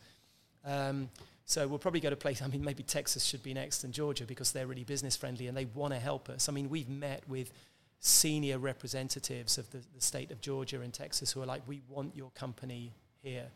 Um, 0.64 1.10
so 1.44 1.66
we'll 1.66 1.78
probably 1.78 2.00
go 2.00 2.10
to 2.10 2.16
place. 2.16 2.40
I 2.40 2.46
mean, 2.46 2.64
maybe 2.64 2.84
Texas 2.84 3.24
should 3.24 3.42
be 3.42 3.54
next, 3.54 3.84
and 3.84 3.92
Georgia 3.92 4.24
because 4.24 4.52
they're 4.52 4.66
really 4.66 4.84
business 4.84 5.16
friendly 5.16 5.48
and 5.48 5.56
they 5.56 5.66
want 5.66 5.92
to 5.92 6.00
help 6.00 6.28
us. 6.28 6.48
I 6.48 6.52
mean, 6.52 6.70
we've 6.70 6.88
met 6.88 7.22
with 7.28 7.52
senior 7.98 8.58
representatives 8.58 9.58
of 9.58 9.68
the, 9.70 9.78
the 9.94 10.00
state 10.00 10.30
of 10.30 10.40
Georgia 10.40 10.80
and 10.80 10.92
Texas 10.92 11.32
who 11.32 11.42
are 11.42 11.46
like, 11.46 11.62
"We 11.66 11.82
want 11.88 12.16
your 12.16 12.30
company 12.30 12.92
here." 13.22 13.48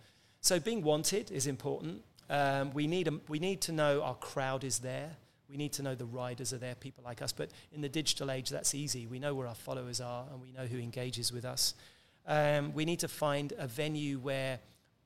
So 0.48 0.58
being 0.58 0.80
wanted 0.80 1.30
is 1.30 1.46
important. 1.46 2.00
Um, 2.30 2.72
we, 2.72 2.86
need 2.86 3.06
a, 3.06 3.20
we 3.28 3.38
need 3.38 3.60
to 3.60 3.72
know 3.72 4.00
our 4.00 4.14
crowd 4.14 4.64
is 4.64 4.78
there. 4.78 5.10
We 5.46 5.58
need 5.58 5.74
to 5.74 5.82
know 5.82 5.94
the 5.94 6.06
riders 6.06 6.54
are 6.54 6.56
there, 6.56 6.74
people 6.74 7.04
like 7.04 7.20
us. 7.20 7.32
But 7.32 7.50
in 7.70 7.82
the 7.82 7.88
digital 7.90 8.30
age, 8.30 8.48
that's 8.48 8.74
easy. 8.74 9.06
We 9.06 9.18
know 9.18 9.34
where 9.34 9.46
our 9.46 9.54
followers 9.54 10.00
are 10.00 10.24
and 10.32 10.40
we 10.40 10.52
know 10.52 10.64
who 10.64 10.78
engages 10.78 11.34
with 11.34 11.44
us. 11.44 11.74
Um, 12.26 12.72
we 12.72 12.86
need 12.86 13.00
to 13.00 13.08
find 13.08 13.52
a 13.58 13.66
venue 13.66 14.20
where, 14.20 14.58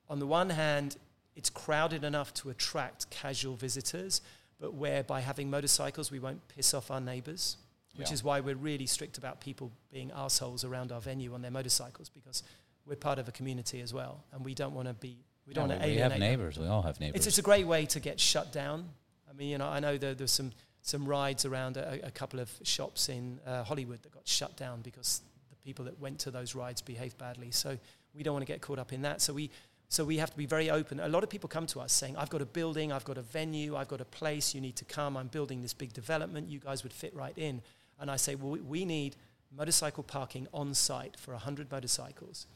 on 0.09 0.19
the 0.19 0.25
one 0.25 0.49
hand, 0.49 0.95
it's 1.35 1.49
crowded 1.49 2.05
enough 2.05 2.33
to 2.35 2.49
attract 2.49 3.09
casual 3.09 3.57
visitors, 3.57 4.21
but 4.61 4.73
where 4.75 5.03
by 5.03 5.19
having 5.19 5.49
motorcycles, 5.49 6.09
we 6.09 6.19
won't 6.19 6.47
piss 6.47 6.73
off 6.73 6.89
our 6.89 7.01
neighbors, 7.01 7.57
which 7.97 8.07
yeah. 8.07 8.13
is 8.13 8.23
why 8.23 8.39
we're 8.39 8.55
really 8.55 8.85
strict 8.85 9.17
about 9.17 9.41
people 9.41 9.73
being 9.91 10.09
assholes 10.15 10.63
around 10.63 10.93
our 10.93 11.01
venue 11.01 11.33
on 11.33 11.41
their 11.41 11.51
motorcycles 11.51 12.07
because 12.07 12.43
we're 12.85 12.95
part 12.95 13.19
of 13.19 13.27
a 13.27 13.33
community 13.33 13.81
as 13.81 13.93
well, 13.93 14.23
and 14.31 14.45
we 14.45 14.53
don't 14.53 14.73
want 14.73 14.87
to 14.87 14.93
be. 14.93 15.17
We 15.47 15.53
don't 15.53 15.67
want 15.67 15.81
to 15.81 15.87
We 15.87 15.95
have 15.97 16.17
neighbors. 16.17 16.57
We 16.57 16.67
all 16.67 16.81
have 16.81 16.99
neighbors. 16.99 17.17
It's, 17.17 17.27
it's 17.27 17.37
a 17.37 17.43
great 17.43 17.67
way 17.67 17.85
to 17.87 17.99
get 17.99 18.19
shut 18.19 18.51
down. 18.53 18.89
I 19.29 19.33
mean, 19.33 19.49
you 19.49 19.57
know, 19.57 19.67
I 19.67 19.79
know 19.79 19.97
there, 19.97 20.13
there's 20.13 20.31
some 20.31 20.51
some 20.81 21.05
rides 21.05 21.45
around 21.45 21.77
a, 21.77 22.07
a 22.07 22.11
couple 22.11 22.41
of 22.41 22.51
shops 22.63 23.07
in 23.07 23.39
uh, 23.47 23.63
Hollywood 23.63 24.03
that 24.03 24.11
got 24.13 24.27
shut 24.27 24.57
down 24.57 24.81
because 24.81 25.21
the 25.49 25.55
people 25.55 25.85
that 25.85 25.97
went 25.97 26.19
to 26.19 26.31
those 26.31 26.55
rides 26.55 26.81
behaved 26.81 27.17
badly. 27.17 27.51
So 27.51 27.77
we 28.13 28.21
don't 28.21 28.33
want 28.33 28.45
to 28.45 28.51
get 28.51 28.61
caught 28.61 28.79
up 28.79 28.91
in 28.91 29.01
that. 29.03 29.21
So 29.21 29.33
we 29.33 29.49
so 29.89 30.03
we 30.03 30.17
have 30.17 30.31
to 30.31 30.37
be 30.37 30.47
very 30.47 30.71
open. 30.71 30.99
A 30.99 31.07
lot 31.07 31.23
of 31.23 31.29
people 31.29 31.47
come 31.47 31.67
to 31.67 31.79
us 31.79 31.93
saying, 31.93 32.17
"I've 32.17 32.29
got 32.29 32.41
a 32.41 32.45
building, 32.45 32.91
I've 32.91 33.05
got 33.05 33.17
a 33.17 33.21
venue, 33.21 33.75
I've 33.75 33.87
got 33.87 34.01
a 34.01 34.05
place. 34.05 34.55
You 34.55 34.61
need 34.61 34.75
to 34.77 34.85
come. 34.85 35.15
I'm 35.15 35.27
building 35.27 35.61
this 35.61 35.73
big 35.73 35.93
development. 35.93 36.49
You 36.49 36.59
guys 36.59 36.83
would 36.83 36.93
fit 36.93 37.15
right 37.15 37.37
in." 37.37 37.61
And 37.99 38.09
I 38.09 38.15
say, 38.17 38.35
"Well, 38.35 38.51
we, 38.51 38.61
we 38.61 38.85
need 38.85 39.15
motorcycle 39.55 40.03
parking 40.03 40.47
on 40.53 40.73
site 40.73 41.15
for 41.17 41.33
100 41.33 41.71
motorcycles." 41.71 42.47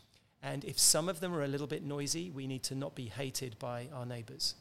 And 0.51 0.63
if 0.63 0.79
some 0.79 1.09
of 1.09 1.19
them 1.19 1.33
are 1.35 1.43
a 1.43 1.47
little 1.47 1.67
bit 1.67 1.83
noisy, 1.83 2.29
we 2.29 2.47
need 2.47 2.63
to 2.63 2.75
not 2.75 2.95
be 2.95 3.05
hated 3.05 3.59
by 3.59 3.89
our 3.93 4.05
neighbors. 4.05 4.55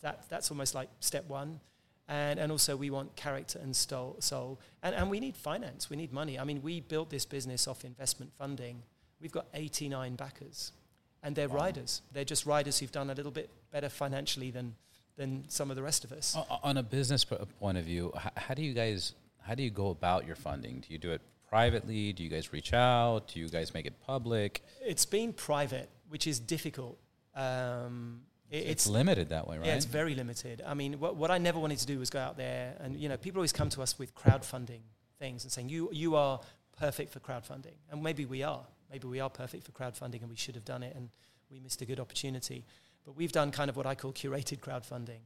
That, 0.00 0.24
that's 0.28 0.50
almost 0.50 0.74
like 0.74 0.88
step 1.00 1.28
one. 1.28 1.60
And, 2.06 2.38
and 2.38 2.52
also, 2.52 2.76
we 2.76 2.90
want 2.90 3.16
character 3.16 3.58
and 3.60 3.74
soul. 3.74 4.16
soul. 4.20 4.60
And, 4.82 4.94
and 4.94 5.10
we 5.10 5.18
need 5.18 5.36
finance, 5.36 5.90
we 5.90 5.96
need 5.96 6.12
money. 6.12 6.38
I 6.38 6.44
mean, 6.44 6.62
we 6.62 6.80
built 6.80 7.10
this 7.10 7.24
business 7.24 7.66
off 7.66 7.84
investment 7.84 8.32
funding. 8.38 8.82
We've 9.20 9.32
got 9.32 9.46
89 9.54 10.14
backers, 10.16 10.72
and 11.22 11.34
they're 11.34 11.48
wow. 11.48 11.64
riders. 11.64 12.02
They're 12.12 12.24
just 12.24 12.46
riders 12.46 12.78
who've 12.78 12.92
done 12.92 13.10
a 13.10 13.14
little 13.14 13.32
bit 13.32 13.50
better 13.72 13.88
financially 13.88 14.50
than, 14.50 14.74
than 15.16 15.44
some 15.48 15.70
of 15.70 15.76
the 15.76 15.82
rest 15.82 16.04
of 16.04 16.12
us. 16.12 16.36
On 16.62 16.76
a 16.76 16.82
business 16.82 17.24
point 17.24 17.78
of 17.78 17.84
view, 17.84 18.12
how 18.36 18.54
do 18.54 18.62
you 18.62 18.74
guys 18.74 19.14
how 19.44 19.54
do 19.54 19.62
you 19.62 19.70
go 19.70 19.90
about 19.90 20.26
your 20.26 20.36
funding? 20.36 20.80
Do 20.80 20.92
you 20.92 20.98
do 20.98 21.12
it 21.12 21.20
privately? 21.54 22.12
Do 22.12 22.24
you 22.24 22.28
guys 22.28 22.52
reach 22.52 22.72
out? 22.72 23.28
Do 23.28 23.38
you 23.38 23.48
guys 23.48 23.72
make 23.74 23.86
it 23.86 24.00
public? 24.00 24.64
It's 24.84 25.06
been 25.06 25.32
private, 25.32 25.88
which 26.08 26.26
is 26.26 26.40
difficult. 26.40 26.98
Um, 27.36 28.22
it, 28.50 28.56
it's, 28.56 28.70
it's, 28.70 28.86
limited 28.88 29.28
that 29.28 29.46
way, 29.46 29.58
right? 29.58 29.66
Yeah, 29.66 29.76
it's 29.76 29.84
very 29.84 30.16
limited. 30.16 30.64
I 30.66 30.74
mean, 30.74 30.98
what, 30.98 31.14
what 31.14 31.30
I 31.30 31.38
never 31.38 31.60
wanted 31.60 31.78
to 31.78 31.86
do 31.86 32.00
was 32.00 32.10
go 32.10 32.18
out 32.18 32.36
there 32.36 32.74
and, 32.80 32.96
you 32.96 33.08
know, 33.08 33.16
people 33.16 33.38
always 33.38 33.52
come 33.52 33.68
to 33.70 33.82
us 33.82 33.96
with 34.00 34.16
crowdfunding 34.16 34.80
things 35.20 35.44
and 35.44 35.52
saying, 35.52 35.68
you, 35.68 35.90
you 35.92 36.16
are 36.16 36.40
perfect 36.76 37.12
for 37.12 37.20
crowdfunding. 37.20 37.76
And 37.88 38.02
maybe 38.02 38.24
we 38.24 38.42
are. 38.42 38.66
Maybe 38.90 39.06
we 39.06 39.20
are 39.20 39.30
perfect 39.30 39.62
for 39.62 39.70
crowdfunding 39.70 40.22
and 40.22 40.30
we 40.30 40.36
should 40.36 40.56
have 40.56 40.64
done 40.64 40.82
it 40.82 40.96
and 40.96 41.08
we 41.52 41.60
missed 41.60 41.80
a 41.82 41.84
good 41.84 42.00
opportunity. 42.00 42.64
But 43.04 43.14
we've 43.14 43.32
done 43.32 43.52
kind 43.52 43.70
of 43.70 43.76
what 43.76 43.86
I 43.86 43.94
call 43.94 44.12
curated 44.12 44.58
crowdfunding 44.58 45.20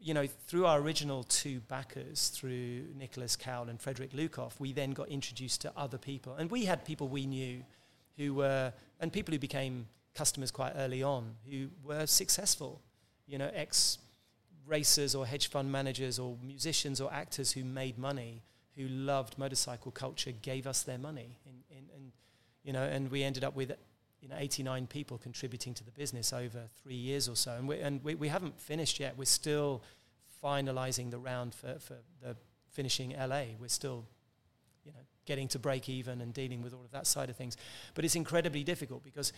you 0.00 0.14
know, 0.14 0.26
through 0.46 0.66
our 0.66 0.80
original 0.80 1.24
two 1.24 1.60
backers, 1.60 2.28
through 2.28 2.84
Nicholas 2.96 3.36
Cowell 3.36 3.68
and 3.68 3.80
Frederick 3.80 4.12
Lukoff, 4.12 4.52
we 4.58 4.72
then 4.72 4.92
got 4.92 5.08
introduced 5.08 5.60
to 5.62 5.72
other 5.76 5.98
people. 5.98 6.34
And 6.34 6.50
we 6.50 6.64
had 6.64 6.84
people 6.84 7.08
we 7.08 7.26
knew 7.26 7.62
who 8.16 8.34
were, 8.34 8.72
and 9.00 9.12
people 9.12 9.32
who 9.32 9.38
became 9.38 9.86
customers 10.14 10.50
quite 10.50 10.72
early 10.76 11.02
on, 11.02 11.34
who 11.48 11.68
were 11.84 12.06
successful, 12.06 12.80
you 13.26 13.38
know, 13.38 13.50
ex 13.54 13.98
racers 14.66 15.14
or 15.14 15.26
hedge 15.26 15.48
fund 15.48 15.72
managers 15.72 16.18
or 16.18 16.36
musicians 16.44 17.00
or 17.00 17.12
actors 17.12 17.52
who 17.52 17.64
made 17.64 17.98
money, 17.98 18.42
who 18.76 18.86
loved 18.88 19.38
motorcycle 19.38 19.90
culture, 19.90 20.32
gave 20.42 20.66
us 20.66 20.82
their 20.82 20.98
money. 20.98 21.38
In, 21.46 21.76
in, 21.76 21.84
and, 21.94 22.12
you 22.62 22.72
know, 22.72 22.82
and 22.82 23.10
we 23.10 23.22
ended 23.22 23.44
up 23.44 23.56
with 23.56 23.72
you 24.20 24.28
know, 24.28 24.36
89 24.36 24.86
people 24.86 25.18
contributing 25.18 25.74
to 25.74 25.84
the 25.84 25.90
business 25.90 26.32
over 26.32 26.64
three 26.82 26.94
years 26.94 27.28
or 27.28 27.36
so. 27.36 27.52
And, 27.52 27.68
we, 27.68 27.78
and 27.78 28.02
we, 28.02 28.14
we 28.14 28.28
haven't 28.28 28.58
finished 28.60 28.98
yet. 28.98 29.16
We're 29.16 29.24
still 29.24 29.82
finalizing 30.42 31.10
the 31.10 31.18
round 31.18 31.54
for, 31.54 31.78
for 31.78 31.96
the 32.22 32.36
finishing 32.70 33.14
LA. 33.18 33.44
We're 33.58 33.68
still, 33.68 34.04
you 34.84 34.92
know, 34.92 34.98
getting 35.24 35.48
to 35.48 35.58
break 35.58 35.88
even 35.88 36.20
and 36.20 36.32
dealing 36.32 36.62
with 36.62 36.72
all 36.72 36.84
of 36.84 36.90
that 36.92 37.06
side 37.06 37.30
of 37.30 37.36
things. 37.36 37.56
But 37.94 38.04
it's 38.04 38.16
incredibly 38.16 38.64
difficult 38.64 39.04
because 39.04 39.32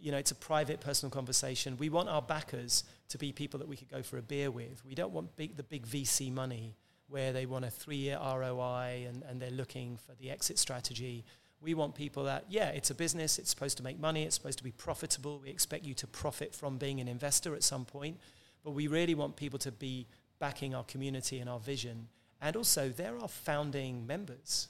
you 0.00 0.10
know, 0.10 0.18
it's 0.18 0.30
a 0.30 0.36
private, 0.36 0.80
personal 0.80 1.10
conversation. 1.10 1.76
We 1.78 1.90
want 1.90 2.08
our 2.08 2.22
backers 2.22 2.84
to 3.10 3.18
be 3.18 3.32
people 3.32 3.58
that 3.58 3.68
we 3.68 3.76
could 3.76 3.90
go 3.90 4.02
for 4.02 4.16
a 4.16 4.22
beer 4.22 4.50
with. 4.50 4.82
We 4.84 4.94
don't 4.94 5.12
want 5.12 5.36
big, 5.36 5.56
the 5.56 5.62
big 5.62 5.86
VC 5.86 6.32
money 6.32 6.74
where 7.08 7.32
they 7.32 7.44
want 7.44 7.64
a 7.64 7.70
three-year 7.70 8.18
ROI 8.18 9.06
and, 9.08 9.22
and 9.28 9.40
they're 9.40 9.50
looking 9.50 9.98
for 9.98 10.14
the 10.14 10.30
exit 10.30 10.58
strategy. 10.58 11.24
We 11.62 11.74
want 11.74 11.94
people 11.94 12.24
that, 12.24 12.46
yeah, 12.48 12.68
it's 12.68 12.90
a 12.90 12.94
business, 12.94 13.38
it's 13.38 13.50
supposed 13.50 13.76
to 13.76 13.82
make 13.82 13.98
money, 13.98 14.22
it's 14.22 14.34
supposed 14.34 14.58
to 14.58 14.64
be 14.64 14.72
profitable. 14.72 15.40
We 15.42 15.50
expect 15.50 15.84
you 15.84 15.94
to 15.94 16.06
profit 16.06 16.54
from 16.54 16.78
being 16.78 17.00
an 17.00 17.08
investor 17.08 17.54
at 17.54 17.62
some 17.62 17.84
point. 17.84 18.18
But 18.64 18.72
we 18.72 18.86
really 18.86 19.14
want 19.14 19.36
people 19.36 19.58
to 19.60 19.72
be 19.72 20.06
backing 20.38 20.74
our 20.74 20.84
community 20.84 21.38
and 21.38 21.48
our 21.48 21.60
vision. 21.60 22.08
And 22.40 22.56
also, 22.56 22.88
they're 22.88 23.18
our 23.18 23.28
founding 23.28 24.06
members. 24.06 24.68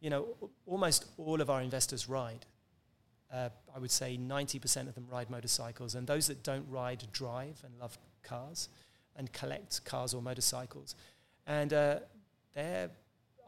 You 0.00 0.10
know, 0.10 0.26
almost 0.66 1.06
all 1.16 1.40
of 1.40 1.48
our 1.48 1.62
investors 1.62 2.08
ride. 2.08 2.44
Uh, 3.32 3.48
I 3.74 3.78
would 3.78 3.90
say 3.90 4.18
90% 4.18 4.88
of 4.88 4.94
them 4.94 5.06
ride 5.10 5.30
motorcycles. 5.30 5.94
And 5.94 6.06
those 6.06 6.26
that 6.26 6.42
don't 6.42 6.68
ride 6.68 7.04
drive 7.12 7.62
and 7.64 7.78
love 7.80 7.98
cars 8.22 8.68
and 9.16 9.32
collect 9.32 9.84
cars 9.84 10.14
or 10.14 10.22
motorcycles. 10.22 10.94
And 11.46 11.72
uh, 11.72 12.00
they're 12.54 12.90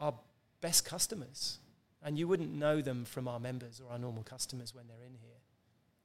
our 0.01 0.15
best 0.61 0.85
customers. 0.85 1.59
And 2.03 2.19
you 2.19 2.29
wouldn't 2.29 2.55
know 2.55 2.81
them 2.81 3.05
from 3.05 3.27
our 3.27 3.41
members 3.41 3.81
or 3.81 3.93
our 3.93 3.99
normal 3.99 4.23
customers 4.23 4.75
when 4.75 4.87
they're 4.87 5.05
in 5.05 5.15
here. 5.15 5.41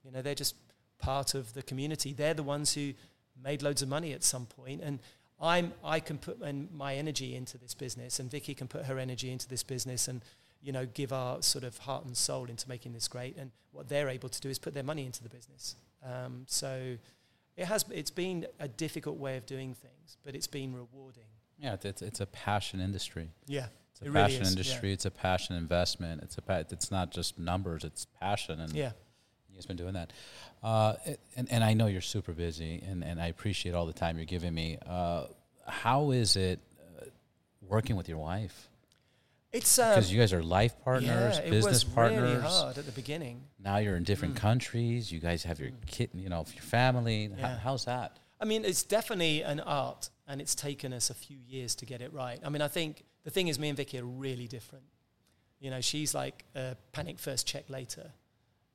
You 0.04 0.12
know, 0.12 0.22
they're 0.22 0.36
just 0.36 0.56
part 0.98 1.36
of 1.36 1.54
the 1.54 1.62
community. 1.62 2.14
They're 2.14 2.34
the 2.34 2.44
ones 2.44 2.74
who 2.74 2.94
made 3.42 3.62
loads 3.62 3.82
of 3.82 3.90
money 3.90 4.14
at 4.14 4.24
some 4.24 4.46
point. 4.46 4.82
And 4.82 5.00
I'm, 5.40 5.74
I 5.84 6.00
can 6.00 6.18
put 6.18 6.40
my 6.74 6.96
energy 6.96 7.36
into 7.36 7.58
this 7.58 7.74
business, 7.74 8.20
and 8.20 8.32
Vicky 8.32 8.54
can 8.54 8.68
put 8.68 8.86
her 8.86 8.98
energy 8.98 9.32
into 9.32 9.48
this 9.48 9.64
business, 9.64 10.08
and 10.08 10.22
you 10.62 10.72
know, 10.72 10.86
give 10.94 11.12
our 11.12 11.42
sort 11.42 11.66
of 11.66 11.78
heart 11.80 12.06
and 12.06 12.16
soul 12.16 12.46
into 12.46 12.70
making 12.70 12.94
this 12.94 13.08
great. 13.08 13.36
And 13.38 13.52
what 13.72 13.90
they're 13.90 14.08
able 14.08 14.30
to 14.30 14.42
do 14.42 14.50
is 14.50 14.58
put 14.58 14.74
their 14.74 14.84
money 14.84 15.06
into 15.06 15.22
the 15.22 15.30
business. 15.30 15.76
Um, 16.06 16.46
so 16.48 16.96
it 17.58 17.66
has, 17.66 17.84
it's 17.92 18.12
been 18.12 18.48
a 18.60 18.68
difficult 18.68 19.18
way 19.18 19.36
of 19.36 19.46
doing 19.46 19.74
things, 19.74 20.18
but 20.24 20.36
it's 20.36 20.48
been 20.48 20.74
rewarding. 20.74 21.24
Yeah, 21.60 21.76
it's 21.82 22.02
it's 22.02 22.20
a 22.20 22.26
passion 22.26 22.80
industry. 22.80 23.30
Yeah, 23.46 23.68
it's 23.94 24.02
a 24.02 24.06
it 24.06 24.14
passion 24.14 24.40
really 24.40 24.52
industry. 24.52 24.90
Yeah. 24.90 24.94
It's 24.94 25.06
a 25.06 25.12
passion 25.12 25.56
investment. 25.56 26.22
It's 26.24 26.38
a 26.38 26.42
pa- 26.42 26.64
it's 26.70 26.92
not 26.92 27.12
just 27.12 27.40
numbers. 27.40 27.84
It's 27.84 28.06
passion 28.20 28.60
and 28.60 28.74
yeah. 28.74 28.92
You've 29.56 29.68
been 29.68 29.78
doing 29.78 29.94
that, 29.94 30.12
uh, 30.64 30.96
and 31.36 31.48
and 31.52 31.64
I 31.64 31.76
know 31.76 31.86
you're 31.86 32.02
super 32.02 32.32
busy, 32.34 32.82
and, 32.88 33.04
and 33.04 33.22
I 33.22 33.28
appreciate 33.28 33.76
all 33.76 33.86
the 33.86 33.94
time 33.94 34.18
you're 34.18 34.26
giving 34.26 34.52
me. 34.52 34.80
Uh, 34.84 35.26
how 35.68 36.10
is 36.10 36.36
it 36.36 36.60
uh, 37.00 37.06
working 37.62 37.96
with 37.96 38.10
your 38.10 38.18
wife? 38.18 38.68
It's 39.52 39.78
because 39.78 40.10
um, 40.10 40.14
you 40.14 40.20
guys 40.20 40.34
are 40.34 40.42
life 40.42 40.74
partners, 40.84 41.38
yeah, 41.38 41.50
business 41.52 41.84
it 41.84 41.86
was 41.88 41.94
partners. 41.94 42.22
Really 42.24 42.42
hard 42.42 42.80
at 42.80 42.88
the 42.88 42.92
beginning. 42.94 43.42
Now 43.64 43.78
you're 43.78 43.96
in 43.96 44.04
different 44.04 44.34
mm. 44.34 44.40
countries. 44.40 45.12
You 45.12 45.20
guys 45.20 45.44
have 45.44 45.60
your 45.60 45.70
mm. 45.70 45.86
kid, 45.86 46.10
you 46.16 46.30
know, 46.30 46.44
your 46.52 46.64
family. 46.64 47.30
Yeah. 47.38 47.50
How, 47.50 47.58
how's 47.58 47.86
that? 47.86 48.18
I 48.42 48.46
mean, 48.46 48.66
it's 48.66 48.82
definitely 48.82 49.44
an 49.44 49.60
art, 49.60 50.10
and 50.28 50.42
it's 50.42 50.56
taken 50.56 50.94
us 50.94 51.12
a 51.12 51.14
few 51.14 51.38
years 51.48 51.76
to 51.76 51.86
get 51.86 52.02
it 52.02 52.12
right. 52.12 52.40
I 52.44 52.50
mean, 52.50 52.64
I 52.64 52.68
think 52.68 53.04
the 53.24 53.30
thing 53.32 53.48
is, 53.48 53.58
me 53.60 53.70
and 53.70 53.78
Vicky 53.78 54.00
are 54.00 54.06
really 54.06 54.48
different. 54.48 54.86
You 55.60 55.70
know, 55.70 55.82
she's 55.82 56.14
like 56.14 56.44
a 56.56 56.76
panic 56.92 57.20
first, 57.20 57.48
check 57.48 57.70
later. 57.70 58.12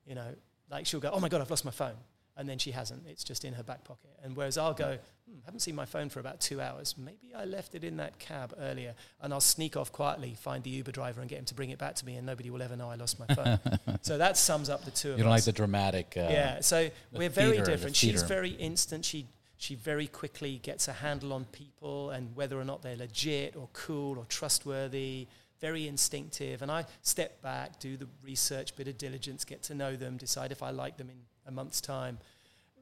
You 0.06 0.14
know, 0.14 0.34
like 0.70 0.86
she'll 0.86 1.00
go, 1.00 1.10
"Oh 1.12 1.20
my 1.20 1.28
god, 1.28 1.40
I've 1.42 1.50
lost 1.50 1.64
my 1.66 1.70
phone," 1.70 1.96
and 2.36 2.48
then 2.48 2.56
she 2.56 2.70
hasn't. 2.70 3.02
It's 3.06 3.22
just 3.24 3.44
in 3.44 3.52
her 3.54 3.62
back 3.62 3.84
pocket. 3.84 4.10
And 4.24 4.34
whereas 4.34 4.56
I'll 4.56 4.72
go, 4.72 4.96
hmm, 5.28 5.38
"Haven't 5.44 5.60
seen 5.60 5.74
my 5.74 5.84
phone 5.84 6.08
for 6.08 6.18
about 6.20 6.40
two 6.40 6.62
hours. 6.62 6.94
Maybe 6.96 7.34
I 7.36 7.44
left 7.44 7.74
it 7.74 7.84
in 7.84 7.98
that 7.98 8.18
cab 8.18 8.54
earlier," 8.58 8.94
and 9.20 9.34
I'll 9.34 9.40
sneak 9.40 9.76
off 9.76 9.92
quietly, 9.92 10.34
find 10.34 10.64
the 10.64 10.70
Uber 10.70 10.92
driver, 10.92 11.20
and 11.20 11.28
get 11.28 11.40
him 11.40 11.44
to 11.46 11.54
bring 11.54 11.68
it 11.68 11.78
back 11.78 11.94
to 11.96 12.06
me, 12.06 12.16
and 12.16 12.24
nobody 12.26 12.48
will 12.48 12.62
ever 12.62 12.74
know 12.74 12.88
I 12.88 12.94
lost 12.94 13.18
my 13.18 13.26
phone. 13.34 13.58
so 14.00 14.16
that 14.16 14.38
sums 14.38 14.70
up 14.70 14.86
the 14.86 14.90
two 14.90 15.08
of 15.08 15.14
us. 15.14 15.18
you 15.18 15.24
don't 15.24 15.30
like 15.30 15.44
the 15.44 15.52
dramatic. 15.52 16.14
Uh, 16.16 16.28
yeah. 16.30 16.60
So 16.60 16.88
we're 17.12 17.28
very 17.28 17.60
different. 17.60 17.96
She's 17.96 18.22
very 18.22 18.50
instant. 18.52 19.04
She 19.04 19.26
she 19.58 19.74
very 19.74 20.06
quickly 20.06 20.58
gets 20.62 20.88
a 20.88 20.92
handle 20.92 21.32
on 21.34 21.44
people 21.46 22.10
and 22.10 22.34
whether 22.34 22.58
or 22.58 22.64
not 22.64 22.80
they're 22.82 22.96
legit 22.96 23.54
or 23.56 23.68
cool 23.74 24.18
or 24.18 24.24
trustworthy 24.24 25.28
very 25.60 25.88
instinctive. 25.88 26.62
And 26.62 26.70
I 26.70 26.84
step 27.02 27.42
back, 27.42 27.78
do 27.80 27.96
the 27.96 28.08
research, 28.22 28.76
bit 28.76 28.88
of 28.88 28.98
diligence, 28.98 29.44
get 29.44 29.62
to 29.64 29.74
know 29.74 29.96
them, 29.96 30.16
decide 30.16 30.52
if 30.52 30.62
I 30.62 30.70
like 30.70 30.96
them 30.96 31.10
in 31.10 31.16
a 31.46 31.50
month's 31.50 31.80
time. 31.80 32.18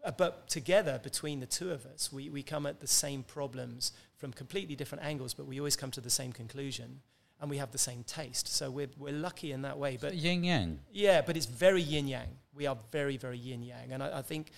Uh, 0.04 0.12
but 0.12 0.48
together, 0.48 1.00
between 1.02 1.40
the 1.40 1.46
two 1.46 1.70
of 1.70 1.84
us, 1.86 2.12
we, 2.12 2.28
we 2.28 2.42
come 2.42 2.66
at 2.66 2.80
the 2.80 2.86
same 2.86 3.22
problems 3.22 3.92
from 4.16 4.32
completely 4.32 4.76
different 4.76 5.04
angles, 5.04 5.34
but 5.34 5.46
we 5.46 5.58
always 5.58 5.76
come 5.76 5.90
to 5.90 6.00
the 6.00 6.10
same 6.10 6.32
conclusion. 6.32 7.00
And 7.38 7.50
we 7.50 7.58
have 7.58 7.70
the 7.70 7.78
same 7.78 8.02
taste. 8.04 8.48
So 8.48 8.70
we're, 8.70 8.88
we're 8.96 9.12
lucky 9.12 9.52
in 9.52 9.60
that 9.62 9.76
way. 9.76 9.98
But 10.00 10.14
yin 10.14 10.42
yang. 10.42 10.78
Yeah, 10.90 11.20
but 11.20 11.36
it's 11.36 11.44
very 11.44 11.82
yin 11.82 12.08
yang. 12.08 12.28
We 12.54 12.66
are 12.66 12.78
very, 12.92 13.18
very 13.18 13.36
yin 13.36 13.62
yang. 13.62 13.92
And 13.92 14.02
I, 14.02 14.18
I 14.18 14.22
think 14.22 14.52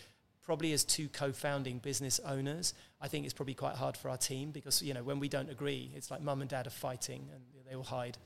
probably 0.49 0.73
as 0.73 0.83
two 0.83 1.11
co-founding 1.11 1.77
business 1.77 2.21
owners, 2.25 2.73
I 3.03 3.09
think 3.09 3.27
it's 3.27 3.35
probably 3.35 3.53
quite 3.53 3.75
hard 3.75 3.99
for 3.99 4.09
our 4.09 4.17
team 4.17 4.51
because 4.51 4.81
you 4.81 4.95
know 4.95 5.03
when 5.03 5.21
we 5.21 5.29
don't 5.29 5.51
agree, 5.51 5.91
it's 5.95 6.11
like 6.11 6.23
mum 6.23 6.41
and 6.41 6.49
dad 6.49 6.67
are 6.67 6.71
fighting 6.71 7.29
and 7.35 7.43
they 7.69 7.77
all 7.77 7.83
hide. 7.83 8.17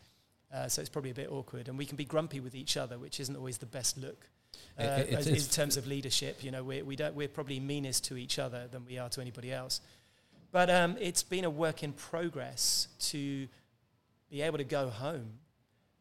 Uh, 0.55 0.69
so 0.69 0.81
it's 0.81 0.89
probably 0.89 1.11
a 1.11 1.15
bit 1.15 1.33
awkward, 1.33 1.67
and 1.69 1.77
we 1.77 1.85
can 1.85 1.97
be 1.97 2.05
grumpy 2.05 2.39
with 2.39 2.55
each 2.55 2.77
other, 2.77 2.97
which 2.97 3.19
isn't 3.19 3.35
always 3.35 3.59
the 3.59 3.67
best 3.67 3.99
look. 3.99 4.29
Uh, 4.79 4.83
it, 4.99 5.27
it's, 5.27 5.49
in 5.49 5.53
terms 5.53 5.77
of 5.77 5.89
leadership, 5.89 6.45
you 6.45 6.53
know, 6.53 6.63
we, 6.63 6.81
we 6.83 6.95
don't, 6.95 7.17
we're 7.17 7.27
probably 7.27 7.59
meanest 7.59 8.05
to 8.05 8.17
each 8.17 8.39
other 8.39 8.69
than 8.71 8.85
we 8.85 8.99
are 8.99 9.09
to 9.09 9.21
anybody 9.21 9.51
else. 9.51 9.81
But 10.53 10.71
um, 10.71 10.97
it's 11.01 11.25
been 11.25 11.45
a 11.45 11.51
work 11.51 11.83
in 11.83 11.93
progress 11.93 12.87
to 13.11 13.49
be 14.31 14.43
able 14.43 14.59
to 14.59 14.65
go 14.65 14.91
home 14.91 15.41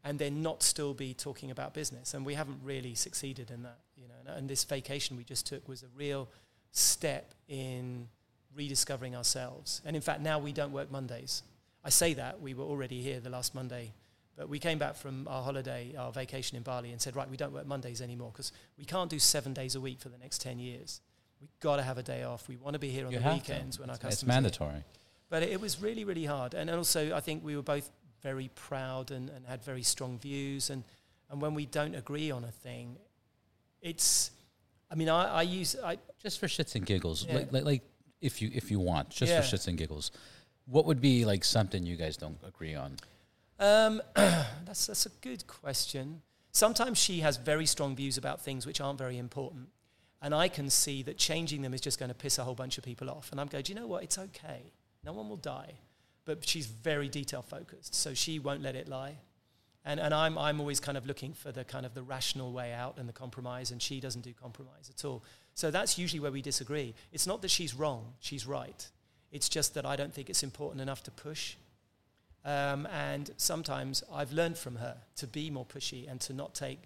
and 0.03 0.19
then 0.19 0.43
not 0.43 0.61
still 0.61 0.93
be 0.93 1.15
talking 1.15 1.49
about 1.49 1.73
business. 1.73 2.13
And 2.13 2.27
we 2.27 2.35
haven't 2.35 2.59
really 2.63 2.93
succeeded 2.93 3.49
in 3.49 3.63
that. 3.63 3.79
And, 4.25 4.37
and 4.37 4.49
this 4.49 4.63
vacation 4.63 5.17
we 5.17 5.23
just 5.23 5.45
took 5.45 5.67
was 5.67 5.83
a 5.83 5.87
real 5.95 6.29
step 6.71 7.33
in 7.47 8.07
rediscovering 8.55 9.15
ourselves. 9.15 9.81
And 9.85 9.95
in 9.95 10.01
fact, 10.01 10.21
now 10.21 10.39
we 10.39 10.51
don't 10.51 10.71
work 10.71 10.91
Mondays. 10.91 11.43
I 11.83 11.89
say 11.89 12.13
that, 12.15 12.41
we 12.41 12.53
were 12.53 12.63
already 12.63 13.01
here 13.01 13.19
the 13.19 13.29
last 13.29 13.55
Monday, 13.55 13.93
but 14.37 14.49
we 14.49 14.59
came 14.59 14.77
back 14.77 14.95
from 14.95 15.27
our 15.27 15.43
holiday, 15.43 15.95
our 15.97 16.11
vacation 16.11 16.57
in 16.57 16.63
Bali, 16.63 16.91
and 16.91 17.01
said, 17.01 17.15
right, 17.15 17.29
we 17.29 17.37
don't 17.37 17.53
work 17.53 17.65
Mondays 17.65 18.01
anymore 18.01 18.31
because 18.31 18.51
we 18.77 18.85
can't 18.85 19.09
do 19.09 19.19
seven 19.19 19.53
days 19.53 19.75
a 19.75 19.81
week 19.81 19.99
for 19.99 20.09
the 20.09 20.17
next 20.17 20.41
10 20.41 20.59
years. 20.59 21.01
We've 21.39 21.59
got 21.59 21.77
to 21.77 21.83
have 21.83 21.97
a 21.97 22.03
day 22.03 22.23
off. 22.23 22.47
We 22.47 22.55
want 22.55 22.73
to 22.73 22.79
be 22.79 22.89
here 22.89 23.07
on 23.07 23.13
you 23.13 23.19
the 23.19 23.29
weekends 23.29 23.77
to. 23.77 23.81
when 23.81 23.89
it's, 23.89 23.97
our 23.97 24.09
customers 24.09 24.13
It's 24.13 24.23
mandatory. 24.23 24.83
But 25.29 25.43
it, 25.43 25.49
it 25.51 25.61
was 25.61 25.81
really, 25.81 26.03
really 26.03 26.25
hard. 26.25 26.53
And 26.53 26.69
also, 26.69 27.15
I 27.15 27.19
think 27.19 27.43
we 27.43 27.55
were 27.55 27.63
both 27.63 27.89
very 28.21 28.51
proud 28.53 29.09
and, 29.09 29.29
and 29.29 29.45
had 29.47 29.63
very 29.63 29.81
strong 29.81 30.19
views. 30.19 30.69
And, 30.69 30.83
and 31.31 31.41
when 31.41 31.55
we 31.55 31.65
don't 31.65 31.95
agree 31.95 32.29
on 32.29 32.43
a 32.43 32.51
thing, 32.51 32.97
it's, 33.81 34.31
I 34.89 34.95
mean, 34.95 35.09
I, 35.09 35.25
I 35.25 35.41
use, 35.41 35.75
I, 35.83 35.97
just 36.21 36.39
for 36.39 36.47
shits 36.47 36.75
and 36.75 36.85
giggles, 36.85 37.25
yeah. 37.25 37.35
like, 37.35 37.51
like, 37.51 37.63
like 37.63 37.81
if 38.21 38.41
you 38.41 38.51
if 38.53 38.71
you 38.71 38.79
want, 38.79 39.09
just 39.09 39.31
yeah. 39.31 39.41
for 39.41 39.55
shits 39.55 39.67
and 39.67 39.77
giggles. 39.77 40.11
What 40.65 40.85
would 40.85 41.01
be 41.01 41.25
like 41.25 41.43
something 41.43 41.85
you 41.85 41.95
guys 41.95 42.17
don't 42.17 42.37
agree 42.47 42.75
on? 42.75 42.97
Um, 43.59 44.01
that's 44.15 44.87
that's 44.87 45.05
a 45.05 45.11
good 45.21 45.45
question. 45.47 46.21
Sometimes 46.51 46.97
she 46.97 47.21
has 47.21 47.37
very 47.37 47.65
strong 47.65 47.95
views 47.95 48.17
about 48.17 48.41
things 48.41 48.65
which 48.65 48.79
aren't 48.79 48.99
very 48.99 49.17
important, 49.17 49.69
and 50.21 50.35
I 50.35 50.47
can 50.47 50.69
see 50.69 51.01
that 51.03 51.17
changing 51.17 51.61
them 51.61 51.73
is 51.73 51.81
just 51.81 51.99
going 51.99 52.09
to 52.09 52.15
piss 52.15 52.37
a 52.37 52.43
whole 52.43 52.55
bunch 52.55 52.77
of 52.77 52.83
people 52.83 53.09
off. 53.09 53.31
And 53.31 53.41
I'm 53.41 53.47
going, 53.47 53.63
do 53.63 53.73
you 53.73 53.79
know 53.79 53.87
what? 53.87 54.03
It's 54.03 54.17
okay. 54.17 54.71
No 55.03 55.13
one 55.13 55.29
will 55.29 55.37
die, 55.37 55.73
but 56.25 56.47
she's 56.47 56.67
very 56.67 57.09
detail 57.09 57.41
focused, 57.41 57.95
so 57.95 58.13
she 58.13 58.37
won't 58.37 58.61
let 58.61 58.75
it 58.75 58.87
lie. 58.87 59.17
And, 59.83 59.99
and 59.99 60.13
I'm, 60.13 60.37
I'm 60.37 60.59
always 60.59 60.79
kind 60.79 60.97
of 60.97 61.07
looking 61.07 61.33
for 61.33 61.51
the 61.51 61.63
kind 61.63 61.85
of 61.85 61.93
the 61.93 62.03
rational 62.03 62.53
way 62.53 62.71
out 62.71 62.97
and 62.97 63.09
the 63.09 63.13
compromise, 63.13 63.71
and 63.71 63.81
she 63.81 63.99
doesn't 63.99 64.21
do 64.21 64.33
compromise 64.33 64.91
at 64.95 65.03
all. 65.03 65.23
So 65.55 65.71
that's 65.71 65.97
usually 65.97 66.19
where 66.19 66.31
we 66.31 66.41
disagree. 66.41 66.93
It's 67.11 67.25
not 67.25 67.41
that 67.41 67.49
she's 67.49 67.73
wrong, 67.73 68.13
she's 68.19 68.45
right. 68.45 68.87
It's 69.31 69.49
just 69.49 69.73
that 69.73 69.85
I 69.85 69.95
don't 69.95 70.13
think 70.13 70.29
it's 70.29 70.43
important 70.43 70.81
enough 70.81 71.03
to 71.03 71.11
push. 71.11 71.55
Um, 72.43 72.87
and 72.87 73.31
sometimes 73.37 74.03
I've 74.11 74.31
learned 74.33 74.57
from 74.57 74.75
her 74.75 74.97
to 75.17 75.27
be 75.27 75.49
more 75.49 75.65
pushy 75.65 76.09
and 76.09 76.19
to 76.21 76.33
not 76.33 76.53
take 76.53 76.79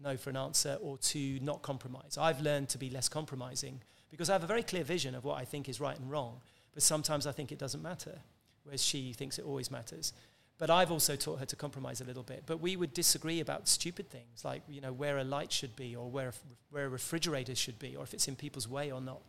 no 0.00 0.16
for 0.16 0.30
an 0.30 0.36
answer 0.36 0.78
or 0.80 0.98
to 0.98 1.38
not 1.40 1.62
compromise. 1.62 2.16
I've 2.18 2.40
learned 2.40 2.68
to 2.70 2.78
be 2.78 2.90
less 2.90 3.08
compromising 3.08 3.80
because 4.10 4.30
I 4.30 4.34
have 4.34 4.44
a 4.44 4.46
very 4.46 4.62
clear 4.62 4.84
vision 4.84 5.14
of 5.14 5.24
what 5.24 5.38
I 5.38 5.44
think 5.44 5.68
is 5.68 5.80
right 5.80 5.98
and 5.98 6.10
wrong, 6.10 6.40
but 6.72 6.82
sometimes 6.82 7.26
I 7.26 7.32
think 7.32 7.50
it 7.50 7.58
doesn't 7.58 7.82
matter, 7.82 8.18
whereas 8.62 8.84
she 8.84 9.12
thinks 9.12 9.38
it 9.38 9.44
always 9.44 9.70
matters. 9.70 10.12
But 10.58 10.70
I've 10.70 10.90
also 10.90 11.14
taught 11.14 11.38
her 11.38 11.46
to 11.46 11.56
compromise 11.56 12.00
a 12.00 12.04
little 12.04 12.24
bit. 12.24 12.42
But 12.46 12.60
we 12.60 12.76
would 12.76 12.92
disagree 12.92 13.40
about 13.40 13.68
stupid 13.68 14.10
things 14.10 14.44
like, 14.44 14.62
you 14.68 14.80
know, 14.80 14.92
where 14.92 15.18
a 15.18 15.24
light 15.24 15.52
should 15.52 15.76
be 15.76 15.94
or 15.94 16.10
where 16.10 16.28
a, 16.28 16.32
where 16.70 16.86
a 16.86 16.88
refrigerator 16.88 17.54
should 17.54 17.78
be 17.78 17.94
or 17.94 18.02
if 18.02 18.12
it's 18.12 18.26
in 18.26 18.34
people's 18.34 18.68
way 18.68 18.90
or 18.90 19.00
not. 19.00 19.22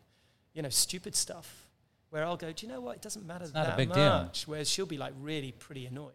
You 0.53 0.63
know, 0.63 0.69
stupid 0.69 1.15
stuff. 1.15 1.67
Where 2.09 2.25
I'll 2.25 2.37
go, 2.37 2.51
do 2.51 2.65
you 2.65 2.71
know 2.71 2.81
what? 2.81 2.95
It 2.95 3.01
doesn't 3.03 3.27
matter 3.27 3.45
it's 3.45 3.53
not 3.53 3.67
that 3.67 3.73
a 3.75 3.77
big 3.77 3.89
much. 3.89 4.45
Deal. 4.45 4.51
Whereas 4.53 4.69
she'll 4.69 4.87
be 4.87 4.97
like 4.97 5.13
really 5.21 5.51
pretty 5.51 5.85
annoyed. 5.85 6.13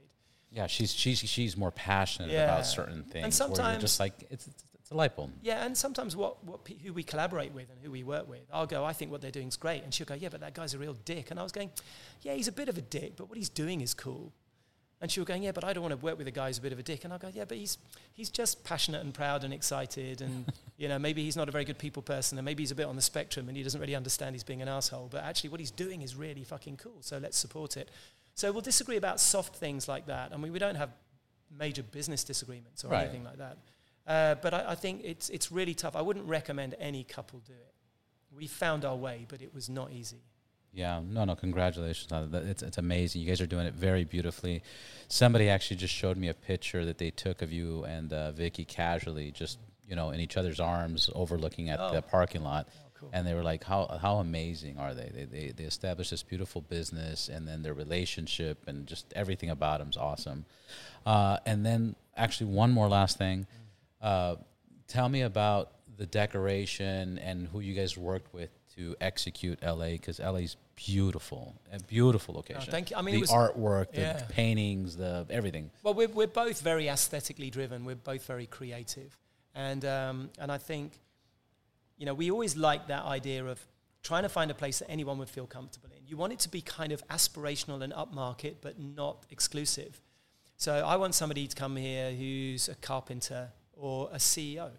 Yeah, 0.50 0.66
she's 0.66 0.92
she's 0.92 1.18
she's 1.18 1.56
more 1.56 1.70
passionate 1.70 2.30
yeah. 2.30 2.44
about 2.44 2.66
certain 2.66 3.04
things. 3.04 3.24
And 3.24 3.34
sometimes 3.34 3.80
just 3.80 4.00
like 4.00 4.14
it's, 4.30 4.48
it's 4.48 4.64
it's 4.84 4.90
a 4.90 4.94
light 4.94 5.16
bulb. 5.16 5.30
Yeah, 5.40 5.64
and 5.64 5.74
sometimes 5.74 6.14
what, 6.14 6.44
what 6.44 6.60
who 6.84 6.92
we 6.92 7.02
collaborate 7.02 7.54
with 7.54 7.70
and 7.70 7.80
who 7.82 7.90
we 7.90 8.02
work 8.02 8.28
with, 8.28 8.42
I'll 8.52 8.66
go, 8.66 8.84
I 8.84 8.92
think 8.92 9.10
what 9.10 9.22
they're 9.22 9.30
doing 9.30 9.48
is 9.48 9.56
great, 9.56 9.82
and 9.82 9.94
she'll 9.94 10.06
go, 10.06 10.12
yeah, 10.12 10.28
but 10.28 10.40
that 10.40 10.52
guy's 10.52 10.74
a 10.74 10.78
real 10.78 10.92
dick, 11.06 11.30
and 11.30 11.40
I 11.40 11.42
was 11.42 11.52
going, 11.52 11.70
yeah, 12.20 12.34
he's 12.34 12.48
a 12.48 12.52
bit 12.52 12.68
of 12.68 12.76
a 12.76 12.82
dick, 12.82 13.16
but 13.16 13.30
what 13.30 13.38
he's 13.38 13.48
doing 13.48 13.80
is 13.80 13.94
cool. 13.94 14.30
And 15.05 15.11
she 15.12 15.20
was 15.20 15.26
going, 15.26 15.42
yeah, 15.42 15.52
but 15.52 15.64
I 15.64 15.74
don't 15.74 15.82
want 15.82 15.92
to 15.92 16.02
work 16.02 16.16
with 16.16 16.26
a 16.28 16.30
guy 16.30 16.46
who's 16.46 16.57
a 16.57 16.62
bit 16.62 16.72
of 16.72 16.78
a 16.78 16.82
dick. 16.82 17.05
And 17.05 17.12
I 17.12 17.18
go, 17.18 17.28
yeah, 17.30 17.44
but 17.44 17.59
he's 17.59 17.76
he's 18.14 18.30
just 18.30 18.64
passionate 18.64 19.02
and 19.05 19.12
proud 19.12 19.44
and 19.44 19.52
excited, 19.52 20.22
and 20.22 20.50
you 20.78 20.88
know 20.88 20.98
maybe 20.98 21.22
he's 21.22 21.36
not 21.36 21.46
a 21.46 21.52
very 21.52 21.66
good 21.66 21.76
people 21.76 22.00
person, 22.00 22.38
and 22.38 22.44
maybe 22.46 22.62
he's 22.62 22.70
a 22.70 22.74
bit 22.74 22.86
on 22.86 22.96
the 22.96 23.02
spectrum, 23.02 23.48
and 23.48 23.55
he 23.55 23.62
doesn't 23.62 23.82
really 23.82 23.94
understand 23.94 24.34
he's 24.34 24.42
being 24.42 24.62
an 24.62 24.68
asshole. 24.68 25.09
But 25.11 25.22
actually, 25.24 25.50
what 25.50 25.61
he's 25.61 25.70
doing 25.70 26.00
is 26.00 26.16
really 26.16 26.42
fucking 26.42 26.78
cool. 26.78 26.96
So 27.02 27.18
let's 27.18 27.36
support 27.36 27.76
it. 27.76 27.90
So 28.34 28.50
we'll 28.50 28.62
disagree 28.62 28.96
about 28.96 29.20
soft 29.20 29.57
things 29.57 29.88
like 29.88 30.07
that. 30.07 30.32
I 30.32 30.38
mean, 30.38 30.52
we 30.55 30.59
don't 30.59 30.76
have 30.76 30.88
major 31.50 31.82
business 31.82 32.24
disagreements 32.24 32.82
or 32.82 32.88
Right. 32.88 33.02
anything 33.02 33.24
like 33.24 33.36
that. 33.36 33.59
Uh, 34.07 34.36
but 34.36 34.55
I, 34.55 34.70
I 34.70 34.74
think 34.74 35.02
it's 35.05 35.28
it's 35.28 35.52
really 35.52 35.74
tough. 35.74 35.96
I 35.96 36.00
wouldn't 36.00 36.26
recommend 36.26 36.76
any 36.80 37.05
couple 37.05 37.40
do 37.40 37.52
it. 37.52 37.74
We 38.34 38.46
found 38.46 38.86
our 38.86 38.96
way, 38.96 39.26
but 39.28 39.42
it 39.42 39.52
was 39.52 39.68
not 39.68 39.92
easy. 39.92 40.22
Yeah, 40.75 41.01
no, 41.09 41.25
no, 41.25 41.37
congratulations 41.37 42.11
on 42.11 42.31
that. 42.33 42.43
It's, 42.45 42.62
it's 42.62 42.79
amazing. 42.79 43.22
You 43.22 43.29
guys 43.29 43.41
are 43.41 43.47
doing 43.47 43.66
it 43.66 43.75
very 43.75 44.05
beautifully. 44.05 44.62
Somebody 45.09 45.49
actually 45.49 45.77
just 45.77 45.95
showed 45.95 46.16
me 46.16 46.29
a 46.29 46.35
picture 46.35 46.85
that 46.85 46.99
they 46.99 47.11
took 47.11 47.43
of 47.43 47.53
you 47.53 47.85
and 47.85 48.12
uh, 48.12 48.33
Vicky 48.33 48.64
casually, 48.64 49.31
just 49.31 49.59
you 49.89 49.95
know, 49.95 50.11
in 50.11 50.18
each 50.18 50.37
other's 50.37 50.59
arms, 50.61 51.11
overlooking 51.14 51.68
at 51.70 51.79
Oh. 51.79 51.93
the 51.93 52.03
parking 52.03 52.43
lot. 52.43 52.66
Oh, 52.72 52.91
cool. 52.99 53.11
And 53.12 53.25
they 53.27 53.35
were 53.35 53.43
like, 53.45 53.62
"How 53.62 53.99
how 54.01 54.16
amazing 54.16 54.79
are 54.79 54.95
they? 54.95 55.11
They 55.14 55.25
they, 55.27 55.53
they 55.55 55.64
established 55.64 56.11
this 56.11 56.22
beautiful 56.25 56.61
business, 56.62 57.29
and 57.29 57.47
then 57.47 57.62
their 57.62 57.75
relationship, 57.75 58.66
and 58.66 58.87
just 58.87 59.12
everything 59.14 59.51
about 59.51 59.79
them 59.79 59.91
is 59.91 59.97
awesome." 59.97 60.45
Uh, 61.07 61.37
and 61.47 61.64
then, 61.64 61.95
actually, 62.16 62.51
one 62.51 62.70
more 62.72 62.89
last 62.89 63.18
thing. 63.18 63.47
Uh, 64.01 64.37
tell 64.89 65.09
me 65.09 65.20
about 65.20 65.70
the 65.99 66.07
decoration 66.07 67.18
and 67.18 67.47
who 67.49 67.61
you 67.61 67.75
guys 67.75 67.97
worked 67.97 68.33
with 68.35 68.51
to 68.75 68.97
execute 69.01 69.62
LA 69.62 69.91
because 69.91 70.18
LA's 70.18 70.57
beautiful, 70.77 71.55
a 71.72 71.79
beautiful 71.81 72.35
location. 72.35 72.70
thank 72.70 72.91
you. 72.91 72.97
I 72.97 73.03
mean, 73.03 73.14
the 73.14 73.18
it 73.18 73.20
was- 73.22 73.31
artwork, 73.31 73.93
the 73.93 74.01
Yeah. 74.01 74.27
paintings, 74.29 74.97
the 74.97 75.27
everything. 75.31 75.70
Well, 75.83 75.95
we're, 75.95 76.09
we're 76.09 76.27
both 76.27 76.61
very 76.61 76.89
aesthetically 76.89 77.51
driven. 77.51 77.85
We're 77.85 77.95
both 77.97 78.25
very 78.27 78.47
creative. 78.47 79.16
And, 79.55 79.85
um, 79.85 80.31
and 80.39 80.51
I 80.51 80.59
think, 80.59 80.99
you 81.97 82.07
know, 82.07 82.14
we 82.14 82.31
always 82.31 82.57
like 82.57 82.89
that 82.89 83.05
idea 83.05 83.45
of 83.45 83.64
trying 84.03 84.25
to 84.25 84.29
find 84.29 84.51
a 84.51 84.55
place 84.55 84.81
that 84.81 84.91
anyone 84.91 85.16
would 85.18 85.31
feel 85.31 85.47
comfortable 85.47 85.89
in. 85.97 86.07
You 86.07 86.16
want 86.16 86.33
it 86.33 86.39
to 86.41 86.49
be 86.49 86.61
kind 86.61 86.93
of 86.93 87.07
aspirational 87.09 87.83
and 87.83 87.93
upmarket, 87.93 88.57
but 88.61 88.79
not 88.79 89.25
exclusive. 89.31 90.01
So 90.57 90.85
I 90.87 90.97
want 90.97 91.14
somebody 91.14 91.47
to 91.47 91.57
come 91.57 91.77
here 91.77 92.12
who's 92.12 92.68
a 92.68 92.75
carpenter 92.75 93.51
or 93.72 94.09
a 94.12 94.16
CEO 94.18 94.70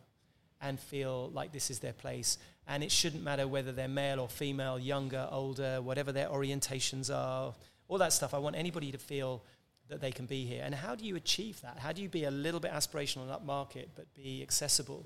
and 0.61 0.79
feel 0.79 1.29
like 1.31 1.51
this 1.51 1.69
is 1.71 1.79
their 1.79 1.93
place. 1.93 2.37
And 2.67 2.83
it 2.83 2.91
shouldn't 2.91 3.23
matter 3.23 3.47
whether 3.47 3.71
they're 3.71 3.87
male 3.87 4.19
or 4.19 4.27
female, 4.27 4.79
younger, 4.79 5.27
older, 5.31 5.81
whatever 5.81 6.11
their 6.11 6.29
orientations 6.29 7.13
are, 7.13 7.53
all 7.87 7.97
that 7.99 8.13
stuff. 8.13 8.33
I 8.33 8.39
want 8.39 8.55
anybody 8.55 8.91
to 8.91 8.97
feel 8.97 9.43
that 9.87 10.01
they 10.01 10.11
can 10.11 10.25
be 10.25 10.45
here. 10.45 10.63
And 10.65 10.73
how 10.73 10.95
do 10.95 11.05
you 11.05 11.15
achieve 11.15 11.61
that? 11.61 11.77
How 11.77 11.91
do 11.91 12.01
you 12.01 12.09
be 12.09 12.23
a 12.23 12.31
little 12.31 12.59
bit 12.59 12.71
aspirational 12.71 13.23
and 13.23 13.31
upmarket, 13.31 13.87
but 13.95 14.11
be 14.15 14.41
accessible? 14.41 15.05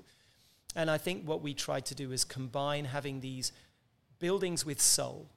And 0.74 0.90
I 0.90 0.98
think 0.98 1.26
what 1.26 1.42
we 1.42 1.52
tried 1.52 1.84
to 1.86 1.94
do 1.94 2.12
is 2.12 2.24
combine 2.24 2.86
having 2.86 3.20
these 3.20 3.52
buildings 4.18 4.64
with 4.64 4.80
soul, 4.80 5.28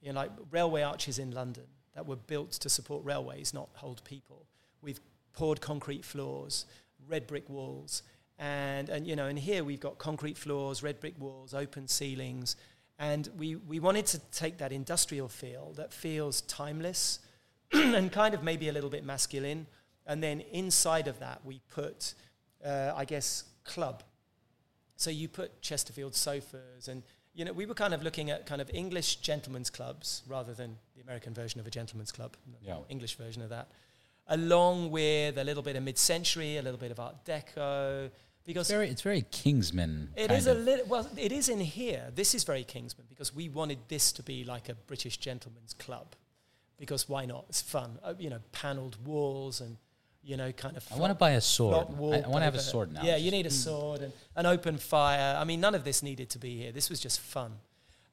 you 0.00 0.12
know, 0.12 0.20
like 0.20 0.30
railway 0.50 0.82
arches 0.82 1.18
in 1.18 1.32
London 1.32 1.64
that 1.94 2.06
were 2.06 2.16
built 2.16 2.52
to 2.52 2.68
support 2.68 3.04
railways, 3.04 3.54
not 3.54 3.70
hold 3.74 4.04
people, 4.04 4.46
with 4.82 5.00
poured 5.32 5.60
concrete 5.60 6.04
floors, 6.04 6.66
red 7.08 7.26
brick 7.26 7.48
walls, 7.48 8.02
and 8.38 8.88
and 8.88 9.06
you 9.06 9.16
know, 9.16 9.26
and 9.26 9.38
here 9.38 9.64
we've 9.64 9.80
got 9.80 9.98
concrete 9.98 10.36
floors, 10.36 10.82
red 10.82 11.00
brick 11.00 11.14
walls, 11.18 11.54
open 11.54 11.88
ceilings, 11.88 12.56
and 12.98 13.28
we 13.38 13.56
we 13.56 13.80
wanted 13.80 14.06
to 14.06 14.18
take 14.32 14.58
that 14.58 14.72
industrial 14.72 15.28
feel 15.28 15.72
that 15.76 15.92
feels 15.92 16.42
timeless 16.42 17.20
and 17.72 18.12
kind 18.12 18.34
of 18.34 18.42
maybe 18.42 18.68
a 18.68 18.72
little 18.72 18.90
bit 18.90 19.04
masculine, 19.04 19.66
and 20.06 20.22
then 20.22 20.40
inside 20.52 21.08
of 21.08 21.18
that 21.20 21.40
we 21.44 21.60
put, 21.72 22.14
uh, 22.64 22.92
I 22.94 23.04
guess, 23.04 23.44
club. 23.64 24.02
So 24.96 25.10
you 25.10 25.28
put 25.28 25.60
Chesterfield 25.60 26.14
sofas 26.14 26.88
and 26.88 27.02
you 27.34 27.44
know, 27.44 27.52
we 27.52 27.66
were 27.66 27.74
kind 27.74 27.92
of 27.92 28.02
looking 28.02 28.30
at 28.30 28.46
kind 28.46 28.62
of 28.62 28.70
English 28.72 29.16
gentlemen's 29.16 29.68
clubs 29.68 30.22
rather 30.26 30.54
than 30.54 30.78
the 30.94 31.02
American 31.02 31.34
version 31.34 31.60
of 31.60 31.66
a 31.66 31.70
gentleman's 31.70 32.10
club, 32.10 32.34
Yeah. 32.62 32.78
English 32.88 33.16
version 33.16 33.42
of 33.42 33.50
that, 33.50 33.68
along 34.28 34.90
with 34.90 35.38
a 35.38 35.44
little 35.44 35.62
bit 35.62 35.76
of 35.76 35.82
mid-century, 35.82 36.56
a 36.56 36.62
little 36.62 36.78
bit 36.78 36.90
of 36.90 37.00
Art 37.00 37.24
Deco, 37.24 38.10
because 38.44 38.70
It's 38.70 38.70
very, 38.70 38.88
it's 38.88 39.02
very 39.02 39.24
Kingsman. 39.30 40.10
It 40.16 40.30
is 40.30 40.46
is 40.46 40.46
a 40.46 40.54
little. 40.54 40.86
Well, 40.86 41.08
it 41.16 41.32
is 41.32 41.48
in 41.48 41.60
here. 41.60 42.12
This 42.14 42.34
is 42.34 42.44
very 42.44 42.62
Kingsman 42.62 43.06
because 43.08 43.34
we 43.34 43.48
wanted 43.48 43.78
this 43.88 44.12
to 44.12 44.22
be 44.22 44.44
like 44.44 44.68
a 44.68 44.74
British 44.74 45.16
gentleman's 45.16 45.74
club, 45.74 46.14
because 46.78 47.08
why 47.08 47.26
not? 47.26 47.46
It's 47.48 47.60
fun. 47.60 47.98
Uh, 48.04 48.14
you 48.18 48.30
know, 48.30 48.38
panelled 48.52 49.04
walls 49.04 49.60
and 49.60 49.76
you 50.22 50.36
know, 50.36 50.50
kind 50.52 50.76
of. 50.76 50.84
I 50.92 50.96
want 50.96 51.10
to 51.10 51.14
buy 51.14 51.32
a 51.32 51.40
sword. 51.40 51.86
I, 51.88 51.92
wall 51.92 52.10
want 52.10 52.36
to 52.36 52.40
have 52.40 52.54
a 52.54 52.60
sword 52.60 52.92
now. 52.92 53.02
Yeah, 53.02 53.16
you 53.16 53.30
need 53.30 53.46
a 53.46 53.50
sword 53.50 54.02
and 54.02 54.12
an 54.34 54.46
open 54.46 54.76
fire. 54.76 55.36
I 55.36 55.44
mean, 55.44 55.60
none 55.60 55.74
of 55.74 55.84
this 55.84 56.02
needed 56.02 56.30
to 56.30 56.38
be 56.38 56.56
here. 56.56 56.72
This 56.72 56.90
was 56.90 57.00
just 57.00 57.20
fun. 57.20 57.52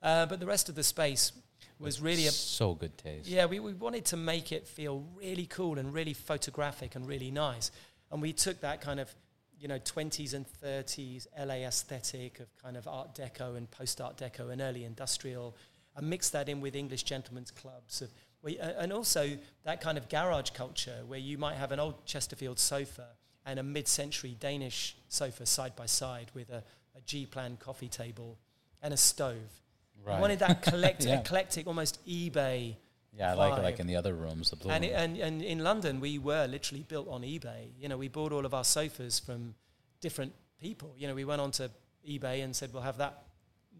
Uh, 0.01 0.26
but 0.26 0.39
the 0.39 0.45
rest 0.45 0.70
of 0.70 0.76
the 0.76 0.84
space 0.84 1.32
was 1.80 2.01
really 2.01 2.28
a. 2.28 2.32
so 2.32 2.74
good 2.74 2.97
taste. 2.97 3.28
Yeah, 3.28 3.45
we, 3.45 3.59
we 3.59 3.74
wanted 3.74 4.05
to 4.05 4.18
make 4.18 4.51
it 4.51 4.68
feel 4.68 5.05
really 5.18 5.45
cool 5.45 5.78
and 5.80 5.93
really 5.93 6.14
photographic 6.14 6.95
and 6.95 7.07
really 7.07 7.32
nice. 7.32 7.72
And 8.11 8.22
we 8.22 8.34
took 8.34 8.61
that 8.61 8.82
kind 8.82 8.99
of, 8.99 9.14
you 9.59 9.68
know, 9.68 9.80
20s 9.80 10.34
and 10.34 10.45
30s 10.64 11.28
LA 11.38 11.66
aesthetic 11.66 12.39
of 12.39 12.47
kind 12.61 12.78
of 12.78 12.88
Art 12.88 13.16
Deco 13.16 13.57
and 13.57 13.70
post 13.72 13.99
Art 14.01 14.18
Deco 14.18 14.51
and 14.51 14.61
early 14.61 14.84
industrial 14.84 15.55
and 15.95 16.09
mixed 16.09 16.32
that 16.34 16.49
in 16.49 16.61
with 16.61 16.76
English 16.76 17.03
gentlemen's 17.03 17.51
clubs. 17.51 18.01
Of, 18.01 18.09
we, 18.41 18.59
uh, 18.59 18.74
and 18.78 18.91
also 18.91 19.30
that 19.64 19.82
kind 19.82 19.97
of 19.97 20.09
garage 20.09 20.51
culture 20.51 21.01
where 21.07 21.20
you 21.20 21.38
might 21.38 21.55
have 21.55 21.72
an 21.72 21.80
old 21.80 22.05
Chesterfield 22.05 22.59
sofa 22.59 23.07
and 23.45 23.59
a 23.59 23.64
mid 23.64 23.88
century 23.88 24.36
Danish 24.39 24.95
sofa 25.09 25.45
side 25.45 25.76
by 25.76 25.86
side 25.86 26.32
with 26.34 26.49
a, 26.49 26.64
a 26.95 27.01
G 27.05 27.26
plan 27.26 27.57
coffee 27.57 27.88
table 27.88 28.38
and 28.82 28.93
a 28.93 28.97
stove. 28.97 29.62
Right. 30.06 30.18
I 30.18 30.22
wanted 30.22 30.39
that 30.39 30.62
collect- 30.62 31.06
Yeah. 31.06 31.20
eclectic, 31.20 31.68
almost 31.68 32.06
eBay 32.06 32.76
Yeah, 33.18 33.32
I 33.32 33.34
like 33.36 33.64
like 33.64 33.80
in 33.80 33.88
the 33.88 33.95
other 33.95 34.14
rooms. 34.14 34.49
The 34.49 34.56
blue 34.56 34.72
and, 34.72 34.84
room. 34.84 34.93
and 34.95 35.18
and 35.18 35.41
in 35.41 35.60
London, 35.60 35.99
we 35.99 36.18
were 36.20 36.45
literally 36.47 36.84
built 36.84 37.08
on 37.08 37.22
eBay. 37.22 37.72
You 37.80 37.88
know, 37.89 37.97
we 37.97 38.08
bought 38.08 38.32
all 38.32 38.45
of 38.45 38.54
our 38.54 38.64
sofas 38.64 39.20
from 39.20 39.56
different 40.01 40.34
people. 40.60 40.93
You 40.97 41.08
know, 41.08 41.16
we 41.16 41.26
went 41.26 41.41
onto 41.41 41.68
eBay 42.08 42.43
and 42.43 42.56
said, 42.56 42.74
"We'll 42.74 42.84
have 42.84 42.97
that 42.97 43.24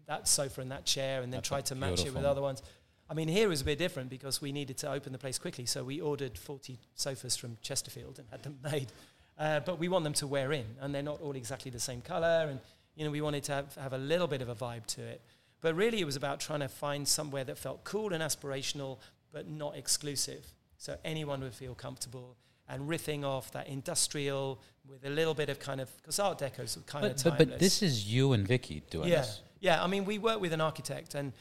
that 0.06 0.28
sofa 0.28 0.60
and 0.60 0.70
that 0.70 0.84
chair," 0.84 1.22
and 1.22 1.32
then 1.32 1.38
That's 1.38 1.48
tried 1.48 1.66
to 1.66 1.74
match 1.74 2.04
it 2.06 2.14
with 2.14 2.24
other 2.24 2.42
ones. 2.42 2.62
I 3.10 3.14
mean, 3.14 3.28
here 3.28 3.52
is 3.52 3.60
a 3.60 3.64
bit 3.64 3.78
different 3.78 4.08
because 4.08 4.40
we 4.40 4.50
needed 4.50 4.78
to 4.78 4.90
open 4.90 5.12
the 5.12 5.18
place 5.18 5.38
quickly, 5.38 5.66
so 5.66 5.84
we 5.84 6.00
ordered 6.00 6.38
40 6.38 6.78
sofas 6.94 7.36
from 7.36 7.58
Chesterfield 7.60 8.18
and 8.18 8.26
had 8.30 8.42
them 8.42 8.58
made. 8.72 8.90
Uh, 9.38 9.60
but 9.60 9.78
we 9.78 9.88
want 9.88 10.04
them 10.04 10.14
to 10.14 10.26
wear 10.26 10.52
in, 10.52 10.64
and 10.80 10.94
they're 10.94 11.02
not 11.02 11.20
all 11.20 11.36
exactly 11.36 11.70
the 11.70 11.80
same 11.80 12.00
color. 12.00 12.46
And 12.48 12.60
you 12.96 13.04
know, 13.04 13.10
we 13.10 13.20
wanted 13.20 13.44
to 13.44 13.52
have, 13.52 13.74
have 13.74 13.92
a 13.92 13.98
little 13.98 14.26
bit 14.28 14.40
of 14.40 14.48
a 14.48 14.54
vibe 14.54 14.86
to 14.86 15.02
it. 15.02 15.20
But 15.64 15.76
really, 15.76 15.98
it 15.98 16.04
was 16.04 16.14
about 16.14 16.40
trying 16.40 16.60
to 16.60 16.68
find 16.68 17.08
somewhere 17.08 17.42
that 17.44 17.56
felt 17.56 17.84
cool 17.84 18.12
and 18.12 18.22
aspirational, 18.22 18.98
but 19.32 19.48
not 19.48 19.78
exclusive. 19.78 20.44
So 20.76 20.98
anyone 21.06 21.40
would 21.40 21.54
feel 21.54 21.74
comfortable 21.74 22.36
and 22.68 22.86
riffing 22.86 23.24
off 23.24 23.50
that 23.52 23.66
industrial 23.66 24.60
with 24.86 25.06
a 25.06 25.08
little 25.08 25.32
bit 25.32 25.48
of 25.48 25.58
kind 25.58 25.80
of 25.80 25.88
because 25.96 26.18
Art 26.18 26.36
Deco's 26.36 26.76
kind 26.84 27.06
of 27.06 27.12
but, 27.12 27.16
timeless. 27.16 27.38
but 27.38 27.48
but 27.48 27.58
this 27.58 27.82
is 27.82 28.12
you 28.12 28.34
and 28.34 28.46
Vicky 28.46 28.82
doing 28.90 29.08
yeah, 29.08 29.22
this. 29.22 29.40
yeah. 29.60 29.82
I 29.82 29.86
mean, 29.86 30.04
we 30.04 30.18
work 30.18 30.38
with 30.38 30.52
an 30.52 30.60
architect, 30.60 31.14
and 31.14 31.32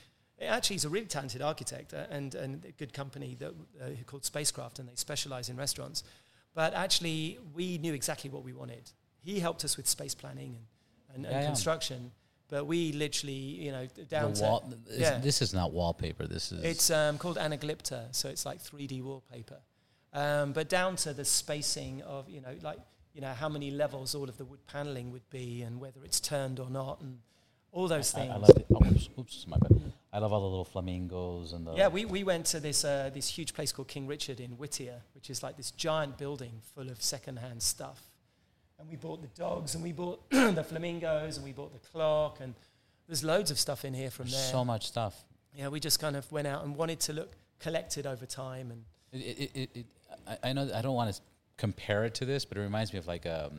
actually, 0.41 0.75
he's 0.75 0.85
a 0.85 0.89
really 0.89 1.07
talented 1.07 1.41
architect 1.41 1.93
uh, 1.93 2.05
and 2.09 2.33
and 2.33 2.63
a 2.63 2.71
good 2.71 2.93
company 2.93 3.35
that 3.41 3.51
uh, 3.81 3.89
called 4.05 4.23
Spacecraft, 4.23 4.79
and 4.79 4.87
they 4.87 4.95
specialize 4.95 5.49
in 5.49 5.57
restaurants. 5.57 6.05
But 6.55 6.73
actually, 6.73 7.39
we 7.53 7.77
knew 7.77 7.93
exactly 7.93 8.29
what 8.29 8.45
we 8.45 8.53
wanted. 8.53 8.89
He 9.19 9.41
helped 9.41 9.65
us 9.65 9.75
with 9.75 9.85
space 9.85 10.15
planning 10.15 10.59
and, 11.13 11.25
and, 11.25 11.25
Yeah, 11.25 11.39
and 11.39 11.47
construction. 11.47 12.13
But 12.53 12.67
we 12.67 12.91
literally, 12.91 13.33
you 13.33 13.71
know, 13.71 13.87
down 14.09 14.33
The 14.33 14.41
to 14.41 14.43
wall, 14.43 14.73
this, 14.87 14.99
yeah. 14.99 15.17
this 15.17 15.41
is 15.41 15.55
not 15.55 15.73
wallpaper. 15.73 16.27
This 16.27 16.51
is 16.51 16.63
it's 16.63 16.91
um, 16.91 17.17
called 17.17 17.37
anaglypta, 17.37 18.13
so 18.13 18.29
it's 18.29 18.45
like 18.45 18.61
3D 18.61 19.01
wallpaper. 19.01 19.57
Um, 20.13 20.51
but 20.51 20.69
down 20.69 20.95
to 20.97 21.13
the 21.15 21.25
spacing 21.25 22.03
of, 22.03 22.29
you 22.29 22.41
know, 22.41 22.55
like, 22.61 22.77
you 23.15 23.21
know, 23.21 23.33
how 23.33 23.49
many 23.49 23.71
levels 23.71 24.13
all 24.13 24.29
of 24.29 24.37
the 24.37 24.45
wood 24.45 24.59
paneling 24.67 25.11
would 25.11 25.27
be 25.31 25.63
and 25.63 25.79
whether 25.79 26.03
it's 26.03 26.19
turned 26.19 26.59
or 26.59 26.69
not 26.69 27.01
and 27.01 27.17
all 27.71 27.87
those 27.87 28.13
I, 28.13 28.19
things. 28.19 28.33
I 28.35 28.37
love 28.37 28.49
it. 28.55 28.67
Oh, 28.71 28.85
oops, 28.85 29.09
oops, 29.17 29.47
my 29.47 29.57
bad. 29.57 29.91
I 30.13 30.19
love 30.19 30.31
all 30.31 30.41
the 30.41 30.45
little 30.45 30.63
flamingos 30.63 31.53
and 31.53 31.65
the 31.65 31.73
yeah, 31.73 31.87
we, 31.87 32.05
we 32.05 32.23
went 32.23 32.45
to 32.45 32.59
this, 32.59 32.85
uh, 32.85 33.09
this 33.11 33.27
huge 33.27 33.55
place 33.55 33.71
called 33.71 33.87
King 33.87 34.05
Richard 34.05 34.39
in 34.39 34.51
Whittier, 34.51 35.01
which 35.15 35.31
is 35.31 35.41
like 35.41 35.57
this 35.57 35.71
giant 35.71 36.19
building 36.19 36.61
full 36.75 36.91
of 36.91 37.01
secondhand 37.01 37.63
stuff. 37.63 38.11
And 38.83 38.91
we 38.91 38.97
bought 38.97 39.21
the 39.21 39.29
dogs 39.29 39.75
and 39.75 39.83
we 39.83 39.93
bought 39.93 40.29
the 40.29 40.63
flamingos 40.63 41.37
and 41.37 41.45
we 41.45 41.53
bought 41.53 41.71
the 41.71 41.87
clock 41.87 42.39
and 42.41 42.53
there's 43.07 43.23
loads 43.23 43.49
of 43.49 43.57
stuff 43.57 43.85
in 43.85 43.93
here 43.93 44.11
from 44.11 44.27
there. 44.27 44.51
so 44.51 44.65
much 44.65 44.87
stuff. 44.87 45.23
yeah, 45.55 45.69
we 45.69 45.79
just 45.79 46.01
kind 46.01 46.17
of 46.17 46.29
went 46.33 46.47
out 46.47 46.65
and 46.65 46.75
wanted 46.75 46.99
to 46.99 47.13
look 47.13 47.31
collected 47.59 48.05
over 48.05 48.25
time 48.25 48.71
and 48.71 48.83
It, 49.13 49.37
it, 49.37 49.51
it, 49.53 49.69
it, 49.73 49.85
I, 50.27 50.49
I 50.49 50.53
know 50.53 50.69
I 50.75 50.81
don't 50.81 50.95
want 50.95 51.13
to 51.15 51.21
compare 51.55 52.03
it 52.03 52.15
to 52.15 52.25
this, 52.25 52.43
but 52.43 52.57
it 52.57 52.61
reminds 52.61 52.91
me 52.91 52.99
of 52.99 53.07
like 53.07 53.25
a 53.25 53.51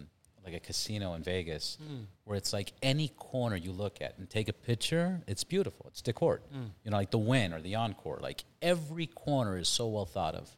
like 0.44 0.54
a 0.54 0.60
casino 0.60 1.14
in 1.14 1.22
Vegas 1.22 1.78
hmm. 1.82 2.02
where 2.24 2.36
it's 2.36 2.52
like 2.52 2.74
any 2.82 3.08
corner 3.16 3.56
you 3.56 3.72
look 3.72 4.02
at 4.02 4.18
and 4.18 4.28
take 4.28 4.50
a 4.50 4.52
picture, 4.52 5.22
it's 5.26 5.42
beautiful. 5.42 5.86
It's 5.88 6.02
decor. 6.02 6.42
Hmm. 6.52 6.64
You 6.84 6.90
know, 6.90 6.98
like 6.98 7.10
the 7.10 7.18
Wynn 7.18 7.54
or 7.54 7.62
the 7.62 7.76
Encore. 7.76 8.18
Like 8.20 8.44
every 8.60 9.06
corner 9.06 9.56
is 9.56 9.68
so 9.68 9.88
well 9.88 10.04
thought 10.04 10.34
of. 10.34 10.54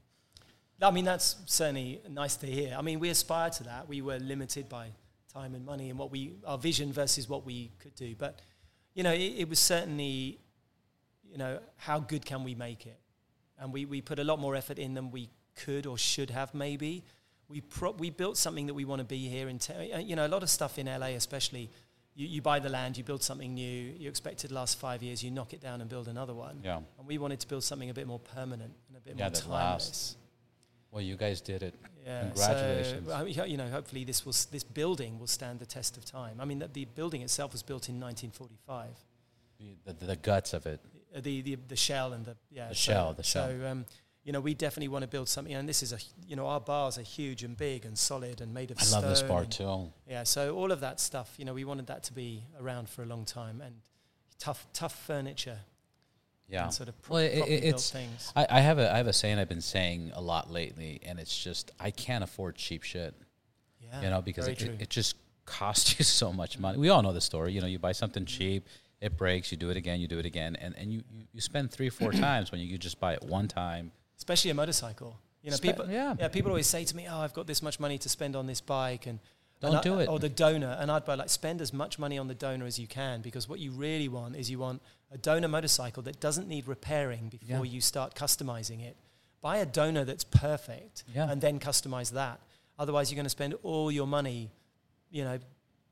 I 0.83 0.91
mean, 0.91 1.05
that's 1.05 1.37
certainly 1.47 2.01
nice 2.11 2.37
to 2.37 2.47
hear. 2.47 2.77
I 2.79 2.83
mean, 2.83 3.01
we 3.01 3.09
aspire 3.09 3.51
to 3.51 3.65
that. 3.65 3.89
We 3.89 4.03
were 4.03 4.19
limited 4.19 4.69
by 4.69 4.89
time 5.33 5.55
and 5.55 5.65
money 5.65 5.91
and 5.91 5.99
what 5.99 6.11
we, 6.11 6.35
our 6.47 6.59
vision 6.59 6.93
versus 6.93 7.29
what 7.29 7.47
we 7.47 7.71
could 7.79 7.95
do. 7.95 8.15
But, 8.17 8.41
you 8.95 9.03
know, 9.03 9.13
it, 9.13 9.35
it 9.39 9.49
was 9.49 9.59
certainly, 9.59 10.39
you 11.31 11.39
know, 11.39 11.61
how 11.77 11.99
good 12.01 12.25
can 12.27 12.45
we 12.45 12.55
make 12.55 12.87
it? 12.87 12.99
And 13.59 13.73
we, 13.73 13.87
we 13.87 14.03
put 14.03 14.19
a 14.19 14.25
lot 14.25 14.39
more 14.39 14.55
effort 14.55 14.79
in 14.79 14.93
than 14.95 15.11
we 15.11 15.31
could 15.55 15.87
or 15.87 15.97
should 15.97 16.29
have, 16.31 16.55
maybe. 16.55 17.05
We, 17.49 17.63
pro- 17.63 17.93
we 17.93 18.11
built 18.11 18.37
something 18.37 18.67
that 18.67 18.75
we 18.75 18.85
want 18.85 18.99
to 19.01 19.05
be 19.05 19.29
here. 19.29 19.49
In 19.49 19.59
te- 19.59 19.93
uh, 19.93 19.99
you 19.99 20.15
know, 20.17 20.27
a 20.27 20.29
lot 20.29 20.43
of 20.43 20.51
stuff 20.51 20.79
in 20.79 20.87
LA, 20.87 21.09
especially, 21.17 21.71
you, 22.15 22.27
you 22.27 22.43
buy 22.43 22.59
the 22.59 22.69
land, 22.69 22.99
you 22.99 23.05
build 23.05 23.23
something 23.23 23.55
new, 23.55 23.95
you 23.99 24.09
expect 24.11 24.45
it 24.45 24.49
to 24.49 24.55
last 24.55 24.79
five 24.79 25.03
years, 25.03 25.23
you 25.23 25.31
knock 25.31 25.55
it 25.55 25.61
down 25.63 25.81
and 25.81 25.89
build 25.89 26.09
another 26.09 26.35
one. 26.35 26.61
Yeah. 26.63 26.81
And 26.99 27.07
we 27.07 27.17
wanted 27.17 27.41
to 27.41 27.49
build 27.49 27.65
something 27.65 27.89
a 27.89 27.95
bit 27.95 28.07
more 28.07 28.19
permanent 28.19 28.73
and 28.89 28.97
a 28.97 29.01
bit 29.01 29.15
Yeah, 29.17 29.25
more 29.25 29.33
timeless. 29.33 29.49
lasts. 29.51 30.17
Well, 30.91 31.03
you 31.03 31.17
guys 31.17 31.41
did 31.41 31.63
it. 31.63 31.75
Yeah, 32.05 32.21
Congratulations. 32.29 33.09
So, 33.09 33.15
I 33.15 33.25
mean, 33.25 33.35
you 33.51 33.57
know, 33.57 33.69
hopefully 33.69 34.05
this 34.05 34.25
will 34.25 34.33
this 34.51 34.65
building 34.65 35.19
will 35.19 35.27
stand 35.27 35.59
the 35.59 35.67
test 35.67 35.97
of 35.97 36.05
time. 36.05 36.41
I 36.41 36.45
mean, 36.45 36.59
the, 36.61 36.69
the 36.69 36.85
building 36.85 37.23
itself 37.23 37.53
was 37.53 37.63
built 37.63 37.89
in 37.89 38.01
1945. 38.01 38.89
The, 39.85 39.93
the, 39.93 40.07
the 40.07 40.17
guts 40.17 40.53
of 40.55 40.67
it. 40.67 40.81
Uh, 41.15 41.21
The, 41.21 41.43
the 41.43 41.55
the 41.69 41.77
shell 41.77 42.13
and 42.13 42.25
the 42.25 42.37
yeah 42.51 42.69
The 42.69 42.75
so- 42.75 42.93
shell, 42.93 43.15
the 43.15 43.23
shell. 43.23 43.49
So 43.49 43.67
um, 43.67 43.87
you 44.25 44.33
know, 44.33 44.41
we 44.41 44.55
definitely 44.55 44.89
want 44.89 45.03
to 45.03 45.09
build 45.09 45.29
something. 45.29 45.55
And 45.55 45.69
this 45.69 45.83
is 45.83 45.93
a 45.93 45.99
you 46.27 46.37
know 46.37 46.47
our 46.47 46.61
bars 46.61 46.99
are 46.99 47.03
huge 47.19 47.43
and 47.45 47.57
big 47.57 47.85
and 47.85 47.97
solid 47.99 48.41
and 48.41 48.53
made 48.55 48.71
of 48.71 48.79
I 48.79 48.83
stone. 48.85 49.03
love 49.03 49.11
this 49.11 49.23
bar 49.23 49.45
too. 49.45 49.93
Yeah, 50.09 50.25
so 50.25 50.55
all 50.57 50.73
of 50.73 50.81
that 50.81 51.01
stuff, 51.01 51.35
you 51.39 51.45
know, 51.45 51.55
we 51.55 51.65
wanted 51.65 51.87
that 51.87 52.03
to 52.05 52.13
be 52.13 52.45
around 52.61 52.89
for 52.89 53.03
a 53.03 53.07
long 53.07 53.25
time 53.25 53.61
and 53.61 53.75
tough 54.39 54.67
tough 54.73 54.95
furniture 55.07 55.59
Yeah. 56.49 56.65
and 56.65 56.73
sort 56.75 56.89
of 56.89 57.01
pro- 57.03 57.15
Well, 57.17 57.25
it- 57.25 57.39
it- 57.49 57.65
it's- 57.65 57.91
things. 57.91 58.33
I, 58.37 58.47
I 58.49 58.61
have 58.61 58.79
a 58.79 58.93
I 58.93 58.97
have 58.99 59.07
a 59.09 59.13
saying 59.13 59.39
I've 59.39 59.49
been 59.49 59.61
saying 59.61 60.13
a 60.15 60.21
lot 60.21 60.51
lately, 60.53 61.01
and 61.05 61.19
it's 61.19 61.37
just 61.43 61.73
I 61.81 61.91
can't 61.91 62.23
afford 62.23 62.55
cheap 62.57 62.83
shit. 62.83 63.15
Yeah, 63.81 64.03
you 64.03 64.11
know, 64.11 64.23
because 64.23 64.47
it, 64.49 64.61
it, 64.63 64.83
it 64.83 64.91
just 64.91 65.17
costs 65.45 65.89
you 65.99 66.05
so 66.05 66.33
much 66.33 66.59
money. 66.59 66.79
We 66.79 66.89
all 66.89 67.03
know 67.03 67.13
the 67.13 67.21
story. 67.21 67.53
You 67.53 67.61
know, 67.61 67.67
you 67.67 67.79
buy 67.79 67.93
something 67.93 68.25
Mm-hmm. 68.25 68.39
cheap, 68.39 68.67
it 69.01 69.17
breaks, 69.17 69.51
you 69.53 69.59
do 69.59 69.71
it 69.71 69.77
again, 69.77 70.01
you 70.01 70.09
do 70.09 70.19
it 70.19 70.27
again, 70.27 70.57
and, 70.57 70.75
and 70.77 70.93
you, 70.93 71.03
you, 71.13 71.25
you 71.33 71.41
spend 71.41 71.71
three, 71.71 71.89
four 71.91 72.13
times 72.27 72.51
when 72.51 72.61
you 72.61 72.71
could 72.73 72.81
just 72.81 72.99
buy 72.99 73.13
it 73.15 73.23
one 73.23 73.47
time. 73.49 73.93
especially 74.17 74.51
a 74.51 74.55
motorcycle. 74.55 75.19
You 75.43 75.51
know, 75.51 75.57
Spe- 75.57 75.63
people 75.63 75.89
yeah. 75.89 76.15
yeah, 76.19 76.29
people 76.29 76.51
always 76.51 76.67
say 76.67 76.85
to 76.85 76.97
me, 76.97 77.07
"Oh, 77.09 77.19
I've 77.21 77.33
got 77.35 77.47
this 77.47 77.63
much 77.63 77.79
money 77.79 77.99
to 77.99 78.09
spend 78.09 78.35
on 78.35 78.47
this 78.49 78.61
bike," 78.61 79.07
and 79.07 79.21
Don't 79.61 79.77
I- 79.77 79.81
do 79.83 79.99
it. 80.01 80.09
Or 80.09 80.19
the 80.19 80.29
donor, 80.29 80.77
and 80.79 80.91
I'd 80.91 81.05
be 81.07 81.15
like, 81.17 81.29
spend 81.31 81.61
as 81.61 81.73
much 81.73 81.99
money 81.99 82.19
on 82.19 82.29
the 82.29 82.35
donor 82.35 82.67
as 82.67 82.79
you 82.79 82.87
can, 82.87 83.23
because 83.23 83.49
what 83.49 83.59
you 83.59 83.71
really 83.73 84.09
want 84.09 84.37
is 84.37 84.51
you 84.51 84.59
want 84.59 84.83
a 85.11 85.17
donor 85.19 85.49
motorcycle 85.49 86.03
that 86.05 86.21
doesn't 86.21 86.49
need 86.49 86.67
repairing 86.69 87.29
before 87.29 87.65
Yeah. 87.65 87.73
you 87.73 87.81
start 87.81 88.15
customizing 88.15 88.83
it. 88.85 88.97
Buy 89.41 89.59
a 89.59 89.67
donor 89.67 90.05
that's 90.05 90.25
perfect, 90.25 91.05
Yeah. 91.15 91.31
and 91.31 91.41
then 91.41 91.59
customize 91.61 92.13
that. 92.13 92.41
Otherwise, 92.79 93.11
you're 93.11 93.17
going 93.17 93.25
to 93.25 93.31
spend 93.31 93.55
all 93.63 93.91
your 93.91 94.07
money, 94.07 94.51
you 95.11 95.25
know, 95.25 95.39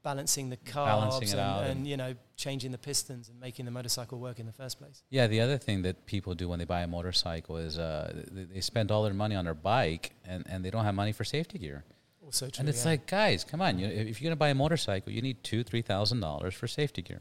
balancing 0.03 0.51
the 0.51 0.57
carbs 0.59 1.01
Balancing 1.01 1.39
and, 1.39 1.41
and 1.41 1.71
and- 1.79 1.87
you 1.87 1.97
know, 1.97 2.15
changing 2.37 2.73
the 2.73 2.79
pistons 2.79 3.31
and 3.31 3.41
making 3.41 3.65
the 3.65 3.71
motorcycle 3.71 4.19
work 4.19 4.39
in 4.39 4.45
the 4.45 4.53
first 4.53 4.79
place. 4.79 5.03
Yeah, 5.09 5.27
the 5.27 5.41
other 5.41 5.57
thing 5.57 5.81
that 5.83 6.05
people 6.05 6.35
do 6.35 6.47
when 6.49 6.59
they 6.59 6.67
buy 6.67 6.83
a 6.83 6.87
motorcycle 6.87 7.57
is 7.57 7.79
uh, 7.79 8.13
they, 8.31 8.45
they 8.45 8.61
spend 8.61 8.91
all 8.91 9.03
their 9.05 9.15
money 9.15 9.35
on 9.35 9.47
their 9.47 9.55
bike 9.55 10.13
and, 10.27 10.45
and 10.47 10.63
they 10.63 10.69
don't 10.71 10.85
have 10.85 10.95
money 10.95 11.13
for 11.13 11.25
safety 11.25 11.59
gear. 11.59 11.85
Also 12.25 12.49
true. 12.49 12.61
and 12.61 12.69
it's 12.69 12.85
yeah. 12.85 12.93
like, 12.93 13.07
guys, 13.07 13.45
come 13.45 13.61
on! 13.61 13.79
You 13.79 13.87
if 13.87 14.21
you're 14.21 14.29
gonna 14.29 14.37
buy 14.37 14.49
a 14.49 14.55
motorcycle, 14.55 15.13
you 15.13 15.23
need 15.23 15.43
two, 15.45 15.63
three 15.63 15.83
thousand 15.83 16.21
dollars 16.21 16.55
for 16.55 16.67
safety 16.67 17.03
gear. 17.03 17.21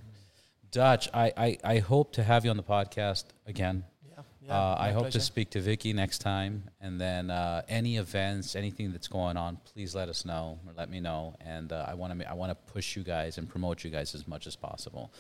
Dutch, 0.72 1.08
I, 1.14 1.32
I, 1.38 1.58
I 1.64 1.78
hope 1.80 2.14
to 2.14 2.24
have 2.24 2.46
you 2.46 2.50
on 2.52 2.58
the 2.58 2.64
podcast 2.64 3.26
again. 3.46 3.84
yeah, 4.10 4.24
yeah, 4.42 4.58
uh, 4.58 4.76
I 4.80 4.92
hope 4.92 5.04
pleasure. 5.04 5.20
to 5.20 5.24
speak 5.26 5.52
to 5.52 5.62
Vicky 5.62 5.94
next 5.94 6.18
time, 6.20 6.64
and 6.82 7.00
then 7.00 7.30
uh, 7.30 7.62
any 7.70 7.98
events, 7.98 8.56
anything 8.56 8.92
that's 8.92 9.08
going 9.08 9.38
on, 9.38 9.60
please 9.72 9.94
let 9.94 10.10
us 10.10 10.26
know 10.26 10.58
or 10.66 10.74
let 10.76 10.90
me 10.90 11.00
know. 11.00 11.36
And 11.42 11.72
uh, 11.72 11.86
I 11.88 11.94
want 11.94 12.20
to 12.20 12.30
I 12.30 12.34
want 12.34 12.50
to 12.52 12.74
push 12.74 12.96
you 12.96 13.04
guys 13.04 13.38
and 13.38 13.48
promote 13.48 13.84
you 13.84 13.92
guys 13.92 14.16
as 14.16 14.28
much 14.28 14.48
as 14.48 14.56
possible. 14.56 15.14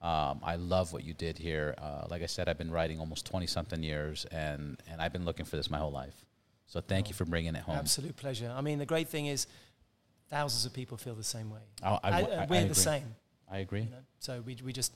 Um, 0.00 0.40
I 0.44 0.56
love 0.56 0.92
what 0.92 1.04
you 1.04 1.12
did 1.12 1.36
here. 1.36 1.74
Uh, 1.76 2.06
like 2.08 2.22
I 2.22 2.26
said, 2.26 2.48
I've 2.48 2.56
been 2.56 2.70
writing 2.70 3.00
almost 3.00 3.26
twenty 3.26 3.48
something 3.48 3.82
years, 3.82 4.26
and 4.30 4.80
and 4.88 5.00
I've 5.02 5.12
been 5.12 5.24
looking 5.24 5.44
for 5.44 5.56
this 5.56 5.70
my 5.70 5.78
whole 5.78 5.90
life. 5.92 6.14
So 6.70 6.80
thank 6.80 7.08
you 7.08 7.14
for 7.14 7.24
bringing 7.24 7.56
it 7.56 7.62
home. 7.62 7.74
Absolute 7.76 8.16
pleasure. 8.16 8.52
I 8.56 8.60
mean, 8.60 8.78
the 8.78 8.86
great 8.86 9.08
thing 9.08 9.26
is, 9.26 9.48
thousands 10.28 10.64
of 10.64 10.72
people 10.72 10.96
feel 10.96 11.16
the 11.16 11.24
same 11.24 11.50
way. 11.50 11.58
I, 11.82 11.88
I, 11.88 11.98
I- 12.02 12.10
I- 12.10 12.22
uh, 12.22 12.46
we're 12.48 12.56
agree. 12.58 12.68
the 12.68 12.74
same. 12.76 13.14
I 13.50 13.58
agree. 13.58 13.80
You 13.80 13.90
know? 13.90 13.96
So 14.20 14.40
we 14.46 14.56
we 14.64 14.72
just 14.72 14.92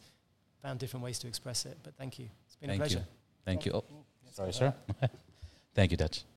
found 0.63 0.79
different 0.79 1.03
ways 1.05 1.19
to 1.19 1.27
express 1.27 1.67
it. 1.67 1.77
But 1.83 1.97
thank 1.97 2.19
you. 2.21 2.29
It's 2.47 2.55
been 2.57 2.69
Thank 2.71 2.81
a 2.81 2.85
pleasure. 2.85 2.99
you. 3.01 3.05
Thank 3.45 3.67
you. 3.67 3.73
Oh, 3.73 3.85
sorry, 4.33 4.53
sir. 4.53 4.73
thank 5.75 5.91
you, 5.91 5.97
Dutch. 5.97 6.25